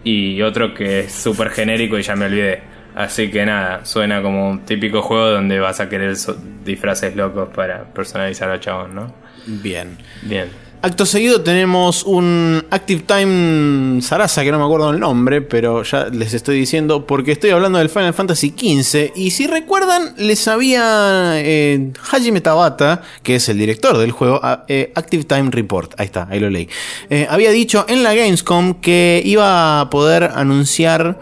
Y 0.02 0.42
otro 0.42 0.74
que 0.74 1.00
es 1.00 1.12
súper 1.12 1.50
genérico 1.50 1.96
y 1.98 2.02
ya 2.02 2.16
me 2.16 2.26
olvidé. 2.26 2.60
Así 2.94 3.30
que 3.30 3.44
nada, 3.44 3.84
suena 3.84 4.20
como 4.22 4.48
un 4.50 4.64
típico 4.64 5.02
juego 5.02 5.30
donde 5.30 5.58
vas 5.58 5.80
a 5.80 5.88
querer 5.88 6.14
so- 6.16 6.36
disfraces 6.64 7.16
locos 7.16 7.48
para 7.54 7.84
personalizar 7.92 8.48
al 8.50 8.60
chabón, 8.60 8.94
¿no? 8.94 9.14
Bien. 9.46 9.98
Bien. 10.22 10.64
Acto 10.84 11.06
seguido 11.06 11.40
tenemos 11.40 12.02
un 12.02 12.62
Active 12.68 13.04
Time 13.06 14.02
Sarasa, 14.02 14.44
que 14.44 14.52
no 14.52 14.58
me 14.58 14.66
acuerdo 14.66 14.90
el 14.90 15.00
nombre, 15.00 15.40
pero 15.40 15.82
ya 15.82 16.08
les 16.08 16.34
estoy 16.34 16.58
diciendo 16.58 17.06
porque 17.06 17.32
estoy 17.32 17.52
hablando 17.52 17.78
del 17.78 17.88
Final 17.88 18.12
Fantasy 18.12 18.50
XV. 18.50 19.12
Y 19.16 19.30
si 19.30 19.46
recuerdan, 19.46 20.12
les 20.18 20.46
había 20.46 21.36
eh, 21.36 21.90
Hajime 22.12 22.42
Tabata, 22.42 23.00
que 23.22 23.36
es 23.36 23.48
el 23.48 23.56
director 23.56 23.96
del 23.96 24.12
juego, 24.12 24.42
eh, 24.68 24.92
Active 24.94 25.24
Time 25.24 25.50
Report, 25.50 25.98
ahí 25.98 26.04
está, 26.04 26.28
ahí 26.30 26.38
lo 26.38 26.50
leí. 26.50 26.68
Eh, 27.08 27.26
había 27.30 27.50
dicho 27.50 27.86
en 27.88 28.02
la 28.02 28.12
Gamescom 28.12 28.74
que 28.82 29.22
iba 29.24 29.80
a 29.80 29.88
poder 29.88 30.24
anunciar 30.34 31.18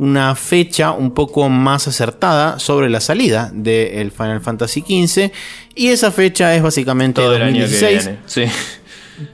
una 0.00 0.34
fecha 0.34 0.92
un 0.92 1.10
poco 1.10 1.50
más 1.50 1.86
acertada 1.86 2.58
sobre 2.58 2.88
la 2.88 3.00
salida 3.00 3.50
del 3.52 4.10
Final 4.10 4.40
Fantasy 4.40 4.80
XV. 4.80 5.30
Y 5.74 5.88
esa 5.88 6.10
fecha 6.10 6.54
es 6.56 6.62
básicamente 6.62 7.20
Todo 7.20 7.36
el 7.36 7.42
año 7.42 7.66
que 7.66 7.70
2016. 7.70 8.04
viene. 8.06 8.18
Sí. 8.24 8.44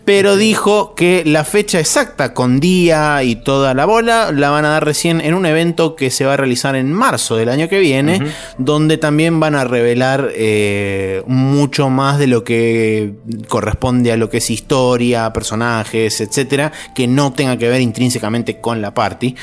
Pero 0.05 0.37
dijo 0.37 0.95
que 0.95 1.23
la 1.25 1.45
fecha 1.45 1.81
exacta 1.81 2.35
con 2.35 2.61
día 2.61 3.23
y 3.23 3.37
toda 3.37 3.75
la 3.75 3.85
bola 3.85 4.33
la 4.33 4.51
van 4.51 4.65
a 4.65 4.71
dar 4.71 4.85
recién 4.85 5.21
en 5.21 5.35
un 5.35 5.47
evento 5.47 5.97
que 5.97 6.11
se 6.11 6.25
va 6.25 6.35
a 6.35 6.37
realizar 6.37 6.77
en 6.77 6.93
marzo 6.93 7.37
del 7.37 7.49
año 7.49 7.69
que 7.69 7.79
viene, 7.79 8.21
donde 8.59 8.99
también 8.99 9.41
van 9.41 9.55
a 9.55 9.65
revelar 9.65 10.31
eh, 10.35 11.23
mucho 11.27 11.91
más 11.91 12.19
de 12.19 12.27
lo 12.27 12.45
que 12.45 13.15
corresponde 13.49 14.13
a 14.13 14.17
lo 14.17 14.31
que 14.31 14.39
es 14.39 14.51
historia, 14.51 15.33
personajes, 15.33 16.21
etcétera, 16.21 16.73
que 16.95 17.07
no 17.07 17.33
tenga 17.33 17.57
que 17.57 17.69
ver 17.69 17.81
intrínsecamente 17.81 18.61
con 18.61 18.81
la 18.81 18.95
party. 18.95 19.35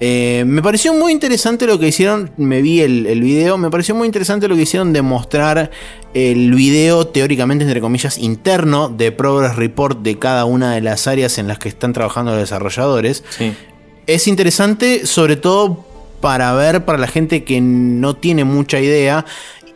Eh, 0.00 0.44
me 0.46 0.62
pareció 0.62 0.94
muy 0.94 1.12
interesante 1.12 1.66
lo 1.66 1.78
que 1.78 1.88
hicieron, 1.88 2.30
me 2.38 2.62
vi 2.62 2.80
el, 2.80 3.06
el 3.06 3.20
video, 3.20 3.58
me 3.58 3.70
pareció 3.70 3.94
muy 3.94 4.06
interesante 4.06 4.48
lo 4.48 4.56
que 4.56 4.62
hicieron 4.62 4.92
de 4.92 5.02
mostrar 5.02 5.70
el 6.14 6.52
video 6.54 7.06
teóricamente 7.06 7.64
entre 7.64 7.80
comillas 7.80 8.18
interno 8.18 8.88
de 8.88 9.12
Progress 9.12 9.56
Report 9.56 9.89
de 9.96 10.18
cada 10.18 10.44
una 10.44 10.74
de 10.74 10.80
las 10.80 11.06
áreas 11.06 11.38
en 11.38 11.48
las 11.48 11.58
que 11.58 11.68
están 11.68 11.92
trabajando 11.92 12.32
los 12.32 12.40
desarrolladores. 12.40 13.24
Sí. 13.30 13.54
Es 14.06 14.26
interesante 14.28 15.06
sobre 15.06 15.36
todo 15.36 15.84
para 16.20 16.52
ver 16.54 16.84
para 16.84 16.98
la 16.98 17.06
gente 17.06 17.44
que 17.44 17.60
no 17.60 18.14
tiene 18.16 18.44
mucha 18.44 18.80
idea, 18.80 19.24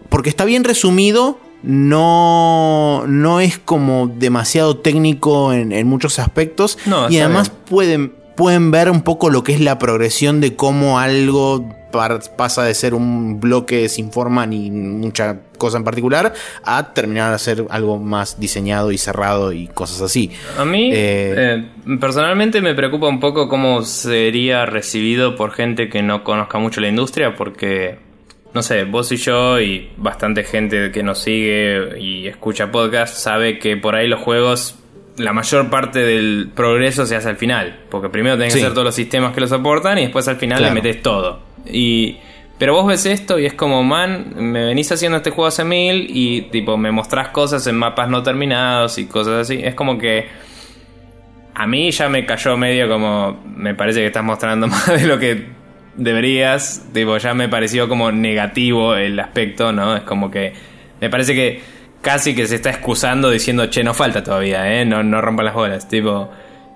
porque 0.08 0.28
está 0.28 0.44
bien 0.44 0.64
resumido, 0.64 1.38
no, 1.62 3.04
no 3.06 3.40
es 3.40 3.58
como 3.58 4.08
demasiado 4.08 4.76
técnico 4.76 5.52
en, 5.52 5.72
en 5.72 5.86
muchos 5.86 6.18
aspectos 6.18 6.78
No, 6.84 7.10
y 7.10 7.18
además 7.18 7.48
bien. 7.50 7.62
pueden, 7.70 8.12
pueden 8.36 8.70
ver 8.70 8.90
un 8.90 9.02
poco 9.02 9.30
lo 9.30 9.42
que 9.42 9.52
es 9.52 9.60
la 9.60 9.78
progresión 9.78 10.40
de 10.40 10.56
cómo 10.56 10.98
algo 10.98 11.68
pasa 12.36 12.64
de 12.64 12.74
ser 12.74 12.94
un 12.94 13.40
bloque 13.40 13.88
sin 13.88 14.10
forma 14.10 14.46
ni 14.46 14.70
mucha 14.70 15.38
cosa 15.58 15.78
en 15.78 15.84
particular 15.84 16.32
a 16.64 16.92
terminar 16.92 17.32
a 17.32 17.38
ser 17.38 17.64
algo 17.70 17.98
más 17.98 18.40
diseñado 18.40 18.90
y 18.90 18.98
cerrado 18.98 19.52
y 19.52 19.68
cosas 19.68 20.02
así. 20.02 20.30
A 20.58 20.64
mí, 20.64 20.90
Eh, 20.92 21.34
eh, 21.36 21.64
personalmente, 22.00 22.60
me 22.60 22.74
preocupa 22.74 23.06
un 23.06 23.20
poco 23.20 23.48
cómo 23.48 23.82
sería 23.82 24.66
recibido 24.66 25.36
por 25.36 25.52
gente 25.52 25.88
que 25.88 26.02
no 26.02 26.24
conozca 26.24 26.58
mucho 26.58 26.80
la 26.80 26.88
industria, 26.88 27.36
porque, 27.36 27.98
no 28.52 28.62
sé, 28.62 28.84
vos 28.84 29.12
y 29.12 29.16
yo 29.16 29.60
y 29.60 29.90
bastante 29.96 30.44
gente 30.44 30.90
que 30.90 31.02
nos 31.02 31.20
sigue 31.20 32.00
y 32.00 32.26
escucha 32.26 32.70
podcast 32.72 33.16
sabe 33.16 33.58
que 33.58 33.76
por 33.76 33.94
ahí 33.94 34.08
los 34.08 34.20
juegos 34.20 34.76
la 35.16 35.32
mayor 35.32 35.70
parte 35.70 36.00
del 36.00 36.50
progreso 36.54 37.06
se 37.06 37.16
hace 37.16 37.28
al 37.28 37.36
final. 37.36 37.80
Porque 37.90 38.08
primero 38.08 38.36
tenés 38.36 38.52
Sí. 38.52 38.58
que 38.58 38.64
hacer 38.64 38.74
todos 38.74 38.86
los 38.86 38.94
sistemas 38.94 39.32
que 39.34 39.40
lo 39.40 39.46
soportan 39.46 39.98
y 39.98 40.02
después 40.02 40.26
al 40.28 40.36
final 40.36 40.58
Claro. 40.58 40.74
le 40.74 40.80
metes 40.82 41.02
todo. 41.02 41.40
Y. 41.70 42.18
Pero 42.58 42.72
vos 42.74 42.86
ves 42.86 43.04
esto 43.06 43.36
y 43.38 43.46
es 43.46 43.54
como, 43.54 43.82
man, 43.82 44.32
me 44.36 44.64
venís 44.66 44.90
haciendo 44.92 45.16
este 45.18 45.30
juego 45.30 45.46
hace 45.48 45.64
mil 45.64 46.06
y 46.08 46.42
tipo 46.52 46.76
me 46.76 46.92
mostrás 46.92 47.28
cosas 47.30 47.66
en 47.66 47.74
mapas 47.76 48.08
no 48.08 48.22
terminados 48.22 48.96
y 48.98 49.06
cosas 49.06 49.34
así. 49.40 49.60
Es 49.62 49.74
como 49.74 49.98
que 49.98 50.28
a 51.54 51.66
mí 51.66 51.90
ya 51.90 52.08
me 52.08 52.24
cayó 52.26 52.56
medio 52.56 52.88
como, 52.88 53.42
me 53.56 53.74
parece 53.74 54.00
que 54.00 54.06
estás 54.06 54.22
mostrando 54.24 54.66
más 54.68 54.86
de 54.86 55.06
lo 55.06 55.18
que 55.18 55.46
deberías. 55.96 56.88
Tipo, 56.92 57.16
ya 57.18 57.34
me 57.34 57.48
pareció 57.48 57.88
como 57.88 58.12
negativo 58.12 58.94
el 58.94 59.18
aspecto, 59.18 59.72
¿no? 59.72 59.96
Es 59.96 60.02
como 60.02 60.30
que 60.30 60.52
me 61.00 61.10
parece 61.10 61.34
que 61.34 61.60
casi 62.04 62.34
que 62.34 62.46
se 62.46 62.56
está 62.56 62.70
excusando 62.70 63.30
diciendo, 63.30 63.66
che, 63.66 63.82
no 63.82 63.94
falta 63.94 64.22
todavía, 64.22 64.80
¿eh? 64.80 64.84
No, 64.84 65.02
no 65.02 65.20
rompan 65.20 65.46
las 65.46 65.54
bolas, 65.54 65.88
tipo. 65.88 66.30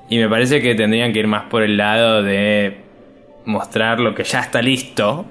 Y 0.09 0.19
me 0.19 0.29
parece 0.29 0.61
que 0.61 0.75
tendrían 0.75 1.13
que 1.13 1.21
ir 1.21 1.27
más 1.29 1.45
por 1.45 1.63
el 1.63 1.77
lado 1.77 2.23
de 2.23 2.79
mostrar 3.45 4.01
lo 4.01 4.15
que 4.15 4.25
ya 4.25 4.41
está 4.41 4.63
listo 4.63 5.27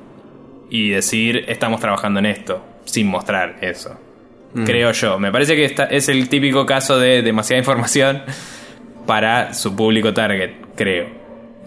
y 0.70 0.89
decir, 0.89 1.45
estamos 1.48 1.82
trabajando 1.82 2.20
en 2.20 2.28
esto, 2.28 2.64
sin 2.86 3.08
mostrar 3.08 3.58
eso. 3.62 4.00
Creo 4.66 4.91
yo. 4.91 5.20
Me 5.20 5.32
parece 5.32 5.56
que 5.56 5.66
esta 5.66 5.84
es 5.86 6.10
el 6.10 6.30
típico 6.30 6.66
caso 6.66 6.98
de 6.98 7.22
demasiada 7.22 7.60
información 7.60 8.24
para 9.06 9.54
su 9.54 9.76
público 9.76 10.14
target, 10.14 10.52
creo. 10.76 11.08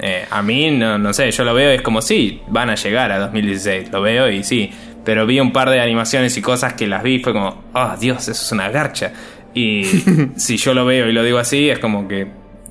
Eh, 0.01 0.24
a 0.31 0.43
mí, 0.43 0.70
no, 0.70 0.99
no 0.99 1.12
sé, 1.12 1.31
yo 1.31 1.45
lo 1.45 1.53
veo 1.55 1.72
y 1.72 1.76
es 1.76 1.83
como, 1.83 2.01
sí, 2.01 2.43
van 2.49 2.70
a 2.70 2.74
llegar 2.74 3.12
a 3.12 3.18
2016, 3.18 3.91
lo 3.93 4.01
veo 4.01 4.31
y 4.31 4.43
sí. 4.43 4.72
Pero 5.05 5.26
vi 5.26 5.40
un 5.40 5.53
par 5.53 5.70
de 5.70 5.80
animaciones 5.80 6.36
y 6.36 6.42
cosas 6.42 6.74
que 6.74 6.86
las 6.86 7.03
vi, 7.03 7.20
fue 7.20 7.32
como, 7.32 7.64
oh 7.74 7.92
Dios, 7.98 8.28
eso 8.28 8.32
es 8.42 8.53
una 8.53 8.68
garcha. 8.70 9.12
Y 9.55 9.84
si 10.36 10.57
yo 10.57 10.74
lo 10.74 10.84
veo 10.84 11.09
y 11.09 11.12
lo 11.12 11.22
digo 11.22 11.38
así, 11.38 11.68
es 11.70 11.78
como 11.78 12.07
que, 12.07 12.26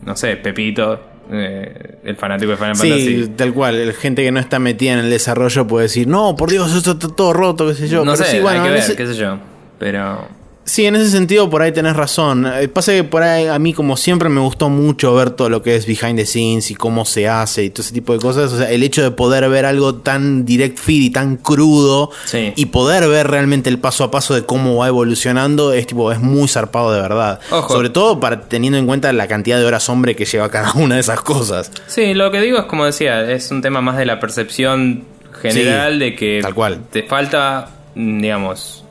no 0.06 0.16
sé, 0.16 0.36
Pepito, 0.38 1.02
eh, 1.32 1.98
el 2.04 2.16
fanático 2.16 2.52
de 2.52 2.58
Final 2.58 2.76
Sí, 2.76 2.90
Fantasy. 2.90 3.32
tal 3.36 3.54
cual. 3.54 3.76
El 3.76 3.94
gente 3.94 4.24
que 4.24 4.32
no 4.32 4.40
está 4.40 4.60
metida 4.60 4.94
en 4.94 5.00
el 5.00 5.10
desarrollo 5.10 5.68
puede 5.68 5.84
decir, 5.84 6.08
no, 6.08 6.36
por 6.36 6.50
Dios, 6.52 6.74
esto 6.76 6.92
está 6.92 7.08
todo 7.10 7.34
roto, 7.34 7.68
qué 7.68 7.74
sé 7.76 7.88
yo. 7.88 8.06
no 8.06 8.14
Pero 8.14 8.24
sé, 8.26 8.32
sí, 8.38 8.40
bueno, 8.40 8.60
hay 8.60 8.64
que 8.64 8.68
en 8.70 8.74
ver, 8.76 8.84
ese- 8.84 8.96
qué 8.96 9.08
sé 9.08 9.16
yo. 9.16 9.38
Pero 9.80 10.28
Sí, 10.70 10.86
en 10.86 10.96
ese 10.96 11.10
sentido 11.10 11.50
por 11.50 11.64
ahí 11.64 11.72
tenés 11.72 11.96
razón. 11.96 12.46
Eh, 12.46 12.68
Pasa 12.68 12.92
que 12.92 13.04
por 13.04 13.24
ahí 13.24 13.48
a 13.48 13.58
mí 13.58 13.74
como 13.74 13.98
siempre 13.98 14.30
me 14.30 14.40
gustó 14.40 14.70
mucho 14.70 15.16
ver 15.16 15.32
todo 15.32 15.50
lo 15.50 15.64
que 15.64 15.76
es 15.76 15.88
behind 15.88 16.16
the 16.18 16.26
scenes 16.28 16.70
y 16.70 16.76
cómo 16.76 17.06
se 17.06 17.28
hace 17.28 17.64
y 17.64 17.70
todo 17.72 17.82
ese 17.82 17.94
tipo 17.94 18.14
de 18.14 18.20
cosas. 18.20 18.54
O 18.54 18.58
sea, 18.60 18.70
el 18.70 18.84
hecho 18.84 19.02
de 19.02 19.10
poder 19.10 19.50
ver 19.50 19.66
algo 19.66 19.96
tan 19.96 20.46
direct 20.46 20.78
feed 20.78 21.02
y 21.02 21.10
tan 21.10 21.38
crudo 21.38 22.12
Sí. 22.26 22.54
y 22.56 22.68
poder 22.68 23.08
ver 23.08 23.28
realmente 23.28 23.70
el 23.70 23.80
paso 23.80 24.04
a 24.04 24.12
paso 24.12 24.36
de 24.36 24.46
cómo 24.46 24.76
va 24.78 24.88
evolucionando 24.88 25.74
es 25.74 25.88
tipo 25.88 26.12
es 26.12 26.20
muy 26.20 26.48
zarpado 26.48 26.92
de 26.94 27.02
verdad. 27.02 27.40
Ojo. 27.50 27.74
Sobre 27.74 27.90
todo 27.90 28.20
para 28.20 28.42
teniendo 28.42 28.78
en 28.78 28.86
cuenta 28.86 29.12
la 29.12 29.28
cantidad 29.28 29.58
de 29.58 29.66
horas 29.66 29.90
hombre 29.90 30.16
que 30.16 30.26
lleva 30.26 30.50
cada 30.50 30.74
una 30.74 30.96
de 30.96 31.02
esas 31.02 31.22
cosas. 31.22 31.72
Sí, 31.88 32.14
lo 32.14 32.30
que 32.30 32.42
digo 32.42 32.60
es 32.60 32.66
como 32.66 32.86
decía, 32.86 33.30
es 33.32 33.50
un 33.50 33.62
tema 33.64 33.82
más 33.82 33.98
de 33.98 34.06
la 34.06 34.20
percepción 34.20 35.04
general 35.42 35.94
Sí, 35.94 36.00
de 36.00 36.16
que 36.16 36.40
tal 36.44 36.54
cual. 36.54 36.80
te 36.92 37.04
falta, 37.04 37.70
mm, 37.96 38.22
digamos, 38.22 38.84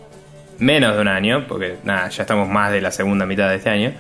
menos 0.59 0.95
de 0.95 1.01
un 1.01 1.09
año, 1.09 1.47
porque 1.49 1.77
nada, 1.85 2.09
ya 2.09 2.23
estamos 2.23 2.49
más 2.49 2.73
de 2.73 2.81
la 2.81 2.91
segunda 2.91 3.27
mitad 3.27 3.49
de 3.49 3.57
este 3.57 3.71
año, 3.71 3.93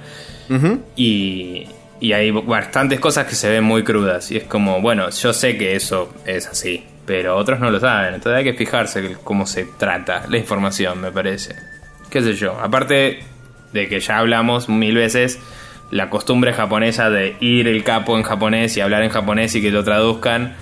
y, 0.97 1.67
y 2.01 2.13
hay 2.13 2.31
bastantes 2.31 3.01
cosas 3.01 3.27
que 3.27 3.35
se 3.35 3.51
ven 3.51 3.65
muy 3.65 3.85
crudas, 3.85 4.31
y 4.31 4.39
es 4.39 4.45
como, 4.45 4.81
bueno, 4.81 5.11
yo 5.11 5.33
sé 5.33 5.57
que 5.57 5.77
eso 5.77 6.13
es 6.27 6.47
así, 6.47 6.85
pero 7.07 7.37
otros 7.37 7.61
no 7.61 7.71
lo 7.71 7.81
saben, 7.81 8.15
entonces 8.15 8.39
hay 8.39 8.45
que 8.45 8.55
fijarse 8.55 9.17
cómo 9.25 9.47
se 9.47 9.67
trata 9.79 10.25
la 10.29 10.39
información, 10.39 11.01
me 11.01 11.11
parece. 11.11 11.57
¿Qué 12.11 12.23
sé 12.23 12.35
yo? 12.35 12.59
Aparte 12.59 13.21
de 13.73 13.89
que 13.89 14.01
ya 14.01 14.19
hablamos 14.19 14.69
mil 14.69 14.95
veces, 14.95 15.39
la 15.91 16.11
costumbre 16.11 16.53
japonesa 16.53 17.11
de 17.11 17.37
ir 17.41 17.69
el 17.69 17.85
capo 17.85 18.17
en 18.17 18.23
japonés 18.23 18.77
y 18.77 18.81
hablar 18.81 19.03
en 19.03 19.11
japonés 19.11 19.55
y 19.55 19.63
que 19.63 19.71
lo 19.71 19.85
traduzcan, 19.85 20.55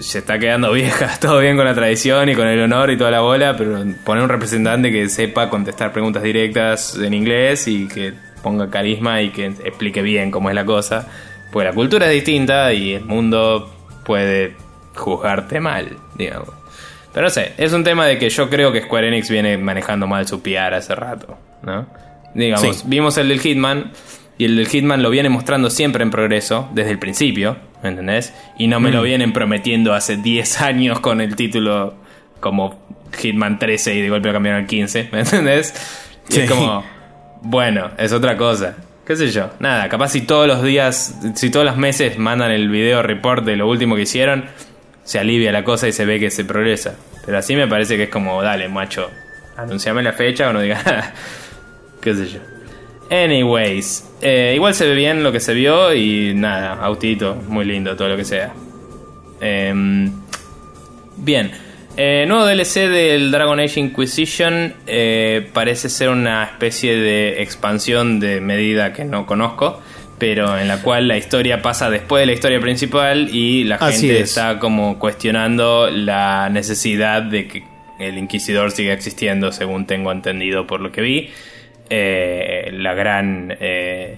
se 0.00 0.18
está 0.18 0.38
quedando 0.38 0.72
vieja, 0.72 1.10
todo 1.20 1.40
bien 1.40 1.56
con 1.56 1.64
la 1.64 1.74
tradición 1.74 2.28
y 2.28 2.34
con 2.34 2.46
el 2.46 2.60
honor 2.60 2.90
y 2.90 2.96
toda 2.96 3.10
la 3.10 3.20
bola, 3.20 3.56
pero 3.56 3.78
poner 4.04 4.22
un 4.24 4.28
representante 4.30 4.90
que 4.92 5.08
sepa 5.08 5.48
contestar 5.50 5.92
preguntas 5.92 6.22
directas 6.22 6.96
en 6.96 7.14
inglés 7.14 7.66
y 7.68 7.88
que 7.88 8.12
ponga 8.42 8.70
carisma 8.70 9.22
y 9.22 9.30
que 9.30 9.46
explique 9.46 10.02
bien 10.02 10.30
cómo 10.30 10.48
es 10.48 10.54
la 10.54 10.64
cosa, 10.64 11.08
pues 11.52 11.66
la 11.66 11.72
cultura 11.72 12.06
es 12.06 12.12
distinta 12.12 12.72
y 12.72 12.94
el 12.94 13.04
mundo 13.04 13.72
puede 14.04 14.54
juzgarte 14.94 15.60
mal, 15.60 15.96
digamos. 16.16 16.48
Pero 17.12 17.26
no 17.26 17.30
sé, 17.30 17.52
es 17.58 17.72
un 17.72 17.84
tema 17.84 18.06
de 18.06 18.18
que 18.18 18.30
yo 18.30 18.48
creo 18.48 18.72
que 18.72 18.82
Square 18.82 19.08
Enix 19.08 19.28
viene 19.30 19.58
manejando 19.58 20.06
mal 20.06 20.26
su 20.26 20.42
PR 20.42 20.74
hace 20.74 20.94
rato, 20.94 21.36
¿no? 21.62 21.86
Digamos, 22.34 22.78
Sí. 22.78 22.84
vimos 22.86 23.18
el 23.18 23.28
del 23.28 23.40
Hitman 23.40 23.92
y 24.38 24.44
el 24.46 24.56
del 24.56 24.66
Hitman 24.68 25.02
lo 25.02 25.10
viene 25.10 25.28
mostrando 25.28 25.70
siempre 25.70 26.02
en 26.02 26.10
progreso, 26.10 26.68
desde 26.74 26.90
el 26.92 26.98
principio, 26.98 27.56
¿me 27.82 27.90
entendés? 27.90 28.32
Y 28.58 28.66
no 28.66 28.80
me 28.80 28.90
Mm. 28.90 28.94
lo 28.94 29.02
vienen 29.02 29.32
prometiendo 29.32 29.94
hace 29.94 30.16
10 30.16 30.60
años 30.62 31.00
con 31.00 31.20
el 31.20 31.36
título 31.36 31.94
como 32.40 32.82
Hitman 33.20 33.58
13 33.58 33.94
y 33.94 34.00
de 34.02 34.08
golpe 34.10 34.28
lo 34.28 34.34
cambiaron 34.34 34.62
al 34.62 34.66
15, 34.66 35.08
¿me 35.12 35.20
entendés? 35.20 35.74
Y 36.28 36.32
Sí. 36.32 36.40
es 36.42 36.50
como, 36.50 36.84
bueno, 37.42 37.90
es 37.98 38.12
otra 38.12 38.36
cosa. 38.36 38.76
¿Qué 39.06 39.16
sé 39.16 39.30
yo? 39.30 39.50
Nada, 39.58 39.88
capaz 39.88 40.08
si 40.10 40.20
todos 40.22 40.46
los 40.46 40.62
días, 40.62 41.18
si 41.34 41.50
todos 41.50 41.66
los 41.66 41.76
meses 41.76 42.16
mandan 42.18 42.50
el 42.52 42.68
video 42.68 43.02
report 43.02 43.44
de 43.44 43.56
lo 43.56 43.68
último 43.68 43.96
que 43.96 44.02
hicieron, 44.02 44.44
se 45.04 45.18
alivia 45.18 45.50
la 45.52 45.64
cosa 45.64 45.88
y 45.88 45.92
se 45.92 46.04
ve 46.04 46.20
que 46.20 46.30
se 46.30 46.44
progresa. 46.44 46.94
Pero 47.26 47.38
así 47.38 47.56
me 47.56 47.66
parece 47.66 47.96
que 47.96 48.04
es 48.04 48.08
como, 48.10 48.40
dale, 48.42 48.68
macho, 48.68 49.10
anunciame 49.56 50.02
la 50.04 50.12
fecha 50.12 50.48
o 50.48 50.52
no 50.52 50.60
digas 50.60 50.84
nada. 50.86 51.12
¿Qué 52.00 52.14
sé 52.14 52.26
yo? 52.28 52.38
Anyways, 53.12 54.10
eh, 54.22 54.52
igual 54.54 54.74
se 54.74 54.88
ve 54.88 54.94
bien 54.94 55.22
lo 55.22 55.32
que 55.32 55.40
se 55.40 55.52
vio 55.52 55.92
y 55.94 56.32
nada, 56.34 56.72
autito, 56.82 57.34
muy 57.46 57.66
lindo, 57.66 57.94
todo 57.94 58.08
lo 58.08 58.16
que 58.16 58.24
sea. 58.24 58.54
Em, 59.38 60.10
bien, 61.18 61.50
eh, 61.98 62.24
nuevo 62.26 62.46
DLC 62.46 62.88
del 62.88 63.30
Dragon 63.30 63.60
Age 63.60 63.80
Inquisition 63.80 64.72
eh, 64.86 65.46
parece 65.52 65.90
ser 65.90 66.08
una 66.08 66.44
especie 66.44 66.96
de 66.96 67.42
expansión 67.42 68.18
de 68.18 68.40
medida 68.40 68.94
que 68.94 69.04
no 69.04 69.26
conozco, 69.26 69.82
pero 70.18 70.58
en 70.58 70.68
la 70.68 70.80
cual 70.80 71.06
la 71.06 71.18
historia 71.18 71.60
pasa 71.60 71.90
después 71.90 72.22
de 72.22 72.26
la 72.26 72.32
historia 72.32 72.60
principal 72.60 73.28
y 73.30 73.64
la 73.64 73.74
Así 73.76 74.06
gente 74.06 74.22
es. 74.22 74.30
está 74.30 74.58
como 74.58 74.98
cuestionando 74.98 75.90
la 75.90 76.48
necesidad 76.48 77.20
de 77.20 77.46
que 77.46 77.64
el 77.98 78.16
Inquisidor 78.16 78.70
siga 78.70 78.94
existiendo, 78.94 79.52
según 79.52 79.86
tengo 79.86 80.10
entendido 80.12 80.66
por 80.66 80.80
lo 80.80 80.90
que 80.92 81.02
vi. 81.02 81.30
Eh, 81.94 82.70
la 82.72 82.94
gran, 82.94 83.54
eh, 83.60 84.16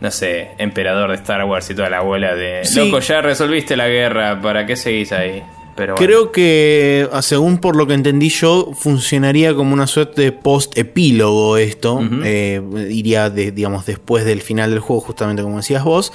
no 0.00 0.10
sé, 0.10 0.48
emperador 0.56 1.10
de 1.10 1.16
Star 1.16 1.44
Wars 1.44 1.68
y 1.68 1.74
toda 1.74 1.90
la 1.90 1.98
abuela 1.98 2.34
de... 2.34 2.64
Sí. 2.64 2.78
Loco, 2.78 3.00
ya 3.00 3.20
resolviste 3.20 3.76
la 3.76 3.88
guerra, 3.88 4.40
¿para 4.40 4.64
qué 4.64 4.74
seguís 4.74 5.12
ahí? 5.12 5.42
Pero 5.76 5.94
bueno. 5.96 6.06
Creo 6.06 6.32
que, 6.32 7.06
según 7.20 7.58
por 7.58 7.76
lo 7.76 7.86
que 7.86 7.92
entendí 7.92 8.30
yo, 8.30 8.72
funcionaría 8.74 9.54
como 9.54 9.74
una 9.74 9.86
suerte 9.86 10.22
de 10.22 10.32
post-epílogo 10.32 11.58
esto. 11.58 12.00
Eh, 12.24 12.62
iría, 12.90 13.28
de- 13.28 13.52
digamos, 13.52 13.84
después 13.84 14.24
del 14.24 14.40
final 14.40 14.70
del 14.70 14.80
juego, 14.80 15.00
justamente 15.02 15.42
como 15.42 15.58
decías 15.58 15.84
vos. 15.84 16.12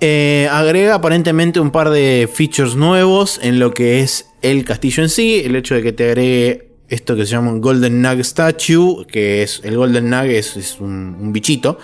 Eh, 0.00 0.48
agrega 0.50 0.94
aparentemente 0.94 1.60
un 1.60 1.70
par 1.70 1.90
de 1.90 2.28
features 2.32 2.74
nuevos 2.74 3.38
en 3.42 3.58
lo 3.60 3.72
que 3.72 4.00
es 4.00 4.30
el 4.42 4.64
castillo 4.64 5.02
en 5.02 5.08
sí. 5.10 5.42
El 5.44 5.54
hecho 5.56 5.74
de 5.74 5.82
que 5.82 5.92
te 5.92 6.04
agregue 6.06 6.71
esto 6.92 7.16
que 7.16 7.24
se 7.24 7.32
llama 7.32 7.50
un 7.50 7.60
Golden 7.60 8.02
Nug 8.02 8.20
Statue, 8.20 9.06
que 9.06 9.42
es 9.42 9.60
el 9.64 9.76
Golden 9.76 10.10
Nug 10.10 10.26
es, 10.26 10.56
es 10.56 10.78
un, 10.78 11.16
un 11.18 11.32
bichito. 11.32 11.78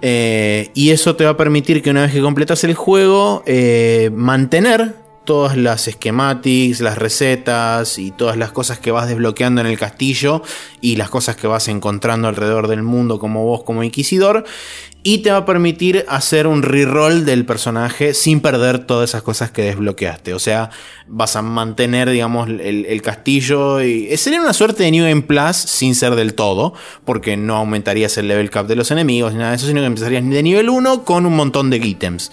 Eh, 0.00 0.70
y 0.74 0.90
eso 0.90 1.14
te 1.14 1.24
va 1.24 1.30
a 1.30 1.36
permitir 1.36 1.82
que 1.82 1.90
una 1.90 2.02
vez 2.02 2.12
que 2.12 2.22
completas 2.22 2.64
el 2.64 2.74
juego, 2.74 3.42
eh, 3.46 4.10
mantener 4.14 4.94
todas 5.26 5.58
las 5.58 5.84
schematics, 5.84 6.80
las 6.80 6.96
recetas 6.96 7.98
y 7.98 8.12
todas 8.12 8.38
las 8.38 8.52
cosas 8.52 8.78
que 8.78 8.90
vas 8.90 9.08
desbloqueando 9.08 9.60
en 9.60 9.66
el 9.66 9.78
castillo 9.78 10.42
y 10.80 10.96
las 10.96 11.10
cosas 11.10 11.36
que 11.36 11.46
vas 11.46 11.68
encontrando 11.68 12.28
alrededor 12.28 12.68
del 12.68 12.82
mundo 12.82 13.18
como 13.18 13.44
vos 13.44 13.62
como 13.64 13.82
inquisidor 13.82 14.44
y 15.02 15.18
te 15.18 15.30
va 15.30 15.36
a 15.36 15.44
permitir 15.44 16.04
hacer 16.08 16.48
un 16.48 16.62
reroll 16.62 17.24
del 17.24 17.44
personaje 17.44 18.12
sin 18.12 18.40
perder 18.40 18.86
todas 18.86 19.10
esas 19.10 19.22
cosas 19.22 19.52
que 19.52 19.62
desbloqueaste. 19.62 20.34
O 20.34 20.40
sea, 20.40 20.70
vas 21.06 21.36
a 21.36 21.42
mantener, 21.42 22.10
digamos, 22.10 22.48
el, 22.48 22.86
el 22.86 23.02
castillo 23.02 23.80
y 23.80 24.08
eh, 24.10 24.16
sería 24.16 24.40
una 24.40 24.52
suerte 24.52 24.82
de 24.82 24.90
New 24.90 25.04
Game 25.04 25.22
Plus 25.22 25.56
sin 25.56 25.94
ser 25.94 26.16
del 26.16 26.34
todo, 26.34 26.74
porque 27.04 27.36
no 27.36 27.54
aumentarías 27.54 28.18
el 28.18 28.26
level 28.26 28.50
cap 28.50 28.66
de 28.66 28.74
los 28.74 28.90
enemigos 28.90 29.32
ni 29.32 29.38
nada 29.38 29.50
de 29.50 29.58
eso, 29.58 29.68
sino 29.68 29.80
que 29.80 29.86
empezarías 29.86 30.28
de 30.28 30.42
nivel 30.42 30.68
1 30.68 31.04
con 31.04 31.24
un 31.24 31.36
montón 31.36 31.70
de 31.70 31.76
ítems. 31.76 32.32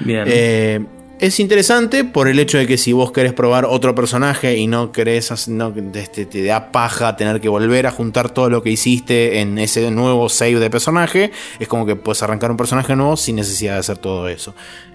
Bien. 0.00 0.24
Eh, 0.26 0.84
es 1.20 1.40
interesante 1.40 2.04
por 2.04 2.28
el 2.28 2.38
hecho 2.38 2.58
de 2.58 2.66
que 2.66 2.78
si 2.78 2.92
vos 2.92 3.12
querés 3.12 3.32
probar 3.32 3.64
otro 3.64 3.94
personaje 3.94 4.56
y 4.56 4.66
no 4.66 4.92
querés, 4.92 5.48
no, 5.48 5.72
este, 5.94 6.26
te 6.26 6.44
da 6.44 6.70
paja 6.72 7.16
tener 7.16 7.40
que 7.40 7.48
volver 7.48 7.86
a 7.86 7.90
juntar 7.90 8.30
todo 8.30 8.50
lo 8.50 8.62
que 8.62 8.70
hiciste 8.70 9.40
en 9.40 9.58
ese 9.58 9.90
nuevo 9.90 10.28
save 10.28 10.60
de 10.60 10.70
personaje, 10.70 11.32
es 11.58 11.68
como 11.68 11.86
que 11.86 11.96
puedes 11.96 12.22
arrancar 12.22 12.50
un 12.50 12.56
personaje 12.56 12.94
nuevo 12.96 13.16
sin 13.16 13.36
necesidad 13.36 13.74
de 13.74 13.80
hacer 13.80 13.98
todo 13.98 14.28
eso. 14.28 14.54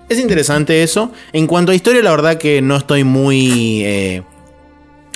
Es 0.09 0.19
interesante 0.19 0.83
eso. 0.83 1.11
En 1.31 1.47
cuanto 1.47 1.71
a 1.71 1.75
historia, 1.75 2.01
la 2.01 2.11
verdad 2.11 2.37
que 2.37 2.61
no 2.61 2.77
estoy 2.77 3.03
muy... 3.03 3.83
eh, 3.83 4.23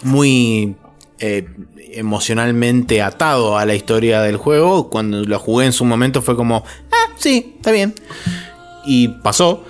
muy 0.03 0.75
eh, 1.19 1.47
emocionalmente 1.93 3.01
atado 3.01 3.57
a 3.57 3.65
la 3.65 3.73
historia 3.75 4.21
del 4.21 4.37
juego. 4.37 4.89
Cuando 4.89 5.23
lo 5.23 5.39
jugué 5.39 5.65
en 5.65 5.73
su 5.73 5.85
momento 5.85 6.21
fue 6.21 6.35
como, 6.35 6.63
ah, 6.91 7.13
sí, 7.17 7.55
está 7.57 7.71
bien. 7.71 7.95
Y 8.85 9.07
pasó. 9.07 9.63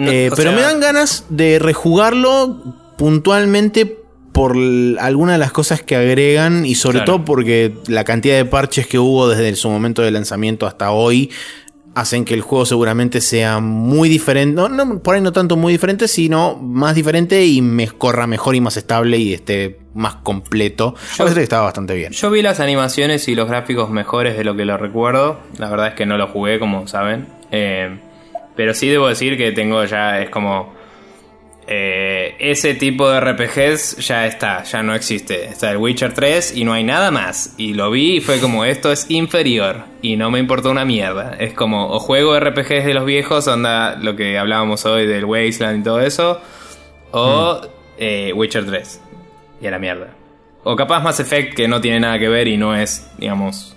No, 0.00 0.10
Eh, 0.10 0.30
pero 0.34 0.50
sea- 0.50 0.52
me 0.52 0.62
dan 0.62 0.80
ganas 0.80 1.26
de 1.28 1.58
rejugarlo 1.58 2.62
puntualmente 2.96 3.98
por 4.32 4.56
algunas 4.98 5.34
de 5.34 5.38
las 5.38 5.52
cosas 5.52 5.82
que 5.82 5.96
agregan 5.96 6.64
y 6.64 6.74
sobre 6.74 6.98
Claro. 6.98 7.12
todo 7.16 7.24
porque 7.24 7.74
la 7.88 8.04
cantidad 8.04 8.36
de 8.36 8.44
parches 8.44 8.86
que 8.86 8.98
hubo 8.98 9.28
desde 9.28 9.54
su 9.56 9.68
momento 9.68 10.02
de 10.02 10.10
lanzamiento 10.10 10.66
hasta 10.66 10.92
hoy 10.92 11.30
hacen 11.94 12.24
que 12.24 12.34
el 12.34 12.40
juego 12.40 12.64
seguramente 12.64 13.20
sea 13.20 13.58
muy 13.58 14.08
diferente, 14.08 14.54
no, 14.54 14.68
no, 14.68 15.00
por 15.02 15.16
ahí 15.16 15.20
no 15.20 15.32
tanto 15.32 15.56
muy 15.56 15.72
diferente, 15.72 16.06
sino 16.06 16.54
más 16.56 16.94
diferente 16.94 17.44
y 17.44 17.60
me 17.60 17.88
corra 17.88 18.28
mejor 18.28 18.54
y 18.54 18.60
más 18.60 18.76
estable 18.76 19.18
y 19.18 19.34
esté 19.34 19.80
más 19.94 20.14
completo. 20.16 20.94
Yo- 21.18 21.24
A 21.24 21.26
veces 21.26 21.42
estaba 21.42 21.64
bastante 21.64 21.94
bien. 21.96 22.12
Yo 22.12 22.30
vi 22.30 22.42
las 22.42 22.60
animaciones 22.60 23.26
y 23.26 23.34
los 23.34 23.48
gráficos 23.48 23.90
mejores 23.90 24.36
de 24.36 24.44
lo 24.44 24.54
que 24.56 24.64
lo 24.64 24.76
recuerdo. 24.78 25.40
La 25.58 25.68
verdad 25.68 25.88
es 25.88 25.94
que 25.94 26.06
no 26.06 26.16
lo 26.16 26.28
jugué, 26.28 26.60
como 26.60 26.86
saben. 26.86 27.26
Eh, 27.50 27.98
pero 28.60 28.74
sí 28.74 28.88
debo 28.88 29.08
decir 29.08 29.38
que 29.38 29.52
tengo 29.52 29.82
ya, 29.86 30.20
es 30.20 30.28
como... 30.28 30.74
eh, 31.66 32.34
ese 32.38 32.74
tipo 32.74 33.08
de 33.08 33.18
RPGs 33.18 34.06
ya 34.06 34.26
está, 34.26 34.64
ya 34.64 34.82
no 34.82 34.94
existe. 34.94 35.46
Está 35.46 35.70
el 35.70 35.78
Witcher 35.78 36.12
3 36.12 36.58
y 36.58 36.64
no 36.64 36.74
hay 36.74 36.84
nada 36.84 37.10
más. 37.10 37.54
Y 37.56 37.72
lo 37.72 37.90
vi 37.90 38.16
y 38.16 38.20
fue 38.20 38.38
como, 38.38 38.66
esto 38.66 38.92
es 38.92 39.06
inferior. 39.08 39.84
Y 40.02 40.18
no 40.18 40.30
me 40.30 40.40
importó 40.40 40.70
una 40.70 40.84
mierda. 40.84 41.36
Es 41.40 41.54
como, 41.54 41.86
o 41.88 41.98
juego 42.00 42.38
RPGs 42.38 42.84
de 42.84 42.92
los 42.92 43.06
viejos, 43.06 43.48
onda 43.48 43.96
lo 43.96 44.14
que 44.14 44.36
hablábamos 44.36 44.84
hoy 44.84 45.06
del 45.06 45.24
Wasteland 45.24 45.80
y 45.80 45.82
todo 45.82 46.00
eso. 46.02 46.38
O 47.12 47.62
eh, 47.96 48.30
Witcher 48.34 48.66
3. 48.66 49.00
Y 49.62 49.66
a 49.68 49.70
la 49.70 49.78
mierda. 49.78 50.08
O 50.64 50.76
capaz 50.76 51.00
Mass 51.02 51.18
Effect 51.20 51.54
que 51.54 51.66
no 51.66 51.80
tiene 51.80 52.00
nada 52.00 52.18
que 52.18 52.28
ver 52.28 52.46
y 52.46 52.58
no 52.58 52.76
es, 52.76 53.10
digamos, 53.16 53.74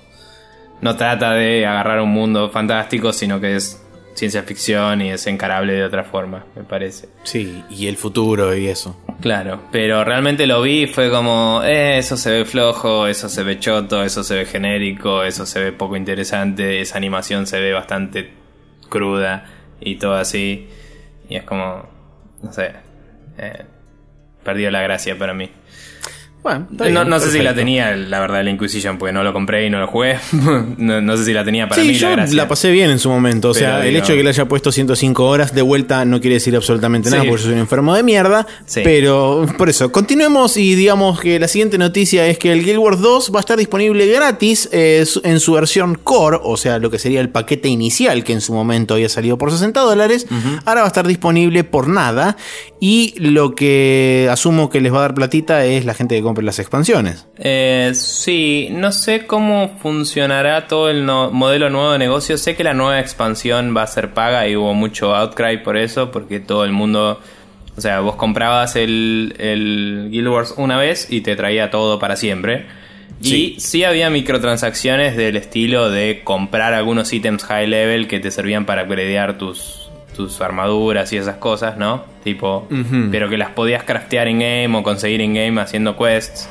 no 0.81 0.97
trata 0.97 1.31
de 1.35 1.65
agarrar 1.65 2.01
un 2.01 2.09
mundo 2.09 2.49
fantástico, 2.49 3.13
sino 3.13 3.39
que 3.39 3.55
es 3.55 3.79
ciencia 4.13 4.43
ficción 4.43 5.01
y 5.01 5.11
es 5.11 5.25
encarable 5.27 5.73
de 5.73 5.83
otra 5.83 6.03
forma, 6.03 6.45
me 6.55 6.63
parece. 6.63 7.09
Sí, 7.23 7.63
y 7.69 7.87
el 7.87 7.97
futuro 7.97 8.55
y 8.55 8.67
eso. 8.67 8.99
Claro, 9.21 9.63
pero 9.71 10.03
realmente 10.03 10.47
lo 10.47 10.61
vi 10.61 10.83
y 10.83 10.87
fue 10.87 11.09
como, 11.09 11.61
eh, 11.63 11.97
eso 11.97 12.17
se 12.17 12.31
ve 12.31 12.45
flojo, 12.45 13.07
eso 13.07 13.29
se 13.29 13.43
ve 13.43 13.59
choto, 13.59 14.03
eso 14.03 14.23
se 14.23 14.35
ve 14.35 14.45
genérico, 14.45 15.23
eso 15.23 15.45
se 15.45 15.63
ve 15.63 15.71
poco 15.71 15.95
interesante, 15.95 16.81
esa 16.81 16.97
animación 16.97 17.47
se 17.47 17.59
ve 17.59 17.73
bastante 17.73 18.31
cruda 18.89 19.45
y 19.79 19.95
todo 19.95 20.15
así. 20.15 20.67
Y 21.29 21.35
es 21.35 21.43
como, 21.43 21.89
no 22.41 22.53
sé, 22.53 22.73
eh, 23.37 23.65
perdió 24.43 24.69
la 24.71 24.81
gracia 24.81 25.17
para 25.17 25.33
mí. 25.33 25.49
Bueno, 26.43 26.67
No, 26.71 26.85
bien, 26.85 27.09
no 27.09 27.19
sé 27.19 27.31
si 27.31 27.39
la 27.39 27.55
tenía, 27.55 27.95
la 27.95 28.19
verdad, 28.19 28.43
la 28.43 28.49
Inquisition, 28.49 28.97
porque 28.97 29.13
no 29.13 29.23
lo 29.23 29.31
compré 29.31 29.65
y 29.65 29.69
no 29.69 29.79
lo 29.79 29.87
jugué. 29.87 30.17
no, 30.77 30.99
no 31.01 31.17
sé 31.17 31.25
si 31.25 31.33
la 31.33 31.45
tenía 31.45 31.69
para 31.69 31.81
sí, 31.81 31.87
mí 31.87 31.93
yo 31.93 32.09
la 32.09 32.15
gracia. 32.17 32.35
la 32.35 32.47
pasé 32.47 32.71
bien 32.71 32.91
en 32.91 32.99
su 32.99 33.09
momento. 33.09 33.51
O 33.51 33.53
Pero 33.53 33.65
sea, 33.65 33.85
el 33.87 33.95
hecho 33.95 34.11
de 34.11 34.17
que 34.17 34.23
le 34.23 34.29
haya 34.29 34.45
puesto 34.45 34.71
105 34.71 35.25
horas 35.25 35.55
de 35.55 35.61
vuelta 35.61 36.03
no 36.05 36.19
quiere 36.19 36.35
decir 36.35 36.55
absolutamente 36.55 37.09
nada, 37.09 37.23
Sí. 37.23 37.29
porque 37.29 37.41
yo 37.43 37.45
soy 37.47 37.53
un 37.55 37.61
enfermo 37.61 37.95
de 37.95 38.03
mierda. 38.03 38.45
Sí. 38.65 38.81
Pero 38.83 39.45
por 39.57 39.69
eso, 39.69 39.91
continuemos 39.91 40.57
y 40.57 40.75
digamos 40.75 41.19
que 41.19 41.39
la 41.39 41.47
siguiente 41.47 41.77
noticia 41.77 42.27
es 42.27 42.37
que 42.37 42.51
el 42.51 42.63
Guild 42.65 42.79
Wars 42.79 42.99
2 42.99 43.31
va 43.33 43.39
a 43.39 43.41
estar 43.41 43.57
disponible 43.57 44.05
gratis 44.07 44.67
eh, 44.73 45.05
en 45.23 45.39
su 45.39 45.53
versión 45.53 45.95
core, 45.95 46.37
o 46.43 46.57
sea, 46.57 46.77
lo 46.79 46.91
que 46.91 46.99
sería 46.99 47.21
el 47.21 47.29
paquete 47.29 47.69
inicial 47.69 48.23
que 48.25 48.33
en 48.33 48.41
su 48.41 48.53
momento 48.53 48.95
había 48.95 49.07
salido 49.09 49.37
por 49.37 49.49
60 49.51 49.79
dólares. 49.79 50.27
Ahora 50.65 50.81
va 50.81 50.87
a 50.87 50.89
estar 50.89 51.07
disponible 51.07 51.63
por 51.63 51.87
nada. 51.87 52.35
Y 52.79 53.13
lo 53.17 53.55
que 53.55 54.27
asumo 54.29 54.69
que 54.69 54.81
les 54.81 54.91
va 54.93 54.97
a 54.97 55.01
dar 55.01 55.13
platita 55.13 55.63
es 55.65 55.85
la 55.85 55.93
gente 55.93 56.15
que 56.15 56.21
compre 56.33 56.43
las 56.45 56.57
expansiones. 56.57 57.27
Eh, 57.37 57.91
sí, 57.93 58.69
no 58.71 58.91
sé 58.91 59.27
cómo 59.27 59.77
funcionará 59.81 60.67
todo 60.67 60.89
el 60.89 61.05
no- 61.05 61.29
modelo 61.29 61.69
nuevo 61.69 61.91
de 61.91 61.99
negocio. 61.99 62.37
Sé 62.39 62.55
que 62.55 62.63
la 62.63 62.73
nueva 62.73 62.99
expansión 62.99 63.75
va 63.77 63.83
a 63.83 63.87
ser 63.87 64.13
paga 64.15 64.47
y 64.47 64.55
hubo 64.55 64.73
mucho 64.73 65.13
outcry 65.15 65.57
por 65.63 65.77
eso, 65.77 66.09
porque 66.11 66.39
todo 66.39 66.65
el 66.65 66.71
mundo. 66.71 67.19
O 67.77 67.81
sea, 67.81 67.99
vos 67.99 68.15
comprabas 68.15 68.75
el, 68.75 69.35
el 69.37 70.07
Guild 70.11 70.27
Wars 70.27 70.53
una 70.57 70.77
vez 70.77 71.07
y 71.11 71.21
te 71.21 71.35
traía 71.35 71.69
todo 71.69 71.99
para 71.99 72.15
siempre. 72.15 72.65
Sí. 73.21 73.55
Y 73.55 73.59
sí 73.59 73.83
había 73.83 74.09
microtransacciones 74.09 75.15
del 75.15 75.37
estilo 75.37 75.89
de 75.89 76.21
comprar 76.23 76.73
algunos 76.73 77.13
ítems 77.13 77.43
high 77.45 77.67
level 77.67 78.07
que 78.07 78.19
te 78.19 78.31
servían 78.31 78.65
para 78.65 78.83
upgradear 78.83 79.37
tus, 79.37 79.82
tus 80.15 80.39
armaduras 80.41 81.11
y 81.13 81.17
esas 81.17 81.37
cosas, 81.37 81.77
¿no? 81.77 82.03
Tipo, 82.23 82.67
pero 83.11 83.29
que 83.29 83.37
las 83.37 83.49
podías 83.49 83.83
craftear 83.83 84.27
in 84.27 84.39
game 84.39 84.77
o 84.77 84.83
conseguir 84.83 85.21
in 85.21 85.33
game 85.33 85.59
haciendo 85.61 85.97
quests. 85.97 86.49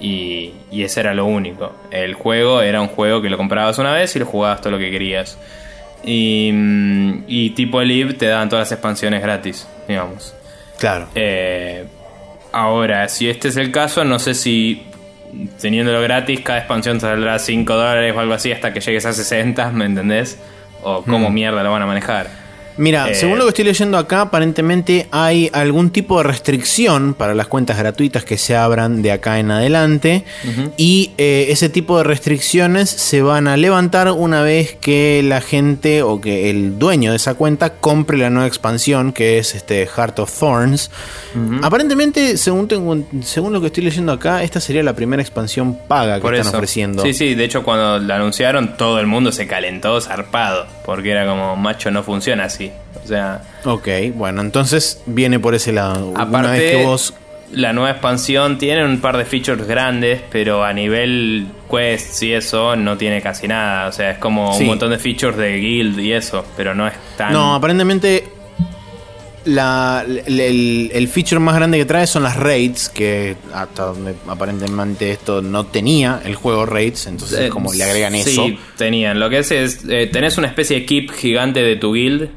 Y, 0.00 0.52
y 0.70 0.82
ese 0.82 1.00
era 1.00 1.12
lo 1.12 1.26
único. 1.26 1.72
El 1.90 2.14
juego 2.14 2.62
era 2.62 2.80
un 2.80 2.88
juego 2.88 3.20
que 3.20 3.28
lo 3.28 3.36
comprabas 3.36 3.78
una 3.78 3.92
vez 3.92 4.14
y 4.16 4.18
lo 4.18 4.26
jugabas 4.26 4.60
todo 4.60 4.72
lo 4.72 4.78
que 4.78 4.90
querías. 4.90 5.38
Y, 6.04 6.50
mm, 6.52 7.24
y 7.26 7.50
tipo 7.50 7.82
Live 7.82 8.14
te 8.14 8.26
daban 8.26 8.48
todas 8.48 8.68
las 8.68 8.72
expansiones 8.72 9.22
gratis, 9.22 9.68
digamos. 9.86 10.34
Claro. 10.78 11.08
Eh, 11.14 11.86
ahora, 12.52 13.08
si 13.08 13.28
este 13.28 13.48
es 13.48 13.56
el 13.56 13.70
caso, 13.70 14.04
no 14.04 14.18
sé 14.18 14.34
si 14.34 14.82
teniéndolo 15.60 16.00
gratis, 16.02 16.40
cada 16.40 16.58
expansión 16.58 16.98
te 16.98 17.02
saldrá 17.02 17.38
5 17.38 17.74
dólares 17.74 18.14
o 18.16 18.20
algo 18.20 18.34
así 18.34 18.52
hasta 18.52 18.72
que 18.72 18.80
llegues 18.80 19.06
a 19.06 19.12
60, 19.12 19.70
¿me 19.72 19.84
entendés? 19.84 20.38
O 20.82 21.02
cómo 21.02 21.30
mierda 21.30 21.62
lo 21.62 21.70
van 21.70 21.82
a 21.82 21.86
manejar. 21.86 22.39
Mira, 22.80 23.10
Eh, 23.10 23.14
según 23.14 23.36
lo 23.38 23.44
que 23.44 23.50
estoy 23.50 23.64
leyendo 23.66 23.98
acá, 23.98 24.22
aparentemente 24.22 25.06
hay 25.10 25.50
algún 25.52 25.90
tipo 25.90 26.16
de 26.16 26.24
restricción 26.24 27.12
para 27.12 27.34
las 27.34 27.46
cuentas 27.46 27.76
gratuitas 27.76 28.24
que 28.24 28.38
se 28.38 28.56
abran 28.56 29.02
de 29.02 29.12
acá 29.12 29.38
en 29.38 29.50
adelante. 29.50 30.24
Y 30.78 31.10
eh, 31.18 31.46
ese 31.50 31.68
tipo 31.68 31.98
de 31.98 32.04
restricciones 32.04 32.88
se 32.88 33.20
van 33.20 33.48
a 33.48 33.58
levantar 33.58 34.10
una 34.10 34.40
vez 34.42 34.76
que 34.80 35.20
la 35.22 35.42
gente 35.42 36.02
o 36.02 36.22
que 36.22 36.48
el 36.48 36.78
dueño 36.78 37.10
de 37.10 37.16
esa 37.18 37.34
cuenta 37.34 37.74
compre 37.74 38.16
la 38.16 38.30
nueva 38.30 38.48
expansión 38.48 39.12
que 39.12 39.36
es 39.38 39.54
este 39.54 39.86
Heart 39.86 40.18
of 40.20 40.32
Thorns. 40.38 40.90
Aparentemente, 41.62 42.36
según, 42.38 42.66
tengo, 42.66 42.96
según 43.22 43.52
lo 43.52 43.60
que 43.60 43.66
estoy 43.66 43.84
leyendo 43.84 44.12
acá, 44.12 44.42
esta 44.42 44.58
sería 44.60 44.82
la 44.82 44.94
primera 44.94 45.20
expansión 45.22 45.76
paga 45.86 46.16
que 46.16 46.22
Por 46.22 46.34
están 46.34 46.48
eso. 46.48 46.56
ofreciendo. 46.56 47.02
Sí, 47.02 47.12
sí, 47.12 47.34
de 47.34 47.44
hecho 47.44 47.62
cuando 47.62 47.98
la 47.98 48.16
anunciaron 48.16 48.76
todo 48.76 48.98
el 49.00 49.06
mundo 49.06 49.32
se 49.32 49.46
calentó 49.46 50.00
zarpado, 50.00 50.66
porque 50.84 51.10
era 51.10 51.26
como, 51.26 51.56
macho, 51.56 51.90
no 51.90 52.02
funciona 52.02 52.44
así. 52.44 52.69
O 53.04 53.08
sea, 53.08 53.42
Ok, 53.64 53.88
bueno, 54.14 54.40
entonces 54.40 55.02
viene 55.06 55.38
por 55.38 55.54
ese 55.54 55.72
lado. 55.72 56.06
una 56.10 56.22
aparte, 56.22 56.50
vez 56.50 56.70
que 56.76 56.84
vos 56.84 57.14
la 57.52 57.72
nueva 57.72 57.90
expansión 57.90 58.58
tiene 58.58 58.84
un 58.84 59.00
par 59.00 59.16
de 59.16 59.24
features 59.24 59.66
grandes, 59.66 60.20
pero 60.30 60.62
a 60.62 60.72
nivel 60.72 61.48
quests 61.68 62.22
y 62.22 62.32
eso 62.32 62.76
no 62.76 62.96
tiene 62.96 63.20
casi 63.20 63.48
nada. 63.48 63.88
O 63.88 63.92
sea, 63.92 64.12
es 64.12 64.18
como 64.18 64.54
Sí. 64.54 64.62
un 64.62 64.68
montón 64.68 64.90
de 64.90 64.98
features 64.98 65.36
de 65.36 65.56
guild 65.58 65.98
y 65.98 66.12
eso, 66.12 66.44
pero 66.56 66.76
no 66.76 66.86
es 66.86 66.94
tan... 67.16 67.32
No, 67.32 67.54
aparentemente 67.56 68.22
la, 69.46 70.04
el, 70.06 71.08
feature 71.10 71.40
más 71.40 71.56
grande 71.56 71.78
que 71.78 71.86
trae 71.86 72.06
son 72.06 72.22
las 72.22 72.36
raids, 72.36 72.88
que 72.90 73.36
hasta 73.54 73.84
donde 73.86 74.14
aparentemente 74.28 75.10
esto 75.12 75.40
no 75.40 75.64
tenía 75.66 76.20
el 76.24 76.34
juego 76.34 76.66
raids, 76.66 77.06
entonces 77.06 77.40
Eh, 77.40 77.48
como 77.48 77.72
le 77.72 77.82
agregan 77.82 78.12
sí, 78.14 78.30
eso. 78.30 78.46
tenían. 78.76 79.18
Lo 79.18 79.30
que 79.30 79.38
es 79.38 79.50
es, 79.50 79.80
eh, 79.88 80.08
tenés 80.12 80.36
una 80.38 80.46
especie 80.46 80.80
de 80.80 80.86
keep 80.86 81.10
gigante 81.10 81.62
de 81.62 81.76
tu 81.76 81.94
guild 81.94 82.28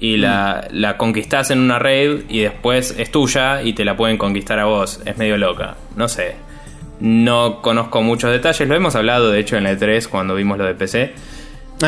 y 0.00 0.16
la, 0.16 0.68
la 0.70 0.96
conquistás 0.96 1.50
en 1.50 1.58
una 1.60 1.78
raid 1.78 2.22
y 2.28 2.40
después 2.40 2.94
es 2.98 3.10
tuya 3.10 3.62
y 3.62 3.72
te 3.72 3.84
la 3.84 3.96
pueden 3.96 4.16
conquistar 4.16 4.58
a 4.58 4.64
vos. 4.66 5.00
Es 5.04 5.16
medio 5.18 5.36
loca. 5.36 5.76
No 5.96 6.08
sé. 6.08 6.36
No 7.00 7.60
conozco 7.62 8.02
muchos 8.02 8.30
detalles. 8.32 8.68
Lo 8.68 8.74
hemos 8.74 8.94
hablado, 8.96 9.30
de 9.30 9.40
hecho, 9.40 9.56
en 9.56 9.64
la 9.64 9.72
E3 9.72 10.06
cuando 10.08 10.34
vimos 10.34 10.58
lo 10.58 10.64
de 10.64 10.74
PC. 10.74 11.02
Es 11.02 11.12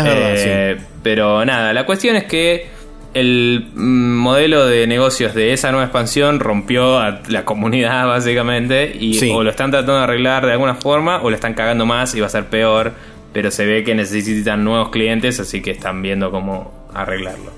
verdad, 0.04 0.32
Eh, 0.36 0.76
Pero 1.02 1.44
nada, 1.44 1.72
la 1.72 1.84
cuestión 1.86 2.16
es 2.16 2.24
que 2.24 2.68
el 3.12 3.70
mm, 3.74 4.16
modelo 4.18 4.66
de 4.66 4.86
negocios 4.86 5.34
de 5.34 5.52
esa 5.52 5.72
nueva 5.72 5.86
expansión 5.86 6.38
rompió 6.38 7.00
a 7.00 7.22
la 7.28 7.44
comunidad 7.44 8.06
básicamente 8.08 8.96
y 8.98 9.14
Sí. 9.14 9.32
o 9.34 9.42
lo 9.42 9.50
están 9.50 9.72
tratando 9.72 9.96
de 9.96 10.04
arreglar 10.04 10.46
de 10.46 10.52
alguna 10.52 10.76
forma 10.76 11.20
o 11.22 11.28
lo 11.30 11.34
están 11.34 11.54
cagando 11.54 11.86
más 11.86 12.14
y 12.14 12.20
va 12.20 12.26
a 12.26 12.30
ser 12.30 12.44
peor, 12.46 12.92
pero 13.32 13.50
se 13.50 13.66
ve 13.66 13.82
que 13.82 13.96
necesitan 13.96 14.62
nuevos 14.64 14.90
clientes, 14.90 15.40
así 15.40 15.60
que 15.60 15.72
están 15.72 16.02
viendo 16.02 16.30
cómo 16.30 16.88
arreglarlo. 16.94 17.50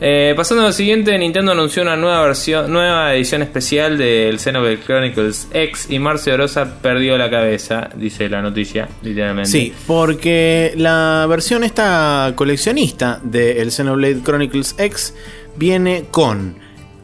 Eh, 0.00 0.34
pasando 0.36 0.62
a 0.62 0.66
lo 0.66 0.72
siguiente, 0.72 1.16
Nintendo 1.18 1.52
anunció 1.52 1.82
una 1.82 1.96
nueva 1.96 2.20
versión, 2.22 2.70
nueva 2.70 3.14
edición 3.14 3.40
especial 3.42 3.96
del 3.96 4.38
Xenoblade 4.38 4.80
Chronicles 4.80 5.48
X 5.52 5.86
y 5.88 5.98
Marcio 5.98 6.34
Orosa 6.34 6.80
perdió 6.82 7.16
la 7.16 7.30
cabeza, 7.30 7.88
dice 7.96 8.28
la 8.28 8.42
noticia, 8.42 8.88
literalmente. 9.02 9.50
Sí, 9.50 9.72
porque 9.86 10.74
la 10.76 11.26
versión 11.28 11.64
esta 11.64 12.32
coleccionista 12.34 13.20
de 13.22 13.62
el 13.62 13.70
Xenoblade 13.70 14.20
Chronicles 14.22 14.74
X 14.76 15.14
viene 15.56 16.04
con 16.10 16.56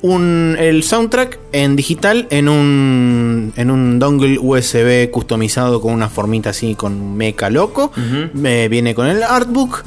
un, 0.03 0.57
el 0.59 0.83
soundtrack 0.83 1.39
en 1.53 1.77
digital 1.77 2.27
en 2.31 2.49
un, 2.49 3.53
en 3.57 3.71
un 3.71 3.99
dongle 3.99 4.39
USB 4.39 5.11
customizado 5.11 5.81
con 5.81 5.95
una 5.95 6.09
formita 6.11 6.51
así 6.51 6.75
con 6.75 7.17
meca 7.17 7.49
loco. 7.49 7.93
Eh, 7.97 8.69
viene 8.71 8.95
con 8.95 9.07
el 9.07 9.23
artbook 9.23 9.83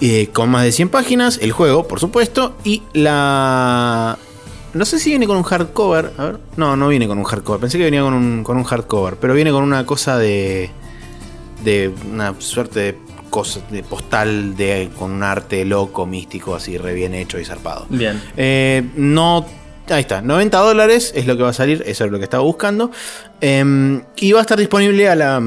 eh, 0.00 0.28
con 0.32 0.50
más 0.50 0.64
de 0.64 0.72
100 0.72 0.88
páginas, 0.88 1.38
el 1.42 1.52
juego, 1.52 1.88
por 1.88 2.00
supuesto, 2.00 2.56
y 2.64 2.82
la... 2.92 4.18
No 4.74 4.84
sé 4.84 4.98
si 4.98 5.10
viene 5.10 5.26
con 5.26 5.36
un 5.36 5.42
hardcover. 5.42 6.12
A 6.18 6.24
ver. 6.24 6.38
No, 6.56 6.76
no 6.76 6.88
viene 6.88 7.08
con 7.08 7.18
un 7.18 7.24
hardcover. 7.24 7.60
Pensé 7.60 7.78
que 7.78 7.84
venía 7.84 8.02
con 8.02 8.12
un, 8.12 8.44
con 8.44 8.58
un 8.58 8.64
hardcover. 8.64 9.16
Pero 9.16 9.32
viene 9.32 9.50
con 9.50 9.62
una 9.62 9.86
cosa 9.86 10.18
de. 10.18 10.70
De 11.64 11.90
una 12.12 12.34
suerte 12.38 12.80
de 12.80 12.98
cosa 13.28 13.60
de 13.70 13.82
postal 13.82 14.56
de, 14.56 14.90
con 14.98 15.10
un 15.12 15.22
arte 15.22 15.64
loco, 15.64 16.06
místico, 16.06 16.54
así 16.54 16.78
re 16.78 16.94
bien 16.94 17.14
hecho 17.14 17.38
y 17.38 17.44
zarpado. 17.44 17.86
Bien. 17.88 18.20
Eh, 18.36 18.84
no. 18.96 19.46
Ahí 19.90 20.00
está, 20.00 20.20
90 20.20 20.58
dólares 20.58 21.12
es 21.16 21.26
lo 21.26 21.36
que 21.38 21.42
va 21.42 21.48
a 21.48 21.54
salir, 21.54 21.82
eso 21.86 22.04
es 22.04 22.10
lo 22.10 22.18
que 22.18 22.24
estaba 22.24 22.42
buscando. 22.42 22.90
Em, 23.40 24.02
y 24.16 24.32
va 24.32 24.40
a 24.40 24.42
estar 24.42 24.58
disponible 24.58 25.08
a 25.08 25.14
la, 25.14 25.42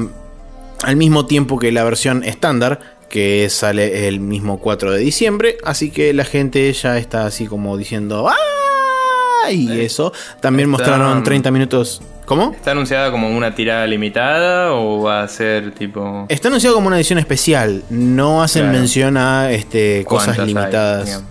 al 0.82 0.96
mismo 0.96 1.26
tiempo 1.26 1.60
que 1.60 1.70
la 1.70 1.84
versión 1.84 2.24
estándar, 2.24 2.80
que 3.12 3.48
sale 3.50 4.08
el 4.08 4.20
mismo 4.20 4.58
4 4.58 4.90
de 4.92 4.98
diciembre. 5.00 5.58
Así 5.64 5.90
que 5.90 6.14
la 6.14 6.24
gente 6.24 6.72
ya 6.72 6.96
está 6.96 7.26
así 7.26 7.46
como 7.46 7.76
diciendo 7.76 8.26
¡Ah! 8.28 9.50
Y 9.50 9.70
Eh, 9.70 9.84
eso. 9.84 10.12
También 10.40 10.70
está- 10.72 10.84
mostraron 10.84 11.22
30 11.22 11.50
minutos. 11.50 12.00
¿Cómo? 12.24 12.52
¿Está 12.52 12.70
anunciada 12.70 13.10
como 13.10 13.28
una 13.36 13.54
tirada 13.54 13.86
limitada 13.86 14.72
o 14.72 15.02
va 15.02 15.22
a 15.22 15.28
ser 15.28 15.72
tipo... 15.74 16.24
Está 16.30 16.48
anunciado 16.48 16.74
como 16.76 16.86
una 16.86 16.96
edición 16.96 17.18
especial. 17.18 17.82
No 17.90 18.42
hacen 18.42 18.62
Claro. 18.62 18.78
mención 18.78 19.16
a 19.18 19.50
este, 19.52 20.04
cosas 20.08 20.38
hay, 20.38 20.46
limitadas. 20.46 21.22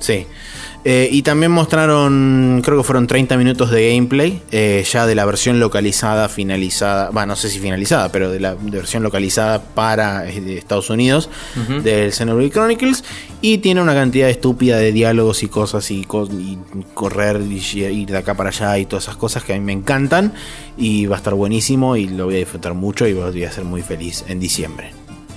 Sí. 0.00 0.26
Eh, 0.88 1.08
y 1.10 1.22
también 1.22 1.50
mostraron, 1.50 2.62
creo 2.64 2.78
que 2.78 2.84
fueron 2.84 3.08
30 3.08 3.36
minutos 3.36 3.72
de 3.72 3.90
gameplay, 3.92 4.40
eh, 4.52 4.84
ya 4.88 5.04
de 5.04 5.16
la 5.16 5.24
versión 5.24 5.58
localizada, 5.58 6.28
finalizada, 6.28 7.10
bueno, 7.10 7.32
no 7.32 7.36
sé 7.36 7.48
si 7.50 7.58
finalizada, 7.58 8.12
pero 8.12 8.30
de 8.30 8.38
la 8.38 8.54
de 8.54 8.70
versión 8.70 9.02
localizada 9.02 9.60
para 9.64 10.28
eh, 10.30 10.56
Estados 10.56 10.88
Unidos 10.88 11.28
del 11.82 12.12
Xenoblade 12.12 12.50
Chronicles. 12.52 13.02
Y 13.40 13.58
tiene 13.58 13.82
una 13.82 13.94
cantidad 13.94 14.30
estúpida 14.30 14.78
de 14.78 14.92
diálogos 14.92 15.42
y 15.42 15.48
cosas 15.48 15.90
y, 15.90 16.04
co- 16.04 16.28
y 16.30 16.56
correr 16.94 17.40
y 17.42 17.56
ir 17.84 18.08
de 18.10 18.18
acá 18.18 18.34
para 18.34 18.50
allá 18.50 18.78
y 18.78 18.86
todas 18.86 19.04
esas 19.06 19.16
cosas 19.16 19.42
que 19.42 19.54
a 19.54 19.58
mí 19.58 19.64
me 19.64 19.72
encantan. 19.72 20.34
Y 20.78 21.06
va 21.06 21.16
a 21.16 21.18
estar 21.18 21.34
buenísimo 21.34 21.96
y 21.96 22.06
lo 22.08 22.26
voy 22.26 22.36
a 22.36 22.38
disfrutar 22.38 22.74
mucho 22.74 23.08
y 23.08 23.12
voy 23.12 23.42
a 23.42 23.50
ser 23.50 23.64
muy 23.64 23.82
feliz 23.82 24.24
en 24.28 24.38
diciembre. 24.38 24.92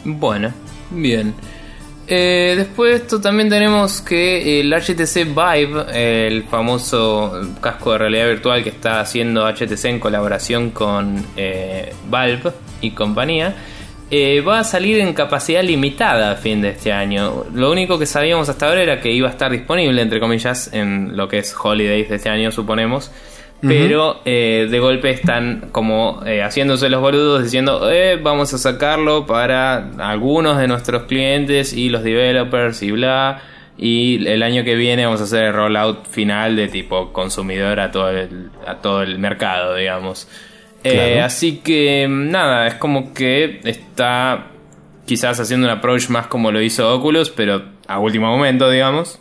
Bueno, 0.06 0.54
bien. 0.92 1.34
Eh, 2.12 2.56
después 2.58 2.90
de 2.90 2.98
esto 2.98 3.22
también 3.22 3.50
tenemos 3.50 4.02
que 4.02 4.62
el 4.62 4.74
HTC 4.74 5.26
Vive, 5.26 6.28
el 6.28 6.42
famoso 6.42 7.40
casco 7.62 7.92
de 7.92 8.00
realidad 8.00 8.28
virtual 8.30 8.64
que 8.64 8.70
está 8.70 9.00
haciendo 9.00 9.46
HTC 9.46 9.86
en 9.86 10.00
colaboración 10.00 10.72
con 10.72 11.24
eh, 11.38 11.94
Valve 12.10 12.52
y 12.82 12.92
compañía, 12.92 13.54
eh, 14.10 14.42
va 14.42 14.58
a 14.58 14.64
salir 14.64 15.00
en 15.00 15.14
capacidad 15.14 15.62
limitada 15.62 16.32
a 16.32 16.36
fin 16.36 16.64
de 16.64 16.70
este 16.70 16.92
año. 16.92 17.46
Lo 17.54 17.70
único 17.70 18.00
que 18.00 18.08
sabíamos 18.08 18.50
hasta 18.50 18.68
ahora 18.68 18.82
era 18.82 19.02
que 19.02 19.12
iba 19.12 19.28
a 19.28 19.32
estar 19.32 19.52
disponible, 19.52 20.02
entre 20.02 20.20
comillas, 20.20 20.74
en 20.74 21.16
lo 21.16 21.28
que 21.28 21.38
es 21.38 21.56
Holidays 21.56 22.10
de 22.10 22.16
este 22.16 22.30
año, 22.30 22.52
suponemos. 22.52 23.12
Pero 23.62 24.22
eh, 24.24 24.68
de 24.70 24.80
golpe 24.80 25.10
están 25.10 25.70
como 25.72 26.22
eh, 26.26 26.42
haciéndose 26.42 26.90
los 26.90 27.02
boludos 27.02 27.44
diciendo 27.44 27.92
eh, 27.92 28.18
vamos 28.22 28.54
a 28.54 28.58
sacarlo 28.58 29.26
para 29.26 29.90
algunos 29.98 30.58
de 30.58 30.68
nuestros 30.68 31.04
clientes 31.04 31.74
y 31.74 31.90
los 31.90 32.04
developers 32.04 32.82
y 32.84 32.92
bla. 32.92 33.42
Y 33.78 34.28
el 34.28 34.44
año 34.44 34.64
que 34.64 34.76
viene 34.76 35.06
vamos 35.06 35.22
a 35.22 35.24
hacer 35.26 35.46
el 35.46 35.54
rollout 35.54 36.06
final 36.08 36.56
de 36.56 36.68
tipo 36.68 37.12
consumidor 37.14 37.80
a 37.80 37.92
todo 37.92 38.10
el, 38.10 38.50
a 38.66 38.76
todo 38.76 39.04
el 39.04 39.20
mercado, 39.20 39.76
digamos. 39.76 40.28
Eh, 40.84 40.94
Claro. 40.94 41.26
así 41.26 41.58
que 41.58 42.08
nada, 42.10 42.68
es 42.68 42.76
como 42.76 43.14
que 43.14 43.60
está 43.66 44.48
quizás 45.06 45.40
haciendo 45.40 45.68
un 45.68 45.74
approach 45.74 46.10
más 46.10 46.28
como 46.28 46.52
lo 46.52 46.62
hizo 46.62 46.94
Oculus, 46.94 47.30
pero 47.30 47.64
a 47.88 48.00
último 48.00 48.28
momento, 48.28 48.70
digamos. 48.70 49.20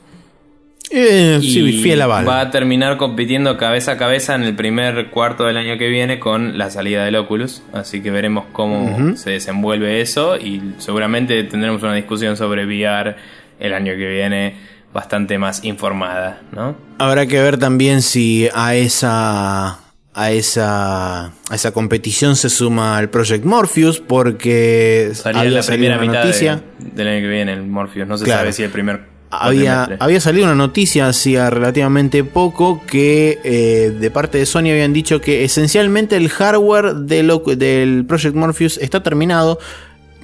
Eh, 0.90 1.38
sí, 1.42 1.60
Y 1.60 1.82
fiel 1.82 2.00
a 2.02 2.06
Valve. 2.06 2.28
Va 2.28 2.40
a 2.40 2.50
terminar 2.50 2.96
compitiendo 2.96 3.56
cabeza 3.56 3.92
a 3.92 3.96
cabeza 3.98 4.34
en 4.34 4.42
el 4.42 4.54
primer 4.56 5.10
cuarto 5.10 5.44
del 5.44 5.56
año 5.56 5.76
que 5.78 5.88
viene 5.88 6.18
con 6.18 6.56
la 6.56 6.70
salida 6.70 7.04
del 7.04 7.16
Oculus. 7.16 7.62
Así 7.72 8.00
que 8.02 8.10
veremos 8.10 8.44
cómo 8.52 9.16
se 9.16 9.30
desenvuelve 9.30 10.00
eso. 10.00 10.36
Y 10.36 10.62
seguramente 10.78 11.44
tendremos 11.44 11.82
una 11.82 11.94
discusión 11.94 12.36
sobre 12.36 12.64
VR 12.66 13.16
el 13.60 13.74
año 13.74 13.92
que 13.96 14.06
viene 14.08 14.56
bastante 14.94 15.36
más 15.38 15.64
informada, 15.64 16.40
¿no? 16.52 16.74
Habrá 16.98 17.26
que 17.26 17.40
ver 17.42 17.58
también 17.58 18.00
si 18.02 18.48
a 18.54 18.74
esa 18.74 19.80
a 20.14 20.30
esa 20.32 21.26
a 21.26 21.54
esa 21.54 21.72
competición 21.72 22.34
se 22.34 22.48
suma 22.48 22.98
el 22.98 23.08
Project 23.10 23.44
Morpheus 23.44 24.00
porque 24.00 25.10
Salía 25.12 25.42
había 25.42 25.52
la 25.58 25.62
primera 25.62 25.98
mitad 25.98 26.24
de- 26.24 26.60
del 26.80 27.06
año 27.08 27.20
que 27.20 27.28
viene 27.28 27.52
el 27.52 27.64
Morpheus. 27.66 28.08
No 28.08 28.16
se 28.16 28.24
Claro. 28.24 28.40
sabe 28.40 28.52
si 28.52 28.62
el 28.62 28.70
primer. 28.70 29.17
Había, 29.30 29.84
había 30.00 30.20
salido 30.20 30.44
una 30.46 30.54
noticia 30.54 31.08
hacía 31.08 31.50
relativamente 31.50 32.24
poco 32.24 32.82
que 32.86 33.38
eh, 33.44 33.90
de 33.98 34.10
parte 34.10 34.38
de 34.38 34.46
Sony 34.46 34.70
habían 34.70 34.92
dicho 34.92 35.20
que 35.20 35.44
esencialmente 35.44 36.16
el 36.16 36.28
hardware 36.28 36.94
del, 36.94 37.30
Oc- 37.30 37.56
del 37.56 38.04
Project 38.06 38.34
Morpheus 38.34 38.78
está 38.78 39.02
terminado. 39.02 39.58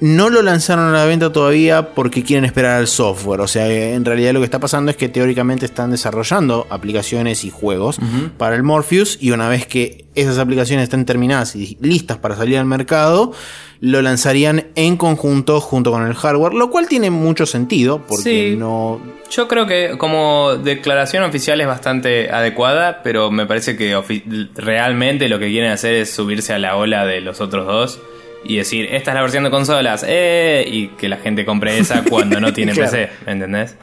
No 0.01 0.29
lo 0.29 0.41
lanzaron 0.41 0.89
a 0.93 0.97
la 0.97 1.05
venta 1.05 1.31
todavía 1.31 1.93
porque 1.95 2.21
quieren 2.23 2.43
esperar 2.43 2.79
al 2.79 2.87
software. 2.87 3.39
O 3.39 3.47
sea, 3.47 3.69
en 3.71 4.03
realidad 4.03 4.33
lo 4.33 4.39
que 4.39 4.45
está 4.45 4.59
pasando 4.59 4.91
es 4.91 4.97
que 4.97 5.07
teóricamente 5.07 5.65
están 5.65 5.91
desarrollando 5.91 6.67
aplicaciones 6.69 7.45
y 7.45 7.49
juegos 7.49 7.99
para 8.37 8.55
el 8.57 8.63
Morpheus. 8.63 9.17
Y 9.21 9.31
una 9.31 9.47
vez 9.47 9.65
que 9.65 10.03
esas 10.13 10.37
aplicaciones 10.37 10.83
estén 10.83 11.05
terminadas 11.05 11.55
y 11.55 11.77
listas 11.79 12.17
para 12.17 12.35
salir 12.35 12.57
al 12.57 12.65
mercado, 12.65 13.31
lo 13.79 14.01
lanzarían 14.01 14.65
en 14.75 14.97
conjunto 14.97 15.61
junto 15.61 15.91
con 15.91 16.05
el 16.05 16.13
hardware. 16.13 16.53
Lo 16.53 16.69
cual 16.69 16.89
tiene 16.89 17.09
mucho 17.09 17.45
sentido 17.45 18.01
porque 18.05 18.51
Sí. 18.51 18.55
no, 18.57 18.99
Yo 19.31 19.47
creo 19.47 19.65
que 19.65 19.97
como 19.97 20.55
declaración 20.57 21.23
oficial 21.23 21.61
es 21.61 21.67
bastante 21.67 22.29
adecuada, 22.31 23.01
pero 23.01 23.31
me 23.31 23.45
parece 23.45 23.77
que 23.77 23.95
realmente 24.55 25.29
lo 25.29 25.39
que 25.39 25.47
quieren 25.47 25.71
hacer 25.71 25.93
es 25.95 26.13
subirse 26.13 26.51
a 26.53 26.59
la 26.59 26.75
ola 26.75 27.05
de 27.05 27.21
los 27.21 27.39
otros 27.39 27.65
dos 27.65 27.99
y 28.45 28.57
decir, 28.57 28.87
esta 28.91 29.11
es 29.11 29.15
la 29.15 29.21
versión 29.21 29.43
de 29.43 29.49
consolas, 29.49 30.05
¡eh! 30.07 30.63
y 30.67 30.87
que 30.89 31.09
la 31.09 31.17
gente 31.17 31.45
compre 31.45 31.77
esa 31.77 32.03
cuando 32.09 32.39
no 32.39 32.53
tiene 32.53 32.71
Claro. 32.73 32.91
PC, 32.91 33.09
¿me 33.25 33.31
entendés? 33.33 33.75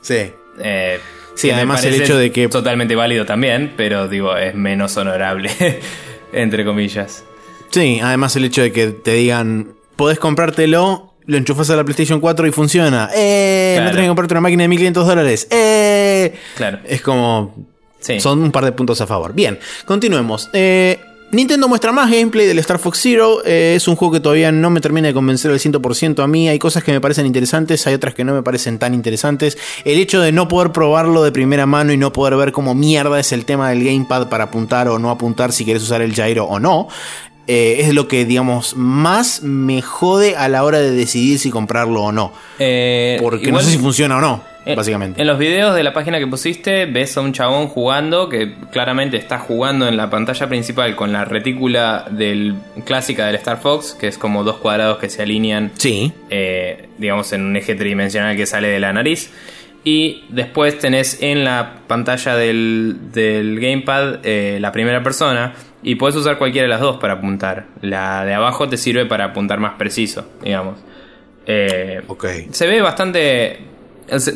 Sí. 0.00 0.32
Eh, 0.62 0.98
Sí, 1.36 1.50
además 1.50 1.82
el 1.84 1.94
hecho 1.94 2.18
de 2.18 2.32
que- 2.32 2.48
Totalmente 2.48 2.94
válido 2.96 3.24
también, 3.24 3.72
pero 3.76 4.08
digo, 4.08 4.36
es 4.36 4.54
menos 4.54 4.96
honorable, 4.98 5.50
entre 6.32 6.64
comillas. 6.66 7.24
Sí, 7.70 7.98
además 8.02 8.34
el 8.36 8.44
hecho 8.44 8.60
de 8.62 8.72
que 8.72 8.88
te 8.88 9.12
digan, 9.14 9.68
podés 9.96 10.18
comprártelo, 10.18 11.14
lo 11.24 11.36
enchufas 11.38 11.70
a 11.70 11.76
la 11.76 11.84
PlayStation 11.84 12.20
4 12.20 12.46
y 12.46 12.50
funciona. 12.52 13.08
¡Eh! 13.14 13.72
Claro. 13.76 13.84
No 13.86 13.90
tenés 13.92 14.04
que 14.04 14.08
comprarte 14.08 14.34
una 14.34 14.40
máquina 14.42 14.64
de 14.64 14.68
1500 14.68 15.06
dólares. 15.06 15.48
¡Eh! 15.50 16.34
Claro. 16.56 16.80
Es 16.84 17.00
como. 17.00 17.66
Sí. 18.00 18.18
Son 18.20 18.42
un 18.42 18.50
par 18.50 18.64
de 18.64 18.72
puntos 18.72 19.00
a 19.00 19.06
favor. 19.06 19.32
Bien, 19.32 19.58
continuemos. 19.86 20.50
Eh, 20.52 20.98
Nintendo 21.32 21.68
muestra 21.68 21.92
más 21.92 22.10
gameplay 22.10 22.44
del 22.46 22.58
Star 22.58 22.80
Fox 22.80 22.98
Zero. 23.00 23.44
Eh, 23.44 23.74
es 23.76 23.86
un 23.86 23.94
juego 23.94 24.14
que 24.14 24.20
todavía 24.20 24.50
no 24.50 24.68
me 24.68 24.80
termina 24.80 25.06
de 25.06 25.14
convencer 25.14 25.52
al 25.52 25.60
100% 25.60 26.24
a 26.24 26.26
mí. 26.26 26.48
Hay 26.48 26.58
cosas 26.58 26.82
que 26.82 26.90
me 26.90 27.00
parecen 27.00 27.24
interesantes, 27.24 27.86
hay 27.86 27.94
otras 27.94 28.14
que 28.14 28.24
no 28.24 28.34
me 28.34 28.42
parecen 28.42 28.80
tan 28.80 28.94
interesantes. 28.94 29.56
El 29.84 30.00
hecho 30.00 30.20
de 30.20 30.32
no 30.32 30.48
poder 30.48 30.72
probarlo 30.72 31.22
de 31.22 31.30
primera 31.30 31.66
mano 31.66 31.92
y 31.92 31.96
no 31.96 32.12
poder 32.12 32.34
ver 32.36 32.50
cómo 32.50 32.74
mierda 32.74 33.20
es 33.20 33.30
el 33.30 33.44
tema 33.44 33.70
del 33.70 33.84
gamepad 33.84 34.28
para 34.28 34.44
apuntar 34.44 34.88
o 34.88 34.98
no 34.98 35.08
apuntar 35.10 35.52
si 35.52 35.64
quieres 35.64 35.84
usar 35.84 36.02
el 36.02 36.14
gyro 36.14 36.46
o 36.46 36.58
no. 36.58 36.88
eh, 37.46 37.78
es 37.80 37.94
lo 37.94 38.06
que, 38.06 38.24
digamos, 38.24 38.76
más 38.76 39.42
me 39.42 39.82
jode 39.82 40.36
a 40.36 40.48
la 40.48 40.62
hora 40.62 40.78
de 40.78 40.90
decidir 40.92 41.38
si 41.40 41.50
comprarlo 41.50 42.02
o 42.02 42.12
no. 42.12 42.32
Eh, 42.60 43.18
Porque 43.20 43.46
igual- 43.46 43.62
no 43.64 43.68
sé 43.68 43.72
si 43.76 43.78
funciona 43.82 44.18
o 44.18 44.20
no, 44.20 44.44
básicamente. 44.76 45.20
En 45.20 45.26
los 45.26 45.38
videos 45.38 45.74
de 45.74 45.82
la 45.82 45.92
página 45.92 46.18
que 46.18 46.26
pusiste 46.26 46.86
ves 46.86 47.16
a 47.16 47.20
un 47.20 47.32
chabón 47.32 47.68
jugando 47.68 48.28
que 48.28 48.54
claramente 48.72 49.16
está 49.16 49.38
jugando 49.38 49.88
en 49.88 49.96
la 49.96 50.10
pantalla 50.10 50.48
principal 50.48 50.94
con 50.96 51.12
la 51.12 51.24
retícula 51.24 52.06
del, 52.10 52.54
clásica 52.84 53.26
del 53.26 53.36
Star 53.36 53.58
Fox, 53.60 53.96
que 53.98 54.06
es 54.08 54.18
como 54.18 54.44
dos 54.44 54.56
cuadrados 54.58 54.98
que 54.98 55.08
se 55.08 55.22
alinean, 55.22 55.72
Sí. 55.76 56.12
eh, 56.30 56.88
digamos, 56.98 57.32
en 57.32 57.42
un 57.44 57.56
eje 57.56 57.74
tridimensional 57.74 58.36
que 58.36 58.46
sale 58.46 58.68
de 58.68 58.80
la 58.80 58.92
nariz. 58.92 59.30
Y 59.82 60.24
después 60.28 60.78
tenés 60.78 61.22
en 61.22 61.42
la 61.44 61.76
pantalla 61.86 62.36
del, 62.36 62.96
del 63.12 63.58
gamepad 63.60 64.18
eh, 64.24 64.58
la 64.60 64.72
primera 64.72 65.02
persona 65.02 65.54
y 65.82 65.94
puedes 65.94 66.14
usar 66.16 66.36
cualquiera 66.36 66.64
de 66.66 66.68
las 66.68 66.80
dos 66.80 66.98
para 66.98 67.14
apuntar. 67.14 67.64
La 67.80 68.26
de 68.26 68.34
abajo 68.34 68.68
te 68.68 68.76
sirve 68.76 69.06
para 69.06 69.24
apuntar 69.24 69.58
más 69.58 69.72
preciso, 69.78 70.28
digamos. 70.42 70.78
Eh, 71.46 72.02
Ok. 72.08 72.26
se 72.50 72.66
ve 72.66 72.82
bastante. 72.82 73.58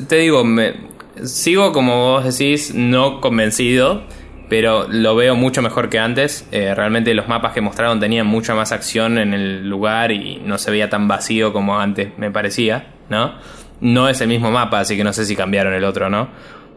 Te 0.09 0.17
digo, 0.17 0.45
me, 0.45 0.75
sigo 1.23 1.73
como 1.73 2.13
vos 2.13 2.25
decís, 2.25 2.75
no 2.75 3.21
convencido, 3.21 4.03
pero 4.49 4.87
lo 4.89 5.17
veo 5.17 5.35
mucho 5.35 5.63
mejor 5.63 5.89
que 5.89 5.99
antes. 5.99 6.47
Eh, 6.53 6.75
realmente 6.75 7.15
los 7.15 7.29
mapas 7.29 7.53
que 7.53 7.61
mostraron 7.61 8.01
tenían 8.01 8.27
mucha 8.27 8.55
más 8.55 8.73
acción 8.73 9.19
en 9.19 9.35
el 9.35 9.69
lugar 9.69 10.13
y 10.13 10.41
no 10.45 10.59
se 10.59 10.71
veía 10.71 10.91
tan 10.91 11.09
vacío 11.09 11.53
como 11.53 11.79
antes 11.79 12.17
me 12.19 12.31
parecía, 12.31 12.93
¿no? 13.09 13.35
No 13.81 14.09
es 14.09 14.21
el 14.21 14.29
mismo 14.29 14.51
mapa, 14.51 14.81
así 14.81 14.97
que 14.97 15.05
no 15.05 15.13
sé 15.13 15.25
si 15.25 15.37
cambiaron 15.37 15.75
el 15.75 15.85
otro, 15.85 16.09
¿no? 16.09 16.29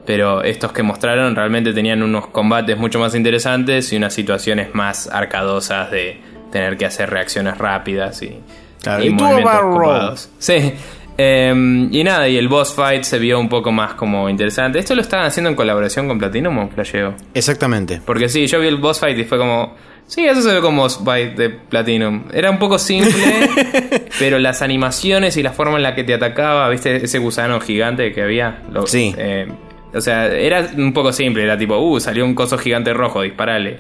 Pero 0.05 0.41
estos 0.43 0.71
que 0.71 0.83
mostraron 0.83 1.35
realmente 1.35 1.73
tenían 1.73 2.01
unos 2.01 2.27
combates 2.27 2.77
mucho 2.77 2.99
más 2.99 3.13
interesantes 3.13 3.91
y 3.91 3.97
unas 3.97 4.13
situaciones 4.13 4.73
más 4.73 5.07
arcadosas 5.07 5.91
de 5.91 6.21
tener 6.51 6.77
que 6.77 6.85
hacer 6.85 7.09
reacciones 7.09 7.57
rápidas 7.57 8.21
y, 8.21 8.39
Claro, 8.81 9.03
y 9.03 9.07
y 9.07 9.09
movimientos. 9.09 10.29
Sí. 10.39 10.73
Em, 11.17 11.89
y 11.91 12.03
nada, 12.03 12.27
y 12.29 12.37
el 12.37 12.47
boss 12.47 12.73
fight 12.73 13.03
se 13.03 13.17
vio 13.17 13.39
un 13.39 13.49
poco 13.49 13.71
más 13.71 13.95
como 13.95 14.29
interesante. 14.29 14.77
¿Esto 14.79 14.93
lo 14.93 15.01
estaban 15.01 15.25
haciendo 15.25 15.49
en 15.49 15.55
colaboración 15.55 16.07
con 16.07 16.19
Platinum 16.19 16.57
o 16.59 16.69
Flasheo? 16.69 17.15
Exactamente. 17.33 18.01
Porque 18.05 18.29
sí, 18.29 18.45
yo 18.45 18.59
vi 18.59 18.67
el 18.67 18.77
boss 18.77 18.99
fight 18.99 19.17
y 19.17 19.23
fue 19.23 19.37
como. 19.37 19.75
Sí, 20.05 20.25
eso 20.25 20.41
se 20.41 20.53
ve 20.53 20.61
como 20.61 20.83
boss 20.83 21.01
fight 21.03 21.35
de 21.35 21.49
Platinum. 21.49 22.25
Era 22.31 22.51
un 22.51 22.59
poco 22.59 22.77
simple, 22.77 23.11
pero 24.19 24.37
las 24.39 24.61
animaciones 24.61 25.35
y 25.37 25.43
la 25.43 25.51
forma 25.51 25.77
en 25.77 25.83
la 25.83 25.95
que 25.95 26.03
te 26.03 26.13
atacaba, 26.13 26.69
¿viste? 26.69 26.97
Ese 26.97 27.17
gusano 27.19 27.59
gigante 27.59 28.11
que 28.13 28.21
había. 28.21 28.61
Lo- 28.71 28.85
Sí. 28.87 29.13
eh, 29.17 29.47
o 29.93 29.99
sea, 30.01 30.27
era 30.27 30.69
un 30.77 30.93
poco 30.93 31.11
simple. 31.11 31.43
Era 31.43 31.57
tipo, 31.57 31.77
uh, 31.77 31.99
salió 31.99 32.23
un 32.25 32.35
coso 32.35 32.57
gigante 32.59 32.93
rojo, 32.93 33.23
disparale. 33.23 33.79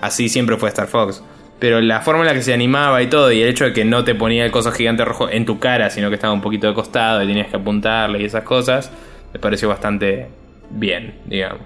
Así 0.00 0.28
siempre 0.28 0.56
fue 0.56 0.68
Star 0.70 0.86
Fox. 0.88 1.22
Pero 1.58 1.80
la 1.80 2.00
forma 2.00 2.22
en 2.22 2.28
la 2.28 2.34
que 2.34 2.42
se 2.42 2.54
animaba 2.54 3.02
y 3.02 3.08
todo, 3.08 3.32
y 3.32 3.42
el 3.42 3.48
hecho 3.48 3.64
de 3.64 3.72
que 3.72 3.84
no 3.84 4.04
te 4.04 4.14
ponía 4.14 4.44
el 4.44 4.52
coso 4.52 4.70
gigante 4.70 5.04
rojo 5.04 5.28
en 5.28 5.44
tu 5.44 5.58
cara, 5.58 5.90
sino 5.90 6.08
que 6.08 6.14
estaba 6.14 6.32
un 6.32 6.40
poquito 6.40 6.68
de 6.68 6.74
costado 6.74 7.22
y 7.22 7.26
tenías 7.26 7.48
que 7.48 7.56
apuntarle 7.56 8.20
y 8.20 8.24
esas 8.24 8.44
cosas, 8.44 8.92
me 9.32 9.40
pareció 9.40 9.68
bastante 9.68 10.28
bien, 10.70 11.14
digamos. 11.26 11.62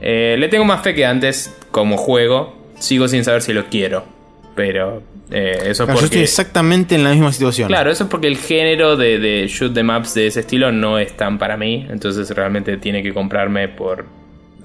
Eh, 0.00 0.36
le 0.38 0.48
tengo 0.48 0.64
más 0.64 0.82
fe 0.82 0.94
que 0.94 1.06
antes 1.06 1.54
como 1.70 1.96
juego. 1.96 2.56
Sigo 2.78 3.08
sin 3.08 3.24
saber 3.24 3.42
si 3.42 3.52
lo 3.52 3.66
quiero. 3.66 4.04
Pero 4.54 5.02
eh, 5.30 5.58
eso 5.66 5.84
es 5.84 5.86
Claro, 5.86 5.88
yo 5.88 5.94
estoy 5.94 6.08
porque. 6.08 6.22
exactamente 6.22 6.94
en 6.94 7.04
la 7.04 7.10
misma 7.10 7.32
situación. 7.32 7.68
Claro, 7.68 7.90
eso 7.90 8.04
es 8.04 8.10
porque 8.10 8.26
el 8.26 8.36
género 8.36 8.96
de, 8.96 9.18
de 9.18 9.46
shoot 9.46 9.72
the 9.74 9.82
maps 9.82 10.14
de 10.14 10.26
ese 10.26 10.40
estilo 10.40 10.72
no 10.72 10.98
es 10.98 11.16
tan 11.16 11.38
para 11.38 11.56
mí. 11.56 11.86
Entonces 11.88 12.28
realmente 12.30 12.76
tiene 12.76 13.02
que 13.02 13.12
comprarme 13.12 13.68
por. 13.68 14.06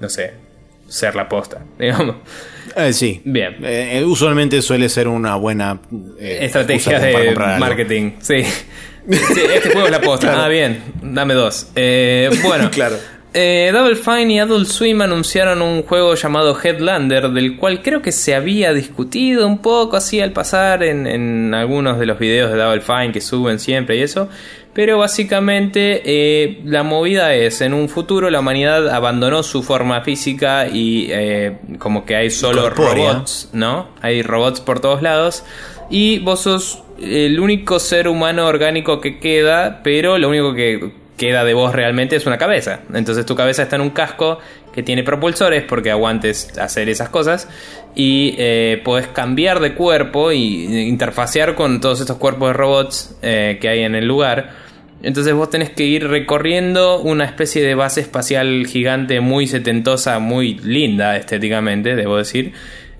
No 0.00 0.08
sé. 0.08 0.45
Ser 0.88 1.14
la 1.14 1.28
posta, 1.28 1.62
digamos. 1.78 2.16
Eh, 2.76 2.92
sí. 2.92 3.22
Bien. 3.24 3.56
Eh, 3.62 4.04
usualmente 4.04 4.60
suele 4.60 4.88
ser 4.88 5.08
una 5.08 5.36
buena 5.36 5.80
eh, 6.18 6.40
Estrategia 6.42 6.98
de 6.98 7.34
marketing. 7.58 8.12
Sí. 8.20 8.42
Sí, 9.08 9.40
Este 9.54 9.70
juego 9.70 9.86
es 9.86 9.92
la 9.92 10.00
posta. 10.00 10.44
Ah, 10.44 10.48
bien. 10.48 10.82
Dame 11.00 11.34
dos. 11.34 11.70
Eh, 11.76 12.28
bueno. 12.42 12.70
Claro. 12.74 12.96
Eh, 13.32 13.70
Double 13.72 13.94
Fine 13.96 14.32
y 14.32 14.38
Adult 14.40 14.66
Swim 14.66 15.00
anunciaron 15.02 15.60
un 15.62 15.82
juego 15.82 16.14
llamado 16.16 16.58
Headlander, 16.60 17.28
del 17.30 17.56
cual 17.56 17.82
creo 17.82 18.00
que 18.02 18.10
se 18.10 18.34
había 18.34 18.72
discutido 18.72 19.46
un 19.46 19.58
poco 19.58 19.96
así 19.96 20.20
al 20.20 20.32
pasar 20.32 20.82
en, 20.82 21.06
en 21.06 21.54
algunos 21.54 22.00
de 22.00 22.06
los 22.06 22.18
videos 22.18 22.50
de 22.50 22.56
Double 22.58 22.80
Fine 22.80 23.12
que 23.12 23.20
suben 23.20 23.60
siempre 23.60 23.96
y 23.96 24.02
eso. 24.02 24.28
Pero 24.76 24.98
básicamente 24.98 26.02
eh, 26.04 26.60
la 26.66 26.82
movida 26.82 27.32
es, 27.32 27.62
en 27.62 27.72
un 27.72 27.88
futuro 27.88 28.28
la 28.28 28.40
humanidad 28.40 28.90
abandonó 28.90 29.42
su 29.42 29.62
forma 29.62 30.02
física 30.02 30.68
y 30.68 31.06
eh, 31.08 31.56
como 31.78 32.04
que 32.04 32.14
hay 32.14 32.28
solo 32.28 32.68
robots, 32.68 33.48
¿no? 33.54 33.88
Hay 34.02 34.20
robots 34.20 34.60
por 34.60 34.80
todos 34.80 35.00
lados. 35.00 35.44
Y 35.88 36.18
vos 36.18 36.40
sos 36.40 36.82
el 37.00 37.40
único 37.40 37.78
ser 37.78 38.06
humano 38.06 38.44
orgánico 38.44 39.00
que 39.00 39.18
queda, 39.18 39.80
pero 39.82 40.18
lo 40.18 40.28
único 40.28 40.52
que 40.52 40.92
queda 41.16 41.44
de 41.44 41.54
vos 41.54 41.74
realmente 41.74 42.16
es 42.16 42.26
una 42.26 42.38
cabeza. 42.38 42.80
Entonces 42.92 43.26
tu 43.26 43.34
cabeza 43.34 43.62
está 43.62 43.76
en 43.76 43.82
un 43.82 43.90
casco 43.90 44.38
que 44.72 44.82
tiene 44.82 45.02
propulsores 45.02 45.64
porque 45.64 45.90
aguantes 45.90 46.56
hacer 46.58 46.88
esas 46.88 47.08
cosas. 47.08 47.48
Y 47.94 48.34
eh, 48.38 48.80
podés 48.84 49.08
cambiar 49.08 49.60
de 49.60 49.74
cuerpo 49.74 50.32
y 50.32 50.88
interfacear 50.88 51.54
con 51.54 51.80
todos 51.80 52.00
estos 52.00 52.18
cuerpos 52.18 52.48
de 52.48 52.52
robots 52.52 53.18
eh, 53.22 53.58
que 53.60 53.68
hay 53.68 53.80
en 53.80 53.94
el 53.94 54.06
lugar. 54.06 54.66
Entonces 55.02 55.34
vos 55.34 55.50
tenés 55.50 55.70
que 55.70 55.84
ir 55.84 56.08
recorriendo 56.08 57.00
una 57.00 57.24
especie 57.24 57.62
de 57.62 57.74
base 57.74 58.00
espacial 58.00 58.66
gigante 58.66 59.20
muy 59.20 59.46
setentosa, 59.46 60.18
muy 60.18 60.54
linda 60.58 61.16
estéticamente, 61.16 61.94
debo 61.94 62.16
decir, 62.16 62.54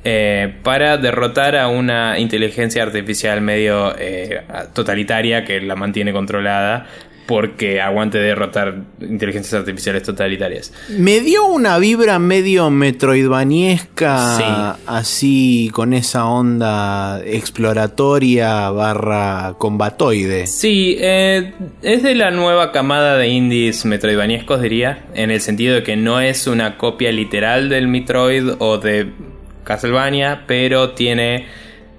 eh, 0.05 0.55
para 0.63 0.99
derrotar 0.99 1.57
a 1.57 1.69
una 1.69 2.19
inteligencia 2.19 2.83
artificial 2.83 3.41
medio 3.41 3.93
eh, 3.99 4.43
totalitaria 4.73 5.45
que 5.45 5.61
la 5.61 5.75
mantiene 5.75 6.13
controlada 6.13 6.87
porque 7.27 7.81
aguante 7.81 8.19
derrotar 8.19 8.83
inteligencias 9.01 9.55
artificiales 9.61 10.03
totalitarias. 10.05 10.73
Me 10.89 11.21
dio 11.21 11.45
una 11.47 11.79
vibra 11.79 12.19
medio 12.19 12.71
metroidvaniesca, 12.71 14.37
Sí. 14.37 14.81
así 14.87 15.71
con 15.73 15.93
esa 15.93 16.27
onda 16.27 17.21
exploratoria 17.25 18.71
barra 18.71 19.55
combatoide. 19.59 20.47
Sí, 20.47 20.97
eh, 21.01 21.53
es 21.83 22.03
de 22.03 22.15
la 22.15 22.31
nueva 22.31 22.73
camada 22.73 23.17
de 23.17 23.29
indies 23.29 23.85
metroidvaniescos, 23.85 24.63
diría, 24.63 25.07
en 25.15 25.31
el 25.31 25.41
sentido 25.41 25.75
de 25.75 25.83
que 25.83 25.97
no 25.97 26.21
es 26.21 26.47
una 26.47 26.77
copia 26.79 27.11
literal 27.13 27.69
del 27.69 27.89
Metroid 27.89 28.53
o 28.59 28.79
de 28.79 29.11
Castlevania, 29.65 30.45
pero 30.47 30.91
tiene 30.91 31.47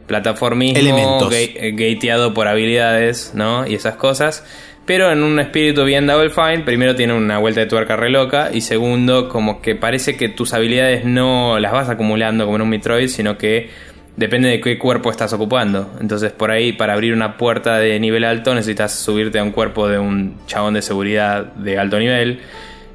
plataformismo 0.07 1.29
eh, 1.31 1.73
gateado 1.75 2.33
por 2.33 2.47
habilidades, 2.47 3.31
¿no? 3.35 3.67
Y 3.67 3.75
esas 3.75 3.95
cosas. 3.95 4.45
Pero 4.87 5.11
en 5.11 5.21
un 5.21 5.37
espíritu 5.37 5.83
bien 5.83 6.07
Double 6.07 6.29
Fine, 6.29 6.59
primero 6.59 6.95
tiene 6.95 7.13
una 7.13 7.39
vuelta 7.39 7.59
de 7.59 7.65
tuerca 7.65 7.97
re 7.97 8.09
loca 8.09 8.51
y 8.53 8.61
segundo, 8.61 9.27
como 9.27 9.61
que 9.61 9.75
parece 9.75 10.15
que 10.15 10.29
tus 10.29 10.53
habilidades 10.53 11.03
no 11.03 11.59
las 11.59 11.73
vas 11.73 11.89
acumulando 11.89 12.45
como 12.45 12.55
en 12.55 12.61
un 12.61 12.69
Metroid, 12.69 13.09
sino 13.09 13.37
que 13.37 13.69
depende 14.15 14.47
de 14.47 14.61
qué 14.61 14.77
cuerpo 14.79 15.11
estás 15.11 15.33
ocupando. 15.33 15.91
Entonces 15.99 16.31
por 16.31 16.51
ahí 16.51 16.71
para 16.71 16.93
abrir 16.93 17.11
una 17.11 17.35
puerta 17.35 17.79
de 17.79 17.99
nivel 17.99 18.23
alto 18.23 18.55
necesitas 18.55 18.97
subirte 18.97 19.39
a 19.39 19.43
un 19.43 19.51
cuerpo 19.51 19.89
de 19.89 19.99
un 19.99 20.37
chabón 20.47 20.75
de 20.75 20.81
seguridad 20.81 21.43
de 21.43 21.77
alto 21.77 21.99
nivel. 21.99 22.39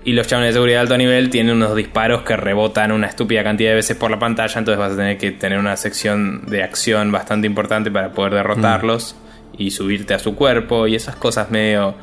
Y 0.03 0.15
los 0.15 0.27
chabones 0.27 0.49
de 0.49 0.53
seguridad 0.55 0.79
de 0.79 0.83
alto 0.85 0.97
nivel 0.97 1.29
tienen 1.29 1.57
unos 1.57 1.77
disparos 1.77 2.23
que 2.23 2.39
rebotan 2.39 2.91
una 2.91 3.07
estúpida 3.07 3.45
cantidad 3.45 3.69
de 3.69 3.77
veces 3.77 3.99
por 3.99 4.11
la 4.11 4.19
pantalla, 4.19 4.59
entonces 4.59 4.79
vas 4.79 4.95
a 4.95 4.97
tener 4.97 5.19
que 5.19 5.31
tener 5.33 5.59
una 5.59 5.77
sección 5.77 6.47
de 6.47 6.63
acción 6.63 7.13
bastante 7.13 7.47
importante 7.47 7.91
para 7.91 8.13
poder 8.13 8.33
derrotarlos 8.33 9.15
y 9.59 9.71
subirte 9.71 10.15
a 10.15 10.19
su 10.19 10.35
cuerpo 10.35 10.87
y 10.87 10.95
esas 10.95 11.17
cosas 11.17 11.51
medio 11.51 11.95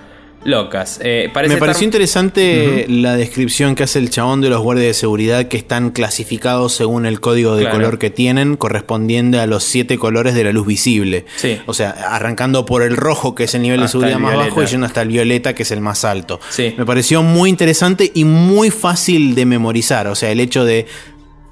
locas. 0.45 1.01
Eh, 1.03 1.29
parece 1.33 1.55
Me 1.55 1.59
pareció 1.59 1.79
estar- 1.79 1.83
interesante 1.83 2.85
la 2.87 3.17
descripción 3.17 3.75
que 3.75 3.83
hace 3.83 3.99
el 3.99 4.09
chabón 4.09 4.39
de 4.39 4.47
los 4.49 4.61
guardias 4.61 4.87
de 4.87 4.93
seguridad 4.93 5.49
que 5.49 5.57
están 5.57 5.89
clasificados 5.91 6.71
según 6.73 7.05
el 7.05 7.19
código 7.19 7.57
de 7.57 7.63
Claro. 7.63 7.75
color 7.77 7.99
que 7.99 8.09
tienen, 8.09 8.55
correspondiente 8.55 9.37
a 9.39 9.47
los 9.47 9.65
siete 9.65 9.97
colores 9.97 10.35
de 10.35 10.45
la 10.45 10.53
luz 10.53 10.65
visible. 10.65 11.25
Sí. 11.35 11.59
O 11.65 11.73
sea, 11.73 11.89
arrancando 11.89 12.65
por 12.65 12.83
el 12.83 12.95
rojo, 12.95 13.35
que 13.35 13.43
es 13.43 13.53
el 13.53 13.63
nivel 13.63 13.81
de 13.81 13.89
seguridad 13.89 14.17
más 14.17 14.31
violeta. 14.31 14.49
bajo, 14.51 14.63
y 14.63 14.67
yendo 14.67 14.85
hasta 14.87 15.01
el 15.01 15.09
violeta, 15.09 15.53
que 15.55 15.63
es 15.63 15.71
el 15.71 15.81
más 15.81 16.05
alto. 16.05 16.39
Sí. 16.49 16.73
Me 16.77 16.85
pareció 16.85 17.21
muy 17.21 17.49
interesante 17.49 18.09
y 18.13 18.23
muy 18.23 18.71
fácil 18.71 19.35
de 19.35 19.45
memorizar. 19.45 20.07
O 20.07 20.15
sea, 20.15 20.31
el 20.31 20.39
hecho 20.39 20.63
de 20.63 20.85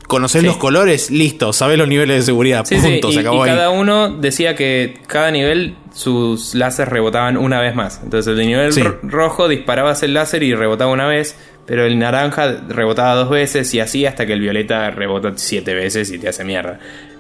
conocer 0.08 0.42
Sí. 0.42 0.48
los 0.48 0.58
colores, 0.58 1.12
listo, 1.12 1.52
sabes 1.54 1.78
los 1.78 1.88
niveles 1.88 2.18
de 2.18 2.22
seguridad, 2.24 2.66
Sí, 2.66 2.80
sí, 2.80 2.88
punto, 2.94 3.10
y, 3.10 3.14
se 3.14 3.20
acabó 3.20 3.46
y 3.46 3.50
ahí. 3.50 3.56
cada 3.56 3.70
uno 3.70 4.10
decía 4.10 4.56
que 4.56 4.96
cada 5.08 5.30
nivel 5.32 5.76
sus 5.94 6.56
láseres 6.56 6.92
rebotaban 6.92 7.38
una 7.38 7.60
vez 7.60 7.76
más. 7.76 8.00
Entonces 8.04 8.32
el 8.32 8.38
de 8.38 8.46
nivel 8.46 8.74
ro- 8.76 9.00
rojo 9.04 9.48
disparabas 9.48 10.04
el 10.04 10.14
láser 10.14 10.44
y 10.44 10.54
rebotaba 10.56 10.92
una 10.92 11.08
vez, 11.08 11.36
pero 11.66 11.86
el 11.86 12.00
naranja 12.00 12.56
rebotaba 12.70 13.16
dos 13.16 13.30
veces 13.30 13.74
y 13.74 13.80
así 13.82 14.06
hasta 14.06 14.26
que 14.26 14.34
el 14.34 14.40
violeta 14.40 14.90
rebota 14.92 15.34
siete 15.36 15.74
veces 15.74 16.10
y 16.12 16.18
te 16.20 16.30
hace 16.30 16.44
mierda. 16.46 16.80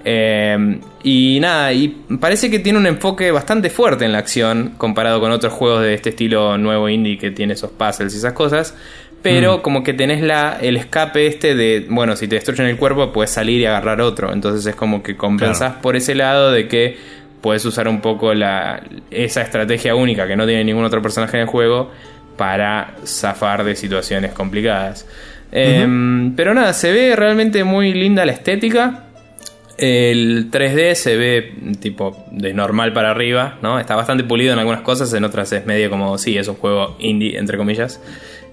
Eh, 0.09 0.79
y 1.03 1.39
nada, 1.41 1.73
y 1.73 1.89
parece 2.21 2.49
que 2.49 2.59
tiene 2.59 2.79
un 2.79 2.87
enfoque 2.87 3.29
bastante 3.31 3.69
fuerte 3.69 4.05
en 4.05 4.13
la 4.13 4.19
acción 4.19 4.75
comparado 4.77 5.19
con 5.19 5.31
otros 5.31 5.51
juegos 5.51 5.81
de 5.81 5.93
este 5.95 6.09
estilo 6.11 6.57
nuevo 6.57 6.87
indie 6.87 7.17
que 7.17 7.31
tiene 7.31 7.53
esos 7.55 7.71
puzzles 7.71 8.13
y 8.13 8.17
esas 8.17 8.31
cosas. 8.33 8.73
Pero 9.21 9.61
como 9.61 9.83
que 9.83 9.93
tenés 9.93 10.21
la, 10.21 10.57
el 10.61 10.77
escape 10.77 11.27
este 11.27 11.55
de, 11.55 11.85
bueno, 11.89 12.15
si 12.15 12.27
te 12.27 12.35
destruyen 12.35 12.67
el 12.67 12.77
cuerpo 12.77 13.11
puedes 13.11 13.31
salir 13.31 13.59
y 13.59 13.65
agarrar 13.65 13.99
otro. 13.99 14.31
Entonces 14.31 14.65
es 14.65 14.75
como 14.75 15.03
que 15.03 15.17
compensás 15.17 15.73
por 15.75 15.95
ese 15.95 16.15
lado 16.15 16.51
de 16.51 16.67
que 16.67 16.97
puedes 17.41 17.65
usar 17.65 17.87
un 17.87 17.99
poco 17.99 18.33
la, 18.33 18.81
esa 19.11 19.41
estrategia 19.41 19.95
única 19.95 20.27
que 20.27 20.35
no 20.35 20.45
tiene 20.45 20.63
ningún 20.63 20.85
otro 20.85 21.01
personaje 21.01 21.37
en 21.37 21.43
el 21.43 21.47
juego 21.47 21.91
para 22.37 22.95
zafar 23.05 23.63
de 23.63 23.75
situaciones 23.75 24.31
complicadas. 24.33 25.05
Em, 25.51 26.35
pero 26.35 26.53
nada, 26.53 26.73
se 26.73 26.91
ve 26.91 27.15
realmente 27.15 27.63
muy 27.63 27.93
linda 27.93 28.25
la 28.25 28.31
estética. 28.31 29.03
El 29.77 30.49
3D 30.49 30.95
se 30.95 31.17
ve 31.17 31.53
tipo 31.79 32.25
de 32.31 32.53
normal 32.53 32.93
para 32.93 33.11
arriba, 33.11 33.57
¿no? 33.61 33.79
Está 33.79 33.95
bastante 33.95 34.23
pulido 34.23 34.53
en 34.53 34.59
algunas 34.59 34.81
cosas, 34.81 35.13
en 35.13 35.23
otras 35.23 35.51
es 35.53 35.65
medio 35.65 35.89
como, 35.89 36.17
sí, 36.17 36.37
es 36.37 36.47
un 36.47 36.55
juego 36.55 36.95
indie, 36.99 37.37
entre 37.37 37.57
comillas. 37.57 38.01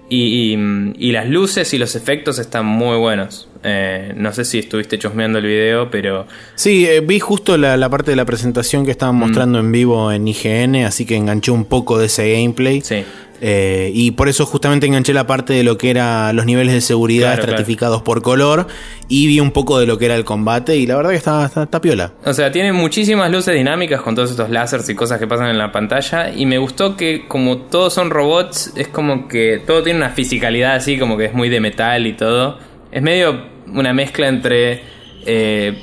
Y, 0.09 0.53
y- 0.97 1.11
las 1.11 1.27
luces 1.27 1.73
y 1.73 1.77
los 1.77 1.95
efectos 1.95 2.37
están 2.39 2.65
muy 2.65 2.97
buenos. 2.97 3.49
Eh, 3.67 4.13
no 4.15 4.31
sé 4.31 4.45
si 4.45 4.59
estuviste 4.59 4.99
chusmeando 4.99 5.39
el 5.39 5.45
video, 5.45 5.89
pero 5.89 6.27
Sí, 6.53 6.85
eh, 6.85 6.99
vi 7.01 7.19
justo 7.19 7.57
la, 7.57 7.75
la 7.77 7.89
parte 7.89 8.11
de 8.11 8.15
la 8.17 8.25
presentación 8.25 8.83
que 8.83 8.89
Mm. 8.89 8.91
estaban 8.91 9.15
mostrando 9.15 9.57
en 9.59 9.71
vivo 9.71 10.11
en 10.11 10.27
IGN, 10.27 10.85
así 10.85 11.05
que 11.05 11.15
enganché 11.15 11.49
un 11.51 11.65
poco 11.65 11.97
de 11.97 12.05
ese 12.05 12.31
gameplay. 12.33 12.81
sí. 12.81 13.03
Eh, 13.41 13.91
y 13.93 14.11
por 14.11 14.29
eso 14.29 14.45
justamente 14.45 14.87
enganché 14.87 15.13
la 15.13 15.27
parte 15.27 15.51
de 15.51 15.63
lo 15.65 15.77
que 15.77 15.89
era 15.89 16.31
los 16.31 16.45
niveles 16.45 16.73
de 16.73 16.79
seguridad 16.79 17.33
Claro, 17.33 17.41
estratificados 17.41 18.01
por 18.01 18.21
color 18.21 18.65
y 19.09 19.27
vi 19.27 19.41
un 19.41 19.51
poco 19.51 19.77
de 19.77 19.85
lo 19.85 19.97
que 19.97 20.05
era 20.05 20.15
el 20.15 20.23
combate 20.23 20.77
y 20.77 20.87
la 20.87 20.95
verdad 20.95 21.09
que 21.11 21.17
está, 21.17 21.45
está, 21.45 21.63
está 21.63 21.81
piola. 21.81 22.13
O 22.23 22.31
sea, 22.33 22.49
tiene 22.49 22.71
muchísimas 22.71 23.29
luces 23.29 23.53
dinámicas 23.53 24.01
con 24.01 24.15
todos 24.15 24.31
estos 24.31 24.49
láseres 24.49 24.87
y 24.87 24.95
cosas 24.95 25.19
que 25.19 25.27
pasan 25.27 25.49
en 25.49 25.57
la 25.57 25.69
pantalla. 25.73 26.31
Y 26.33 26.45
me 26.45 26.57
gustó 26.57 26.95
que 26.95 27.27
como 27.27 27.57
todos 27.57 27.93
son 27.93 28.09
robots, 28.09 28.71
es 28.77 28.87
como 28.87 29.27
que 29.27 29.61
todo 29.67 29.83
tiene 29.83 29.99
una 29.99 30.11
fisicalidad 30.11 30.75
así, 30.75 30.97
como 30.97 31.17
que 31.17 31.25
es 31.25 31.33
muy 31.33 31.49
de 31.49 31.59
metal 31.59 32.07
y 32.07 32.13
todo. 32.13 32.57
Es 32.89 33.01
medio 33.01 33.53
una 33.67 33.93
mezcla 33.93 34.27
entre 34.27 34.81
eh, 35.25 35.73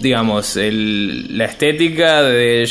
digamos, 0.00 0.56
el- 0.58 1.38
la 1.38 1.46
estética 1.46 2.22
de 2.22 2.68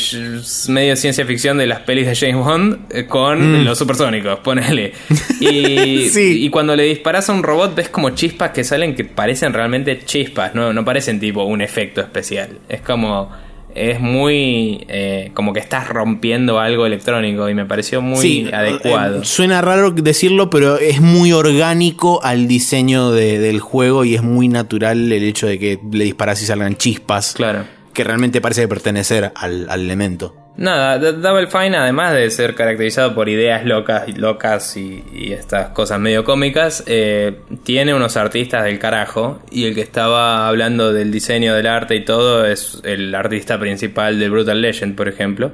medio 0.68 0.94
ciencia 0.94 1.26
ficción 1.26 1.58
de 1.58 1.66
las 1.66 1.80
pelis 1.80 2.06
de 2.06 2.14
James 2.14 2.44
Bond 2.44 2.86
eh, 2.92 3.06
con 3.06 3.64
los 3.64 3.76
supersónicos, 3.78 4.38
ponele. 4.40 4.92
Y, 5.40 6.08
Sí. 6.08 6.44
y 6.44 6.50
cuando 6.50 6.76
le 6.76 6.84
disparas 6.84 7.28
a 7.28 7.32
un 7.32 7.42
robot 7.42 7.74
ves 7.74 7.88
como 7.88 8.10
chispas 8.10 8.50
que 8.52 8.62
salen 8.64 8.94
que 8.94 9.04
parecen 9.04 9.52
realmente 9.52 10.00
chispas, 10.04 10.54
no, 10.54 10.72
no 10.72 10.84
parecen 10.84 11.18
tipo 11.18 11.42
un 11.44 11.60
efecto 11.62 12.00
especial. 12.00 12.58
Es 12.68 12.80
como... 12.80 13.30
Es 13.76 14.00
muy... 14.00 14.84
eh, 14.88 15.30
como 15.34 15.52
que 15.52 15.60
estás 15.60 15.88
rompiendo 15.88 16.58
algo 16.58 16.86
electrónico 16.86 17.48
y 17.48 17.54
me 17.54 17.66
pareció 17.66 18.00
muy 18.00 18.18
Sí, 18.20 18.48
adecuado. 18.52 19.22
eh, 19.22 19.24
suena 19.24 19.60
raro 19.60 19.90
decirlo, 19.90 20.48
pero 20.50 20.78
es 20.78 21.00
muy 21.00 21.32
orgánico 21.32 22.20
al 22.24 22.48
diseño 22.48 23.10
de- 23.10 23.38
del 23.38 23.60
juego 23.60 24.04
y 24.04 24.14
es 24.14 24.22
muy 24.22 24.48
natural 24.48 25.12
el 25.12 25.22
hecho 25.22 25.46
de 25.46 25.58
que 25.58 25.78
le 25.92 26.04
disparas 26.04 26.40
y 26.42 26.46
salgan 26.46 26.76
chispas. 26.76 27.34
Claro. 27.34 27.64
Que 27.92 28.02
realmente 28.04 28.40
parece 28.40 28.66
pertenecer 28.68 29.32
al, 29.34 29.66
al 29.68 29.80
elemento. 29.80 30.34
Nada, 30.58 30.98
Double 31.12 31.48
Fine, 31.48 31.76
además 31.76 32.14
de 32.14 32.30
ser 32.30 32.54
caracterizado 32.54 33.14
por 33.14 33.28
ideas 33.28 33.66
locas 33.66 34.08
y 34.08 34.12
locas 34.12 34.76
y, 34.78 35.04
y 35.12 35.32
estas 35.32 35.68
cosas 35.68 36.00
medio 36.00 36.24
cómicas, 36.24 36.82
eh, 36.86 37.40
tiene 37.62 37.92
unos 37.92 38.16
artistas 38.16 38.64
del 38.64 38.78
carajo. 38.78 39.42
Y 39.50 39.66
el 39.66 39.74
que 39.74 39.82
estaba 39.82 40.48
hablando 40.48 40.94
del 40.94 41.12
diseño 41.12 41.54
del 41.54 41.66
arte 41.66 41.96
y 41.96 42.04
todo 42.06 42.46
es 42.46 42.80
el 42.84 43.14
artista 43.14 43.60
principal 43.60 44.18
de 44.18 44.30
Brutal 44.30 44.62
Legend, 44.62 44.96
por 44.96 45.08
ejemplo. 45.08 45.52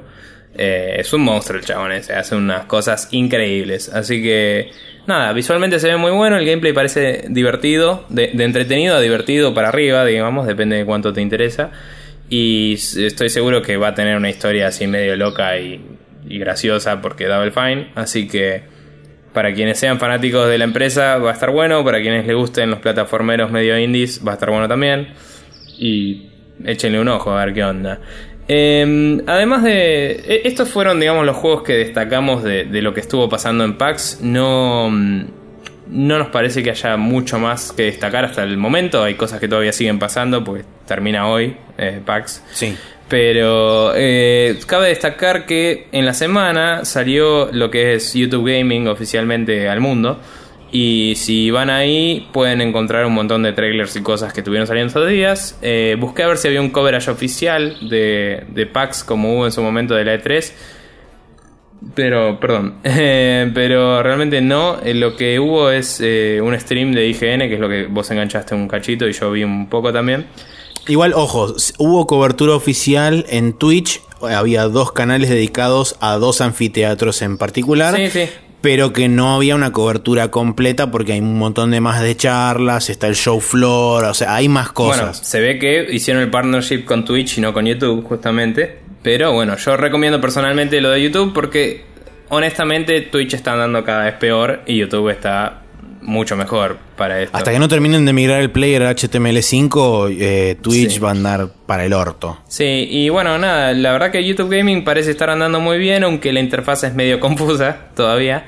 Eh, 0.55 0.95
es 0.99 1.11
un 1.11 1.21
monstruo 1.21 1.59
el 1.59 1.65
chabón 1.65 1.91
ese, 1.91 2.13
hace 2.13 2.35
unas 2.35 2.65
cosas 2.65 3.09
increíbles. 3.11 3.89
Así 3.89 4.23
que, 4.23 4.71
nada, 5.05 5.33
visualmente 5.33 5.79
se 5.79 5.89
ve 5.89 5.97
muy 5.97 6.11
bueno, 6.11 6.37
el 6.37 6.45
gameplay 6.45 6.71
parece 6.71 7.25
divertido, 7.27 8.05
de, 8.07 8.31
de 8.33 8.43
entretenido 8.45 8.95
a 8.95 9.01
divertido 9.01 9.53
para 9.53 9.67
arriba, 9.67 10.05
digamos, 10.05 10.47
depende 10.47 10.77
de 10.77 10.85
cuánto 10.85 11.11
te 11.11 11.19
interesa. 11.19 11.71
Y 12.29 12.73
estoy 12.73 13.29
seguro 13.29 13.61
que 13.61 13.77
va 13.77 13.89
a 13.89 13.93
tener 13.93 14.17
una 14.17 14.29
historia 14.29 14.67
así 14.67 14.87
medio 14.87 15.15
loca 15.15 15.57
y, 15.59 15.81
y 16.27 16.39
graciosa 16.39 17.01
porque 17.01 17.25
Double 17.25 17.51
Fine. 17.51 17.91
Así 17.95 18.27
que 18.27 18.63
para 19.33 19.53
quienes 19.53 19.77
sean 19.79 19.99
fanáticos 19.99 20.47
de 20.49 20.57
la 20.57 20.63
empresa 20.63 21.17
va 21.17 21.31
a 21.31 21.33
estar 21.33 21.51
bueno. 21.51 21.83
Para 21.83 22.01
quienes 22.01 22.25
les 22.25 22.35
gusten 22.35 22.69
los 22.71 22.79
plataformeros 22.79 23.51
medio 23.51 23.77
indies 23.77 24.21
va 24.25 24.31
a 24.31 24.33
estar 24.35 24.49
bueno 24.49 24.67
también. 24.67 25.09
Y 25.77 26.29
échenle 26.65 26.99
un 26.99 27.07
ojo 27.09 27.31
a 27.31 27.45
ver 27.45 27.53
qué 27.53 27.63
onda. 27.63 27.99
Eh, 28.47 29.21
además 29.27 29.63
de... 29.63 30.11
e- 30.11 30.41
Estos 30.45 30.69
fueron, 30.69 30.99
digamos, 30.99 31.25
los 31.25 31.35
juegos 31.37 31.63
que 31.63 31.73
destacamos 31.73 32.43
de, 32.43 32.65
de 32.65 32.81
lo 32.81 32.93
que 32.93 32.99
estuvo 33.01 33.29
pasando 33.29 33.63
en 33.63 33.77
PAX. 33.77 34.19
No... 34.21 34.91
No 35.87 36.17
nos 36.17 36.27
parece 36.29 36.63
que 36.63 36.71
haya 36.71 36.97
mucho 36.97 37.39
más 37.39 37.71
que 37.71 37.83
destacar 37.83 38.25
hasta 38.25 38.43
el 38.43 38.57
momento. 38.57 39.03
Hay 39.03 39.15
cosas 39.15 39.39
que 39.39 39.47
todavía 39.47 39.73
siguen 39.73 39.99
pasando, 39.99 40.43
porque 40.43 40.63
termina 40.87 41.27
hoy 41.27 41.55
eh, 41.77 42.01
PAX. 42.05 42.43
Sí. 42.51 42.75
Pero 43.09 43.93
eh, 43.95 44.59
cabe 44.65 44.89
destacar 44.89 45.45
que 45.45 45.87
en 45.91 46.05
la 46.05 46.13
semana 46.13 46.85
salió 46.85 47.51
lo 47.51 47.69
que 47.69 47.95
es 47.95 48.13
YouTube 48.13 48.49
Gaming 48.49 48.87
oficialmente 48.87 49.69
al 49.69 49.81
mundo. 49.81 50.19
Y 50.71 51.13
si 51.17 51.51
van 51.51 51.69
ahí 51.69 52.27
pueden 52.33 52.59
encontrar 52.59 53.05
un 53.05 53.13
montón 53.13 53.43
de 53.43 53.53
trailers 53.53 53.95
y 53.95 54.01
cosas 54.01 54.33
que 54.33 54.41
tuvieron 54.41 54.65
saliendo 54.65 54.87
estos 54.87 55.07
días. 55.07 55.59
Eh, 55.61 55.95
busqué 55.99 56.23
a 56.23 56.27
ver 56.27 56.37
si 56.37 56.47
había 56.47 56.61
un 56.61 56.71
coverage 56.71 57.11
oficial 57.11 57.77
de, 57.87 58.43
de 58.47 58.65
PAX 58.65 59.03
como 59.03 59.35
hubo 59.35 59.45
en 59.45 59.51
su 59.51 59.61
momento 59.61 59.93
de 59.93 60.05
la 60.05 60.15
E3. 60.15 60.51
Pero, 61.95 62.39
perdón, 62.39 62.75
Eh, 62.83 63.51
pero 63.53 64.01
realmente 64.01 64.41
no. 64.41 64.79
Eh, 64.83 64.93
Lo 64.93 65.15
que 65.15 65.39
hubo 65.39 65.69
es 65.69 65.99
eh, 66.01 66.39
un 66.41 66.57
stream 66.59 66.91
de 66.93 67.07
IGN, 67.07 67.39
que 67.47 67.53
es 67.55 67.59
lo 67.59 67.69
que 67.69 67.85
vos 67.87 68.09
enganchaste 68.11 68.55
un 68.55 68.67
cachito 68.67 69.07
y 69.07 69.13
yo 69.13 69.31
vi 69.31 69.43
un 69.43 69.67
poco 69.67 69.91
también. 69.93 70.25
Igual, 70.87 71.13
ojo, 71.13 71.53
hubo 71.77 72.07
cobertura 72.07 72.55
oficial 72.55 73.25
en 73.29 73.53
Twitch. 73.53 74.01
Había 74.21 74.63
dos 74.63 74.91
canales 74.91 75.29
dedicados 75.29 75.95
a 76.01 76.13
dos 76.17 76.41
anfiteatros 76.41 77.21
en 77.21 77.37
particular. 77.37 77.95
Sí, 77.95 78.09
sí. 78.09 78.29
Pero 78.61 78.93
que 78.93 79.09
no 79.09 79.35
había 79.35 79.55
una 79.55 79.73
cobertura 79.73 80.31
completa 80.31 80.89
porque 80.89 81.11
hay 81.13 81.19
un 81.19 81.37
montón 81.37 81.71
de 81.71 81.81
más 81.81 82.01
de 82.01 82.15
charlas, 82.15 82.89
está 82.89 83.07
el 83.09 83.15
show 83.15 83.41
floor, 83.41 84.05
o 84.05 84.13
sea, 84.13 84.35
hay 84.35 84.47
más 84.47 84.73
Bueno, 84.73 84.91
cosas. 85.07 85.17
se 85.27 85.41
ve 85.41 85.59
que 85.59 85.85
hicieron 85.91 86.23
el 86.23 86.29
partnership 86.31 86.85
con 86.85 87.03
Twitch 87.03 87.37
y 87.37 87.41
no 87.41 87.51
con 87.53 87.65
YouTube, 87.65 88.05
justamente. 88.05 88.79
Pero 89.03 89.33
bueno, 89.33 89.57
yo 89.57 89.77
recomiendo 89.77 90.19
personalmente 90.21 90.81
lo 90.81 90.89
de 90.89 91.03
YouTube 91.03 91.33
porque 91.33 91.83
honestamente 92.29 93.01
Twitch 93.01 93.33
está 93.35 93.53
andando 93.53 93.83
cada 93.83 94.05
vez 94.05 94.13
peor 94.15 94.61
y 94.65 94.77
YouTube 94.77 95.09
está 95.09 95.59
mucho 96.01 96.35
mejor 96.35 96.77
para 96.97 97.21
esto. 97.21 97.35
Hasta 97.37 97.51
que 97.51 97.59
no 97.59 97.67
terminen 97.67 98.05
de 98.05 98.13
migrar 98.13 98.41
el 98.41 98.51
player 98.51 98.83
a 98.83 98.91
HTML5, 98.95 100.15
eh, 100.19 100.57
Twitch 100.61 100.91
Sí. 100.93 100.99
va 100.99 101.09
a 101.09 101.11
andar 101.11 101.49
para 101.65 101.85
el 101.85 101.93
orto. 101.93 102.39
Sí, 102.47 102.87
y 102.89 103.09
bueno, 103.09 103.37
nada, 103.37 103.73
la 103.73 103.91
verdad 103.93 104.11
que 104.11 104.23
YouTube 104.25 104.49
Gaming 104.49 104.83
parece 104.83 105.11
estar 105.11 105.29
andando 105.29 105.59
muy 105.59 105.77
bien, 105.77 106.03
aunque 106.03 106.33
la 106.33 106.39
interfaz 106.39 106.83
es 106.83 106.93
medio 106.93 107.19
confusa 107.21 107.87
todavía. 107.95 108.45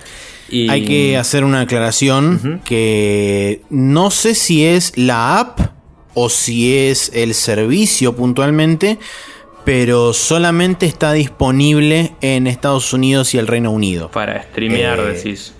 Y... 0.49 0.69
Hay 0.69 0.85
que 0.85 1.17
hacer 1.17 1.43
una 1.43 1.61
aclaración 1.61 2.61
que 2.65 3.61
no 3.69 4.11
sé 4.11 4.35
si 4.35 4.63
es 4.65 4.95
la 4.97 5.39
app 5.39 5.59
o 6.13 6.29
si 6.29 6.75
es 6.77 7.11
el 7.13 7.33
servicio 7.33 8.15
puntualmente, 8.15 8.99
pero 9.65 10.13
solamente 10.13 10.85
está 10.85 11.11
disponible 11.13 12.13
en 12.21 12.47
Estados 12.47 12.93
Unidos 12.93 13.33
y 13.33 13.37
el 13.39 13.47
Reino 13.47 13.71
Unido. 13.71 14.09
Para 14.11 14.41
streamear, 14.43 14.99
Eh, 14.99 15.13
decís. 15.13 15.53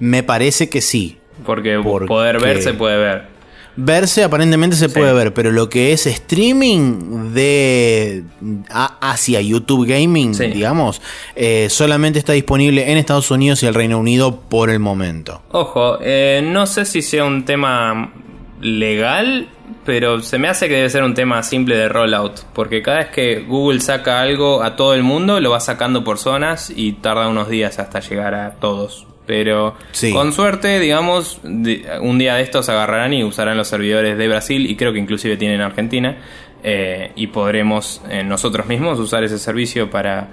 Me 0.00 0.22
parece 0.22 0.68
que 0.68 0.80
sí. 0.80 1.18
Porque, 1.46 1.78
porque- 1.82 2.06
poder 2.08 2.40
ver 2.40 2.62
se 2.62 2.74
puede 2.74 2.98
ver. 2.98 3.38
Verse 3.80 4.24
aparentemente 4.24 4.74
se 4.74 4.88
Sí. 4.88 4.94
puede 4.98 5.12
ver, 5.12 5.32
pero 5.32 5.52
lo 5.52 5.68
que 5.68 5.92
es 5.92 6.04
streaming 6.08 7.32
de 7.32 8.24
a- 8.70 8.98
hacia 9.12 9.40
YouTube 9.40 9.86
Gaming, 9.86 10.34
Sí. 10.34 10.46
digamos, 10.48 11.00
eh, 11.36 11.68
solamente 11.70 12.18
está 12.18 12.32
disponible 12.32 12.90
en 12.90 12.98
Estados 12.98 13.30
Unidos 13.30 13.62
y 13.62 13.66
el 13.66 13.74
Reino 13.74 13.98
Unido 14.00 14.40
por 14.40 14.70
el 14.70 14.80
momento. 14.80 15.42
Ojo, 15.52 15.98
eh, 16.02 16.40
no 16.44 16.66
sé 16.66 16.84
si 16.86 17.02
sea 17.02 17.24
un 17.24 17.44
tema 17.44 18.12
legal, 18.60 19.48
pero 19.84 20.20
se 20.20 20.38
me 20.38 20.48
hace 20.48 20.68
que 20.68 20.74
debe 20.76 20.90
ser 20.90 21.02
un 21.02 21.14
tema 21.14 21.42
simple 21.42 21.76
de 21.76 21.88
rollout, 21.88 22.40
porque 22.52 22.82
cada 22.82 22.98
vez 22.98 23.08
que 23.08 23.40
Google 23.40 23.80
saca 23.80 24.20
algo 24.20 24.62
a 24.62 24.76
todo 24.76 24.94
el 24.94 25.02
mundo, 25.02 25.40
lo 25.40 25.50
va 25.50 25.60
sacando 25.60 26.04
por 26.04 26.18
zonas 26.18 26.70
y 26.74 26.92
tarda 26.92 27.28
unos 27.28 27.48
días 27.48 27.78
hasta 27.78 28.00
llegar 28.00 28.34
a 28.34 28.52
todos. 28.56 29.06
Pero 29.26 29.74
Sí. 29.92 30.12
con 30.12 30.32
suerte, 30.32 30.80
digamos, 30.80 31.40
un 31.44 32.18
día 32.18 32.36
de 32.36 32.42
estos 32.42 32.68
agarrarán 32.70 33.12
y 33.12 33.24
usarán 33.24 33.56
los 33.58 33.68
servidores 33.68 34.16
de 34.16 34.26
Brasil 34.26 34.70
y 34.70 34.74
creo 34.76 34.92
que 34.92 34.98
inclusive 34.98 35.36
tienen 35.36 35.60
Argentina 35.60 36.16
eh, 36.62 37.12
y 37.14 37.26
podremos 37.26 38.00
eh, 38.10 38.24
nosotros 38.24 38.66
mismos 38.66 38.98
usar 38.98 39.22
ese 39.24 39.38
servicio 39.38 39.90
para, 39.90 40.28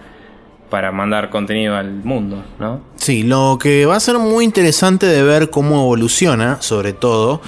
para 0.69 0.91
mandar 0.91 1.29
contenido 1.29 1.75
al 1.75 1.91
mundo, 2.03 2.43
¿no? 2.59 2.81
Sí, 2.95 3.23
lo 3.23 3.59
que 3.61 3.85
va 3.85 3.95
a 3.95 3.99
ser 3.99 4.17
muy 4.17 4.43
interesante 4.45 5.05
de 5.05 5.21
ver 5.21 5.51
cómo 5.51 5.81
evoluciona, 5.81 6.61
sobre 6.61 6.91
todo, 6.93 7.39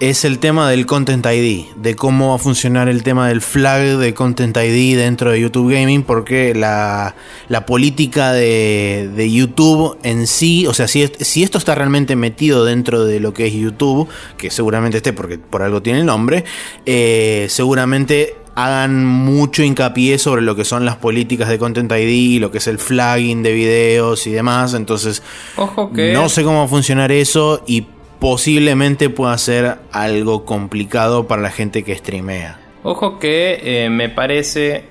es 0.00 0.24
el 0.24 0.38
tema 0.38 0.68
del 0.68 0.84
Content 0.84 1.24
ID, 1.24 1.64
de 1.76 1.96
cómo 1.96 2.30
va 2.30 2.34
a 2.34 2.38
funcionar 2.38 2.88
el 2.88 3.02
tema 3.02 3.28
del 3.28 3.40
flag 3.40 3.96
de 3.96 4.12
Content 4.12 4.56
ID 4.56 4.98
dentro 4.98 5.30
de 5.30 5.40
YouTube 5.40 5.72
Gaming, 5.72 6.02
porque 6.02 6.54
la, 6.54 7.14
la 7.48 7.64
política 7.64 8.32
de, 8.32 9.10
de 9.16 9.32
YouTube 9.32 9.96
en 10.02 10.26
sí, 10.26 10.66
o 10.66 10.74
sea, 10.74 10.88
si, 10.88 11.10
si 11.20 11.42
esto 11.42 11.56
está 11.56 11.74
realmente 11.74 12.16
metido 12.16 12.66
dentro 12.66 13.06
de 13.06 13.18
lo 13.18 13.32
que 13.32 13.46
es 13.46 13.54
YouTube, 13.54 14.08
que 14.36 14.50
seguramente 14.50 14.98
esté 14.98 15.14
porque 15.14 15.38
por 15.38 15.62
algo 15.62 15.80
tiene 15.80 16.00
el 16.00 16.06
nombre, 16.06 16.44
eh, 16.84 17.46
seguramente 17.48 18.36
hagan 18.58 19.04
mucho 19.04 19.62
hincapié 19.62 20.18
sobre 20.18 20.42
lo 20.42 20.56
que 20.56 20.64
son 20.64 20.84
las 20.84 20.96
políticas 20.96 21.48
de 21.48 21.60
Content 21.60 21.92
ID, 21.92 22.40
lo 22.40 22.50
que 22.50 22.58
es 22.58 22.66
el 22.66 22.80
flagging 22.80 23.44
de 23.44 23.52
videos 23.52 24.26
y 24.26 24.32
demás. 24.32 24.74
Entonces, 24.74 25.22
Ojo 25.56 25.92
que... 25.92 26.12
no 26.12 26.28
sé 26.28 26.42
cómo 26.42 26.58
va 26.58 26.64
a 26.64 26.68
funcionar 26.68 27.12
eso 27.12 27.62
y 27.68 27.86
posiblemente 28.18 29.10
pueda 29.10 29.38
ser 29.38 29.78
algo 29.92 30.44
complicado 30.44 31.28
para 31.28 31.40
la 31.40 31.52
gente 31.52 31.84
que 31.84 31.94
streamea. 31.94 32.58
Ojo 32.82 33.20
que 33.20 33.60
eh, 33.62 33.90
me 33.90 34.08
parece. 34.08 34.86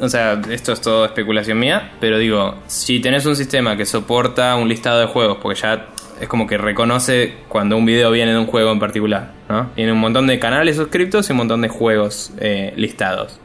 O 0.00 0.08
sea, 0.08 0.40
esto 0.50 0.72
es 0.72 0.80
todo 0.80 1.04
especulación 1.04 1.58
mía, 1.58 1.92
pero 2.00 2.16
digo, 2.16 2.54
si 2.68 3.00
tenés 3.00 3.26
un 3.26 3.36
sistema 3.36 3.76
que 3.76 3.84
soporta 3.84 4.56
un 4.56 4.70
listado 4.70 5.00
de 5.00 5.06
juegos, 5.06 5.36
porque 5.42 5.60
ya 5.60 5.88
es 6.22 6.28
como 6.28 6.46
que 6.46 6.56
reconoce 6.56 7.32
cuando 7.48 7.76
un 7.76 7.84
video 7.84 8.12
viene 8.12 8.30
de 8.30 8.38
un 8.38 8.46
juego 8.46 8.70
en 8.70 8.78
particular, 8.78 9.32
¿no? 9.48 9.72
Tiene 9.74 9.90
un 9.90 9.98
montón 9.98 10.28
de 10.28 10.38
canales 10.38 10.76
suscriptos 10.76 11.28
y 11.28 11.32
un 11.32 11.38
montón 11.38 11.62
de 11.62 11.68
juegos 11.68 12.32
eh, 12.38 12.72
listados. 12.76 13.40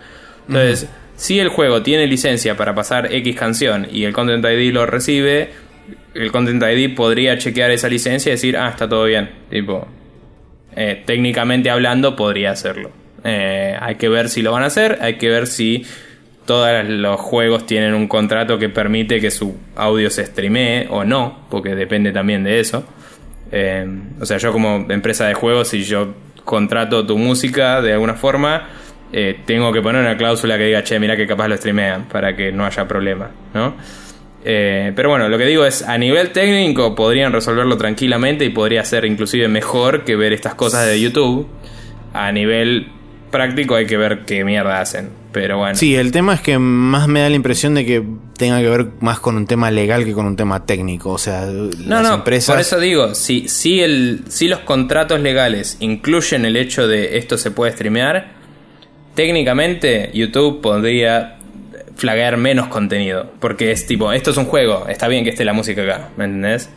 Entonces, 0.48 0.88
si 1.16 1.40
el 1.40 1.50
juego 1.50 1.82
tiene 1.82 2.06
licencia 2.06 2.56
para 2.56 2.76
pasar 2.76 3.12
X 3.12 3.36
canción 3.36 3.88
y 3.92 4.04
el 4.04 4.14
Content 4.14 4.46
ID 4.46 4.72
lo 4.72 4.86
recibe, 4.86 5.50
el 6.14 6.32
Content 6.32 6.62
ID 6.62 6.94
podría 6.96 7.36
chequear 7.40 7.72
esa 7.72 7.90
licencia 7.90 8.30
y 8.30 8.34
decir, 8.34 8.56
ah, 8.56 8.70
está 8.70 8.88
todo 8.88 9.06
bien. 9.06 9.32
Tipo, 9.50 9.88
eh, 10.76 11.02
técnicamente 11.04 11.72
hablando 11.72 12.16
podría 12.16 12.52
hacerlo. 12.52 12.92
Eh, 13.24 13.76
hay 13.82 13.96
que 13.96 14.08
ver 14.08 14.30
si 14.30 14.44
lo 14.44 14.52
van 14.52 14.62
a 14.62 14.68
hacer, 14.68 15.00
hay 15.02 15.18
que 15.18 15.30
ver 15.30 15.48
si 15.48 15.84
todos 16.48 16.84
los 16.88 17.20
juegos 17.20 17.68
tienen 17.68 17.94
un 17.94 18.08
contrato 18.08 18.58
que 18.58 18.70
permite 18.70 19.22
que 19.22 19.30
su 19.30 19.56
audio 19.76 20.10
se 20.10 20.26
streamee 20.26 20.88
o 20.90 21.04
no, 21.04 21.46
porque 21.52 21.76
depende 21.76 22.12
también 22.12 22.44
de 22.44 22.60
eso. 22.60 22.84
Eh, 23.52 23.86
o 24.20 24.26
sea, 24.26 24.38
yo 24.38 24.52
como 24.52 24.88
empresa 24.90 25.28
de 25.28 25.36
juegos, 25.36 25.68
si 25.68 25.84
yo 25.84 26.16
contrato 26.44 27.06
tu 27.06 27.18
música 27.18 27.82
de 27.82 27.94
alguna 27.94 28.16
forma, 28.16 28.70
eh, 29.12 29.42
tengo 29.46 29.72
que 29.72 29.82
poner 29.82 30.02
una 30.02 30.18
cláusula 30.18 30.58
que 30.58 30.64
diga, 30.66 30.84
che, 30.84 31.00
mira 31.00 31.16
que 31.16 31.28
capaz 31.28 31.48
lo 31.50 31.58
streamean 31.58 32.06
para 32.08 32.36
que 32.36 32.52
no 32.52 32.66
haya 32.66 32.88
problema, 32.88 33.30
¿no? 33.54 33.76
Eh, 34.44 34.94
pero 34.96 35.10
bueno, 35.10 35.28
lo 35.28 35.38
que 35.38 35.46
digo 35.46 35.66
es, 35.66 35.82
a 35.82 35.98
nivel 35.98 36.32
técnico 36.32 36.96
podrían 36.96 37.34
resolverlo 37.34 37.78
tranquilamente 37.78 38.46
y 38.46 38.50
podría 38.50 38.86
ser 38.86 39.04
inclusive 39.04 39.50
mejor 39.50 40.06
que 40.06 40.16
ver 40.16 40.32
estas 40.32 40.56
cosas 40.56 40.88
de 40.88 41.00
YouTube. 41.00 41.48
A 42.14 42.32
nivel 42.32 42.88
práctico 43.38 43.76
hay 43.76 43.86
que 43.86 43.98
ver 43.98 44.26
qué 44.26 44.44
mierda 44.44 44.82
hacen. 44.82 45.10
Pero 45.32 45.60
bueno. 45.60 45.76
Sí, 45.76 45.96
el 45.96 46.12
tema 46.12 46.34
es 46.34 46.42
que 46.42 46.58
más 46.58 47.08
me 47.08 47.20
da 47.22 47.30
la 47.30 47.36
impresión 47.36 47.76
de 47.76 47.86
que 47.86 48.04
tenga 48.38 48.60
que 48.60 48.68
ver 48.68 48.88
más 49.00 49.20
con 49.20 49.36
un 49.36 49.46
tema 49.46 49.70
legal 49.70 50.04
que 50.04 50.14
con 50.14 50.26
un 50.26 50.36
tema 50.36 50.66
técnico. 50.66 51.12
O 51.12 51.18
sea, 51.20 51.46
no, 51.46 52.02
no, 52.02 52.24
por 52.24 52.34
eso 52.34 52.80
digo, 52.80 53.14
si, 53.14 53.48
si, 53.48 53.82
el, 53.82 54.24
si 54.28 54.48
los 54.48 54.60
contratos 54.60 55.20
legales 55.20 55.78
incluyen 55.80 56.46
el 56.46 56.58
hecho 56.58 56.88
de 56.88 57.20
esto 57.20 57.38
se 57.38 57.52
puede 57.52 57.74
streamear, 57.74 58.32
técnicamente 59.14 60.10
YouTube 60.14 60.60
podría 60.62 61.38
flaguear 61.96 62.38
menos 62.38 62.68
contenido. 62.68 63.32
Porque 63.40 63.72
es 63.72 63.86
tipo, 63.86 64.12
esto 64.12 64.32
es 64.32 64.38
un 64.38 64.46
juego, 64.46 64.88
está 64.88 65.08
bien 65.08 65.24
que 65.24 65.30
esté 65.30 65.46
la 65.46 65.54
música 65.54 65.84
acá, 65.84 66.10
¿me 66.18 66.26
entendés? 66.26 66.72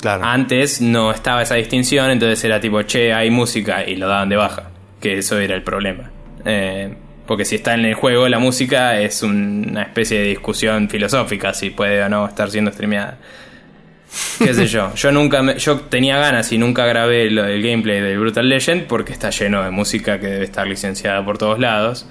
Claro. 0.00 0.24
Antes 0.24 0.80
no 0.80 1.10
estaba 1.10 1.42
esa 1.42 1.56
distinción, 1.56 2.10
entonces 2.10 2.42
era 2.44 2.60
tipo, 2.60 2.80
che, 2.82 3.12
hay 3.12 3.28
música 3.30 3.84
y 3.86 3.96
lo 3.96 4.08
daban 4.08 4.30
de 4.30 4.36
baja. 4.36 4.70
Que 5.06 5.18
eso 5.18 5.38
era 5.38 5.54
el 5.54 5.62
problema. 5.62 6.10
Eh, 6.44 6.92
porque 7.28 7.44
si 7.44 7.54
está 7.54 7.74
en 7.74 7.84
el 7.84 7.94
juego, 7.94 8.28
la 8.28 8.40
música 8.40 8.98
es 9.00 9.22
una 9.22 9.82
especie 9.82 10.18
de 10.18 10.24
discusión 10.24 10.88
filosófica 10.88 11.54
si 11.54 11.70
puede 11.70 12.02
o 12.02 12.08
no 12.08 12.26
estar 12.26 12.50
siendo 12.50 12.72
streameada. 12.72 13.16
Qué 14.38 14.52
sé 14.52 14.66
yo. 14.66 14.92
Yo 14.96 15.12
nunca 15.12 15.44
me, 15.44 15.60
yo 15.60 15.78
tenía 15.82 16.18
ganas 16.18 16.50
y 16.50 16.58
nunca 16.58 16.86
grabé 16.86 17.28
el, 17.28 17.38
el 17.38 17.62
gameplay 17.62 18.00
de 18.00 18.18
Brutal 18.18 18.48
Legend 18.48 18.88
porque 18.88 19.12
está 19.12 19.30
lleno 19.30 19.62
de 19.62 19.70
música 19.70 20.18
que 20.18 20.26
debe 20.26 20.44
estar 20.44 20.66
licenciada 20.66 21.24
por 21.24 21.38
todos 21.38 21.60
lados. 21.60 22.04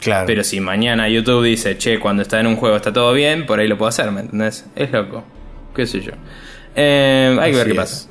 Claro. 0.00 0.26
Pero 0.26 0.42
si 0.42 0.60
mañana 0.60 1.10
YouTube 1.10 1.44
dice, 1.44 1.76
che, 1.76 1.98
cuando 1.98 2.22
está 2.22 2.40
en 2.40 2.46
un 2.46 2.56
juego 2.56 2.74
está 2.74 2.90
todo 2.90 3.12
bien, 3.12 3.44
por 3.44 3.60
ahí 3.60 3.68
lo 3.68 3.76
puedo 3.76 3.90
hacer, 3.90 4.10
¿me 4.12 4.22
entendés? 4.22 4.64
Es 4.76 4.90
loco. 4.92 5.24
Qué 5.76 5.86
sé 5.86 6.00
yo. 6.00 6.12
Eh, 6.74 7.36
hay 7.38 7.50
que 7.50 7.58
ver 7.58 7.66
qué 7.66 7.74
pasa. 7.74 8.08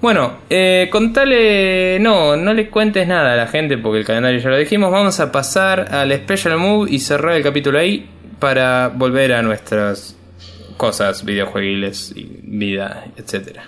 Bueno, 0.00 0.38
eh, 0.48 0.88
contale, 0.92 1.98
no, 1.98 2.36
no 2.36 2.54
le 2.54 2.70
cuentes 2.70 3.06
nada 3.08 3.32
a 3.32 3.36
la 3.36 3.48
gente 3.48 3.78
porque 3.78 3.98
el 4.00 4.04
calendario 4.04 4.38
ya 4.38 4.50
lo 4.50 4.56
dijimos. 4.56 4.92
Vamos 4.92 5.18
a 5.18 5.32
pasar 5.32 5.92
al 5.92 6.12
Special 6.12 6.56
Move 6.56 6.90
y 6.90 7.00
cerrar 7.00 7.34
el 7.34 7.42
capítulo 7.42 7.80
ahí 7.80 8.08
para 8.38 8.88
volver 8.88 9.32
a 9.32 9.42
nuestras 9.42 10.16
cosas 10.76 11.24
videojuegiles 11.24 12.12
y 12.14 12.40
vida, 12.44 13.06
etcétera. 13.16 13.64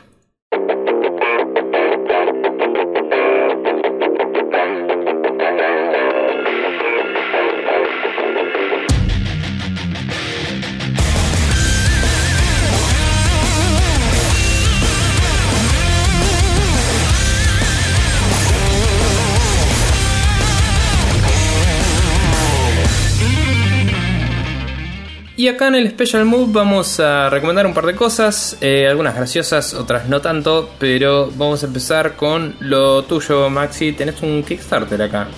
Y 25.40 25.48
acá 25.48 25.68
en 25.68 25.74
el 25.74 25.88
Special 25.88 26.26
Move 26.26 26.52
vamos 26.52 27.00
a 27.00 27.30
recomendar 27.30 27.64
un 27.64 27.72
par 27.72 27.86
de 27.86 27.94
cosas, 27.94 28.58
eh, 28.60 28.86
algunas 28.86 29.16
graciosas, 29.16 29.72
otras 29.72 30.06
no 30.06 30.20
tanto, 30.20 30.68
pero 30.78 31.32
vamos 31.34 31.62
a 31.62 31.66
empezar 31.66 32.14
con 32.14 32.56
lo 32.60 33.04
tuyo, 33.04 33.48
Maxi. 33.48 33.92
Tenés 33.92 34.20
un 34.20 34.42
Kickstarter 34.42 35.00
acá. 35.00 35.28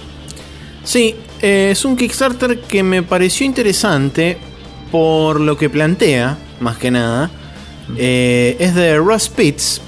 Sí, 0.83 1.15
eh, 1.41 1.69
es 1.71 1.85
un 1.85 1.97
Kickstarter 1.97 2.63
que 2.63 2.83
me 2.83 3.05
pareció 3.05 3.47
interesante 3.47 4.39
por 4.91 5.39
lo 5.39 5.57
que 5.57 5.71
plantea, 5.71 6.37
más 6.59 6.79
que 6.79 6.91
nada. 6.91 7.31
Eh, 7.97 8.57
es 8.59 8.75
de 8.75 8.97
Russ 8.97 9.29
Pitts, 9.29 9.83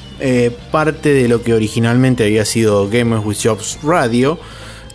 parte 0.71 1.13
de 1.13 1.27
lo 1.27 1.43
que 1.43 1.55
originalmente 1.55 2.23
había 2.23 2.45
sido 2.45 2.89
Gamers 2.89 3.25
with 3.25 3.39
Jobs 3.43 3.81
Radio 3.83 4.39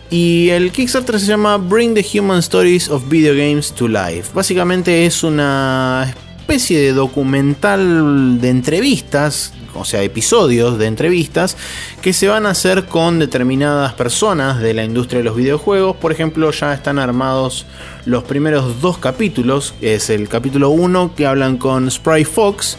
y 0.10 0.50
el 0.50 0.72
Kickstarter 0.72 1.20
se 1.20 1.28
llama 1.28 1.58
Bring 1.58 1.94
the 1.94 2.06
Human 2.18 2.40
Stories 2.40 2.90
of 2.90 3.08
Video 3.10 3.34
Games 3.34 3.72
to 3.74 3.88
Life. 3.88 4.32
Básicamente 4.34 5.06
es 5.06 5.24
una 5.24 6.14
especie 6.40 6.80
de 6.80 6.94
documental 6.94 8.42
de 8.42 8.50
entrevistas, 8.50 9.54
o 9.76 9.86
sea, 9.86 10.02
episodios 10.02 10.80
de 10.80 10.88
entrevistas 10.88 11.58
que 12.02 12.12
se 12.12 12.28
van 12.28 12.48
a 12.48 12.52
hacer 12.52 12.86
con 12.86 13.20
determinadas 13.20 13.94
personas 13.94 14.60
de 14.60 14.74
la 14.74 14.84
industria 14.84 15.20
de 15.20 15.26
los 15.26 15.36
videojuegos. 15.36 15.96
Por 15.98 16.12
ejemplo, 16.12 16.50
ya 16.50 16.74
están 16.74 16.98
armados 16.98 17.68
los 18.06 18.24
primeros 18.24 18.82
dos 18.82 18.98
capítulos. 18.98 19.76
Es 19.80 20.10
el 20.10 20.28
capítulo 20.28 20.70
1 20.70 21.14
que 21.16 21.28
hablan 21.28 21.58
con 21.58 21.88
Spry 21.88 22.26
Fox 22.26 22.78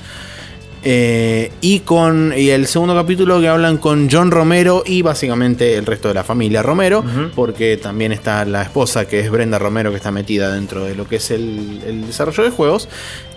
eh, 0.83 1.53
y 1.61 1.81
con 1.81 2.33
y 2.35 2.49
el 2.49 2.67
segundo 2.67 2.95
capítulo 2.95 3.39
que 3.39 3.49
hablan 3.49 3.77
con 3.77 4.09
John 4.11 4.31
Romero 4.31 4.83
y 4.87 5.03
básicamente 5.03 5.77
el 5.77 5.85
resto 5.85 6.09
de 6.09 6.15
la 6.15 6.25
familia 6.25 6.63
Romero, 6.63 7.05
porque 7.35 7.77
también 7.77 8.13
está 8.13 8.47
la 8.47 8.63
esposa 8.63 9.07
que 9.07 9.21
es 9.21 9.31
Brenda 9.31 9.59
Romero 9.59 9.91
que 9.91 9.99
está 9.99 10.11
metida 10.11 10.51
dentro 10.51 10.85
de 10.85 10.95
lo 10.95 11.07
que 11.07 11.17
es 11.17 11.31
el, 11.31 12.07
desarrollo 12.07 12.45
de 12.45 12.51
juegos. 12.51 12.89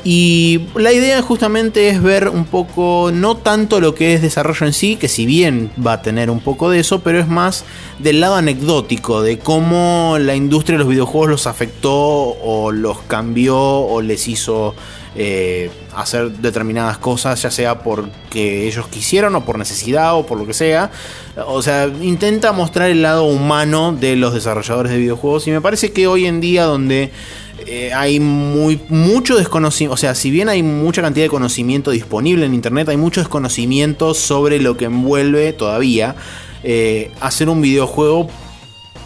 Y 0.05 0.61
la 0.75 0.91
idea 0.91 1.21
justamente 1.21 1.87
es 1.89 2.01
ver 2.01 2.27
un 2.27 2.45
poco, 2.45 3.11
no 3.13 3.37
tanto 3.37 3.79
lo 3.79 3.95
que 3.95 4.13
es 4.13 4.21
desarrollo 4.21 4.65
en 4.65 4.73
sí, 4.73 4.95
que 4.97 5.07
si 5.07 5.25
bien 5.25 5.71
va 5.85 5.93
a 5.93 6.01
tener 6.01 6.29
un 6.29 6.41
poco 6.41 6.69
de 6.69 6.79
eso, 6.79 7.01
pero 7.01 7.19
es 7.19 7.27
más 7.27 7.63
del 7.99 8.19
lado 8.19 8.35
anecdótico, 8.35 9.21
de 9.21 9.39
cómo 9.39 10.17
la 10.19 10.35
industria 10.35 10.77
de 10.77 10.83
los 10.83 10.89
videojuegos 10.89 11.29
los 11.29 11.47
afectó 11.47 11.93
o 11.93 12.71
los 12.71 12.99
cambió 13.03 13.57
o 13.57 14.01
les 14.01 14.27
hizo 14.27 14.75
eh, 15.15 15.69
hacer 15.95 16.31
determinadas 16.31 16.97
cosas, 16.97 17.41
ya 17.41 17.51
sea 17.51 17.79
porque 17.79 18.67
ellos 18.67 18.87
quisieron 18.87 19.35
o 19.35 19.45
por 19.45 19.57
necesidad 19.57 20.15
o 20.15 20.25
por 20.25 20.37
lo 20.37 20.45
que 20.45 20.53
sea. 20.53 20.91
O 21.47 21.61
sea, 21.61 21.87
intenta 22.01 22.51
mostrar 22.51 22.89
el 22.89 23.01
lado 23.01 23.25
humano 23.25 23.95
de 23.99 24.15
los 24.15 24.33
desarrolladores 24.33 24.91
de 24.91 24.97
videojuegos 24.97 25.47
y 25.47 25.51
me 25.51 25.61
parece 25.61 25.91
que 25.91 26.07
hoy 26.07 26.25
en 26.25 26.41
día 26.41 26.63
donde... 26.65 27.11
Eh, 27.65 27.93
hay 27.93 28.19
muy, 28.19 28.81
mucho 28.89 29.37
desconocimiento, 29.37 29.93
o 29.93 29.97
sea, 29.97 30.15
si 30.15 30.31
bien 30.31 30.49
hay 30.49 30.61
mucha 30.61 31.01
cantidad 31.01 31.23
de 31.23 31.29
conocimiento 31.29 31.91
disponible 31.91 32.45
en 32.45 32.53
Internet, 32.53 32.89
hay 32.89 32.97
mucho 32.97 33.21
desconocimiento 33.21 34.13
sobre 34.13 34.59
lo 34.59 34.75
que 34.75 34.85
envuelve 34.85 35.53
todavía 35.53 36.15
eh, 36.63 37.11
hacer 37.19 37.49
un 37.49 37.61
videojuego 37.61 38.29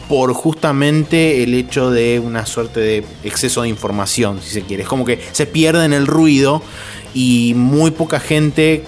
por 0.07 0.33
justamente 0.33 1.43
el 1.43 1.53
hecho 1.53 1.91
de 1.91 2.19
una 2.19 2.45
suerte 2.45 2.79
de 2.79 3.03
exceso 3.23 3.63
de 3.63 3.69
información, 3.69 4.39
si 4.41 4.51
se 4.51 4.61
quiere. 4.61 4.83
Es 4.83 4.89
como 4.89 5.05
que 5.05 5.19
se 5.31 5.45
pierde 5.45 5.85
en 5.85 5.93
el 5.93 6.07
ruido 6.07 6.61
y 7.13 7.53
muy 7.55 7.91
poca 7.91 8.19
gente 8.19 8.83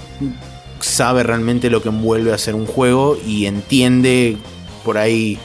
sabe 0.80 1.24
realmente 1.24 1.70
lo 1.70 1.82
que 1.82 1.90
envuelve 1.90 2.32
a 2.32 2.36
hacer 2.36 2.56
un 2.56 2.66
juego 2.66 3.18
y 3.26 3.46
entiende 3.46 4.38
por 4.86 4.98
ahí 4.98 5.38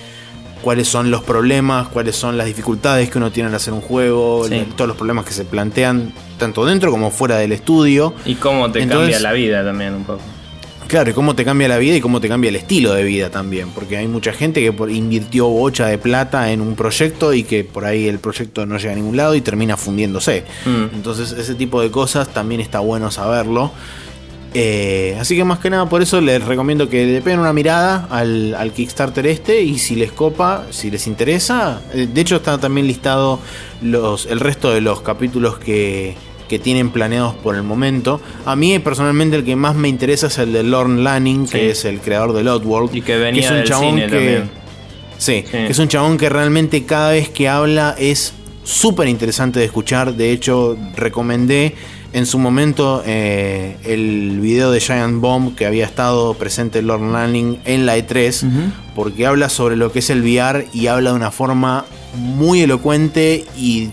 cuáles 0.63 0.89
son 0.89 1.11
los 1.11 1.23
problemas, 1.23 1.89
cuáles 1.89 2.17
son 2.17 2.39
las 2.39 2.47
dificultades 2.47 3.11
que 3.11 3.19
uno 3.19 3.31
tiene 3.31 3.49
al 3.49 3.55
hacer 3.55 3.73
un 3.73 3.81
juego, 3.81 4.47
todos 4.77 4.89
los 4.89 4.97
problemas 4.97 5.25
que 5.27 5.33
se 5.33 5.45
plantean 5.45 6.13
tanto 6.39 6.65
dentro 6.65 6.91
como 6.91 7.11
fuera 7.11 7.37
del 7.37 7.53
estudio. 7.53 8.15
Y 8.25 8.37
cómo 8.37 8.71
te 8.73 8.87
cambia 8.87 9.21
la 9.21 9.33
vida 9.33 9.65
también 9.65 9.95
un 9.95 10.05
poco. 10.05 10.23
Claro, 10.86 11.11
y 11.11 11.15
cómo 11.15 11.35
te 11.35 11.44
cambia 11.44 11.69
la 11.69 11.78
vida 11.78 11.97
y 11.97 12.01
cómo 12.01 12.20
te 12.20 12.28
cambia 12.28 12.51
el 12.51 12.56
estilo 12.56 12.93
de 12.93 13.02
vida 13.05 13.31
también. 13.31 13.70
Porque 13.70 13.97
hay 13.97 14.06
mucha 14.06 14.32
gente 14.32 14.61
que 14.61 14.93
invirtió 14.93 15.48
bocha 15.48 15.86
de 15.86 15.98
plata 15.98 16.52
en 16.52 16.61
un 16.61 16.77
proyecto 16.77 17.32
y 17.32 17.44
que 17.44 17.65
por 17.65 17.85
ahí 17.85 18.06
el 18.06 18.19
proyecto 18.19 18.66
no 18.66 18.78
llega 18.78 18.93
a 18.93 18.97
ningún 18.97 19.16
lado 19.16 19.35
y 19.35 19.40
termina 19.40 19.77
fundiéndose. 19.77 20.44
Mm. 20.65 20.94
Entonces, 20.94 21.32
ese 21.32 21.55
tipo 21.55 21.81
de 21.81 21.90
cosas 21.90 22.28
también 22.28 22.61
está 22.61 22.81
bueno 22.81 23.11
saberlo. 23.11 23.73
Eh, 24.56 25.16
así 25.19 25.36
que 25.36 25.43
más 25.43 25.59
que 25.59 25.69
nada 25.69 25.89
por 25.89 26.01
eso 26.01 26.20
les 26.20 26.40
recomiendo 26.44 26.89
que 26.89 27.05
le 27.06 27.23
peguen 27.23 27.40
una 27.40 27.52
mirada 27.52 28.06
al, 28.09 28.55
al, 28.55 28.70
Kickstarter 28.70 29.27
este 29.27 29.61
y 29.62 29.78
si 29.78 29.97
les 29.97 30.12
copa, 30.12 30.66
si 30.70 30.93
les 30.93 31.09
interesa, 31.09 31.82
eh, 31.93 32.06
de 32.06 32.20
hecho 32.20 32.36
está 32.36 32.56
también 32.59 32.86
listado 32.86 33.40
los, 33.82 34.27
el 34.27 34.39
resto 34.39 34.73
de 34.73 34.81
los 34.81 35.01
capítulos 35.01 35.59
que, 35.59 36.15
que 36.49 36.59
tienen 36.59 36.91
planeados 36.91 37.35
por 37.35 37.55
el 37.55 37.62
momento. 37.62 38.21
A 38.45 38.57
mí 38.57 38.79
personalmente 38.79 39.37
el 39.37 39.45
que 39.45 39.57
más 39.57 39.75
me 39.75 39.89
interesa 39.89 40.27
es 40.27 40.39
el 40.39 40.53
de 40.53 40.62
Lorne 40.62 41.03
Lanning, 41.03 41.47
que 41.47 41.71
es 41.71 41.85
el 41.85 42.01
creador 42.01 42.33
de 42.33 42.49
Oddworld. 42.49 42.95
Y 42.95 43.03
que 43.03 43.16
venía 43.16 43.43
es 43.43 43.51
un 43.51 43.65
chabón 43.65 43.97
que, 43.97 44.43
sí, 45.19 45.45
es 45.53 45.79
un 45.79 45.89
chabón 45.89 46.19
que 46.19 46.29
realmente 46.29 46.85
cada 46.85 47.12
vez 47.12 47.29
que 47.29 47.49
habla 47.49 47.95
es 47.99 48.35
súper 48.65 49.09
interesante 49.09 49.59
de 49.59 49.66
escuchar. 49.66 50.15
De 50.15 50.31
hecho, 50.31 50.77
recomendé 50.97 51.75
en 52.12 52.27
su 52.27 52.39
momento 52.39 53.03
eh, 53.05 53.77
el 53.85 54.39
video 54.41 54.71
de 54.71 54.81
Giant 54.81 55.21
Bomb 55.21 55.57
que 55.57 55.66
había 55.66 55.85
estado 55.85 56.35
presente 56.35 56.81
Lorne 56.81 57.12
Lanning 57.12 57.59
en 57.65 57.87
la 57.87 57.99
E3, 57.99 58.71
porque 58.95 59.27
habla 59.27 59.49
sobre 59.49 59.77
lo 59.77 59.91
que 59.91 59.99
es 59.99 60.11
el 60.11 60.23
VR 60.23 60.69
y 60.73 60.87
habla 60.87 61.11
de 61.11 61.16
una 61.16 61.33
forma 61.33 61.85
muy 62.16 62.62
elocuente 62.62 63.45
y 63.57 63.89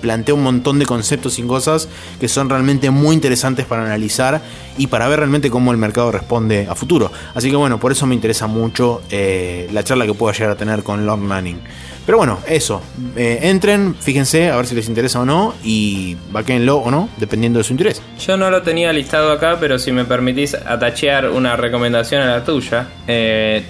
plantea 0.00 0.34
un 0.34 0.42
montón 0.42 0.78
de 0.78 0.86
conceptos 0.86 1.38
y 1.38 1.42
cosas 1.42 1.88
que 2.18 2.28
son 2.28 2.48
realmente 2.48 2.90
muy 2.90 3.14
interesantes 3.14 3.66
para 3.66 3.82
analizar 3.82 4.40
y 4.78 4.86
para 4.86 5.08
ver 5.08 5.18
realmente 5.20 5.50
cómo 5.50 5.72
el 5.72 5.78
mercado 5.78 6.10
responde 6.12 6.66
a 6.68 6.74
futuro. 6.74 7.12
Así 7.34 7.50
que 7.50 7.56
bueno, 7.56 7.78
por 7.78 7.92
eso 7.92 8.06
me 8.06 8.14
interesa 8.14 8.46
mucho 8.46 9.02
eh, 9.10 9.68
la 9.72 9.84
charla 9.84 10.06
que 10.06 10.14
pueda 10.14 10.32
llegar 10.32 10.50
a 10.52 10.56
tener 10.56 10.82
con 10.82 11.04
Lord 11.04 11.20
Manning. 11.20 11.60
Pero 12.06 12.18
bueno, 12.18 12.38
eso. 12.48 12.82
Eh, 13.14 13.40
entren, 13.42 13.94
fíjense 13.94 14.50
a 14.50 14.56
ver 14.56 14.66
si 14.66 14.74
les 14.74 14.88
interesa 14.88 15.20
o 15.20 15.26
no 15.26 15.54
y 15.62 16.16
vaquenlo 16.30 16.78
o 16.78 16.90
no, 16.90 17.08
dependiendo 17.18 17.58
de 17.58 17.64
su 17.64 17.72
interés. 17.72 18.02
Yo 18.18 18.36
no 18.36 18.50
lo 18.50 18.62
tenía 18.62 18.92
listado 18.92 19.30
acá, 19.30 19.58
pero 19.60 19.78
si 19.78 19.92
me 19.92 20.04
permitís 20.04 20.54
atachear 20.54 21.30
una 21.30 21.56
recomendación 21.56 22.22
a 22.22 22.26
la 22.26 22.44
tuya, 22.44 22.88
eh, 23.06 23.64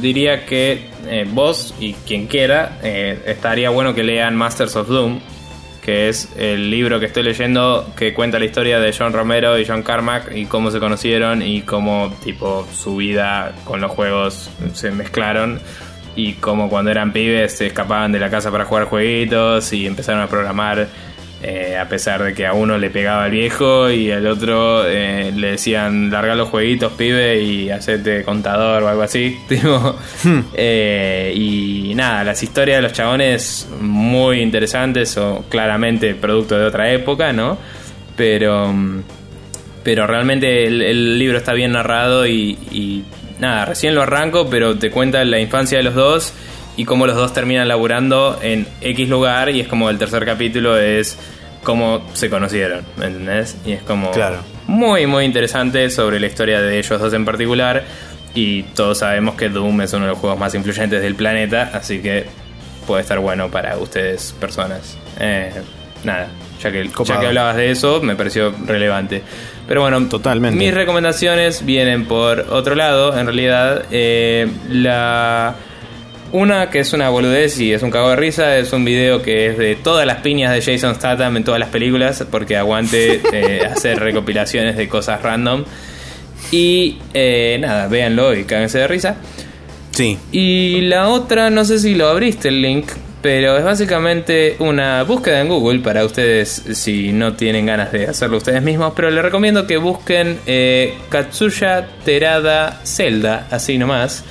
diría 0.00 0.44
que 0.46 0.88
vos 1.32 1.74
y 1.78 1.92
quien 1.92 2.26
quiera, 2.26 2.78
estaría 2.82 3.70
bueno 3.70 3.94
que 3.94 4.02
lean 4.02 4.36
Masters 4.36 4.76
of 4.76 4.88
Doom, 4.88 5.20
que 5.88 6.10
es 6.10 6.28
el 6.36 6.70
libro 6.70 7.00
que 7.00 7.06
estoy 7.06 7.22
leyendo 7.22 7.90
que 7.96 8.12
cuenta 8.12 8.38
la 8.38 8.44
historia 8.44 8.78
de 8.78 8.92
John 8.92 9.14
Romero 9.14 9.58
y 9.58 9.64
John 9.64 9.82
Carmack 9.82 10.36
y 10.36 10.44
cómo 10.44 10.70
se 10.70 10.80
conocieron 10.80 11.40
y 11.40 11.62
cómo 11.62 12.14
tipo 12.22 12.68
su 12.74 12.96
vida 12.96 13.54
con 13.64 13.80
los 13.80 13.90
juegos 13.92 14.50
se 14.74 14.90
mezclaron 14.90 15.58
y 16.14 16.34
como 16.34 16.68
cuando 16.68 16.90
eran 16.90 17.14
pibes 17.14 17.56
se 17.56 17.68
escapaban 17.68 18.12
de 18.12 18.18
la 18.18 18.28
casa 18.28 18.50
para 18.50 18.66
jugar 18.66 18.84
jueguitos 18.84 19.72
y 19.72 19.86
empezaron 19.86 20.20
a 20.20 20.26
programar 20.26 20.88
eh, 21.42 21.76
a 21.76 21.88
pesar 21.88 22.22
de 22.22 22.34
que 22.34 22.46
a 22.46 22.52
uno 22.52 22.78
le 22.78 22.90
pegaba 22.90 23.26
el 23.26 23.32
viejo 23.32 23.90
y 23.90 24.10
al 24.10 24.26
otro 24.26 24.84
eh, 24.86 25.32
le 25.34 25.52
decían 25.52 26.10
larga 26.10 26.34
los 26.34 26.48
jueguitos 26.48 26.92
pibe 26.92 27.40
y 27.40 27.70
hacerte 27.70 28.24
contador 28.24 28.82
o 28.82 28.88
algo 28.88 29.02
así 29.02 29.38
hmm. 30.24 30.38
eh, 30.54 31.32
y 31.34 31.92
nada 31.94 32.24
las 32.24 32.42
historias 32.42 32.78
de 32.78 32.82
los 32.82 32.92
chabones 32.92 33.68
muy 33.80 34.40
interesantes 34.40 35.16
o 35.16 35.44
claramente 35.48 36.14
producto 36.14 36.58
de 36.58 36.64
otra 36.64 36.92
época 36.92 37.32
no 37.32 37.56
pero 38.16 38.74
pero 39.84 40.06
realmente 40.06 40.66
el, 40.66 41.18
libro 41.18 41.38
está 41.38 41.52
bien 41.52 41.72
narrado 41.72 42.26
y 42.26 43.04
nada, 43.38 43.64
recién 43.64 43.94
lo 43.94 44.02
arranco, 44.02 44.48
pero 44.50 44.76
te 44.76 44.90
cuenta 44.90 45.24
la 45.24 45.38
infancia 45.38 45.78
de 45.78 45.84
los 45.84 45.94
dos 45.94 46.32
y 46.78 46.84
cómo 46.84 47.08
los 47.08 47.16
dos 47.16 47.34
terminan 47.34 47.66
laburando 47.66 48.38
en 48.40 48.66
X 48.80 49.08
lugar 49.08 49.50
y 49.50 49.60
es 49.60 49.66
como 49.66 49.90
el 49.90 49.98
tercer 49.98 50.24
capítulo 50.24 50.78
es 50.78 51.18
cómo 51.64 52.06
se 52.14 52.30
conocieron, 52.30 52.84
¿me 52.96 53.06
entendés? 53.06 53.56
Y 53.66 53.72
es 53.72 53.82
como 53.82 54.12
claro. 54.12 54.38
muy, 54.68 55.08
muy 55.08 55.24
interesante 55.24 55.90
sobre 55.90 56.20
la 56.20 56.28
historia 56.28 56.62
de 56.62 56.78
ellos 56.78 57.00
dos 57.00 57.12
en 57.12 57.24
particular 57.24 57.82
y 58.32 58.62
todos 58.62 58.98
sabemos 58.98 59.34
que 59.34 59.48
Doom 59.48 59.80
es 59.80 59.92
uno 59.92 60.04
de 60.04 60.12
los 60.12 60.18
juegos 60.20 60.38
más 60.38 60.54
influyentes 60.54 61.02
del 61.02 61.16
planeta, 61.16 61.72
así 61.74 61.98
que 61.98 62.26
puede 62.86 63.02
estar 63.02 63.18
bueno 63.18 63.50
para 63.50 63.76
ustedes 63.76 64.32
personas. 64.38 64.96
Eh, 65.18 65.50
nada, 66.04 66.28
ya 66.62 66.70
que, 66.70 66.88
ya 67.04 67.18
que 67.18 67.26
hablabas 67.26 67.56
de 67.56 67.72
eso, 67.72 68.00
me 68.02 68.14
pareció 68.14 68.54
relevante. 68.66 69.22
Pero 69.66 69.80
bueno, 69.80 70.00
totalmente. 70.06 70.56
Mis 70.56 70.72
recomendaciones 70.72 71.66
vienen 71.66 72.06
por 72.06 72.46
otro 72.50 72.76
lado, 72.76 73.18
en 73.18 73.26
realidad. 73.26 73.84
Eh, 73.90 74.48
la. 74.70 75.56
Una 76.30 76.68
que 76.68 76.80
es 76.80 76.92
una 76.92 77.08
boludez 77.08 77.58
y 77.58 77.72
es 77.72 77.82
un 77.82 77.90
cago 77.90 78.10
de 78.10 78.16
risa, 78.16 78.58
es 78.58 78.72
un 78.72 78.84
video 78.84 79.22
que 79.22 79.46
es 79.46 79.58
de 79.58 79.76
todas 79.76 80.06
las 80.06 80.18
piñas 80.18 80.52
de 80.52 80.60
Jason 80.60 80.94
Statham 80.94 81.38
en 81.38 81.44
todas 81.44 81.58
las 81.58 81.70
películas, 81.70 82.24
porque 82.30 82.56
aguante 82.56 83.22
eh, 83.32 83.62
hacer 83.64 83.98
recopilaciones 83.98 84.76
de 84.76 84.88
cosas 84.88 85.22
random. 85.22 85.64
Y 86.50 86.98
eh, 87.14 87.56
nada, 87.60 87.88
véanlo 87.88 88.34
y 88.34 88.44
cáguense 88.44 88.78
de 88.78 88.88
risa. 88.88 89.16
Sí. 89.92 90.18
Y 90.30 90.82
la 90.82 91.08
otra, 91.08 91.50
no 91.50 91.64
sé 91.64 91.78
si 91.78 91.94
lo 91.94 92.08
abriste 92.08 92.48
el 92.48 92.60
link, 92.60 92.90
pero 93.22 93.56
es 93.56 93.64
básicamente 93.64 94.56
una 94.60 95.02
búsqueda 95.02 95.40
en 95.40 95.48
Google 95.48 95.80
para 95.80 96.04
ustedes 96.04 96.62
si 96.74 97.12
no 97.12 97.34
tienen 97.34 97.66
ganas 97.66 97.90
de 97.90 98.06
hacerlo 98.06 98.36
ustedes 98.36 98.62
mismos. 98.62 98.92
Pero 98.94 99.10
les 99.10 99.22
recomiendo 99.22 99.66
que 99.66 99.76
busquen 99.76 100.38
eh, 100.46 100.94
Katsuya 101.08 101.88
Terada 102.04 102.80
Zelda, 102.84 103.48
así 103.50 103.78
nomás. 103.78 104.24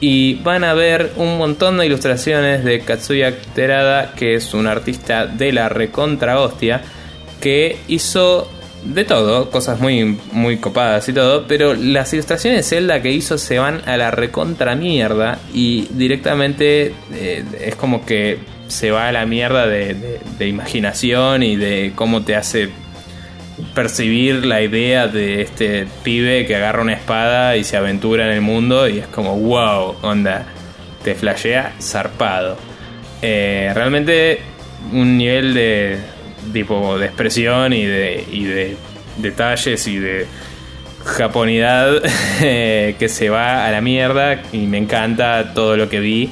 Y 0.00 0.36
van 0.36 0.62
a 0.62 0.74
ver 0.74 1.12
un 1.16 1.38
montón 1.38 1.78
de 1.78 1.86
ilustraciones 1.86 2.64
de 2.64 2.80
Katsuya 2.80 3.34
Terada, 3.54 4.12
que 4.14 4.34
es 4.34 4.54
un 4.54 4.66
artista 4.66 5.26
de 5.26 5.52
la 5.52 5.68
recontra 5.68 6.40
hostia, 6.40 6.82
que 7.40 7.78
hizo 7.88 8.48
de 8.84 9.04
todo, 9.04 9.50
cosas 9.50 9.80
muy, 9.80 10.16
muy 10.32 10.58
copadas 10.58 11.08
y 11.08 11.12
todo, 11.12 11.46
pero 11.48 11.74
las 11.74 12.12
ilustraciones 12.12 12.58
de 12.58 12.76
Zelda 12.76 13.02
que 13.02 13.10
hizo 13.10 13.36
se 13.38 13.58
van 13.58 13.82
a 13.86 13.96
la 13.96 14.10
recontra 14.10 14.76
mierda 14.76 15.38
y 15.52 15.88
directamente 15.90 16.94
eh, 17.12 17.44
es 17.60 17.74
como 17.74 18.06
que 18.06 18.38
se 18.68 18.90
va 18.90 19.08
a 19.08 19.12
la 19.12 19.26
mierda 19.26 19.66
de, 19.66 20.20
imaginación 20.40 21.42
y 21.42 21.56
de 21.56 21.92
cómo 21.94 22.22
te 22.22 22.36
hace 22.36 22.70
percibir 23.74 24.46
la 24.46 24.62
idea 24.62 25.08
de 25.08 25.42
este 25.42 25.86
pibe 26.02 26.46
que 26.46 26.56
agarra 26.56 26.82
una 26.82 26.92
espada 26.92 27.56
y 27.56 27.64
se 27.64 27.76
aventura 27.76 28.26
en 28.26 28.32
el 28.32 28.40
mundo 28.40 28.88
y 28.88 28.98
es 28.98 29.06
como 29.06 29.36
wow, 29.38 29.96
onda, 30.02 30.46
te 31.02 31.14
flashea 31.14 31.74
zarpado. 31.80 32.56
Eh, 33.22 33.70
realmente 33.74 34.40
un 34.92 35.18
nivel 35.18 35.54
de, 35.54 35.98
tipo 36.52 36.98
de 36.98 37.06
expresión 37.06 37.72
y 37.72 37.84
de, 37.84 38.24
y 38.30 38.44
de 38.44 38.76
detalles 39.18 39.86
y 39.86 39.98
de 39.98 40.26
japonidad 41.04 42.02
eh, 42.42 42.96
que 42.98 43.08
se 43.08 43.30
va 43.30 43.66
a 43.66 43.70
la 43.70 43.80
mierda 43.80 44.42
y 44.52 44.66
me 44.66 44.78
encanta 44.78 45.52
todo 45.54 45.76
lo 45.76 45.88
que 45.88 46.00
vi. 46.00 46.30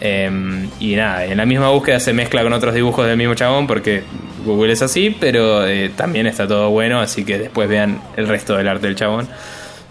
Em, 0.00 0.68
y 0.80 0.96
nada, 0.96 1.24
en 1.26 1.36
la 1.36 1.46
misma 1.46 1.68
búsqueda 1.68 2.00
se 2.00 2.12
mezcla 2.12 2.42
con 2.42 2.52
otros 2.52 2.74
dibujos 2.74 3.06
del 3.06 3.16
mismo 3.16 3.34
chabón 3.34 3.68
porque 3.68 4.02
Google 4.44 4.72
es 4.72 4.82
así, 4.82 5.16
pero 5.18 5.66
eh, 5.66 5.90
también 5.94 6.26
está 6.26 6.46
todo 6.46 6.70
bueno, 6.70 7.00
así 7.00 7.24
que 7.24 7.38
después 7.38 7.68
vean 7.68 8.00
el 8.16 8.28
resto 8.28 8.56
del 8.56 8.68
arte 8.68 8.86
del 8.86 8.96
chabón. 8.96 9.28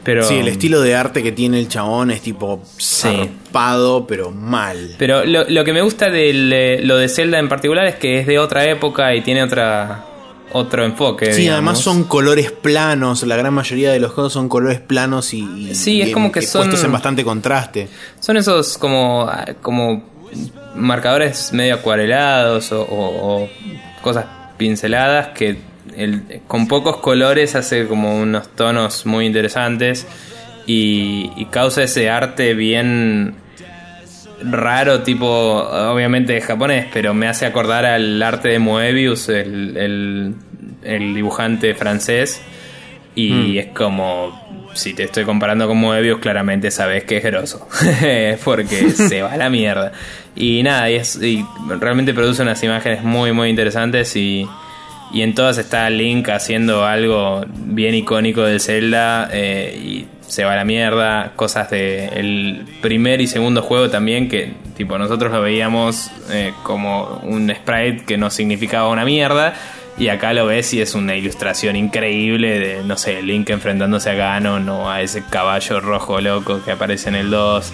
Pero, 0.03 0.23
sí, 0.23 0.35
el 0.35 0.47
estilo 0.47 0.81
de 0.81 0.95
arte 0.95 1.21
que 1.21 1.31
tiene 1.31 1.59
el 1.59 1.67
chabón 1.67 2.09
es 2.09 2.21
tipo 2.21 2.63
zarpado, 2.79 4.07
pero 4.07 4.31
mal. 4.31 4.95
Pero 4.97 5.23
lo, 5.25 5.63
que 5.63 5.73
me 5.73 5.81
gusta 5.81 6.09
de 6.09 6.79
lo 6.83 6.97
de 6.97 7.07
Zelda 7.07 7.37
en 7.37 7.47
particular 7.47 7.85
es 7.85 7.95
que 7.95 8.19
es 8.19 8.25
de 8.25 8.39
otra 8.39 8.65
época 8.65 9.13
y 9.13 9.21
tiene 9.21 9.43
otra 9.43 10.05
otro 10.53 10.83
enfoque. 10.83 11.33
Sí, 11.33 11.47
además 11.47 11.79
son 11.79 12.05
colores 12.05 12.51
planos, 12.51 13.23
la 13.23 13.37
gran 13.37 13.53
mayoría 13.53 13.91
de 13.91 13.99
los 13.99 14.11
juegos 14.11 14.33
son 14.33 14.49
colores 14.49 14.79
planos 14.79 15.33
y, 15.33 15.75
sí, 15.75 16.01
es 16.01 16.11
como 16.11 16.31
que 16.31 16.41
son 16.41 16.63
puestos 16.63 16.83
en 16.83 16.91
bastante 16.91 17.23
contraste. 17.23 17.87
Son 18.19 18.37
esos 18.37 18.79
como 18.79 19.29
como 19.61 20.03
marcadores 20.75 21.53
medio 21.53 21.75
acuarelados 21.75 22.69
o 22.71 23.47
cosas 24.01 24.25
pinceladas 24.61 25.29
que 25.29 25.57
con 26.47 26.67
pocos 26.67 26.97
colores 26.97 27.55
hace 27.55 27.87
como 27.87 28.15
unos 28.15 28.49
tonos 28.49 29.07
muy 29.07 29.25
interesantes 29.25 30.05
y, 30.67 31.47
causa 31.49 31.81
ese 31.81 32.11
arte 32.11 32.53
bien 32.53 33.33
raro, 34.43 35.01
tipo, 35.01 35.27
obviamente 35.27 36.39
japonés, 36.41 36.85
pero 36.93 37.15
me 37.15 37.27
hace 37.27 37.47
acordar 37.47 37.85
al 37.87 38.21
arte 38.21 38.49
de 38.49 38.59
Moebius, 38.59 39.29
el, 39.29 40.35
dibujante 40.83 41.73
francés. 41.73 42.43
Y 43.15 43.31
hmm. 43.31 43.57
es 43.57 43.67
como, 43.73 44.60
si 44.73 44.93
te 44.93 45.03
estoy 45.03 45.25
comparando 45.25 45.67
con 45.67 45.77
Moebius, 45.77 46.19
claramente 46.19 46.71
sabes 46.71 47.03
que 47.03 47.17
es 47.17 47.23
grosso. 47.23 47.67
Porque 48.43 48.89
se 48.91 49.21
va 49.21 49.33
a 49.33 49.37
la 49.37 49.49
mierda. 49.49 49.91
Y 50.35 50.63
nada, 50.63 50.89
y, 50.89 50.95
es, 50.95 51.21
y 51.21 51.45
realmente 51.79 52.13
produce 52.13 52.41
unas 52.41 52.63
imágenes 52.63 53.03
muy, 53.03 53.31
muy 53.31 53.49
interesantes 53.49 54.15
y 54.15 54.47
y 55.13 55.23
en 55.23 55.35
todas 55.35 55.57
está 55.57 55.89
Link 55.89 56.29
haciendo 56.29 56.85
algo 56.85 57.43
bien 57.47 57.95
icónico 57.95 58.43
de 58.43 58.59
Zelda 58.59 59.29
eh, 59.31 59.77
y 59.77 60.07
se 60.25 60.45
va 60.45 60.53
a 60.53 60.55
la 60.55 60.63
mierda. 60.63 61.33
Cosas 61.35 61.69
de 61.69 62.07
el 62.07 62.65
primer 62.81 63.19
y 63.19 63.27
segundo 63.27 63.61
juego 63.61 63.89
también 63.89 64.29
que 64.29 64.53
tipo 64.77 64.97
nosotros 64.97 65.31
lo 65.31 65.41
veíamos 65.41 66.09
eh, 66.31 66.53
como 66.63 67.19
un 67.23 67.53
sprite 67.53 68.05
que 68.05 68.17
no 68.17 68.29
significaba 68.29 68.87
una 68.87 69.03
mierda. 69.03 69.53
Y 70.01 70.09
acá 70.09 70.33
lo 70.33 70.47
ves 70.47 70.73
y 70.73 70.81
es 70.81 70.95
una 70.95 71.15
ilustración 71.15 71.75
increíble 71.75 72.57
de, 72.59 72.83
no 72.83 72.97
sé, 72.97 73.21
Link 73.21 73.51
enfrentándose 73.51 74.09
a 74.09 74.15
Ganon 74.15 74.67
o 74.67 74.89
a 74.89 74.99
ese 75.03 75.23
caballo 75.23 75.79
rojo 75.79 76.19
loco 76.19 76.63
que 76.65 76.71
aparece 76.71 77.09
en 77.09 77.15
el 77.15 77.29
2 77.29 77.73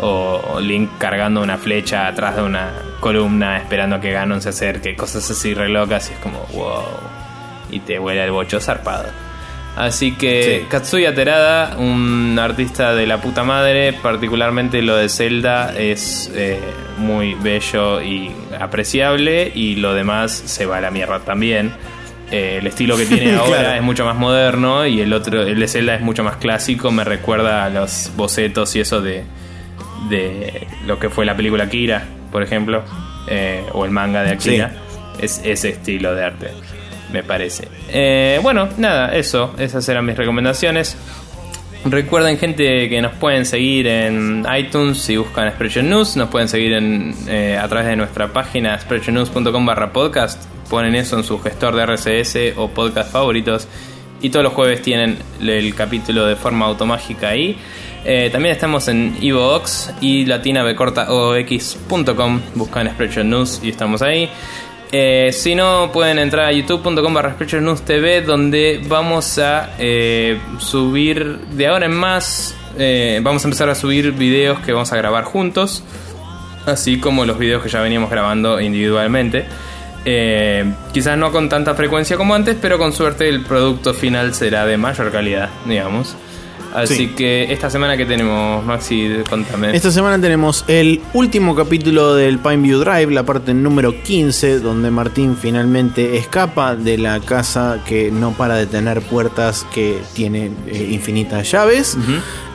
o 0.00 0.58
Link 0.60 0.90
cargando 0.98 1.40
una 1.40 1.58
flecha 1.58 2.08
atrás 2.08 2.34
de 2.34 2.42
una 2.42 2.72
columna 2.98 3.58
esperando 3.58 3.94
a 3.94 4.00
que 4.00 4.10
Ganon 4.10 4.42
se 4.42 4.48
acerque, 4.48 4.96
cosas 4.96 5.30
así 5.30 5.54
re 5.54 5.68
locas 5.68 6.10
y 6.10 6.14
es 6.14 6.18
como 6.18 6.40
wow. 6.54 6.82
Y 7.70 7.78
te 7.78 8.00
huele 8.00 8.24
el 8.24 8.32
bocho 8.32 8.58
zarpado. 8.58 9.29
Así 9.76 10.12
que 10.12 10.66
Katsuya 10.68 11.14
Terada, 11.14 11.76
un 11.78 12.38
artista 12.38 12.94
de 12.94 13.06
la 13.06 13.20
puta 13.20 13.44
madre, 13.44 13.92
particularmente 13.92 14.82
lo 14.82 14.96
de 14.96 15.08
Zelda 15.08 15.74
es 15.76 16.30
eh, 16.34 16.60
muy 16.98 17.34
bello 17.34 18.02
y 18.02 18.30
apreciable 18.58 19.50
y 19.54 19.76
lo 19.76 19.94
demás 19.94 20.32
se 20.32 20.66
va 20.66 20.78
a 20.78 20.80
la 20.80 20.90
mierda 20.90 21.20
también. 21.20 21.72
Eh, 22.30 22.58
el 22.60 22.66
estilo 22.66 22.96
que 22.96 23.06
tiene 23.06 23.34
ahora 23.36 23.76
es 23.76 23.82
mucho 23.82 24.04
más 24.04 24.16
moderno 24.16 24.86
y 24.86 25.00
el 25.00 25.12
otro, 25.12 25.42
el 25.42 25.58
de 25.58 25.68
Zelda 25.68 25.94
es 25.94 26.00
mucho 26.00 26.24
más 26.24 26.36
clásico, 26.36 26.90
me 26.90 27.04
recuerda 27.04 27.64
a 27.64 27.70
los 27.70 28.10
bocetos 28.16 28.74
y 28.76 28.80
eso 28.80 29.00
de, 29.00 29.24
de 30.08 30.66
lo 30.86 30.98
que 30.98 31.10
fue 31.10 31.24
la 31.24 31.36
película 31.36 31.64
Akira, 31.64 32.04
por 32.30 32.42
ejemplo, 32.42 32.84
eh, 33.28 33.64
o 33.72 33.84
el 33.84 33.90
manga 33.90 34.22
de 34.22 34.30
Akira. 34.30 34.72
es 35.20 35.40
ese 35.44 35.70
estilo 35.70 36.14
de 36.14 36.24
arte, 36.24 36.50
me 37.12 37.22
parece. 37.22 37.68
Eh, 37.88 38.40
bueno, 38.42 38.68
nada, 38.78 39.14
eso, 39.14 39.54
esas 39.58 39.88
eran 39.88 40.06
mis 40.06 40.16
recomendaciones. 40.16 40.96
Recuerden 41.84 42.36
gente 42.36 42.88
que 42.90 43.00
nos 43.00 43.14
pueden 43.14 43.46
seguir 43.46 43.86
en 43.86 44.44
iTunes 44.54 44.98
si 44.98 45.16
buscan 45.16 45.48
Expression 45.48 45.88
News, 45.88 46.14
nos 46.16 46.28
pueden 46.28 46.48
seguir 46.48 46.74
en, 46.74 47.14
eh, 47.26 47.56
a 47.56 47.66
través 47.68 47.88
de 47.88 47.96
nuestra 47.96 48.34
página 48.34 48.74
expressionnews.com 48.74 49.64
barra 49.64 49.90
podcast, 49.90 50.44
ponen 50.68 50.94
eso 50.94 51.16
en 51.16 51.24
su 51.24 51.40
gestor 51.40 51.74
de 51.74 51.84
RCS 51.84 52.58
o 52.58 52.68
podcast 52.68 53.10
favoritos 53.10 53.66
y 54.20 54.28
todos 54.28 54.44
los 54.44 54.52
jueves 54.52 54.82
tienen 54.82 55.16
el 55.40 55.74
capítulo 55.74 56.26
de 56.26 56.36
forma 56.36 56.66
automágica 56.66 57.30
ahí. 57.30 57.56
Eh, 58.04 58.28
también 58.30 58.54
estamos 58.54 58.86
en 58.88 59.16
Evox 59.20 59.94
y 60.02 60.26
latinabecortaox.com, 60.26 62.40
buscan 62.56 62.88
Expression 62.88 63.30
News 63.30 63.60
y 63.62 63.70
estamos 63.70 64.02
ahí. 64.02 64.28
Eh, 64.92 65.30
si 65.32 65.54
no, 65.54 65.90
pueden 65.92 66.18
entrar 66.18 66.46
a 66.46 66.52
youtube.com 66.52 67.14
barra 67.14 67.36
TV, 67.36 68.22
donde 68.22 68.82
vamos 68.88 69.38
a 69.38 69.70
eh, 69.78 70.40
subir 70.58 71.38
de 71.52 71.68
ahora 71.68 71.86
en 71.86 71.92
más. 71.92 72.54
Eh, 72.78 73.20
vamos 73.22 73.44
a 73.44 73.48
empezar 73.48 73.68
a 73.68 73.74
subir 73.74 74.12
videos 74.12 74.60
que 74.60 74.72
vamos 74.72 74.92
a 74.92 74.96
grabar 74.96 75.24
juntos, 75.24 75.84
así 76.66 76.98
como 76.98 77.24
los 77.24 77.38
videos 77.38 77.62
que 77.62 77.68
ya 77.68 77.80
veníamos 77.80 78.10
grabando 78.10 78.60
individualmente. 78.60 79.44
quizás 80.92 81.16
no 81.16 81.30
con 81.30 81.48
tanta 81.48 81.74
frecuencia 81.74 82.16
como 82.16 82.34
antes, 82.34 82.56
pero 82.60 82.78
con 82.78 82.92
suerte 82.92 83.28
el 83.28 83.42
producto 83.42 83.94
final 83.94 84.34
será 84.34 84.66
de 84.66 84.76
mayor 84.76 85.12
calidad, 85.12 85.50
digamos. 85.66 86.16
Así 86.74 87.08
que 87.08 87.52
esta 87.52 87.70
semana 87.70 87.96
que 87.96 88.06
tenemos, 88.06 88.64
Maxi, 88.64 89.22
contame. 89.28 89.74
Esta 89.74 89.90
semana 89.90 90.20
tenemos 90.20 90.64
el 90.68 91.00
último 91.14 91.54
capítulo 91.54 92.14
del 92.14 92.38
Pineview 92.38 92.80
Drive, 92.80 93.12
la 93.12 93.24
parte 93.24 93.54
número 93.54 94.02
15, 94.02 94.60
donde 94.60 94.90
Martín 94.90 95.36
finalmente 95.36 96.16
escapa 96.16 96.76
de 96.76 96.98
la 96.98 97.20
casa 97.20 97.80
que 97.86 98.10
no 98.10 98.32
para 98.32 98.56
de 98.56 98.66
tener 98.66 99.00
puertas 99.02 99.66
que 99.74 99.98
tiene 100.14 100.50
eh, 100.66 100.88
infinitas 100.90 101.50
llaves. 101.50 101.96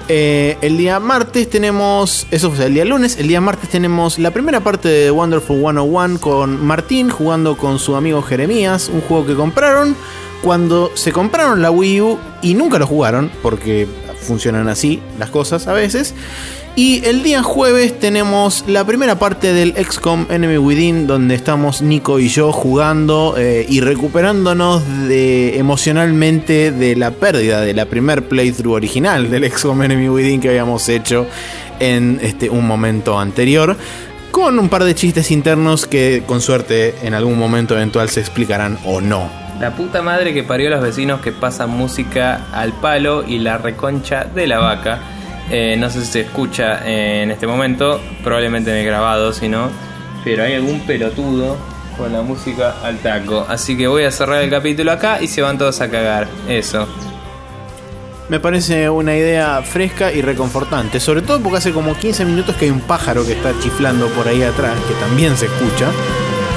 Eh, 0.08 0.58
el 0.62 0.78
día 0.78 1.00
martes 1.00 1.50
tenemos, 1.50 2.28
eso 2.30 2.52
fue 2.52 2.66
el 2.66 2.76
día 2.76 2.86
lunes, 2.86 3.18
el 3.18 3.28
día 3.28 3.42
martes 3.42 3.70
tenemos 3.70 4.20
la 4.20 4.30
primera 4.30 4.60
parte 4.60 4.88
de 4.88 5.10
Wonderful 5.10 5.58
101 5.58 6.20
con 6.20 6.64
Martín 6.64 7.10
jugando 7.10 7.58
con 7.58 7.80
su 7.80 7.96
amigo 7.96 8.22
Jeremías, 8.22 8.90
un 8.94 9.02
juego 9.02 9.26
que 9.26 9.34
compraron 9.34 9.96
cuando 10.44 10.92
se 10.94 11.12
compraron 11.12 11.64
la 11.64 11.72
Wii 11.72 12.02
U 12.02 12.20
y 12.44 12.54
nunca 12.54 12.78
lo 12.78 12.86
jugaron, 12.86 13.32
porque 13.42 13.88
funcionan 14.26 14.68
así 14.68 15.02
las 15.18 15.30
cosas 15.30 15.68
a 15.68 15.74
veces. 15.74 16.14
Y 16.78 17.06
el 17.06 17.24
día 17.24 17.42
jueves 17.42 17.98
tenemos 17.98 18.66
la 18.68 18.84
primera 18.86 19.18
parte 19.18 19.54
del 19.54 19.74
XCOM 19.78 20.26
Enemy 20.30 20.58
Within, 20.58 21.08
donde 21.08 21.34
estamos 21.34 21.82
Nico 21.82 22.20
y 22.20 22.28
yo 22.28 22.52
jugando 22.52 23.36
eh, 23.38 23.66
y 23.70 23.80
recuperándonos 23.80 24.84
emocionalmente 25.10 26.74
de 26.74 26.98
la 26.98 27.12
pérdida 27.12 27.62
de 27.62 27.74
la 27.74 27.86
primer 27.86 28.28
playthrough 28.28 28.74
original 28.74 29.32
del 29.32 29.50
XCOM 29.50 29.84
Enemy 29.84 30.10
Within 30.10 30.42
que 30.42 30.50
habíamos 30.50 30.90
hecho 30.90 31.26
en 31.80 32.20
este, 32.22 32.50
un 32.50 32.68
momento 32.68 33.18
anterior. 33.18 33.78
Con 34.32 34.60
un 34.60 34.68
par 34.68 34.84
de 34.84 34.96
chistes 34.96 35.32
internos 35.32 35.88
que 35.88 36.24
con 36.26 36.42
suerte 36.42 36.94
en 37.04 37.14
algún 37.14 37.40
momento 37.40 37.74
eventual 37.76 38.10
se 38.10 38.20
explicarán 38.20 38.78
o 38.84 39.00
no. 39.00 39.45
La 39.60 39.72
puta 39.72 40.02
madre 40.02 40.34
que 40.34 40.44
parió 40.44 40.68
a 40.68 40.72
los 40.72 40.82
vecinos 40.82 41.22
que 41.22 41.32
pasan 41.32 41.70
música 41.70 42.48
al 42.52 42.74
palo 42.74 43.24
y 43.26 43.40
la 43.40 43.58
reconcha 43.58 44.26
de 44.26 44.48
la 44.48 44.60
vaca. 44.60 45.00
Eh, 45.50 45.76
no 45.78 45.90
sé 45.90 46.02
si 46.02 46.08
se 46.08 46.22
escucha 46.22 46.86
en 46.86 47.32
este 47.32 47.48
momento, 47.48 48.02
probablemente 48.24 48.72
en 48.72 48.78
el 48.78 48.86
grabado, 48.86 49.32
si 49.32 49.48
no. 49.48 49.70
Pero 50.26 50.44
hay 50.44 50.56
algún 50.56 50.82
pelotudo 50.82 51.58
con 51.98 52.12
la 52.12 52.22
música 52.22 52.76
al 52.84 52.98
taco. 52.98 53.46
Así 53.48 53.78
que 53.78 53.88
voy 53.88 54.04
a 54.04 54.12
cerrar 54.12 54.44
el 54.44 54.50
capítulo 54.50 54.92
acá 54.92 55.22
y 55.22 55.28
se 55.28 55.42
van 55.42 55.58
todos 55.58 55.80
a 55.80 55.90
cagar. 55.90 56.28
Eso. 56.50 56.88
Me 58.28 58.40
parece 58.40 58.90
una 58.90 59.16
idea 59.16 59.62
fresca 59.62 60.12
y 60.12 60.22
reconfortante, 60.22 61.00
sobre 61.00 61.22
todo 61.22 61.40
porque 61.40 61.60
hace 61.60 61.72
como 61.72 61.96
15 61.96 62.26
minutos 62.26 62.56
que 62.56 62.66
hay 62.66 62.72
un 62.72 62.82
pájaro 62.82 63.24
que 63.24 63.34
está 63.34 63.54
chiflando 63.62 64.08
por 64.10 64.28
ahí 64.28 64.42
atrás, 64.42 64.74
que 64.88 64.96
también 64.96 65.38
se 65.38 65.46
escucha. 65.46 65.92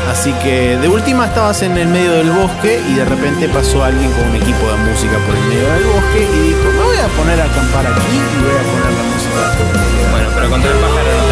Así 0.09 0.32
que 0.43 0.78
de 0.78 0.89
última 0.89 1.26
estabas 1.26 1.60
en 1.62 1.76
el 1.76 1.86
medio 1.86 2.12
del 2.12 2.30
bosque 2.30 2.80
y 2.89 2.94
de 2.94 3.05
repente 3.05 3.47
pasó 3.48 3.85
alguien 3.85 4.10
con 4.12 4.30
un 4.30 4.36
equipo 4.36 4.66
de 4.66 4.76
música 4.90 5.18
por 5.26 5.36
el 5.36 5.44
medio 5.44 5.68
del 5.68 5.85
bosque 5.85 6.26
y 6.32 6.39
dijo, 6.48 6.64
me 6.72 6.82
voy 6.82 6.97
a 6.97 7.09
poner 7.09 7.39
a 7.40 7.44
acampar 7.44 7.86
aquí 7.86 8.16
y 8.16 8.43
voy 8.43 8.56
a 8.56 8.64
poner 8.72 8.93
la 8.97 9.05
música. 9.05 10.10
Bueno, 10.10 10.28
pero 10.35 10.51
contra 10.51 10.70
el 10.70 10.78
pájaro 10.78 11.12
no 11.12 11.27